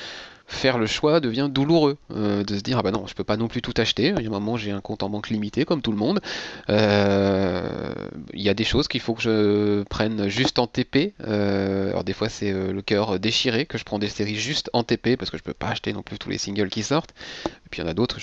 faire 0.47 0.77
le 0.77 0.87
choix 0.87 1.19
devient 1.19 1.49
douloureux. 1.51 1.97
Euh, 2.15 2.43
de 2.43 2.57
se 2.57 2.61
dire, 2.61 2.77
ah 2.77 2.81
bah 2.81 2.91
non, 2.91 3.05
je 3.05 3.13
peux 3.13 3.25
pas 3.25 3.37
non 3.37 3.47
plus 3.47 3.61
tout 3.61 3.73
acheter. 3.77 4.13
Il 4.17 4.23
y 4.23 4.25
a 4.25 4.29
un 4.29 4.31
moment, 4.31 4.57
j'ai 4.57 4.71
un 4.71 4.81
compte 4.81 5.03
en 5.03 5.09
banque 5.09 5.29
limité, 5.29 5.65
comme 5.65 5.81
tout 5.81 5.91
le 5.91 5.97
monde. 5.97 6.21
Euh, 6.69 7.93
il 8.33 8.41
y 8.41 8.49
a 8.49 8.53
des 8.53 8.63
choses 8.63 8.87
qu'il 8.87 9.01
faut 9.01 9.13
que 9.13 9.21
je 9.21 9.83
prenne 9.83 10.29
juste 10.29 10.57
en 10.57 10.67
TP. 10.67 11.13
Euh, 11.27 11.89
alors 11.89 12.05
des 12.05 12.13
fois, 12.13 12.29
c'est 12.29 12.51
le 12.51 12.81
cœur 12.81 13.19
déchiré 13.19 13.65
que 13.65 13.77
je 13.77 13.83
prends 13.83 13.99
des 13.99 14.09
séries 14.09 14.35
juste 14.35 14.69
en 14.73 14.83
TP 14.83 15.17
parce 15.17 15.29
que 15.29 15.37
je 15.37 15.43
peux 15.43 15.53
pas 15.53 15.67
acheter 15.67 15.91
non 15.91 16.01
plus 16.01 16.17
tous 16.17 16.29
les 16.29 16.37
singles 16.37 16.69
qui 16.69 16.83
sortent. 16.83 17.13
Et 17.45 17.69
puis 17.69 17.81
il 17.81 17.83
y 17.83 17.87
en 17.87 17.91
a 17.91 17.93
d'autres, 17.93 18.17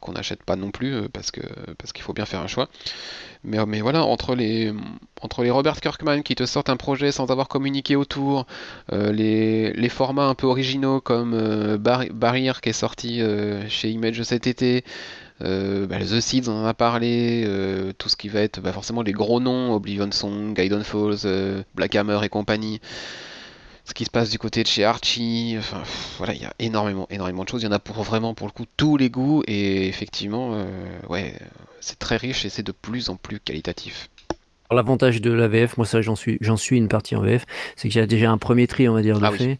qu'on 0.00 0.12
n'achète 0.12 0.42
pas 0.42 0.56
non 0.56 0.70
plus 0.70 1.08
parce 1.12 1.30
que 1.30 1.42
parce 1.76 1.92
qu'il 1.92 2.02
faut 2.02 2.14
bien 2.14 2.24
faire 2.24 2.40
un 2.40 2.46
choix. 2.46 2.70
Mais, 3.44 3.64
mais 3.66 3.80
voilà, 3.80 4.04
entre 4.04 4.34
les 4.34 4.72
entre 5.22 5.42
les 5.42 5.50
Robert 5.50 5.80
Kirkman 5.80 6.22
qui 6.22 6.34
te 6.34 6.46
sortent 6.46 6.70
un 6.70 6.76
projet 6.76 7.12
sans 7.12 7.30
avoir 7.30 7.48
communiqué 7.48 7.96
autour, 7.96 8.46
les, 8.90 9.72
les 9.72 9.88
formats 9.88 10.26
un 10.26 10.34
peu 10.34 10.46
originaux 10.46 11.00
comme 11.00 11.34
euh, 11.34 11.78
Barrier 11.78 12.52
qui 12.62 12.68
est 12.68 12.72
sorti 12.72 13.20
euh, 13.20 13.68
chez 13.68 13.90
Image 13.90 14.22
cet 14.22 14.46
été. 14.46 14.84
Euh, 15.42 15.86
bah, 15.86 15.98
The 16.00 16.20
Seeds, 16.20 16.48
on 16.48 16.62
en 16.62 16.66
a 16.66 16.74
parlé, 16.74 17.46
tout 17.98 18.08
ce 18.08 18.16
qui 18.16 18.28
va 18.28 18.40
être 18.40 18.60
bah, 18.60 18.72
forcément 18.72 19.02
les 19.02 19.12
gros 19.12 19.40
noms, 19.40 19.74
Oblivion 19.74 20.10
Song, 20.12 20.54
Gaiden 20.54 20.84
Falls, 20.84 21.64
Black 21.74 21.94
Hammer 21.94 22.20
et 22.22 22.28
compagnie. 22.28 22.80
Ce 23.86 23.94
qui 23.94 24.04
se 24.04 24.10
passe 24.10 24.30
du 24.30 24.38
côté 24.38 24.62
de 24.62 24.68
chez 24.68 24.84
Archie, 24.84 25.56
enfin 25.58 25.82
voilà, 26.18 26.34
il 26.34 26.42
y 26.42 26.44
a 26.44 26.52
énormément, 26.58 27.06
énormément 27.10 27.42
de 27.44 27.48
choses. 27.48 27.62
Il 27.62 27.64
y 27.64 27.68
en 27.68 27.72
a 27.72 27.80
pour 27.80 28.02
vraiment 28.02 28.34
pour 28.34 28.46
le 28.46 28.52
coup 28.52 28.66
tous 28.76 28.96
les 28.96 29.10
goûts 29.10 29.42
et 29.48 29.88
effectivement, 29.88 30.64
ouais, 31.08 31.34
c'est 31.80 31.98
très 31.98 32.16
riche 32.16 32.44
et 32.44 32.48
c'est 32.48 32.62
de 32.62 32.72
plus 32.72 33.08
en 33.08 33.16
plus 33.16 33.40
qualitatif. 33.40 34.08
L'avantage 34.72 35.20
de 35.20 35.32
la 35.32 35.48
VF, 35.48 35.76
moi 35.78 35.86
ça 35.86 36.00
j'en 36.00 36.14
suis, 36.14 36.38
j'en 36.40 36.56
suis 36.56 36.76
une 36.76 36.86
partie 36.86 37.16
en 37.16 37.22
VF, 37.22 37.44
c'est 37.74 37.88
qu'il 37.88 38.00
y 38.00 38.04
a 38.04 38.06
déjà 38.06 38.30
un 38.30 38.38
premier 38.38 38.68
tri, 38.68 38.88
on 38.88 38.94
va 38.94 39.02
dire, 39.02 39.18
de 39.18 39.24
ah 39.24 39.32
fait. 39.32 39.58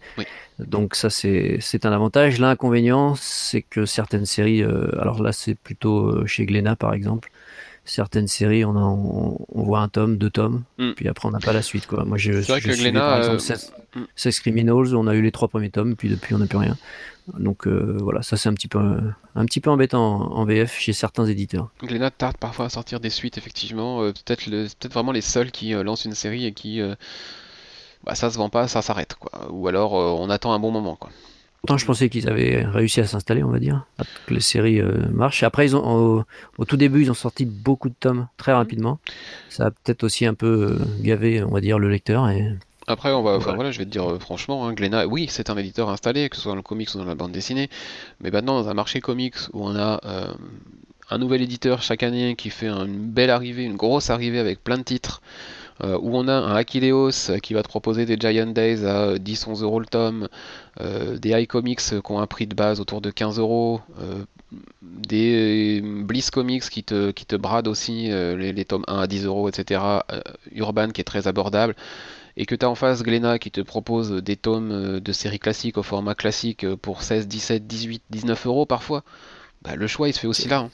Donc 0.60 0.94
ça 0.94 1.10
c'est 1.10 1.58
c'est 1.60 1.84
un 1.84 1.92
avantage. 1.92 2.38
L'inconvénient, 2.38 3.16
c'est 3.16 3.62
que 3.62 3.86
certaines 3.86 4.26
séries, 4.26 4.62
euh, 4.62 4.88
alors 5.00 5.20
là 5.20 5.32
c'est 5.32 5.56
plutôt 5.56 6.06
euh, 6.06 6.26
chez 6.26 6.46
Glénat 6.46 6.76
par 6.76 6.94
exemple, 6.94 7.32
certaines 7.84 8.28
séries 8.28 8.64
on, 8.64 8.76
on, 8.76 9.62
voit 9.64 9.80
un 9.80 9.88
tome, 9.88 10.16
deux 10.16 10.30
tomes, 10.30 10.62
hmm. 10.78 10.92
puis 10.92 11.08
après 11.08 11.26
on 11.26 11.32
n'a 11.32 11.40
pas 11.40 11.52
la 11.52 11.62
suite 11.62 11.88
quoi. 11.88 12.04
Moi 12.04 12.16
je, 12.16 12.40
c'est 12.40 12.52
vrai 12.52 12.60
que 12.60 12.70
Glénat, 12.70 13.00
par 13.00 13.18
exemple 13.18 13.42
euh... 13.96 14.00
Sex, 14.14 14.38
Criminals, 14.38 14.94
on 14.94 15.08
a 15.08 15.14
eu 15.14 15.22
les 15.22 15.32
trois 15.32 15.48
premiers 15.48 15.70
tomes, 15.70 15.96
puis 15.96 16.08
depuis 16.08 16.36
on 16.36 16.38
n'a 16.38 16.46
plus 16.46 16.58
rien. 16.58 16.76
Donc 17.38 17.66
euh, 17.66 17.98
voilà, 18.00 18.22
ça 18.22 18.36
c'est 18.36 18.48
un 18.48 18.54
petit 18.54 18.68
peu 18.68 18.78
un 19.34 19.44
petit 19.44 19.60
peu 19.60 19.70
embêtant 19.70 20.32
en, 20.32 20.44
VF 20.44 20.78
chez 20.78 20.92
certains 20.92 21.26
éditeurs. 21.26 21.70
Glénat 21.82 22.10
tarde 22.10 22.36
parfois 22.36 22.66
à 22.66 22.68
sortir 22.68 23.00
des 23.00 23.10
suites 23.10 23.38
effectivement, 23.38 24.02
euh, 24.02 24.12
peut-être 24.12 24.44
peut-être 24.44 24.92
vraiment 24.92 25.12
les 25.12 25.20
seuls 25.20 25.50
qui 25.50 25.74
euh, 25.74 25.82
lancent 25.82 26.04
une 26.04 26.14
série 26.14 26.46
et 26.46 26.52
qui 26.52 26.80
bah, 28.04 28.14
ça 28.14 28.30
se 28.30 28.38
vend 28.38 28.48
pas, 28.48 28.68
ça 28.68 28.82
s'arrête 28.82 29.14
quoi. 29.14 29.50
Ou 29.50 29.68
alors 29.68 29.92
on 29.92 30.30
attend 30.30 30.52
un 30.52 30.58
bon 30.58 30.70
moment 30.70 30.96
quoi. 30.96 31.10
Pourtant, 31.62 31.76
je 31.76 31.84
pensais 31.84 32.08
qu'ils 32.08 32.26
avaient 32.30 32.64
réussi 32.64 33.02
à 33.02 33.06
s'installer, 33.06 33.42
on 33.42 33.50
va 33.50 33.58
dire, 33.58 33.84
que 34.26 34.32
les 34.32 34.40
séries 34.40 34.80
marchent. 35.12 35.42
Après, 35.42 35.66
ils 35.66 35.76
ont, 35.76 36.24
au, 36.56 36.64
tout 36.64 36.78
début, 36.78 37.02
ils 37.02 37.10
ont 37.10 37.14
sorti 37.14 37.44
beaucoup 37.44 37.90
de 37.90 37.94
tomes 38.00 38.28
très 38.38 38.54
rapidement. 38.54 38.98
Ça 39.50 39.66
a 39.66 39.70
peut-être 39.70 40.02
aussi 40.02 40.24
un 40.24 40.32
peu 40.32 40.78
gavé, 41.02 41.42
on 41.42 41.50
va 41.50 41.60
dire, 41.60 41.78
le 41.78 41.90
lecteur. 41.90 42.30
Et 42.30 42.50
après, 42.90 43.12
on 43.12 43.22
va, 43.22 43.38
voilà, 43.38 43.70
je 43.70 43.78
vais 43.78 43.84
te 43.84 43.90
dire 43.90 44.10
euh, 44.10 44.18
franchement, 44.18 44.68
hein, 44.68 44.74
oui, 45.08 45.26
c'est 45.30 45.48
un 45.48 45.56
éditeur 45.56 45.90
installé, 45.90 46.28
que 46.28 46.36
ce 46.36 46.42
soit 46.42 46.52
dans 46.52 46.56
le 46.56 46.62
comics 46.62 46.92
ou 46.94 46.98
dans 46.98 47.04
la 47.04 47.14
bande 47.14 47.30
dessinée, 47.30 47.70
mais 48.20 48.30
maintenant 48.30 48.60
dans 48.60 48.68
un 48.68 48.74
marché 48.74 49.00
comics 49.00 49.36
où 49.52 49.64
on 49.64 49.76
a 49.76 50.00
euh, 50.04 50.32
un 51.08 51.18
nouvel 51.18 51.42
éditeur 51.42 51.82
chaque 51.82 52.02
année 52.02 52.34
qui 52.34 52.50
fait 52.50 52.68
une 52.68 52.98
belle 52.98 53.30
arrivée, 53.30 53.62
une 53.62 53.76
grosse 53.76 54.10
arrivée 54.10 54.40
avec 54.40 54.64
plein 54.64 54.76
de 54.76 54.82
titres, 54.82 55.22
euh, 55.84 55.98
où 56.02 56.16
on 56.16 56.26
a 56.26 56.32
un 56.32 56.56
Akileos 56.56 57.38
qui 57.42 57.54
va 57.54 57.62
te 57.62 57.68
proposer 57.68 58.06
des 58.06 58.16
Giant 58.18 58.46
Days 58.46 58.84
à 58.84 59.14
10-11 59.14 59.62
euros 59.62 59.78
le 59.78 59.86
tome, 59.86 60.28
des 60.80 61.42
iComics 61.42 61.80
qui 61.80 62.12
ont 62.12 62.20
un 62.20 62.26
prix 62.26 62.46
de 62.46 62.54
base 62.54 62.80
autour 62.80 63.00
de 63.00 63.10
15 63.10 63.38
euros, 63.38 63.80
des 64.82 65.80
Bliss 65.82 66.30
Comics 66.30 66.68
qui 66.68 66.82
te, 66.82 67.12
qui 67.12 67.24
te 67.24 67.36
bradent 67.36 67.68
aussi 67.68 68.08
les, 68.08 68.52
les, 68.52 68.64
tomes 68.64 68.84
1 68.88 68.98
à 68.98 69.06
10 69.06 69.26
euros, 69.26 69.48
etc. 69.48 69.80
Urban 70.52 70.88
qui 70.90 71.00
est 71.00 71.04
très 71.04 71.28
abordable 71.28 71.74
et 72.40 72.46
que 72.46 72.54
tu 72.54 72.64
as 72.64 72.70
en 72.70 72.74
face 72.74 73.02
Glénat 73.02 73.38
qui 73.38 73.50
te 73.50 73.60
propose 73.60 74.12
des 74.12 74.34
tomes 74.34 74.72
euh, 74.72 74.98
de 74.98 75.12
séries 75.12 75.38
classiques 75.38 75.76
au 75.76 75.82
format 75.82 76.14
classique 76.14 76.64
euh, 76.64 76.74
pour 76.74 77.02
16, 77.02 77.28
17, 77.28 77.66
18, 77.66 78.02
19 78.08 78.46
euros 78.46 78.64
parfois, 78.64 79.04
bah, 79.60 79.76
le 79.76 79.86
choix 79.86 80.08
il 80.08 80.14
se 80.14 80.20
fait 80.20 80.26
aussi 80.26 80.48
là. 80.48 80.60
Hein. 80.60 80.70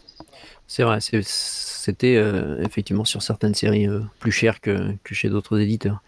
C'est 0.68 0.84
vrai, 0.84 0.98
c'était 1.00 2.16
euh, 2.16 2.62
effectivement 2.62 3.04
sur 3.04 3.20
certaines 3.20 3.54
séries 3.54 3.88
plus 4.20 4.30
chères 4.30 4.60
que, 4.60 4.94
que 5.02 5.14
chez 5.14 5.28
d'autres 5.28 5.58
éditeurs. 5.58 6.02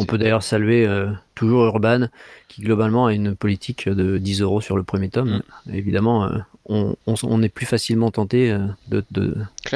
On 0.00 0.04
peut 0.04 0.18
d'ailleurs 0.18 0.42
saluer 0.42 0.88
toujours 1.34 1.64
Urban 1.64 2.08
qui 2.48 2.62
globalement 2.62 3.06
a 3.06 3.12
une 3.12 3.34
politique 3.34 3.88
de 3.88 4.18
10 4.18 4.42
euros 4.42 4.60
sur 4.60 4.76
le 4.76 4.82
premier 4.82 5.08
tome. 5.08 5.42
Mm. 5.66 5.74
Évidemment, 5.74 6.30
on, 6.66 7.42
est 7.42 7.48
plus 7.48 7.66
facilement 7.66 8.10
tenté 8.10 8.50
euh, 8.50 8.66
de, 8.88 9.04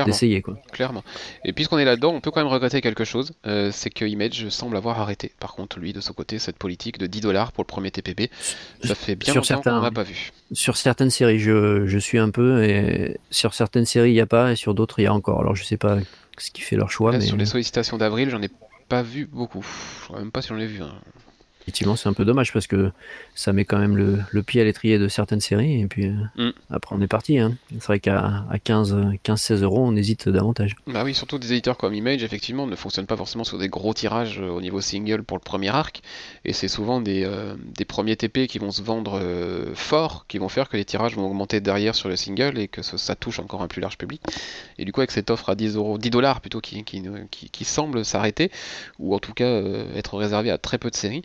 d'essayer. 0.06 0.40
quoi. 0.42 0.56
Clairement. 0.72 1.04
Et 1.44 1.52
puisqu'on 1.52 1.78
est 1.78 1.84
là-dedans, 1.84 2.12
on 2.14 2.20
peut 2.20 2.30
quand 2.30 2.40
même 2.40 2.52
regretter 2.52 2.80
quelque 2.80 3.04
chose, 3.04 3.32
euh, 3.46 3.70
c'est 3.72 3.90
que 3.90 4.04
Image 4.04 4.48
semble 4.48 4.76
avoir 4.76 5.00
arrêté, 5.00 5.32
par 5.38 5.54
contre, 5.54 5.78
lui, 5.78 5.92
de 5.92 6.00
son 6.00 6.12
côté, 6.12 6.38
cette 6.38 6.56
politique 6.56 6.98
de 6.98 7.06
10 7.06 7.20
dollars 7.20 7.52
pour 7.52 7.62
le 7.62 7.66
premier 7.66 7.90
TPB. 7.90 8.30
Ça 8.84 8.94
fait 8.94 9.16
bien 9.16 9.32
sur 9.32 9.42
longtemps 9.42 9.62
qu'on 9.62 9.82
n'a 9.82 9.90
pas 9.90 10.02
vu. 10.02 10.32
Sur 10.52 10.76
certaines 10.76 11.10
séries, 11.10 11.40
je, 11.40 11.98
suis 11.98 12.18
un 12.18 12.30
peu, 12.30 12.64
et 12.64 13.18
sur 13.30 13.54
certaines 13.54 13.86
séries, 13.86 14.10
il 14.10 14.14
n'y 14.14 14.20
a 14.20 14.26
pas, 14.26 14.52
et 14.52 14.56
sur 14.56 14.74
d'autres, 14.74 14.98
il 15.00 15.02
y 15.02 15.06
a 15.06 15.12
encore. 15.12 15.40
Alors, 15.40 15.54
je 15.54 15.64
sais 15.64 15.76
pas 15.76 15.98
ce 16.38 16.50
qui 16.50 16.62
fait 16.62 16.76
leur 16.76 16.90
choix. 16.90 17.12
mais... 17.12 17.20
Sur 17.20 17.36
les 17.36 17.46
sollicitations 17.46 17.98
d'avril, 17.98 18.30
j'en 18.30 18.40
ai 18.40 18.50
pas 18.88 19.02
vu 19.02 19.26
beaucoup. 19.26 19.66
Je 20.06 20.12
ne 20.12 20.16
sais 20.16 20.22
même 20.22 20.32
pas 20.32 20.40
si 20.40 20.48
j'en 20.48 20.58
ai 20.58 20.66
vu 20.66 20.82
un. 20.82 20.94
Effectivement, 21.68 21.96
c'est 21.96 22.08
un 22.08 22.14
peu 22.14 22.24
dommage 22.24 22.50
parce 22.54 22.66
que 22.66 22.90
ça 23.34 23.52
met 23.52 23.66
quand 23.66 23.76
même 23.76 23.94
le, 23.94 24.42
pied 24.42 24.62
à 24.62 24.64
l'étrier 24.64 24.98
de 24.98 25.06
certaines 25.06 25.40
séries 25.40 25.82
et 25.82 25.86
puis 25.86 26.06
euh, 26.06 26.46
mm. 26.48 26.52
après 26.70 26.96
on 26.96 27.00
est 27.02 27.06
parti. 27.06 27.38
Hein. 27.38 27.58
C'est 27.72 27.86
vrai 27.88 28.00
qu'à 28.00 28.46
15-16 28.64 29.62
euros, 29.62 29.84
on 29.86 29.94
hésite 29.94 30.30
davantage. 30.30 30.76
Bah 30.86 31.02
oui, 31.04 31.14
surtout 31.14 31.38
des 31.38 31.52
éditeurs 31.52 31.76
comme 31.76 31.92
Image, 31.92 32.22
effectivement, 32.22 32.66
ne 32.66 32.74
fonctionnent 32.74 33.06
pas 33.06 33.18
forcément 33.18 33.44
sur 33.44 33.58
des 33.58 33.68
gros 33.68 33.92
tirages 33.92 34.40
euh, 34.40 34.48
au 34.48 34.62
niveau 34.62 34.80
single 34.80 35.22
pour 35.22 35.36
le 35.36 35.42
premier 35.42 35.68
arc 35.68 36.00
et 36.46 36.54
c'est 36.54 36.68
souvent 36.68 37.02
des, 37.02 37.24
euh, 37.24 37.54
des, 37.76 37.84
premiers 37.84 38.16
TP 38.16 38.46
qui 38.46 38.58
vont 38.58 38.70
se 38.70 38.80
vendre 38.80 39.20
fort, 39.74 40.24
qui 40.26 40.38
vont 40.38 40.48
faire 40.48 40.70
que 40.70 40.78
les 40.78 40.86
tirages 40.86 41.16
vont 41.16 41.26
augmenter 41.26 41.60
derrière 41.60 41.94
sur 41.94 42.08
le 42.08 42.16
single 42.16 42.58
et 42.58 42.68
que 42.68 42.80
ça, 42.80 43.14
touche 43.14 43.40
encore 43.40 43.60
un 43.60 43.68
plus 43.68 43.82
large 43.82 43.98
public. 43.98 44.22
Et 44.78 44.86
du 44.86 44.92
coup, 44.92 45.00
avec 45.00 45.10
cette 45.10 45.30
offre 45.30 45.50
à 45.50 45.54
10 45.54 45.76
euros, 45.76 45.98
10 45.98 46.08
dollars 46.08 46.40
plutôt 46.40 46.60
qui, 46.60 46.82
qui, 46.84 47.02
qui 47.30 47.64
semble 47.64 48.06
s'arrêter 48.06 48.50
ou 48.98 49.14
en 49.14 49.18
tout 49.18 49.34
cas 49.34 49.60
être 49.94 50.16
réservé 50.16 50.50
à 50.50 50.56
très 50.56 50.78
peu 50.78 50.88
de 50.88 50.96
séries 50.96 51.22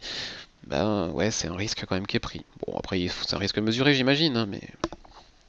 ben 0.67 1.09
ouais, 1.11 1.31
c'est 1.31 1.47
un 1.47 1.55
risque 1.55 1.85
quand 1.87 1.95
même 1.95 2.07
qui 2.07 2.17
est 2.17 2.21
pris. 2.21 2.45
Bon, 2.65 2.77
après, 2.77 3.05
c'est 3.07 3.35
un 3.35 3.39
risque 3.39 3.57
mesuré, 3.59 3.93
j'imagine, 3.93 4.37
hein, 4.37 4.47
mais. 4.49 4.61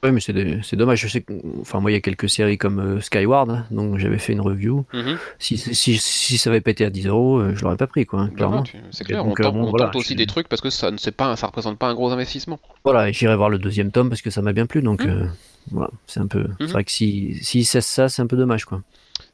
Ouais, 0.03 0.11
mais 0.11 0.19
c'est 0.19 0.75
dommage. 0.75 0.99
Je 0.99 1.07
sais 1.07 1.21
que, 1.21 1.33
enfin, 1.61 1.79
moi, 1.79 1.89
il 1.89 1.95
y 1.95 1.97
a 1.97 2.01
quelques 2.01 2.29
séries 2.29 2.59
comme 2.59 2.79
euh, 2.79 3.01
Skyward, 3.01 3.49
hein, 3.49 3.65
donc 3.71 3.97
j'avais 3.97 4.19
fait 4.19 4.33
une 4.33 4.41
review. 4.41 4.85
Mhm. 4.93 5.17
si, 5.39 5.57
si, 5.57 5.97
si, 5.97 6.37
ça 6.37 6.51
avait 6.51 6.61
pété 6.61 6.85
à 6.85 6.91
10 6.91 7.07
euros, 7.07 7.39
euh, 7.39 7.55
je 7.55 7.63
l'aurais 7.63 7.77
pas 7.77 7.87
pris, 7.87 8.05
quoi, 8.05 8.19
hein, 8.19 8.29
clairement. 8.29 8.63
C'est 8.91 9.03
clair, 9.03 9.25
on, 9.25 9.33
tente, 9.33 9.55
euh, 9.55 9.89
aussi 9.95 10.15
des 10.15 10.27
trucs 10.27 10.47
parce 10.47 10.61
que 10.61 10.69
ça 10.69 10.91
ne 10.91 11.09
pas, 11.09 11.35
ça 11.35 11.47
représente 11.47 11.79
pas 11.79 11.87
un 11.87 11.95
gros 11.95 12.11
investissement. 12.11 12.59
Voilà, 12.83 13.11
j'irai 13.11 13.35
voir 13.35 13.49
le 13.49 13.57
deuxième 13.57 13.91
tome 13.91 14.09
parce 14.09 14.21
que 14.21 14.29
ça 14.29 14.43
m'a 14.43 14.53
bien 14.53 14.67
plu, 14.67 14.83
donc 14.83 15.03
mhm. 15.03 15.31
voilà, 15.71 15.89
c'est 16.05 16.19
un 16.19 16.27
peu. 16.27 16.45
C'est 16.59 16.65
mhm. 16.65 16.71
vrai 16.71 16.83
que 16.83 16.91
si, 16.91 17.39
si 17.41 17.63
cesse 17.63 17.87
ça, 17.87 18.07
c'est 18.07 18.21
un 18.21 18.27
peu 18.27 18.37
dommage, 18.37 18.65
quoi. 18.65 18.83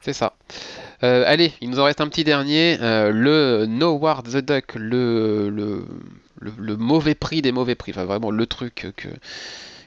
C'est 0.00 0.14
ça. 0.14 0.34
Euh, 1.04 1.24
allez, 1.26 1.52
il 1.60 1.70
nous 1.70 1.80
en 1.80 1.84
reste 1.84 2.00
un 2.00 2.08
petit 2.08 2.24
dernier. 2.24 2.78
Euh, 2.80 3.10
le 3.10 3.66
No 3.66 3.92
Ward 3.92 4.28
the 4.28 4.36
Duck, 4.36 4.74
le, 4.76 5.50
le, 5.50 6.76
mauvais 6.76 7.14
prix 7.14 7.42
des 7.42 7.52
mauvais 7.52 7.74
prix. 7.74 7.92
Enfin, 7.92 8.04
vraiment 8.04 8.30
le 8.30 8.46
truc 8.46 8.86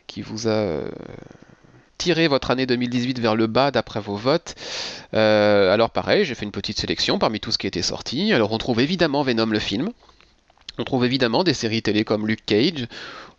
qui 0.08 0.22
vous 0.22 0.48
a 0.48 0.52
euh, 0.52 0.90
tiré 1.98 2.28
votre 2.28 2.52
année 2.52 2.66
2018 2.66 3.20
vers 3.20 3.36
le 3.36 3.48
bas 3.48 3.72
d'après 3.72 4.02
vos 4.02 4.16
votes. 4.16 4.56
alors, 5.14 5.90
pareil, 5.90 6.26
j'ai 6.26 6.36
fait 6.36 6.46
une 6.46 6.52
petite 6.52 6.80
sélection 6.80 7.18
parmi 7.18 7.40
tout 7.40 7.52
ce 7.52 7.58
qui 7.58 7.68
était 7.68 7.82
sorti. 7.82 8.34
Alors, 8.34 8.52
on 8.52 8.58
trouve 8.58 8.82
évidemment 8.82 9.24
Venom 9.24 9.48
le 9.48 9.60
film. 9.60 9.90
On 10.78 10.84
trouve 10.84 11.06
évidemment 11.06 11.46
des 11.46 11.54
séries 11.54 11.82
télé 11.82 12.04
comme 12.04 12.28
Luke 12.28 12.46
Cage, 12.46 12.88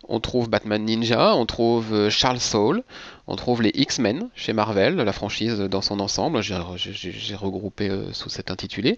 on 0.09 0.19
trouve 0.19 0.49
Batman 0.49 0.83
Ninja, 0.83 1.35
on 1.35 1.45
trouve 1.45 1.93
euh, 1.93 2.09
Charles 2.09 2.39
Soule, 2.39 2.83
on 3.27 3.35
trouve 3.35 3.61
les 3.61 3.71
X-Men 3.73 4.29
chez 4.35 4.53
Marvel, 4.53 4.95
la 4.95 5.11
franchise 5.11 5.59
dans 5.59 5.81
son 5.81 5.99
ensemble, 5.99 6.41
j'ai 6.41 7.35
regroupé 7.35 7.89
euh, 7.89 8.13
sous 8.13 8.29
cet 8.29 8.51
intitulé. 8.51 8.97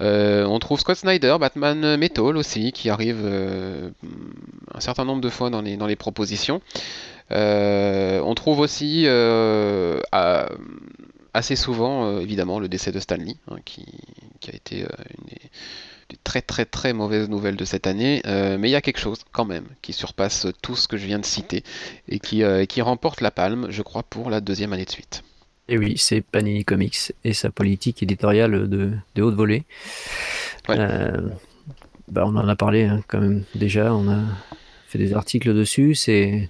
Euh, 0.00 0.44
on 0.46 0.58
trouve 0.58 0.80
Scott 0.80 0.96
Snyder, 0.96 1.36
Batman 1.40 1.96
Metal 1.96 2.36
aussi, 2.36 2.72
qui 2.72 2.90
arrive 2.90 3.24
un 3.26 4.80
certain 4.80 5.04
nombre 5.04 5.20
de 5.20 5.30
fois 5.30 5.50
dans 5.50 5.62
les, 5.62 5.96
propositions. 5.96 6.60
on 7.30 8.34
trouve 8.34 8.60
aussi 8.60 9.06
assez 11.34 11.56
souvent, 11.56 12.18
évidemment, 12.18 12.58
le 12.58 12.68
décès 12.68 12.92
de 12.92 13.00
Stanley, 13.00 13.36
hein, 13.50 13.56
qui, 13.64 13.84
a 14.48 14.54
été 14.54 14.84
très 16.24 16.42
très 16.42 16.64
très 16.64 16.92
mauvaises 16.92 17.28
nouvelles 17.28 17.56
de 17.56 17.64
cette 17.64 17.86
année, 17.86 18.22
euh, 18.26 18.56
mais 18.58 18.68
il 18.68 18.72
y 18.72 18.76
a 18.76 18.80
quelque 18.80 19.00
chose 19.00 19.18
quand 19.32 19.44
même 19.44 19.66
qui 19.82 19.92
surpasse 19.92 20.46
tout 20.62 20.76
ce 20.76 20.88
que 20.88 20.96
je 20.96 21.06
viens 21.06 21.18
de 21.18 21.24
citer 21.24 21.62
et 22.08 22.18
qui, 22.18 22.42
euh, 22.42 22.64
qui 22.64 22.80
remporte 22.80 23.20
la 23.20 23.30
palme, 23.30 23.66
je 23.70 23.82
crois, 23.82 24.02
pour 24.02 24.30
la 24.30 24.40
deuxième 24.40 24.72
année 24.72 24.84
de 24.84 24.90
suite. 24.90 25.22
Et 25.68 25.76
oui, 25.76 25.98
c'est 25.98 26.22
Panini 26.22 26.64
Comics 26.64 27.12
et 27.24 27.34
sa 27.34 27.50
politique 27.50 28.02
éditoriale 28.02 28.68
de, 28.68 28.92
de 29.14 29.22
haute 29.22 29.34
volée. 29.34 29.64
Euh, 30.70 31.28
bah 32.08 32.24
on 32.26 32.36
en 32.36 32.48
a 32.48 32.56
parlé 32.56 32.84
hein, 32.84 33.02
quand 33.06 33.20
même 33.20 33.44
déjà, 33.54 33.94
on 33.94 34.08
a 34.08 34.22
fait 34.86 34.98
des 34.98 35.12
articles 35.12 35.52
dessus. 35.54 35.94
C'est 35.94 36.48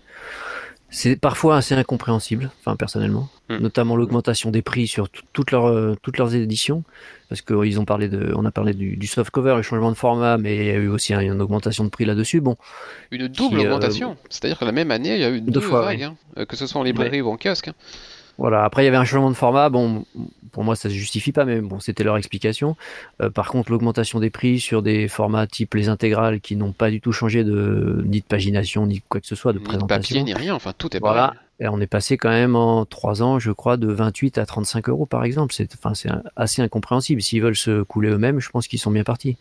c'est 0.90 1.16
parfois 1.16 1.56
assez 1.56 1.74
incompréhensible, 1.74 2.50
enfin 2.60 2.76
personnellement, 2.76 3.28
hmm. 3.48 3.56
notamment 3.58 3.96
l'augmentation 3.96 4.50
des 4.50 4.62
prix 4.62 4.86
sur 4.86 5.08
toutes 5.10 5.50
leurs 5.50 5.96
toutes 6.00 6.18
leurs 6.18 6.34
éditions 6.34 6.84
parce 7.28 7.42
qu'ils 7.42 7.78
ont 7.78 7.84
parlé 7.84 8.08
de, 8.08 8.32
on 8.34 8.44
a 8.46 8.50
parlé 8.50 8.72
du, 8.72 8.96
du 8.96 9.06
soft 9.06 9.30
cover, 9.30 9.54
le 9.56 9.62
changement 9.62 9.90
de 9.90 9.96
format, 9.96 10.38
mais 10.38 10.56
il 10.56 10.64
y 10.64 10.70
a 10.70 10.74
eu 10.74 10.88
aussi 10.88 11.12
une 11.12 11.40
augmentation 11.42 11.84
de 11.84 11.90
prix 11.90 12.06
là-dessus. 12.06 12.40
Bon, 12.40 12.56
une 13.10 13.28
double 13.28 13.58
euh, 13.58 13.64
augmentation, 13.64 14.16
c'est-à-dire 14.30 14.58
que 14.58 14.64
la 14.64 14.72
même 14.72 14.90
année, 14.90 15.14
il 15.14 15.20
y 15.20 15.24
a 15.24 15.30
eu 15.30 15.40
deux, 15.40 15.60
fois, 15.60 15.82
vagues, 15.82 16.04
hein, 16.04 16.16
euh, 16.38 16.46
que 16.46 16.56
ce 16.56 16.66
soit 16.66 16.80
en 16.80 16.84
librairie 16.84 17.20
ou 17.20 17.28
en 17.28 17.36
kiosque. 17.36 17.68
Hein. 17.68 17.74
Voilà. 18.38 18.64
Après, 18.64 18.82
il 18.82 18.84
y 18.86 18.88
avait 18.88 18.96
un 18.96 19.04
changement 19.04 19.30
de 19.30 19.36
format. 19.36 19.68
Bon, 19.68 20.04
pour 20.52 20.64
moi, 20.64 20.76
ça 20.76 20.88
se 20.88 20.94
justifie 20.94 21.32
pas, 21.32 21.44
mais 21.44 21.60
bon, 21.60 21.80
c'était 21.80 22.04
leur 22.04 22.16
explication. 22.16 22.76
Euh, 23.20 23.30
par 23.30 23.48
contre, 23.48 23.70
l'augmentation 23.70 24.20
des 24.20 24.30
prix 24.30 24.60
sur 24.60 24.82
des 24.82 25.08
formats 25.08 25.46
type 25.46 25.74
les 25.74 25.88
intégrales 25.88 26.40
qui 26.40 26.56
n'ont 26.56 26.72
pas 26.72 26.90
du 26.90 27.00
tout 27.00 27.12
changé 27.12 27.44
de 27.44 28.02
ni 28.06 28.20
de 28.20 28.24
pagination 28.24 28.86
ni 28.86 29.02
quoi 29.08 29.20
que 29.20 29.26
ce 29.26 29.34
soit 29.34 29.52
de 29.52 29.58
présentation. 29.58 30.14
Ni 30.14 30.20
papier 30.20 30.22
ni 30.22 30.34
rien. 30.34 30.54
Enfin, 30.54 30.72
tout 30.76 30.96
est 30.96 31.00
voilà. 31.00 31.34
Et 31.60 31.66
on 31.66 31.80
est 31.80 31.88
passé 31.88 32.16
quand 32.16 32.28
même 32.28 32.54
en 32.54 32.84
trois 32.84 33.20
ans, 33.20 33.40
je 33.40 33.50
crois, 33.50 33.76
de 33.76 33.88
28 33.88 34.38
à 34.38 34.46
35 34.46 34.88
euros 34.88 35.06
par 35.06 35.24
exemple. 35.24 35.52
C'est, 35.52 35.74
enfin, 35.74 35.94
c'est 35.94 36.08
assez 36.36 36.62
incompréhensible. 36.62 37.20
S'ils 37.20 37.42
veulent 37.42 37.56
se 37.56 37.82
couler 37.82 38.10
eux-mêmes, 38.10 38.38
je 38.38 38.48
pense 38.50 38.68
qu'ils 38.68 38.78
sont 38.78 38.92
bien 38.92 39.02
partis. 39.02 39.36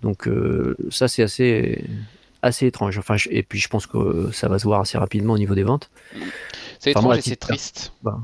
Donc 0.00 0.28
euh, 0.28 0.76
ça, 0.90 1.08
c'est 1.08 1.24
assez 1.24 1.84
assez 2.42 2.66
étrange. 2.66 2.98
Enfin, 2.98 3.16
et 3.30 3.42
puis 3.42 3.58
je 3.58 3.68
pense 3.68 3.86
que 3.86 4.30
ça 4.32 4.48
va 4.48 4.60
se 4.60 4.64
voir 4.64 4.80
assez 4.80 4.98
rapidement 4.98 5.34
au 5.34 5.38
niveau 5.38 5.56
des 5.56 5.64
ventes. 5.64 5.90
C'est 6.78 6.90
étrange 6.90 7.18
et 7.18 7.22
c'est 7.22 7.36
triste. 7.36 7.92
Bah. 8.02 8.18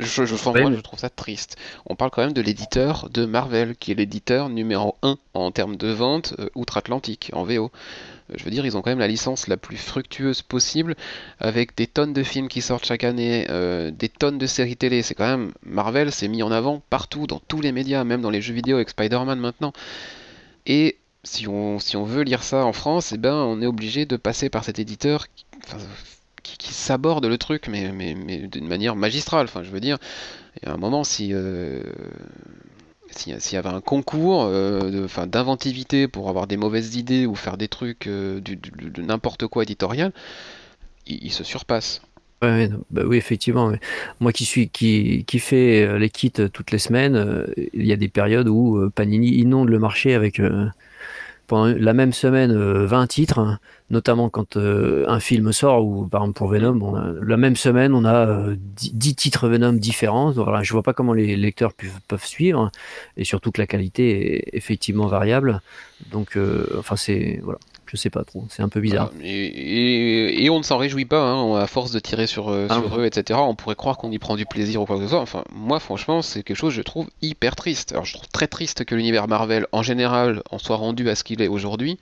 Je, 0.00 0.24
je, 0.24 0.34
je, 0.34 0.80
trouve 0.80 0.98
ça 0.98 1.10
triste. 1.10 1.58
On 1.84 1.94
parle 1.94 2.10
quand 2.10 2.22
même 2.22 2.32
de 2.32 2.40
l'éditeur 2.40 3.10
de 3.10 3.26
Marvel, 3.26 3.76
qui 3.76 3.92
est 3.92 3.94
l'éditeur 3.94 4.48
numéro 4.48 4.96
1 5.02 5.18
en 5.34 5.50
termes 5.50 5.76
de 5.76 5.88
vente 5.88 6.34
euh, 6.38 6.48
outre-Atlantique, 6.54 7.30
en 7.34 7.44
VO. 7.44 7.70
Euh, 8.30 8.34
je 8.34 8.42
veux 8.44 8.50
dire, 8.50 8.64
ils 8.64 8.78
ont 8.78 8.82
quand 8.82 8.88
même 8.88 8.98
la 8.98 9.08
licence 9.08 9.46
la 9.46 9.58
plus 9.58 9.76
fructueuse 9.76 10.40
possible, 10.40 10.96
avec 11.38 11.76
des 11.76 11.86
tonnes 11.86 12.14
de 12.14 12.22
films 12.22 12.48
qui 12.48 12.62
sortent 12.62 12.86
chaque 12.86 13.04
année, 13.04 13.46
euh, 13.50 13.90
des 13.90 14.08
tonnes 14.08 14.38
de 14.38 14.46
séries 14.46 14.76
télé. 14.76 15.02
C'est 15.02 15.14
quand 15.14 15.26
même. 15.26 15.52
Marvel 15.62 16.12
s'est 16.12 16.28
mis 16.28 16.42
en 16.42 16.50
avant 16.50 16.82
partout, 16.88 17.26
dans 17.26 17.40
tous 17.46 17.60
les 17.60 17.72
médias, 17.72 18.02
même 18.02 18.22
dans 18.22 18.30
les 18.30 18.40
jeux 18.40 18.54
vidéo 18.54 18.76
avec 18.76 18.88
Spider-Man 18.88 19.38
maintenant. 19.38 19.74
Et 20.64 20.96
si 21.24 21.46
on, 21.46 21.78
si 21.78 21.98
on 21.98 22.04
veut 22.04 22.22
lire 22.22 22.42
ça 22.42 22.64
en 22.64 22.72
France, 22.72 23.12
eh 23.12 23.18
ben, 23.18 23.34
on 23.34 23.60
est 23.60 23.66
obligé 23.66 24.06
de 24.06 24.16
passer 24.16 24.48
par 24.48 24.64
cet 24.64 24.78
éditeur. 24.78 25.26
Qui, 26.42 26.72
s'aborde 26.72 27.26
le 27.26 27.38
truc, 27.38 27.68
mais, 27.68 27.92
mais, 27.92 28.14
d'une 28.14 28.66
manière 28.66 28.96
magistrale. 28.96 29.44
Enfin, 29.44 29.62
je 29.62 29.70
veux 29.70 29.80
dire, 29.80 29.98
il 30.56 30.68
y 30.68 30.70
a 30.70 30.74
un 30.74 30.78
moment, 30.78 31.04
si. 31.04 31.30
Euh, 31.32 31.82
s'il 33.12 33.54
y 33.54 33.56
avait 33.56 33.68
un 33.68 33.80
concours 33.80 34.44
euh, 34.44 35.08
d'inventivité 35.26 36.06
pour 36.06 36.28
avoir 36.28 36.46
des 36.46 36.56
mauvaises 36.56 36.94
idées 36.94 37.26
ou 37.26 37.34
faire 37.34 37.56
des 37.56 37.66
trucs 37.66 38.06
euh, 38.06 38.40
de 38.40 39.02
n'importe 39.02 39.48
quoi 39.48 39.64
éditorial, 39.64 40.12
il, 41.08 41.32
se 41.32 41.42
surpasse. 41.42 42.02
bah 42.40 43.02
oui, 43.04 43.16
effectivement. 43.16 43.72
Moi 44.20 44.32
qui 44.32 44.44
suis 44.44 44.68
qui, 44.68 45.24
qui 45.26 45.40
fait 45.40 45.98
les 45.98 46.08
kits 46.08 46.30
toutes 46.30 46.70
les 46.70 46.78
semaines, 46.78 47.46
il 47.74 47.84
y 47.84 47.92
a 47.92 47.96
des 47.96 48.08
périodes 48.08 48.48
où 48.48 48.88
Panini 48.94 49.34
inonde 49.34 49.70
le 49.70 49.80
marché 49.80 50.14
avec 50.14 50.40
la 51.52 51.92
même 51.92 52.12
semaine 52.12 52.52
20 52.52 53.06
titres 53.06 53.58
notamment 53.90 54.30
quand 54.30 54.56
euh, 54.56 55.04
un 55.08 55.20
film 55.20 55.52
sort, 55.52 55.84
ou 55.84 56.06
par 56.06 56.22
exemple 56.22 56.38
pour 56.38 56.48
Venom, 56.48 57.18
la 57.22 57.36
même 57.36 57.56
semaine, 57.56 57.92
on 57.92 58.04
a 58.04 58.54
10, 58.56 59.10
euh, 59.10 59.14
titres 59.14 59.48
Venom 59.48 59.72
différents. 59.72 60.30
Voilà, 60.30 60.62
je 60.62 60.72
vois 60.72 60.82
pas 60.82 60.92
comment 60.92 61.12
les 61.12 61.36
lecteurs 61.36 61.72
peuvent, 62.08 62.24
suivre, 62.24 62.70
et 63.16 63.24
surtout 63.24 63.50
que 63.50 63.60
la 63.60 63.66
qualité 63.66 64.36
est 64.36 64.56
effectivement 64.56 65.06
variable. 65.06 65.60
Donc, 66.10 66.36
euh, 66.36 66.66
enfin, 66.78 66.96
c'est 66.96 67.40
voilà. 67.42 67.58
Je 67.90 67.96
sais 67.96 68.10
pas 68.10 68.22
trop, 68.22 68.44
c'est 68.50 68.62
un 68.62 68.68
peu 68.68 68.80
bizarre. 68.80 69.10
Et, 69.20 70.48
on 70.50 70.58
ne 70.58 70.62
s'en 70.62 70.78
réjouit 70.78 71.06
pas, 71.06 71.22
hein, 71.22 71.56
à 71.56 71.66
force 71.66 71.90
de 71.90 71.98
tirer 71.98 72.28
sur, 72.28 72.50
ah 72.50 72.82
eux, 72.96 73.04
etc. 73.04 73.40
On 73.42 73.56
pourrait 73.56 73.74
croire 73.74 73.96
qu'on 73.96 74.12
y 74.12 74.18
prend 74.18 74.36
du 74.36 74.46
plaisir 74.46 74.82
ou 74.82 74.86
quoi 74.86 74.96
que 74.96 75.02
ce 75.02 75.08
soit. 75.08 75.20
Enfin, 75.20 75.42
moi, 75.52 75.80
franchement, 75.80 76.22
c'est 76.22 76.44
quelque 76.44 76.56
chose 76.56 76.72
que 76.72 76.76
je 76.76 76.82
trouve 76.82 77.08
hyper 77.20 77.56
triste. 77.56 77.92
Alors, 77.92 78.04
je 78.04 78.12
trouve 78.12 78.28
très 78.28 78.46
triste 78.46 78.84
que 78.84 78.94
l'univers 78.94 79.26
Marvel, 79.26 79.66
en 79.72 79.82
général, 79.82 80.42
en 80.52 80.58
soit 80.58 80.76
rendu 80.76 81.08
à 81.10 81.16
ce 81.16 81.24
qu'il 81.24 81.42
est 81.42 81.48
aujourd'hui. 81.48 81.98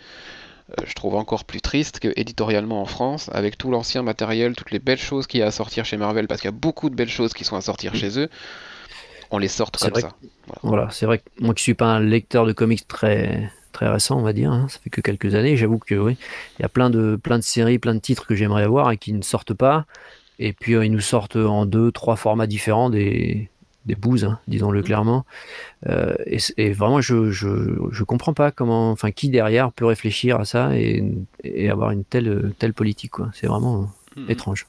Euh, 0.71 0.83
je 0.87 0.93
trouve 0.93 1.15
encore 1.15 1.45
plus 1.45 1.61
triste 1.61 1.99
que 1.99 2.13
éditorialement 2.17 2.83
en 2.83 2.87
France, 2.87 3.31
avec 3.33 3.57
tout 3.57 3.71
l'ancien 3.71 4.03
matériel, 4.03 4.55
toutes 4.55 4.71
les 4.71 4.79
belles 4.79 4.99
choses 4.99 5.27
qu'il 5.27 5.41
y 5.41 5.43
a 5.43 5.47
à 5.47 5.51
sortir 5.51 5.85
chez 5.85 5.97
Marvel, 5.97 6.29
parce 6.29 6.43
qu'il 6.43 6.49
y 6.49 6.55
a 6.55 6.57
beaucoup 6.57 6.91
de 6.91 6.95
belles 6.95 7.09
choses 7.09 7.33
qui 7.33 7.45
sont 7.45 7.57
à 7.57 7.63
sortir 7.63 7.95
chez 7.95 8.19
eux, 8.19 8.29
on 9.31 9.39
les 9.39 9.49
sorte 9.49 9.79
comme 9.79 10.01
ça. 10.01 10.13
Voilà, 10.63 10.89
c'est 10.91 11.07
vrai 11.07 11.19
que 11.19 11.25
moi 11.41 11.55
qui 11.55 11.63
suis 11.63 11.75
pas 11.75 11.87
un 11.87 12.01
lecteur 12.01 12.45
de 12.45 12.53
comics 12.53 12.87
très 12.87 13.51
très 13.73 13.89
récent, 13.89 14.19
on 14.19 14.23
va 14.23 14.33
dire, 14.33 14.51
hein, 14.53 14.67
ça 14.69 14.79
fait 14.79 14.91
que 14.91 15.01
quelques 15.01 15.35
années, 15.35 15.57
j'avoue 15.57 15.79
que 15.79 15.95
oui, 15.95 16.17
il 16.59 16.63
y 16.63 16.65
a 16.65 16.69
plein 16.69 16.91
de 16.91 17.17
plein 17.17 17.39
de 17.39 17.45
séries, 17.45 17.79
plein 17.79 17.95
de 17.95 18.01
titres 18.01 18.27
que 18.27 18.35
j'aimerais 18.35 18.65
avoir 18.65 18.91
et 18.91 18.99
qui 18.99 19.13
ne 19.13 19.23
sortent 19.23 19.55
pas, 19.55 19.87
et 20.39 20.53
puis 20.53 20.75
euh, 20.75 20.85
ils 20.85 20.93
nous 20.93 21.01
sortent 21.01 21.37
en 21.37 21.67
deux, 21.67 21.93
trois 21.93 22.17
formats 22.17 22.47
différents 22.47 22.91
des 22.91 23.51
des 23.87 23.95
bouses, 23.95 24.25
hein, 24.25 24.39
disons-le 24.47 24.81
mmh. 24.81 24.85
clairement. 24.85 25.25
Euh, 25.89 26.15
et, 26.27 26.73
vraiment, 26.73 27.01
je, 27.01 27.31
je, 27.31 28.05
comprends 28.05 28.35
pas 28.35 28.51
comment, 28.51 28.91
enfin, 28.91 29.11
qui 29.11 29.31
derrière 29.31 29.73
peut 29.73 29.87
réfléchir 29.87 30.39
à 30.39 30.45
ça 30.45 30.77
et, 30.77 31.03
avoir 31.71 31.91
une 31.91 32.05
telle, 32.05 32.53
telle 32.59 32.75
politique, 32.75 33.13
quoi. 33.13 33.31
C'est 33.33 33.47
vraiment 33.47 33.91
mmh. 34.17 34.31
étrange. 34.31 34.67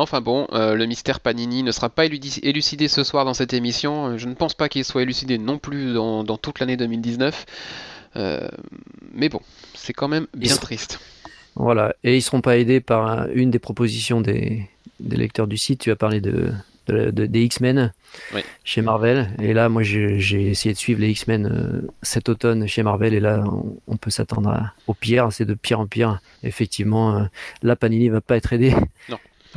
Enfin 0.00 0.20
bon, 0.20 0.46
euh, 0.52 0.76
le 0.76 0.86
mystère 0.86 1.18
Panini 1.18 1.64
ne 1.64 1.72
sera 1.72 1.88
pas 1.88 2.04
élucidé 2.06 2.86
ce 2.86 3.02
soir 3.02 3.24
dans 3.24 3.34
cette 3.34 3.52
émission. 3.52 4.16
Je 4.16 4.28
ne 4.28 4.34
pense 4.34 4.54
pas 4.54 4.68
qu'il 4.68 4.84
soit 4.84 5.02
élucidé 5.02 5.38
non 5.38 5.58
plus 5.58 5.92
dans, 5.92 6.24
toute 6.36 6.60
l'année 6.60 6.76
2019. 6.76 7.46
Mais 8.14 9.28
bon, 9.28 9.40
c'est 9.74 9.92
quand 9.92 10.08
même 10.08 10.26
bien 10.34 10.56
triste. 10.56 11.00
Voilà, 11.54 11.94
et 12.04 12.16
ils 12.16 12.22
seront 12.22 12.40
pas 12.40 12.56
aidés 12.56 12.80
par 12.80 13.28
une 13.30 13.50
des 13.50 13.58
propositions 13.58 14.20
des, 14.20 14.68
des 15.00 15.16
lecteurs 15.16 15.46
du 15.46 15.56
site. 15.56 15.80
Tu 15.80 15.90
as 15.90 15.96
parlé 15.96 16.20
de, 16.20 16.52
des 16.88 17.42
X-Men 17.42 17.92
chez 18.64 18.82
Marvel. 18.82 19.30
Et 19.40 19.52
là, 19.52 19.68
moi, 19.68 19.82
j'ai 19.82 20.50
essayé 20.50 20.72
de 20.72 20.78
suivre 20.78 21.00
les 21.00 21.10
X-Men 21.10 21.46
euh, 21.46 21.88
cet 22.02 22.28
automne 22.28 22.66
chez 22.66 22.82
Marvel. 22.82 23.14
Et 23.14 23.20
là, 23.20 23.44
on, 23.86 23.96
peut 23.96 24.10
s'attendre 24.10 24.72
au 24.86 24.94
pire. 24.94 25.28
C'est 25.30 25.44
de 25.44 25.54
pire 25.54 25.80
en 25.80 25.86
pire. 25.86 26.20
Effectivement, 26.42 27.16
euh, 27.16 27.24
là, 27.62 27.76
Panini 27.76 28.08
va 28.08 28.20
pas 28.20 28.36
être 28.36 28.52
aidé. 28.52 28.74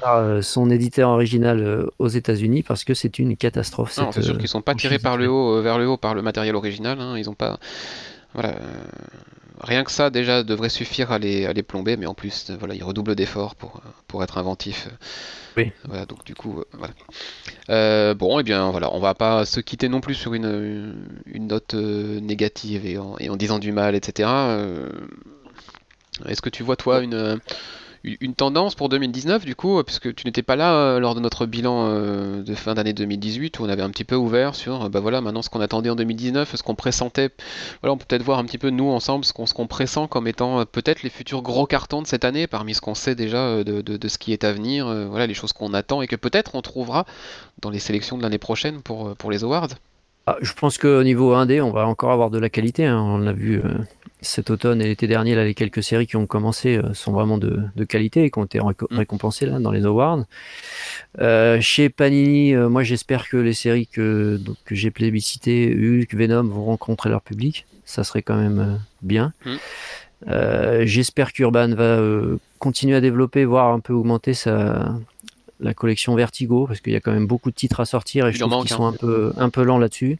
par 0.01 0.17
euh, 0.17 0.41
son 0.41 0.69
éditeur 0.69 1.09
original 1.09 1.85
aux 1.99 2.07
États-Unis 2.07 2.63
parce 2.63 2.85
que 2.85 2.93
c'est 2.93 3.19
une 3.19 3.35
catastrophe. 3.35 3.97
Non, 3.97 4.11
c'est 4.13 4.21
sûr 4.21 4.37
qu'ils 4.37 4.47
sont 4.47 4.61
pas 4.61 4.73
tirés 4.73 4.99
par 4.99 5.17
le 5.17 5.27
haut, 5.27 5.61
vers 5.61 5.77
le 5.77 5.85
haut 5.85 5.97
par 5.97 6.15
le 6.15 6.21
matériel 6.21 6.55
original. 6.55 6.99
Hein. 7.01 7.17
Ils 7.17 7.29
ont 7.29 7.33
pas, 7.33 7.59
voilà, 8.33 8.55
rien 9.61 9.83
que 9.83 9.91
ça 9.91 10.09
déjà 10.09 10.43
devrait 10.43 10.69
suffire 10.69 11.11
à 11.11 11.19
les, 11.19 11.45
à 11.45 11.53
les 11.53 11.63
plomber, 11.63 11.97
mais 11.97 12.05
en 12.05 12.13
plus, 12.13 12.51
voilà, 12.51 12.73
ils 12.75 12.83
redoublent 12.83 13.15
d'efforts 13.15 13.55
pour, 13.55 13.81
pour 14.07 14.23
être 14.23 14.37
inventifs. 14.37 14.87
Oui. 15.57 15.71
Voilà, 15.85 16.05
donc 16.05 16.23
du 16.25 16.35
coup, 16.35 16.59
euh, 16.59 16.65
voilà. 16.73 16.93
Euh, 17.69 18.13
bon, 18.13 18.37
et 18.37 18.41
eh 18.41 18.43
bien 18.43 18.69
voilà, 18.71 18.93
on 18.93 18.99
va 18.99 19.13
pas 19.13 19.45
se 19.45 19.59
quitter 19.59 19.89
non 19.89 20.01
plus 20.01 20.15
sur 20.15 20.33
une, 20.33 21.05
une 21.25 21.47
note 21.47 21.73
euh, 21.73 22.19
négative 22.19 22.85
et 22.85 22.97
en, 22.97 23.17
et 23.19 23.29
en, 23.29 23.35
disant 23.35 23.59
du 23.59 23.71
mal, 23.71 23.95
etc. 23.95 24.29
Est-ce 26.25 26.41
que 26.41 26.49
tu 26.49 26.63
vois 26.63 26.75
toi 26.75 27.01
une 27.01 27.39
une 28.03 28.33
tendance 28.33 28.75
pour 28.75 28.89
2019 28.89 29.45
du 29.45 29.55
coup, 29.55 29.81
puisque 29.83 30.13
tu 30.15 30.25
n'étais 30.25 30.41
pas 30.41 30.55
là 30.55 30.73
euh, 30.73 30.99
lors 30.99 31.13
de 31.13 31.19
notre 31.19 31.45
bilan 31.45 31.87
euh, 31.87 32.41
de 32.41 32.55
fin 32.55 32.73
d'année 32.73 32.93
2018 32.93 33.59
où 33.59 33.63
on 33.63 33.69
avait 33.69 33.83
un 33.83 33.89
petit 33.89 34.03
peu 34.03 34.15
ouvert 34.15 34.55
sur, 34.55 34.89
bah 34.89 34.99
voilà, 34.99 35.21
maintenant 35.21 35.41
ce 35.41 35.49
qu'on 35.49 35.61
attendait 35.61 35.89
en 35.89 35.95
2019, 35.95 36.55
ce 36.55 36.63
qu'on 36.63 36.75
pressentait. 36.75 37.29
Voilà, 37.81 37.93
on 37.93 37.97
peut 37.97 38.05
peut-être 38.07 38.23
voir 38.23 38.39
un 38.39 38.45
petit 38.45 38.57
peu 38.57 38.69
nous 38.69 38.89
ensemble 38.89 39.25
ce 39.25 39.33
qu'on 39.33 39.45
ce 39.45 39.53
qu'on 39.53 39.67
pressent 39.67 40.07
comme 40.09 40.27
étant 40.27 40.61
euh, 40.61 40.65
peut-être 40.65 41.03
les 41.03 41.09
futurs 41.09 41.41
gros 41.41 41.67
cartons 41.67 42.01
de 42.01 42.07
cette 42.07 42.25
année 42.25 42.47
parmi 42.47 42.73
ce 42.73 42.81
qu'on 42.81 42.95
sait 42.95 43.15
déjà 43.15 43.63
de, 43.63 43.81
de, 43.81 44.07
ce 44.07 44.17
qui 44.17 44.33
est 44.33 44.43
à 44.43 44.51
venir, 44.51 44.85
voilà 45.09 45.27
les 45.27 45.33
choses 45.33 45.53
qu'on 45.53 45.73
attend 45.73 46.01
et 46.01 46.07
que 46.07 46.15
peut-être 46.15 46.55
on 46.55 46.61
trouvera 46.61 47.05
dans 47.61 47.69
les 47.69 47.79
sélections 47.79 48.17
de 48.17 48.23
l'année 48.23 48.37
prochaine 48.37 48.81
pour, 48.81 49.15
pour 49.15 49.31
les 49.31 49.43
awards. 49.43 49.69
Ah, 50.31 50.37
je 50.41 50.53
pense 50.53 50.77
qu'au 50.77 51.03
niveau 51.03 51.33
1D, 51.35 51.61
on 51.61 51.71
va 51.71 51.85
encore 51.85 52.11
avoir 52.11 52.29
de 52.29 52.39
la 52.39 52.49
qualité. 52.49 52.85
Hein. 52.85 53.01
On 53.01 53.17
l'a 53.17 53.33
vu 53.33 53.61
cet 54.21 54.51
automne 54.51 54.81
et 54.81 54.85
l'été 54.85 55.07
dernier, 55.07 55.35
là, 55.35 55.43
les 55.43 55.55
quelques 55.55 55.83
séries 55.83 56.07
qui 56.07 56.15
ont 56.15 56.27
commencé 56.27 56.77
euh, 56.77 56.93
sont 56.93 57.11
vraiment 57.11 57.37
de, 57.37 57.83
qualité 57.85 58.23
et 58.23 58.31
qui 58.31 58.39
ont 58.39 58.45
été 58.45 58.59
mm. 58.59 58.73
récompensées 58.91 59.47
là, 59.47 59.59
dans 59.59 59.71
les 59.71 59.85
awards. 59.85 60.25
Euh, 61.19 61.59
chez 61.59 61.89
Panini, 61.89 62.53
euh, 62.53 62.69
moi 62.69 62.83
j'espère 62.83 63.27
que 63.27 63.37
les 63.37 63.53
séries 63.53 63.87
que, 63.87 64.39
que 64.65 64.75
j'ai 64.75 64.91
plébiscitées, 64.91 65.75
Hulk, 65.75 66.13
Venom, 66.13 66.43
vont 66.43 66.65
rencontrer 66.65 67.09
leur 67.09 67.21
public. 67.21 67.65
Ça 67.83 68.03
serait 68.03 68.21
quand 68.21 68.37
même 68.37 68.79
bien. 69.01 69.33
Mm. 69.45 69.55
j'espère 70.83 71.33
qu'Urban 71.33 71.73
va 71.73 71.99
continuer 72.59 72.95
à 72.95 73.01
développer, 73.01 73.43
voire 73.43 73.73
un 73.73 73.79
peu 73.79 73.91
augmenter 73.91 74.33
sa, 74.33 74.93
la 75.61 75.73
collection 75.73 76.15
Vertigo, 76.15 76.65
parce 76.67 76.81
qu'il 76.81 76.93
y 76.93 76.95
a 76.95 76.99
quand 76.99 77.11
même 77.11 77.27
beaucoup 77.27 77.49
de 77.49 77.55
titres 77.55 77.79
à 77.79 77.85
sortir 77.85 78.27
et 78.27 78.33
je 78.33 78.39
trouve 78.39 78.61
qu'ils 78.61 78.75
sont 78.75 78.85
un 78.85 78.93
peu, 78.93 79.33
un 79.37 79.49
peu 79.49 79.63
lents 79.63 79.77
là-dessus. 79.77 80.17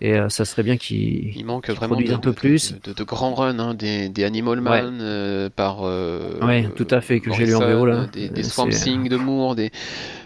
Et 0.00 0.14
euh, 0.14 0.28
ça 0.28 0.44
serait 0.44 0.62
bien 0.62 0.76
qu'il 0.76 1.36
il 1.36 1.44
manque 1.44 1.70
vraiment 1.70 1.96
de, 1.96 2.12
un 2.12 2.18
peu 2.18 2.32
plus. 2.32 2.74
De, 2.82 3.04
grands 3.04 3.34
runs, 3.34 3.58
hein, 3.58 3.74
des, 3.74 4.08
des, 4.08 4.24
Animal 4.24 4.60
Man 4.60 4.98
euh, 5.00 5.50
par. 5.54 5.80
Euh, 5.82 6.38
oui, 6.42 6.66
tout 6.74 6.86
à 6.90 7.00
fait, 7.00 7.20
que 7.20 7.32
j'ai 7.32 7.46
lu 7.46 7.54
en 7.54 7.60
VO 7.60 7.86
là. 7.86 8.06
Des, 8.12 8.28
des 8.28 8.42
Swamp 8.42 8.70
Thing 8.70 9.08
de 9.08 9.16
Moore, 9.16 9.54
des, 9.54 9.70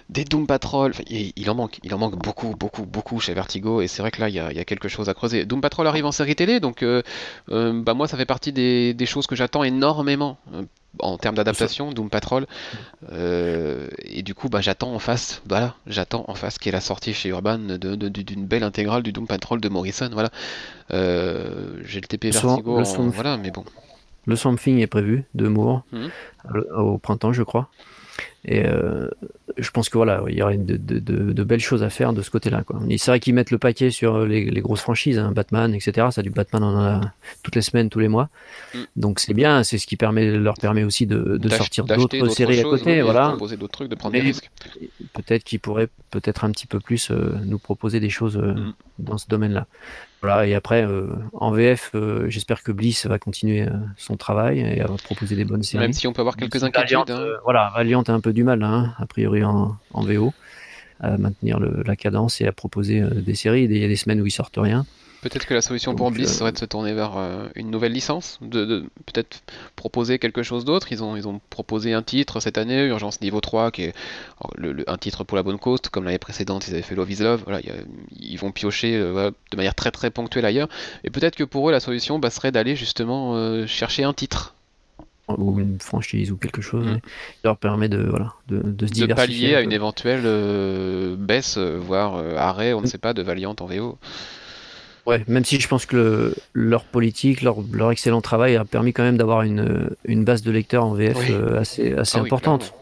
des 0.09 0.25
Doom 0.25 0.47
Patrol. 0.47 0.93
il, 1.09 1.51
en 1.51 1.55
manque, 1.55 1.79
il 1.83 1.95
en 1.95 1.99
manque 1.99 2.17
beaucoup, 2.17 2.55
beaucoup, 2.59 2.87
beaucoup 2.87 3.21
chez 3.21 3.35
Vertigo. 3.35 3.83
Et 3.83 3.89
c'est 3.89 4.01
vrai 4.01 4.11
que 4.11 4.21
là, 4.21 4.29
il 4.29 4.35
y, 4.35 4.41
a, 4.41 4.51
il 4.51 4.57
y, 4.57 4.61
a, 4.61 4.65
quelque 4.65 4.89
chose 4.89 5.09
à 5.09 5.15
creuser. 5.15 5.45
Doom 5.45 5.61
Patrol 5.61 5.87
arrive 5.87 6.07
en 6.07 6.13
série 6.13 6.37
télé, 6.37 6.61
donc 6.61 6.85
bah, 7.49 7.95
moi, 7.95 8.09
ça 8.09 8.17
fait 8.17 8.27
partie 8.27 8.53
des, 8.53 8.95
des 8.95 9.07
choses 9.07 9.27
que 9.27 9.37
j'attends 9.37 9.65
énormément 9.65 10.39
en 11.01 11.19
termes 11.19 11.35
d'adaptation, 11.35 11.93
Doom 11.93 12.11
Patrol. 12.11 12.47
Euh, 13.13 13.89
et 14.03 14.23
du 14.23 14.35
coup, 14.35 14.49
bah, 14.49 14.61
j'attends 14.61 14.95
en 14.95 14.99
face, 14.99 15.43
voilà, 15.49 15.75
j'attends 15.87 16.25
en 16.29 16.35
face 16.35 16.59
qui 16.59 16.69
est 16.69 16.73
la 16.73 16.81
sortie 16.81 17.15
chez 17.15 17.31
Urban 17.31 17.59
d'une 17.59 18.47
belle 18.47 18.63
intégrale 18.63 19.03
du 19.03 19.13
Doom 19.13 19.27
Patrol 19.27 19.61
de 19.61 19.69
Morrison. 19.69 20.11
Voilà, 20.13 20.31
euh, 20.93 21.81
j'ai 21.85 22.01
le 22.01 22.07
TP 22.07 22.33
Vertigo, 22.33 22.83
voilà, 23.11 23.37
mais 23.37 23.51
bon. 23.51 23.65
Le 24.27 24.37
Swamp 24.37 24.57
Thing 24.57 24.79
est 24.79 24.87
prévu 24.87 25.25
de 25.35 25.49
Moore 25.49 25.85
mhm. 25.93 26.11
au 26.77 26.99
printemps, 26.99 27.33
je 27.33 27.43
crois. 27.43 27.71
Et 28.51 28.65
euh, 28.65 29.09
je 29.59 29.71
pense 29.71 29.91
que 29.91 29.99
voilà, 29.99 30.23
il 30.27 30.35
y 30.35 30.41
aurait 30.41 30.57
de, 30.57 30.77
de, 30.77 31.45
belles 31.45 31.61
choses 31.61 31.83
à 31.83 31.91
faire 31.91 32.15
de 32.15 32.23
ce 32.23 32.31
côté-là. 32.31 32.65
C'est 32.97 33.11
vrai 33.11 33.21
qu'ils 33.21 33.35
mettent 33.35 33.51
le 33.51 33.59
paquet 33.59 33.91
sur 33.91 34.25
les, 34.25 34.45
grosses 34.63 34.81
franchises, 34.81 35.19
hein, 35.19 35.33
Batman, 35.33 35.75
etc. 35.75 36.07
Ça, 36.11 36.23
du 36.23 36.31
Batman, 36.31 36.65
on 36.65 36.75
en 36.75 36.81
a 36.81 37.13
toutes 37.43 37.57
les 37.57 37.61
semaines, 37.61 37.91
tous 37.91 37.99
les 37.99 38.09
mois. 38.09 38.31
Mm. 38.75 38.79
Donc 38.97 39.21
c'est 39.21 39.35
bien, 39.35 39.63
c'est 39.65 39.77
ce 39.77 39.87
qui 39.87 39.97
permet, 39.97 40.31
leur 40.31 40.55
permet 40.55 40.83
aussi 40.83 41.07
de, 41.07 41.39
sortir 41.51 41.85
d'autres 41.85 42.29
séries 42.29 42.61
à 42.61 42.63
côté. 42.63 43.03
Voilà. 43.03 43.37
d'autres 43.39 43.69
trucs, 43.69 43.91
de 43.91 43.95
prendre 43.95 44.15
des 44.15 44.21
risques. 44.21 44.51
Peut-être 45.13 45.45
qu'ils 45.45 45.61
pourraient 45.61 45.89
peut-être 46.11 46.45
un 46.45 46.51
petit 46.51 46.67
peu 46.67 46.81
plus 46.81 47.11
euh, 47.11 47.35
nous 47.45 47.59
proposer 47.59 48.01
des 48.01 48.09
choses 48.09 48.39
euh, 48.39 48.55
mm. 48.55 48.75
dans 49.01 49.19
ce 49.19 49.29
domaine-là. 49.29 49.67
Voilà, 50.21 50.47
et 50.47 50.55
après, 50.55 50.85
euh, 50.85 51.07
en 51.33 51.53
VF, 51.53 51.93
euh, 51.95 52.29
j'espère 52.29 52.65
que 52.65 52.73
Bliss 52.73 53.07
va 53.07 53.21
continuer 53.21 53.63
euh, 53.63 53.71
son 53.97 54.17
travail 54.17 54.59
et 54.59 54.81
va 54.81 54.97
proposer 55.05 55.37
des 55.37 55.45
bonnes 55.45 55.63
séries. 55.63 55.85
Même 55.85 55.93
si 55.93 56.09
on 56.09 56.13
peut 56.13 56.21
avoir 56.21 56.37
quelques 56.37 56.65
inquiétudes. 56.65 57.11
Hein. 57.11 57.27
voilà, 57.45 57.71
Valiant 57.75 58.03
a 58.03 58.13
un 58.13 58.21
peu 58.21 58.33
du 58.33 58.43
mal, 58.43 58.63
hein, 58.65 58.95
a 58.99 59.07
priori 59.07 59.45
en, 59.45 59.77
en 59.93 60.03
VO, 60.03 60.35
à 60.99 61.17
maintenir 61.19 61.61
le, 61.61 61.85
la 61.87 61.95
cadence 61.95 62.41
et 62.41 62.49
à 62.49 62.53
proposer 62.53 63.01
des 63.01 63.37
séries. 63.37 63.65
Il 63.65 63.77
y 63.77 63.85
a 63.85 63.89
des 63.89 63.97
semaines 63.97 64.21
où 64.21 64.27
ils 64.27 64.33
sortent 64.33 64.59
rien. 64.59 64.87
Peut-être 65.21 65.47
que 65.47 65.55
la 65.55 65.63
solution 65.63 65.97
pour 65.97 66.13
Bliss 66.13 66.31
euh, 66.31 66.39
serait 66.39 66.53
de 66.53 66.59
se 66.59 66.65
tourner 66.65 66.95
vers 66.95 67.17
euh, 67.17 67.49
une 67.57 67.71
nouvelle 67.71 67.93
licence, 67.93 68.39
de, 68.41 68.85
peut-être 69.05 69.43
proposer 69.75 70.21
quelque 70.21 70.45
chose 70.45 70.65
d'autre. 70.65 70.93
Ils 70.93 71.03
ont, 71.03 71.17
ils 71.17 71.27
ont 71.27 71.41
proposé 71.51 71.93
un 71.93 72.03
titre 72.03 72.39
cette 72.39 72.57
année, 72.57 72.87
Urgence 72.87 73.21
Niveau 73.21 73.41
3, 73.41 73.73
qui 73.73 73.83
est 73.85 73.95
un 74.87 74.97
titre 74.97 75.25
pour 75.25 75.37
la 75.37 75.43
bonne 75.43 75.59
cause, 75.59 75.81
comme 75.91 76.05
l'année 76.05 76.19
précédente 76.19 76.69
ils 76.69 76.75
avaient 76.75 76.83
fait 76.83 76.95
Love 76.95 77.11
is 77.11 77.23
Love. 77.23 77.43
Voilà, 77.45 77.61
ils 78.17 78.39
vont 78.39 78.53
piocher 78.53 78.95
euh, 78.95 79.33
de 79.51 79.57
manière 79.57 79.75
très 79.75 79.91
très 79.91 80.11
ponctuelle 80.11 80.45
ailleurs. 80.45 80.69
Et 81.03 81.11
peut-être 81.11 81.35
que 81.35 81.45
pour 81.45 81.69
eux 81.69 81.73
la 81.73 81.81
solution 81.81 82.21
bah, 82.21 82.31
serait 82.31 82.53
d'aller 82.53 82.77
justement 82.77 83.67
chercher 83.67 84.05
un 84.05 84.13
titre 84.13 84.55
ou 85.37 85.61
une 85.61 85.79
franchise 85.79 86.31
ou 86.31 86.39
quelque 86.39 86.63
chose 86.63 86.87
mm. 86.87 87.01
qui 87.01 87.41
leur 87.45 87.59
permet 87.59 87.91
de, 87.91 88.03
voilà, 88.03 88.33
de, 88.47 88.63
de 88.63 88.87
se 88.87 88.93
diversifier. 88.93 89.09
De 89.09 89.15
pallier 89.15 89.55
à 89.57 89.61
une 89.63 89.73
éventuelle 89.73 91.17
baisse, 91.17 91.59
voire 91.59 92.15
arrêt, 92.39 92.73
on 92.73 92.81
ne 92.81 92.87
mm. 92.87 92.89
sait 92.89 92.99
pas, 92.99 93.15
de 93.15 93.23
Valiant 93.23 93.57
en 93.59 93.67
VO. 93.67 93.99
Ouais, 95.07 95.25
même 95.27 95.45
si 95.45 95.59
je 95.61 95.69
pense 95.69 95.87
que 95.87 96.35
leur 96.53 96.85
politique, 96.85 97.43
leur, 97.43 97.59
leur, 97.73 97.91
excellent 97.91 98.21
travail 98.21 98.57
a 98.57 98.65
permis 98.65 98.93
quand 98.93 99.03
même 99.03 99.17
d'avoir 99.17 99.43
une, 99.43 99.91
une, 100.05 100.25
base 100.25 100.43
de 100.43 100.51
lecteurs 100.51 100.85
en 100.85 100.93
VF 100.93 101.19
euh, 101.31 101.61
assez, 101.61 101.95
assez 101.95 102.19
ah 102.19 102.23
importante, 102.23 102.75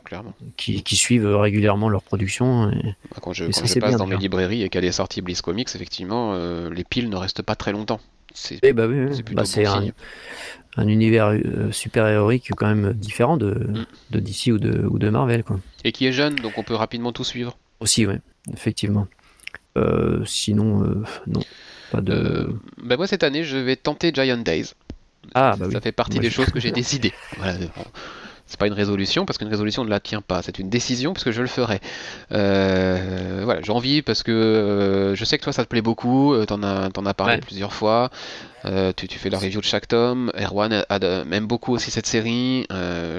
Qui, 0.57 0.83
qui, 0.83 0.97
suivent 0.97 1.27
régulièrement 1.27 1.89
leur 1.89 2.03
production. 2.03 2.71
Et, 2.71 2.95
bah, 3.11 3.19
quand 3.21 3.33
je, 3.33 3.45
quand 3.45 3.67
je 3.67 3.79
passe 3.79 3.97
dans 3.97 4.07
mes 4.07 4.17
librairies 4.17 4.63
et 4.63 4.69
qu'elle 4.69 4.85
est 4.85 4.93
sortie 4.93 5.23
Bliss 5.23 5.43
Comics, 5.43 5.69
effectivement, 5.75 6.33
euh, 6.35 6.69
les 6.73 6.85
piles 6.85 7.09
ne 7.09 7.17
restent 7.17 7.43
pas 7.43 7.55
très 7.55 7.73
longtemps. 7.73 8.01
C'est 8.35 8.61
bah, 8.73 8.87
oui, 8.87 9.23
bah, 9.33 9.45
un, 9.57 10.83
un, 10.83 10.89
univers 10.89 11.29
euh, 11.29 11.71
super-héroïque 11.73 12.51
quand 12.57 12.67
même 12.67 12.93
différent 12.93 13.37
de, 13.37 13.51
mm. 13.51 13.87
de 14.11 14.21
DC 14.21 14.47
ou 14.49 14.59
de, 14.59 14.87
ou 14.87 14.99
de 14.99 15.09
Marvel. 15.09 15.45
Quoi. 15.45 15.61
Et 15.85 15.93
qui 15.93 16.07
est 16.07 16.13
jeune, 16.13 16.35
donc 16.37 16.59
on 16.59 16.63
peut 16.63 16.75
rapidement 16.75 17.13
tout 17.13 17.25
suivre. 17.25 17.57
Aussi, 17.81 18.07
oui, 18.07 18.17
effectivement. 18.53 19.07
sinon, 20.25 21.05
non. 21.27 21.41
Euh, 21.95 22.49
bah, 22.83 22.97
moi 22.97 23.07
cette 23.07 23.23
année 23.23 23.45
je 23.45 23.57
vais 23.57 23.77
tenter 23.77 24.13
Giant 24.15 24.39
Days. 24.39 24.73
Ah, 25.35 25.57
bah 25.59 25.67
ça 25.73 25.81
fait 25.81 25.93
partie 25.93 26.19
des 26.19 26.31
choses 26.31 26.51
que 26.51 26.61
j'ai 26.61 26.73
décidées. 26.73 27.13
Voilà, 27.37 27.55
c'est 28.49 28.61
pas 28.61 28.69
une 28.69 28.75
résolution 28.75 29.27
parce 29.27 29.39
qu'une 29.39 29.49
résolution 29.49 29.85
ne 29.85 29.91
la 29.91 29.99
tient 29.99 30.21
pas, 30.21 30.41
c'est 30.41 30.61
une 30.61 30.71
décision 30.71 31.13
parce 31.13 31.25
que 31.25 31.33
je 31.33 31.43
le 31.43 31.49
ferai. 31.49 31.81
Euh, 32.31 33.41
voilà, 33.43 33.61
j'ai 33.61 33.73
envie 33.73 34.03
parce 34.03 34.23
que 34.23 34.31
euh, 34.31 35.17
je 35.17 35.25
sais 35.25 35.37
que 35.37 35.43
toi 35.43 35.53
ça 35.53 35.65
te 35.65 35.69
plaît 35.69 35.83
beaucoup, 35.83 36.33
t'en 36.47 36.63
as, 36.63 36.89
en 36.97 37.07
as 37.07 37.15
parlé 37.15 37.39
plusieurs 37.39 37.73
fois. 37.73 38.11
tu, 38.65 39.09
tu, 39.09 39.19
fais 39.19 39.31
la 39.31 39.39
review 39.39 39.61
de 39.61 39.67
chaque 39.67 39.89
tome. 39.89 40.31
Erwan 40.39 40.85
aime 40.91 41.47
beaucoup 41.47 41.73
aussi 41.73 41.91
cette 41.91 42.07
série. 42.07 42.69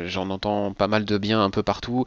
J'en 0.06 0.30
entends 0.30 0.72
pas 0.72 0.88
mal 0.88 1.04
de 1.04 1.18
bien 1.18 1.44
un 1.44 1.50
peu 1.50 1.62
partout. 1.62 2.06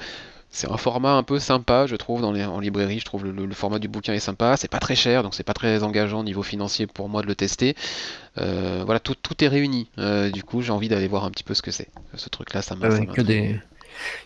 C'est 0.53 0.71
un 0.71 0.77
format 0.77 1.13
un 1.13 1.23
peu 1.23 1.39
sympa, 1.39 1.87
je 1.87 1.95
trouve, 1.95 2.21
dans 2.21 2.33
les, 2.33 2.45
en 2.45 2.59
librairie. 2.59 2.99
Je 2.99 3.05
trouve 3.05 3.25
le, 3.25 3.31
le, 3.31 3.55
format 3.55 3.79
du 3.79 3.87
bouquin 3.87 4.15
est 4.15 4.21
sympa. 4.21 4.57
C'est 4.57 4.71
pas 4.71 4.81
très 4.81 4.97
cher, 4.97 5.23
donc 5.23 5.35
c'est 5.35 5.45
pas 5.45 5.55
très 5.55 5.85
engageant 5.85 6.21
au 6.21 6.25
niveau 6.25 6.43
financier 6.43 6.89
pour 6.89 7.09
moi 7.09 7.23
de 7.23 7.29
le 7.29 7.37
tester. 7.37 7.77
Euh, 8.37 8.83
voilà, 8.85 8.99
tout, 8.99 9.15
tout, 9.15 9.45
est 9.45 9.49
réuni. 9.49 9.89
Euh, 9.99 10.29
du 10.31 10.43
coup, 10.43 10.61
j'ai 10.61 10.73
envie 10.73 10.89
d'aller 10.89 11.07
voir 11.07 11.25
un 11.25 11.31
petit 11.31 11.45
peu 11.45 11.55
ce 11.55 11.63
que 11.63 11.71
c'est. 11.71 11.89
Ce 12.17 12.29
truc-là, 12.29 12.63
ça 12.63 12.75
m'a. 12.75 12.89
que 12.89 13.21
des 13.21 13.61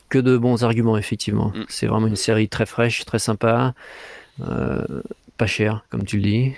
que 0.08 0.18
de 0.18 0.38
bons 0.38 0.64
arguments, 0.64 0.96
effectivement. 0.96 1.48
Mm. 1.48 1.64
C'est 1.68 1.86
vraiment 1.86 2.06
une 2.06 2.16
série 2.16 2.48
très 2.48 2.64
fraîche, 2.64 3.04
très 3.04 3.18
sympa, 3.18 3.74
euh, 4.40 5.02
pas 5.36 5.46
cher, 5.46 5.84
comme 5.90 6.04
tu 6.04 6.16
le 6.16 6.22
dis 6.22 6.52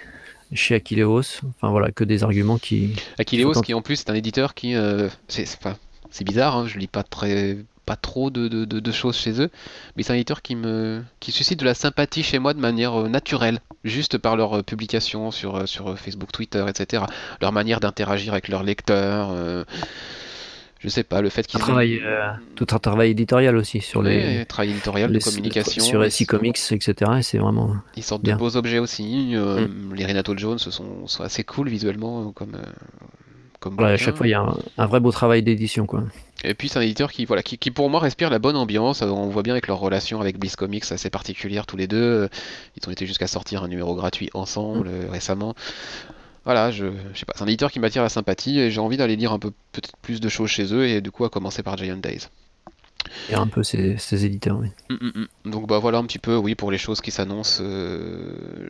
chez 0.53 0.77
Aquileos. 0.77 1.41
Enfin 1.49 1.71
voilà, 1.71 1.91
que 1.91 2.05
des 2.05 2.23
arguments 2.23 2.59
qui. 2.59 2.95
Aquileos, 3.19 3.61
qui 3.63 3.75
en 3.75 3.83
plus 3.83 4.03
est 4.03 4.11
un 4.11 4.15
éditeur 4.15 4.55
qui. 4.55 4.77
c'est 5.27 5.49
enfin, 5.59 5.77
bizarre, 6.21 6.57
hein, 6.57 6.67
je 6.69 6.79
lis 6.79 6.87
pas 6.87 7.03
très 7.03 7.57
pas 7.87 7.97
trop 7.97 8.31
de, 8.31 8.93
choses 8.93 9.17
chez 9.17 9.41
eux, 9.41 9.51
mais 9.97 10.03
c'est 10.03 10.13
un 10.13 10.17
éditeur 10.17 10.43
qui 10.43 10.57
me 10.57 11.03
qui 11.21 11.33
suscite 11.33 11.61
de 11.61 11.65
la 11.65 11.75
sympathie 11.75 12.23
chez 12.23 12.39
moi 12.39 12.53
de 12.53 12.61
manière 12.61 13.09
naturelle, 13.09 13.61
juste 13.85 14.19
par 14.19 14.37
leur 14.37 14.63
publication 14.65 15.31
sur, 15.31 15.67
sur 15.69 15.99
Facebook, 15.99 16.33
Twitter, 16.33 16.65
etc. 16.69 17.05
Leur 17.41 17.53
manière 17.53 17.81
d'interagir 17.81 18.33
avec 18.33 18.49
leurs 18.49 18.63
lecteurs 18.63 19.31
je 20.87 20.89
sais 20.89 21.05
pas, 21.05 21.21
le 21.21 21.31
fait 21.31 21.47
qu'ils 21.47 21.59
travaillent 21.59 22.01
euh, 22.05 22.31
tout 22.55 22.67
un 22.71 22.79
travail 22.79 23.11
éditorial 23.11 23.57
aussi 23.57 23.81
sur 23.81 24.03
les 24.03 24.45
travail 24.45 24.71
éditorial 24.71 25.11
de 25.11 25.19
communication 25.19 25.83
sur 25.83 26.13
SI 26.13 26.27
Comics, 26.27 26.59
etc. 26.71 27.13
Et 27.19 27.23
c'est 27.23 27.39
vraiment 27.39 27.77
ils 27.97 28.03
sortent 28.03 28.25
de 28.25 28.35
beaux 28.35 28.57
objets 28.57 28.79
aussi. 28.79 29.33
Euh, 29.35 29.67
mm. 29.67 29.95
Les 29.95 30.07
Renato 30.07 30.37
Jones 30.37 30.59
sont, 30.59 31.07
sont 31.07 31.23
assez 31.23 31.45
cool 31.45 31.69
visuellement 31.69 32.31
comme. 32.33 32.55
Euh, 32.55 32.63
comme 33.59 33.81
à 33.81 33.97
chaque 33.97 34.17
fois, 34.17 34.27
il 34.27 34.31
y 34.31 34.35
a 34.35 34.47
un, 34.77 34.87
vrai 34.87 35.01
beau 35.01 35.11
travail 35.11 35.43
d'édition, 35.43 35.87
quoi. 35.87 36.05
Et 36.47 36.55
puis 36.55 36.69
c'est 36.69 36.79
un 36.79 36.83
éditeur 36.83 37.11
qui, 37.11 37.25
voilà, 37.25 37.43
qui, 37.43 37.71
pour 37.71 37.91
moi 37.91 38.01
respire 38.01 38.31
la 38.31 38.39
bonne 38.39 38.57
ambiance. 38.57 39.03
On 39.03 39.29
voit 39.29 39.43
bien 39.43 39.53
avec 39.53 39.67
leur 39.67 39.79
relation 39.79 40.21
avec 40.21 40.39
Bliss 40.39 40.57
Comics 40.57 40.85
assez 40.91 41.11
particulière 41.11 41.67
tous 41.67 41.77
les 41.77 41.89
deux. 41.89 42.29
Ils 42.77 42.89
ont 42.89 42.93
été 42.93 43.05
jusqu'à 43.05 43.27
sortir 43.27 43.65
un 43.65 43.69
numéro 43.69 43.95
gratuit 43.95 44.31
ensemble 44.33 44.89
mm. 44.89 45.11
récemment 45.11 45.55
voilà, 46.45 46.71
je, 46.71 46.87
je 47.13 47.19
sais 47.19 47.27
pas, 47.27 47.33
c'est 47.35 47.43
un 47.43 47.49
éditeur 47.49 47.73
qui 47.73 47.81
m'attire 47.81 48.05
la 48.05 48.09
sympathie 48.09 48.61
et 48.61 48.71
j'ai 48.71 48.81
envie 48.81 48.97
d'aller 48.97 49.17
lire 49.17 49.33
un 49.33 49.41
peu 49.41 49.51
peut-être 49.73 49.97
plus 49.97 50.21
de 50.21 50.29
choses 50.29 50.49
chez 50.49 50.73
eux 50.73 50.87
et 50.87 51.01
du 51.01 51.11
coup 51.11 51.25
à 51.25 51.29
commencer 51.29 51.65
par 51.65 51.77
Giant 51.77 51.97
Days. 51.97 52.29
Et 53.31 53.35
un 53.35 53.47
peu 53.47 53.63
ces, 53.63 54.25
éditeurs, 54.25 54.59
oui. 54.59 54.69
Mm, 54.91 54.95
mm, 54.95 55.27
mm. 55.45 55.51
Donc 55.51 55.69
bah 55.69 55.79
voilà 55.79 55.99
un 55.99 56.05
petit 56.05 56.19
peu, 56.19 56.37
oui, 56.37 56.55
pour 56.55 56.71
les 56.71 56.79
choses 56.79 57.01
qui 57.01 57.11
s'annoncent. 57.11 57.63
Euh, 57.63 58.69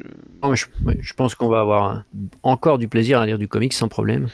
je, 0.55 1.13
pense 1.15 1.35
qu'on 1.35 1.49
va 1.49 1.61
avoir 1.61 2.03
encore 2.43 2.79
du 2.79 2.89
plaisir 2.89 3.21
à 3.21 3.27
lire 3.27 3.39
du 3.39 3.49
comics 3.49 3.73
sans 3.73 3.89
problème. 3.89 4.29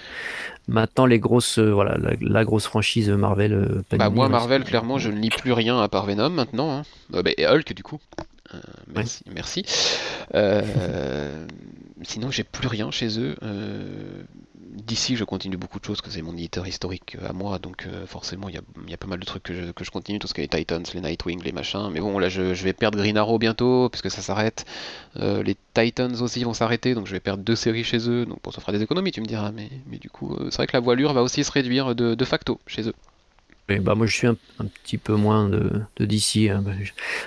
Maintenant, 0.68 1.06
les 1.06 1.18
grosses, 1.18 1.58
euh, 1.58 1.70
voilà, 1.70 1.98
la, 2.20 2.44
grosse 2.44 2.66
franchise 2.66 3.10
Marvel. 3.10 3.52
Euh, 3.52 3.82
bah 3.96 4.10
moi, 4.10 4.28
Marvel, 4.28 4.64
clairement, 4.64 4.98
je 4.98 5.10
ne 5.10 5.16
lis 5.16 5.30
plus 5.30 5.52
rien 5.52 5.80
à 5.80 5.88
part 5.88 6.06
Venom 6.06 6.30
maintenant. 6.30 6.78
Hein. 6.78 6.82
Bah, 7.10 7.22
et 7.36 7.46
Hulk, 7.46 7.72
du 7.74 7.82
coup. 7.82 7.98
merci. 8.94 9.24
merci. 9.32 9.64
sinon, 12.02 12.30
j'ai 12.30 12.44
plus 12.44 12.68
rien 12.68 12.90
chez 12.90 13.18
eux. 13.18 13.36
Euh, 14.72 14.76
d'ici, 14.86 15.16
je 15.16 15.24
continue 15.24 15.56
beaucoup 15.56 15.78
de 15.78 15.84
choses, 15.84 16.00
que 16.00 16.10
c'est 16.10 16.22
mon 16.22 16.32
éditeur 16.32 16.66
historique 16.66 17.16
à 17.26 17.32
moi, 17.32 17.58
donc 17.58 17.86
euh, 17.86 18.06
forcément, 18.06 18.48
il 18.48 18.54
y 18.54 18.94
a, 18.94 18.96
pas 18.96 19.06
mal 19.06 19.18
de 19.18 19.24
trucs 19.24 19.42
que 19.42 19.54
je, 19.54 19.90
continue, 19.90 20.18
tout 20.18 20.26
ce 20.26 20.34
qui 20.34 20.40
est 20.40 20.52
les 20.52 20.58
Titans, 20.58 20.82
les 20.94 21.00
Nightwing, 21.00 21.42
les 21.42 21.52
machins. 21.52 21.90
Mais 21.92 22.00
bon, 22.00 22.18
là, 22.18 22.28
je, 22.28 22.52
vais 22.52 22.72
perdre 22.72 22.98
Green 22.98 23.16
Arrow 23.16 23.38
bientôt, 23.38 23.88
puisque 23.88 24.10
ça 24.10 24.22
s'arrête. 24.22 24.64
Euh, 25.16 25.42
les 25.42 25.56
Titans 25.74 26.14
aussi 26.20 26.44
vont 26.44 26.54
s'arrêter, 26.54 26.94
donc 26.94 27.06
je 27.06 27.12
vais 27.12 27.20
perdre 27.20 27.42
deux 27.42 27.56
séries 27.56 27.84
chez 27.84 28.08
eux. 28.08 28.26
Donc 28.26 28.40
bon, 28.42 28.50
ça 28.50 28.60
fera 28.60 28.72
des 28.72 28.82
économies, 28.82 29.12
tu 29.12 29.20
me 29.20 29.26
diras, 29.26 29.52
mais, 29.52 29.70
du 29.98 30.10
coup, 30.10 30.36
c'est 30.50 30.56
vrai 30.56 30.66
que 30.66 30.76
la 30.76 30.80
voilure 30.80 31.12
va 31.12 31.22
aussi 31.22 31.44
se 31.44 31.52
réduire 31.52 31.94
de, 31.94 32.24
facto 32.24 32.60
chez 32.66 32.88
eux. 32.88 32.94
bah 33.68 33.94
moi 33.94 34.06
je 34.06 34.14
suis 34.14 34.26
un, 34.26 34.36
petit 34.84 34.96
peu 34.96 35.14
moins 35.14 35.48
de, 35.48 35.82
DC. 35.98 36.48
Hein. 36.50 36.64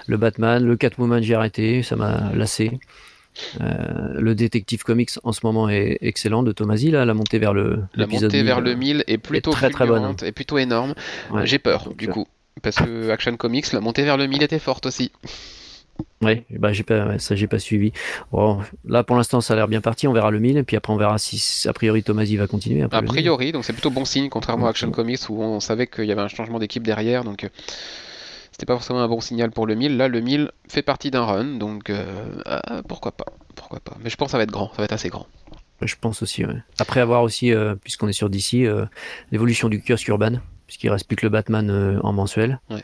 Le 0.07 0.17
Batman, 0.17 0.63
le 0.63 0.75
Catwoman 0.77 1.21
j'ai 1.21 1.35
arrêté, 1.35 1.83
ça 1.83 1.95
m'a 1.95 2.31
lassé. 2.33 2.79
Euh, 3.61 4.13
le 4.19 4.35
détective 4.35 4.83
comics 4.83 5.11
en 5.23 5.31
ce 5.31 5.41
moment 5.43 5.69
est 5.69 5.97
excellent 6.01 6.43
de 6.43 6.51
Tomasi 6.51 6.91
là, 6.91 7.05
la 7.05 7.13
montée 7.13 7.39
vers 7.39 7.53
le 7.53 7.83
la 7.95 8.07
montée 8.07 8.43
vers 8.43 8.61
le 8.61 8.75
1000 8.75 9.03
est 9.07 9.17
plutôt 9.17 9.51
très 9.51 9.69
très 9.69 9.85
bonne 9.85 10.15
et 10.23 10.31
plutôt 10.31 10.57
énorme. 10.57 10.93
J'ai 11.43 11.59
peur 11.59 11.93
du 11.97 12.07
euh, 12.07 12.11
coup 12.11 12.27
parce 12.61 12.77
que 12.77 13.09
Action 13.09 13.35
Comics 13.37 13.71
la 13.73 13.81
montée 13.81 14.03
vers 14.03 14.17
le 14.17 14.27
1000 14.27 14.43
était 14.43 14.59
forte 14.59 14.85
aussi. 14.85 15.11
Oui, 16.21 16.43
bah 16.49 16.73
j'ai 16.73 16.83
pas 16.83 17.19
ça 17.19 17.35
j'ai 17.35 17.47
pas 17.47 17.59
suivi. 17.59 17.91
Bon, 18.31 18.59
là 18.85 19.03
pour 19.03 19.15
l'instant 19.15 19.41
ça 19.41 19.53
a 19.53 19.57
l'air 19.57 19.67
bien 19.67 19.81
parti, 19.81 20.07
on 20.07 20.13
verra 20.13 20.31
le 20.31 20.39
1000 20.39 20.57
et 20.57 20.63
puis 20.63 20.75
après 20.75 20.91
on 20.91 20.97
verra 20.97 21.17
si 21.17 21.67
a 21.67 21.73
priori 21.73 22.03
Tomasi 22.03 22.35
va 22.37 22.47
continuer. 22.47 22.83
a 22.83 23.01
priori, 23.01 23.51
donc 23.51 23.63
c'est 23.65 23.73
plutôt 23.73 23.91
bon 23.91 24.05
signe 24.05 24.29
contrairement 24.29 24.67
à 24.67 24.69
Action 24.69 24.91
Comics 24.91 25.29
où 25.29 25.41
on 25.41 25.59
savait 25.59 25.87
qu'il 25.87 26.05
y 26.05 26.11
avait 26.11 26.21
un 26.21 26.27
changement 26.27 26.59
d'équipe 26.59 26.83
derrière 26.83 27.23
donc 27.23 27.47
c'était 28.55 28.67
pas 28.67 28.75
forcément 28.75 29.01
un 29.01 29.07
bon 29.09 29.19
signal 29.19 29.51
pour 29.51 29.67
le 29.67 29.75
1000. 29.75 29.97
Là, 29.97 30.07
le 30.07 30.21
1000 30.21 30.49
fait 30.69 30.81
partie 30.81 31.11
d'un 31.11 31.25
run, 31.25 31.57
donc 31.57 31.89
euh, 31.89 32.05
ah, 32.45 32.81
pourquoi 32.87 33.11
pas, 33.11 33.25
pourquoi 33.53 33.81
pas. 33.81 33.97
Mais 34.01 34.09
je 34.09 34.15
pense 34.15 34.27
que 34.27 34.31
ça 34.31 34.37
va 34.37 34.43
être 34.43 34.51
grand, 34.51 34.69
ça 34.69 34.77
va 34.77 34.85
être 34.85 34.93
assez 34.93 35.09
grand. 35.09 35.27
Je 35.81 35.95
pense 35.99 36.21
aussi. 36.21 36.45
Après 36.79 37.01
avoir 37.01 37.23
aussi, 37.23 37.51
euh, 37.51 37.75
puisqu'on 37.75 38.07
est 38.07 38.13
sur 38.13 38.29
DC, 38.29 38.53
euh, 38.63 38.85
l'évolution 39.33 39.67
du 39.67 39.81
kiosque 39.81 40.07
urban, 40.07 40.35
puisqu'il 40.67 40.89
reste 40.89 41.05
plus 41.05 41.17
que 41.17 41.25
le 41.25 41.31
Batman 41.31 41.99
en 42.01 42.13
mensuel. 42.13 42.61
Ouais. 42.69 42.81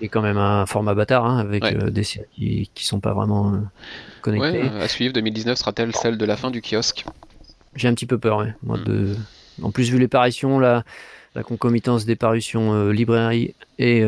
Et 0.00 0.08
quand 0.08 0.22
même 0.22 0.38
un 0.38 0.66
format 0.66 0.94
bâtard 0.94 1.24
hein, 1.24 1.38
avec 1.38 1.64
des 1.72 2.02
séries 2.02 2.26
qui, 2.34 2.70
qui 2.74 2.84
sont 2.84 2.98
pas 2.98 3.14
vraiment 3.14 3.60
connectées. 4.22 4.62
à 4.62 4.88
suivre, 4.88 5.14
2019 5.14 5.56
sera-t-elle 5.56 5.94
celle 5.94 6.18
de 6.18 6.24
la 6.24 6.36
fin 6.36 6.50
du 6.50 6.60
kiosque 6.60 7.04
J'ai 7.76 7.86
un 7.86 7.94
petit 7.94 8.06
peu 8.06 8.18
peur, 8.18 8.44
moi, 8.64 8.76
hmm. 8.76 8.84
de... 8.84 9.16
En 9.62 9.70
plus, 9.70 9.88
vu 9.88 10.00
les 10.00 10.08
parutions, 10.08 10.58
la, 10.58 10.82
la 11.36 11.44
concomitance 11.44 12.06
des 12.06 12.16
parutions 12.16 12.88
librairie 12.88 13.54
et, 13.78 14.04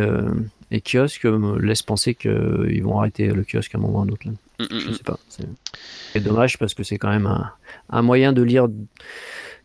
et 0.74 0.80
kiosque 0.80 1.24
me 1.24 1.58
laisse 1.58 1.82
penser 1.82 2.16
qu'ils 2.16 2.82
vont 2.82 2.98
arrêter 2.98 3.28
le 3.28 3.44
kiosque 3.44 3.74
à 3.76 3.78
un 3.78 3.80
moment 3.80 3.98
ou 3.98 4.00
à 4.00 4.04
un 4.04 4.08
autre. 4.08 4.26
Mm, 4.26 4.62
mm, 4.62 4.66
Je 4.70 4.90
mm. 4.90 4.94
sais 4.94 5.02
pas. 5.04 5.18
C'est 6.12 6.20
dommage 6.20 6.58
parce 6.58 6.74
que 6.74 6.82
c'est 6.82 6.98
quand 6.98 7.10
même 7.10 7.32
un, 7.90 8.02
moyen 8.02 8.32
de 8.32 8.42
lire 8.42 8.66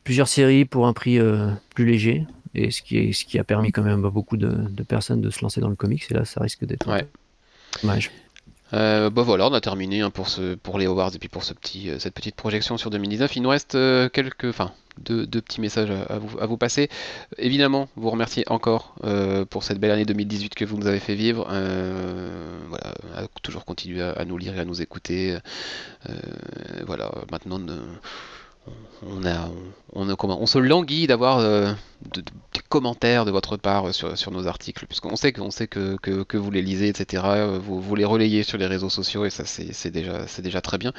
plusieurs 0.04 0.28
séries 0.28 0.66
pour 0.66 0.86
un 0.86 0.94
prix 0.94 1.20
euh, 1.20 1.50
plus 1.74 1.86
léger. 1.86 2.28
Et 2.54 2.70
ce 2.70 2.84
qui, 2.84 2.98
est, 2.98 3.14
ce 3.14 3.26
qui 3.26 3.40
a 3.40 3.44
permis 3.44 3.72
quand 3.72 3.84
même 3.84 4.06
à 4.06 4.10
beaucoup 4.10 4.38
de, 4.38 4.84
personnes 4.84 5.22
de 5.22 5.32
se 5.32 5.42
lancer 5.42 5.62
dans 5.62 5.70
le 5.70 5.76
comics. 5.76 6.06
Et 6.12 6.14
là, 6.14 6.26
ça 6.26 6.42
risque 6.42 6.64
d'être 6.66 6.88
dommage. 7.82 8.12
Euh, 8.74 9.10
bah 9.10 9.24
voilà, 9.24 9.48
on 9.48 9.54
a 9.54 9.62
terminé 9.62 10.02
hein, 10.02 10.10
pour, 10.10 10.30
ce, 10.30 10.56
pour 10.56 10.78
les 10.78 10.86
awards 10.86 11.14
et 11.16 11.20
puis 11.20 11.30
pour 11.30 11.44
ce 11.44 11.54
petit, 11.54 11.90
euh, 11.90 12.00
cette 12.00 12.14
petite 12.14 12.36
projection 12.36 12.78
sur 12.78 12.90
2019. 12.90 13.36
Il 13.36 13.42
nous 13.42 13.50
reste 13.50 13.78
quelques, 14.12 14.46
enfin, 14.46 14.72
deux, 15.00 15.42
petits 15.42 15.62
messages 15.62 15.92
à, 15.92 16.18
vous, 16.18 16.40
à, 16.40 16.46
vous, 16.46 16.58
passer. 16.58 16.90
Évidemment, 17.38 17.90
vous 17.96 18.10
remercier 18.10 18.44
encore 18.48 18.96
euh, 19.04 19.46
pour 19.46 19.64
cette 19.64 19.80
belle 19.80 19.92
année 19.92 20.06
2018 20.06 20.56
que 20.56 20.66
vous 20.66 20.78
nous 20.78 20.88
avez 20.88 21.00
fait 21.00 21.16
vivre. 21.16 21.48
Euh, 21.50 22.60
voilà, 22.70 22.94
toujours 23.42 23.66
continuer 23.66 24.02
à, 24.02 24.26
nous 24.26 24.38
lire 24.38 24.56
et 24.56 24.60
à 24.60 24.66
nous 24.66 24.82
écouter. 24.82 25.38
Euh, 26.10 26.14
voilà, 26.86 27.12
maintenant 27.32 27.60
on, 29.06 29.26
a, 29.26 29.50
on, 29.94 30.10
on, 30.10 30.46
se 30.46 30.58
languit 30.58 31.08
d'avoir 31.08 31.40
euh, 31.40 31.72
des 32.14 32.24
commentaires 32.68 33.26
de 33.26 33.32
votre 33.32 33.58
part 33.58 33.94
sur, 33.94 34.18
sur 34.18 34.32
nos 34.32 34.48
articles, 34.48 34.86
puisqu'on 34.88 35.16
sait, 35.16 35.32
qu'on 35.32 35.52
sait 35.52 35.68
que, 35.68 35.96
que, 35.98 36.38
vous 36.38 36.52
les 36.52 36.62
lisez, 36.62 36.90
etc. 36.90 37.24
Vous, 37.62 37.82
vous 37.82 37.96
les 37.96 38.06
relayez 38.06 38.44
sur 38.44 38.58
les 38.58 38.66
réseaux 38.66 38.90
sociaux 38.90 39.26
et 39.26 39.30
ça 39.30 39.46
c'est 39.46 39.92
déjà, 39.92 40.26
déjà 40.42 40.62
très 40.62 40.78
bien. 40.78 40.92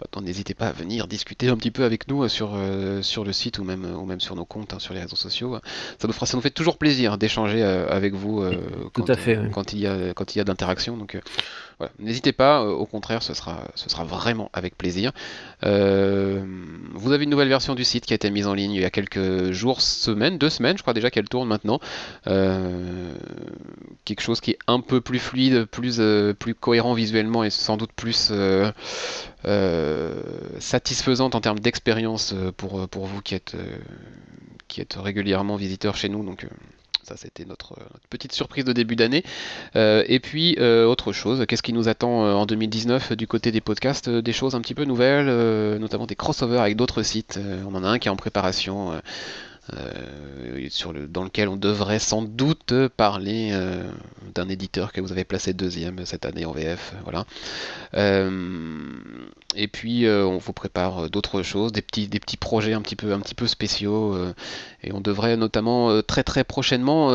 Maintenant, 0.00 0.22
n'hésitez 0.22 0.54
pas 0.54 0.68
à 0.68 0.72
venir 0.72 1.06
discuter 1.06 1.48
un 1.48 1.56
petit 1.56 1.70
peu 1.70 1.84
avec 1.84 2.08
nous 2.08 2.28
sur, 2.28 2.52
euh, 2.54 3.02
sur 3.02 3.24
le 3.24 3.32
site 3.32 3.58
ou 3.58 3.64
même, 3.64 3.84
ou 3.84 4.04
même 4.04 4.20
sur 4.20 4.36
nos 4.36 4.44
comptes, 4.44 4.74
hein, 4.74 4.78
sur 4.78 4.94
les 4.94 5.00
réseaux 5.00 5.16
sociaux. 5.16 5.58
Ça 5.98 6.06
nous, 6.06 6.14
fera, 6.14 6.26
ça 6.26 6.36
nous 6.36 6.42
fait 6.42 6.50
toujours 6.50 6.76
plaisir 6.76 7.16
d'échanger 7.18 7.62
euh, 7.62 7.88
avec 7.88 8.14
vous 8.14 8.44
quand, 8.92 9.08
à 9.08 9.16
fait, 9.16 9.38
quand, 9.52 9.72
il 9.72 9.80
y 9.80 9.86
a, 9.86 10.12
quand 10.14 10.34
il 10.34 10.38
y 10.38 10.40
a 10.40 10.44
d'interaction. 10.44 10.96
Donc 10.96 11.18
n'hésitez 11.98 12.32
pas, 12.32 12.64
au 12.64 12.86
contraire, 12.86 13.22
ce 13.22 13.34
sera, 13.34 13.64
ce 13.74 13.88
sera 13.88 14.04
vraiment 14.04 14.50
avec 14.52 14.76
plaisir. 14.76 15.12
vous 15.62 17.12
avez 17.12 17.24
une 17.24 17.30
nouvelle 17.30 17.48
version 17.48 17.74
du 17.74 17.84
site 17.84 18.06
qui 18.06 18.14
a 18.14 18.16
été 18.16 18.30
mise 18.30 18.46
en 18.46 18.54
ligne 18.54 18.72
il 18.72 18.80
y 18.80 18.84
a 18.84 18.90
quelques 18.90 19.52
jours, 19.52 19.80
semaines, 19.80 20.38
deux 20.38 20.50
semaines, 20.50 20.76
je 20.76 20.82
crois 20.82 20.94
déjà 20.94 21.10
qu'elle 21.10 21.28
tourne 21.28 21.48
maintenant. 21.48 21.80
Euh, 22.26 23.14
quelque 24.04 24.20
chose 24.20 24.40
qui 24.40 24.52
est 24.52 24.58
un 24.66 24.80
peu 24.80 25.00
plus 25.00 25.18
fluide, 25.18 25.64
plus, 25.64 25.96
euh, 26.00 26.34
plus 26.34 26.54
cohérent 26.54 26.94
visuellement 26.94 27.44
et 27.44 27.50
sans 27.50 27.76
doute 27.76 27.92
plus 27.92 28.30
euh, 28.32 28.72
satisfaisante 30.58 31.34
en 31.34 31.40
termes 31.40 31.60
d'expérience 31.60 32.34
pour, 32.56 32.88
vous 32.88 33.20
qui 33.22 33.34
êtes, 33.34 33.56
qui 34.68 34.80
êtes 34.80 34.94
régulièrement 34.94 35.56
visiteurs 35.56 35.96
chez 35.96 36.08
nous. 36.08 36.24
Donc 36.24 36.46
ça, 37.06 37.16
c'était 37.16 37.44
notre, 37.44 37.76
petite 38.10 38.32
surprise 38.32 38.64
de 38.64 38.72
début 38.72 38.96
d'année. 38.96 39.22
Euh, 39.76 40.02
et 40.08 40.18
puis, 40.18 40.56
euh, 40.58 40.86
autre 40.86 41.12
chose, 41.12 41.44
qu'est-ce 41.46 41.62
qui 41.62 41.72
nous 41.72 41.88
attend 41.88 42.24
euh, 42.24 42.32
en 42.32 42.46
2019 42.46 43.12
du 43.12 43.28
côté 43.28 43.52
des 43.52 43.60
podcasts 43.60 44.10
Des 44.10 44.32
choses 44.32 44.56
un 44.56 44.60
petit 44.60 44.74
peu 44.74 44.84
nouvelles, 44.84 45.26
notamment 45.78 46.06
des 46.06 46.16
crossovers 46.16 46.60
avec 46.60 46.76
d'autres 46.76 47.02
sites. 47.02 47.38
on 47.66 47.74
en 47.74 47.84
a 47.84 47.88
un 47.88 47.98
qui 47.98 48.08
est 48.08 48.10
en 48.10 48.16
préparation. 48.16 49.00
Euh, 49.74 50.68
dans 51.08 51.24
lequel 51.24 51.48
on 51.48 51.56
devrait 51.56 51.98
sans 51.98 52.22
doute 52.22 52.72
parler 52.96 53.50
euh, 53.52 53.82
d'un 54.34 54.48
éditeur 54.48 54.92
que 54.92 55.00
vous 55.00 55.10
avez 55.10 55.24
placé 55.24 55.54
deuxième 55.54 56.06
cette 56.06 56.24
année 56.24 56.44
en 56.44 56.52
VF. 56.52 56.94
Voilà. 57.02 57.24
Euh, 57.94 58.30
et 59.56 59.68
puis 59.68 60.06
on 60.08 60.38
vous 60.38 60.52
prépare 60.52 61.10
d'autres 61.10 61.42
choses, 61.42 61.72
des 61.72 61.82
petits, 61.82 62.08
des 62.08 62.20
petits 62.20 62.36
projets 62.36 62.74
un 62.74 62.82
petit 62.82 62.96
peu, 62.96 63.12
un 63.12 63.20
petit 63.20 63.34
peu 63.34 63.46
spéciaux. 63.46 64.16
et 64.82 64.92
on 64.92 65.00
devrait 65.00 65.36
notamment 65.36 66.02
très 66.02 66.22
très 66.22 66.44
prochainement 66.44 67.10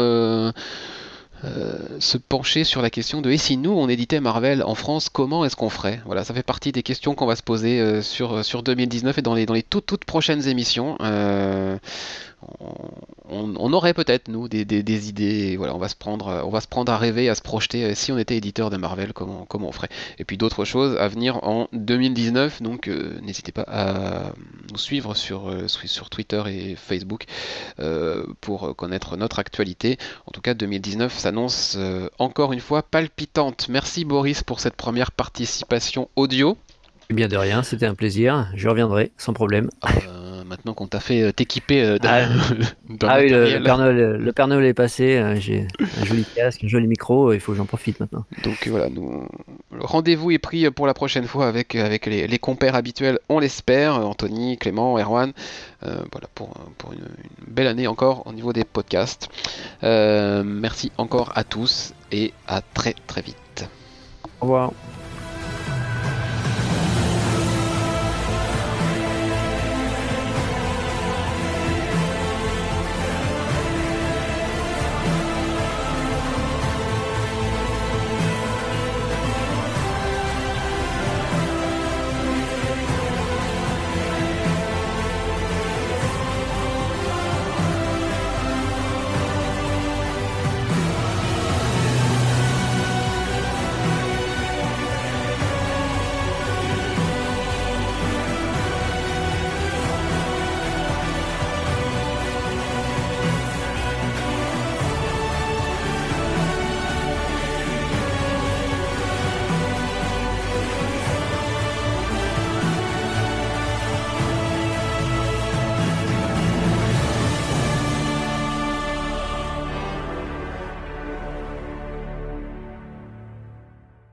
se 1.99 2.17
pencher 2.17 2.63
sur 2.63 2.81
la 2.81 2.89
question 2.89 3.21
de 3.21 3.32
et 3.32 3.37
si 3.37 3.57
nous 3.57 3.71
on 3.71 3.89
éditait 3.89 4.20
Marvel 4.20 4.63
en 4.63 4.75
France, 4.75 5.09
comment 5.09 5.45
est-ce 5.45 5.55
qu'on 5.55 5.70
ferait? 5.70 6.01
Voilà, 6.05 6.24
ça 6.24 6.33
fait 6.33 6.43
partie 6.43 6.71
des 6.71 6.83
questions 6.83 7.16
qu'on 7.16 7.25
va 7.25 7.36
se 7.36 7.43
poser 7.43 8.01
sur, 8.01 8.43
sur 8.45 8.63
2019 8.63 9.17
et 9.17 9.21
dans 9.21 9.33
les, 9.33 9.45
dans 9.45 9.53
les 9.53 9.63
toutes, 9.63 9.86
toutes 9.86 10.05
prochaines 10.05 10.47
émissions 10.47 10.97
on, 12.59 12.75
aurait 13.32 13.93
peut-être 13.93 14.28
nous 14.28 14.47
des, 14.47 15.09
idées. 15.09 15.55
voilà, 15.58 15.75
on 15.75 15.79
va 15.79 15.87
se 15.87 15.95
prendre, 15.95 16.43
on 16.45 16.49
va 16.49 16.62
se 16.62 16.67
prendre 16.67 16.91
à 16.91 16.97
rêver, 16.97 17.29
à 17.29 17.36
se 17.36 17.41
projeter. 17.41 17.95
Si 17.95 18.12
on 18.12 18.17
était 18.17 18.37
éditeur 18.37 18.70
de 18.70 18.78
Marvel, 18.78 19.13
comment, 19.13 19.45
comment 19.47 19.70
on 19.70 19.71
ferait 19.71 19.89
Et 20.20 20.25
puis 20.25 20.37
d'autres 20.37 20.66
choses 20.66 20.97
à 20.97 21.08
venir 21.08 21.43
en 21.43 21.67
2019. 21.74 22.62
Donc 22.62 22.87
n'hésitez 23.21 23.51
pas 23.51 23.66
à 23.67 24.33
nous 24.71 24.78
suivre 24.78 25.16
sur 25.16 25.51
sur 25.67 26.09
Twitter 26.09 26.43
et 26.47 26.75
Facebook 26.75 27.25
pour 28.41 28.75
connaître 28.75 29.17
notre 29.17 29.39
actualité. 29.39 29.97
En 30.25 30.32
tout 30.32 30.41
cas, 30.41 30.53
2019 30.53 31.17
s'annonce 31.17 31.78
encore 32.20 32.53
une 32.53 32.59
fois 32.59 32.83
palpitante. 32.83 33.67
Merci 33.70 34.05
Boris 34.05 34.43
pour 34.43 34.59
cette 34.59 34.75
première 34.75 35.12
participation 35.12 36.09
audio. 36.16 36.58
Eh 37.09 37.13
bien 37.13 37.28
de 37.28 37.36
rien, 37.36 37.62
c'était 37.62 37.86
un 37.86 37.95
plaisir. 37.95 38.47
Je 38.55 38.70
reviendrai 38.70 39.12
sans 39.17 39.33
problème. 39.33 39.70
Ah, 39.82 39.91
euh, 40.08 40.20
maintenant 40.51 40.73
qu'on 40.73 40.87
t'a 40.87 40.99
fait 40.99 41.23
euh, 41.23 41.32
t'équiper 41.32 41.82
euh, 41.82 41.97
ah, 42.03 42.28
ah 43.03 43.17
oui, 43.19 43.29
le, 43.29 44.32
Père 44.32 44.47
Noël, 44.47 44.65
est 44.65 44.73
passé. 44.73 45.23
J'ai 45.39 45.65
un 45.79 46.05
joli 46.05 46.25
casque, 46.36 46.63
un 46.63 46.67
joli 46.67 46.87
micro. 46.87 47.33
Il 47.33 47.39
faut 47.39 47.53
que 47.53 47.57
j'en 47.57 47.65
profite 47.65 47.99
maintenant. 47.99 48.25
Donc 48.43 48.67
voilà, 48.67 48.89
nous, 48.89 49.28
le 49.71 49.83
rendez-vous 49.83 50.32
est 50.32 50.39
pris 50.39 50.69
pour 50.69 50.86
la 50.86 50.93
prochaine 50.93 51.25
fois 51.25 51.47
avec, 51.47 51.75
avec 51.75 52.05
les, 52.05 52.39
compères 52.39 52.75
habituels, 52.75 53.17
on 53.29 53.39
l'espère. 53.39 53.95
Anthony, 54.05 54.57
Clément, 54.57 54.99
Erwan. 54.99 55.32
voilà, 55.82 56.28
pour, 56.36 56.49
pour 56.78 56.93
une, 56.93 57.07
belle 57.47 57.67
année 57.67 57.87
encore 57.87 58.28
au 58.28 58.33
niveau 58.33 58.53
des 58.53 58.65
podcasts. 58.65 59.29
merci 59.82 60.91
encore 60.97 61.32
à 61.36 61.43
tous 61.43 61.93
et 62.11 62.33
à 62.47 62.61
très 62.61 62.93
très 63.07 63.21
vite. 63.21 63.69
Au 64.41 64.45
revoir. 64.45 64.71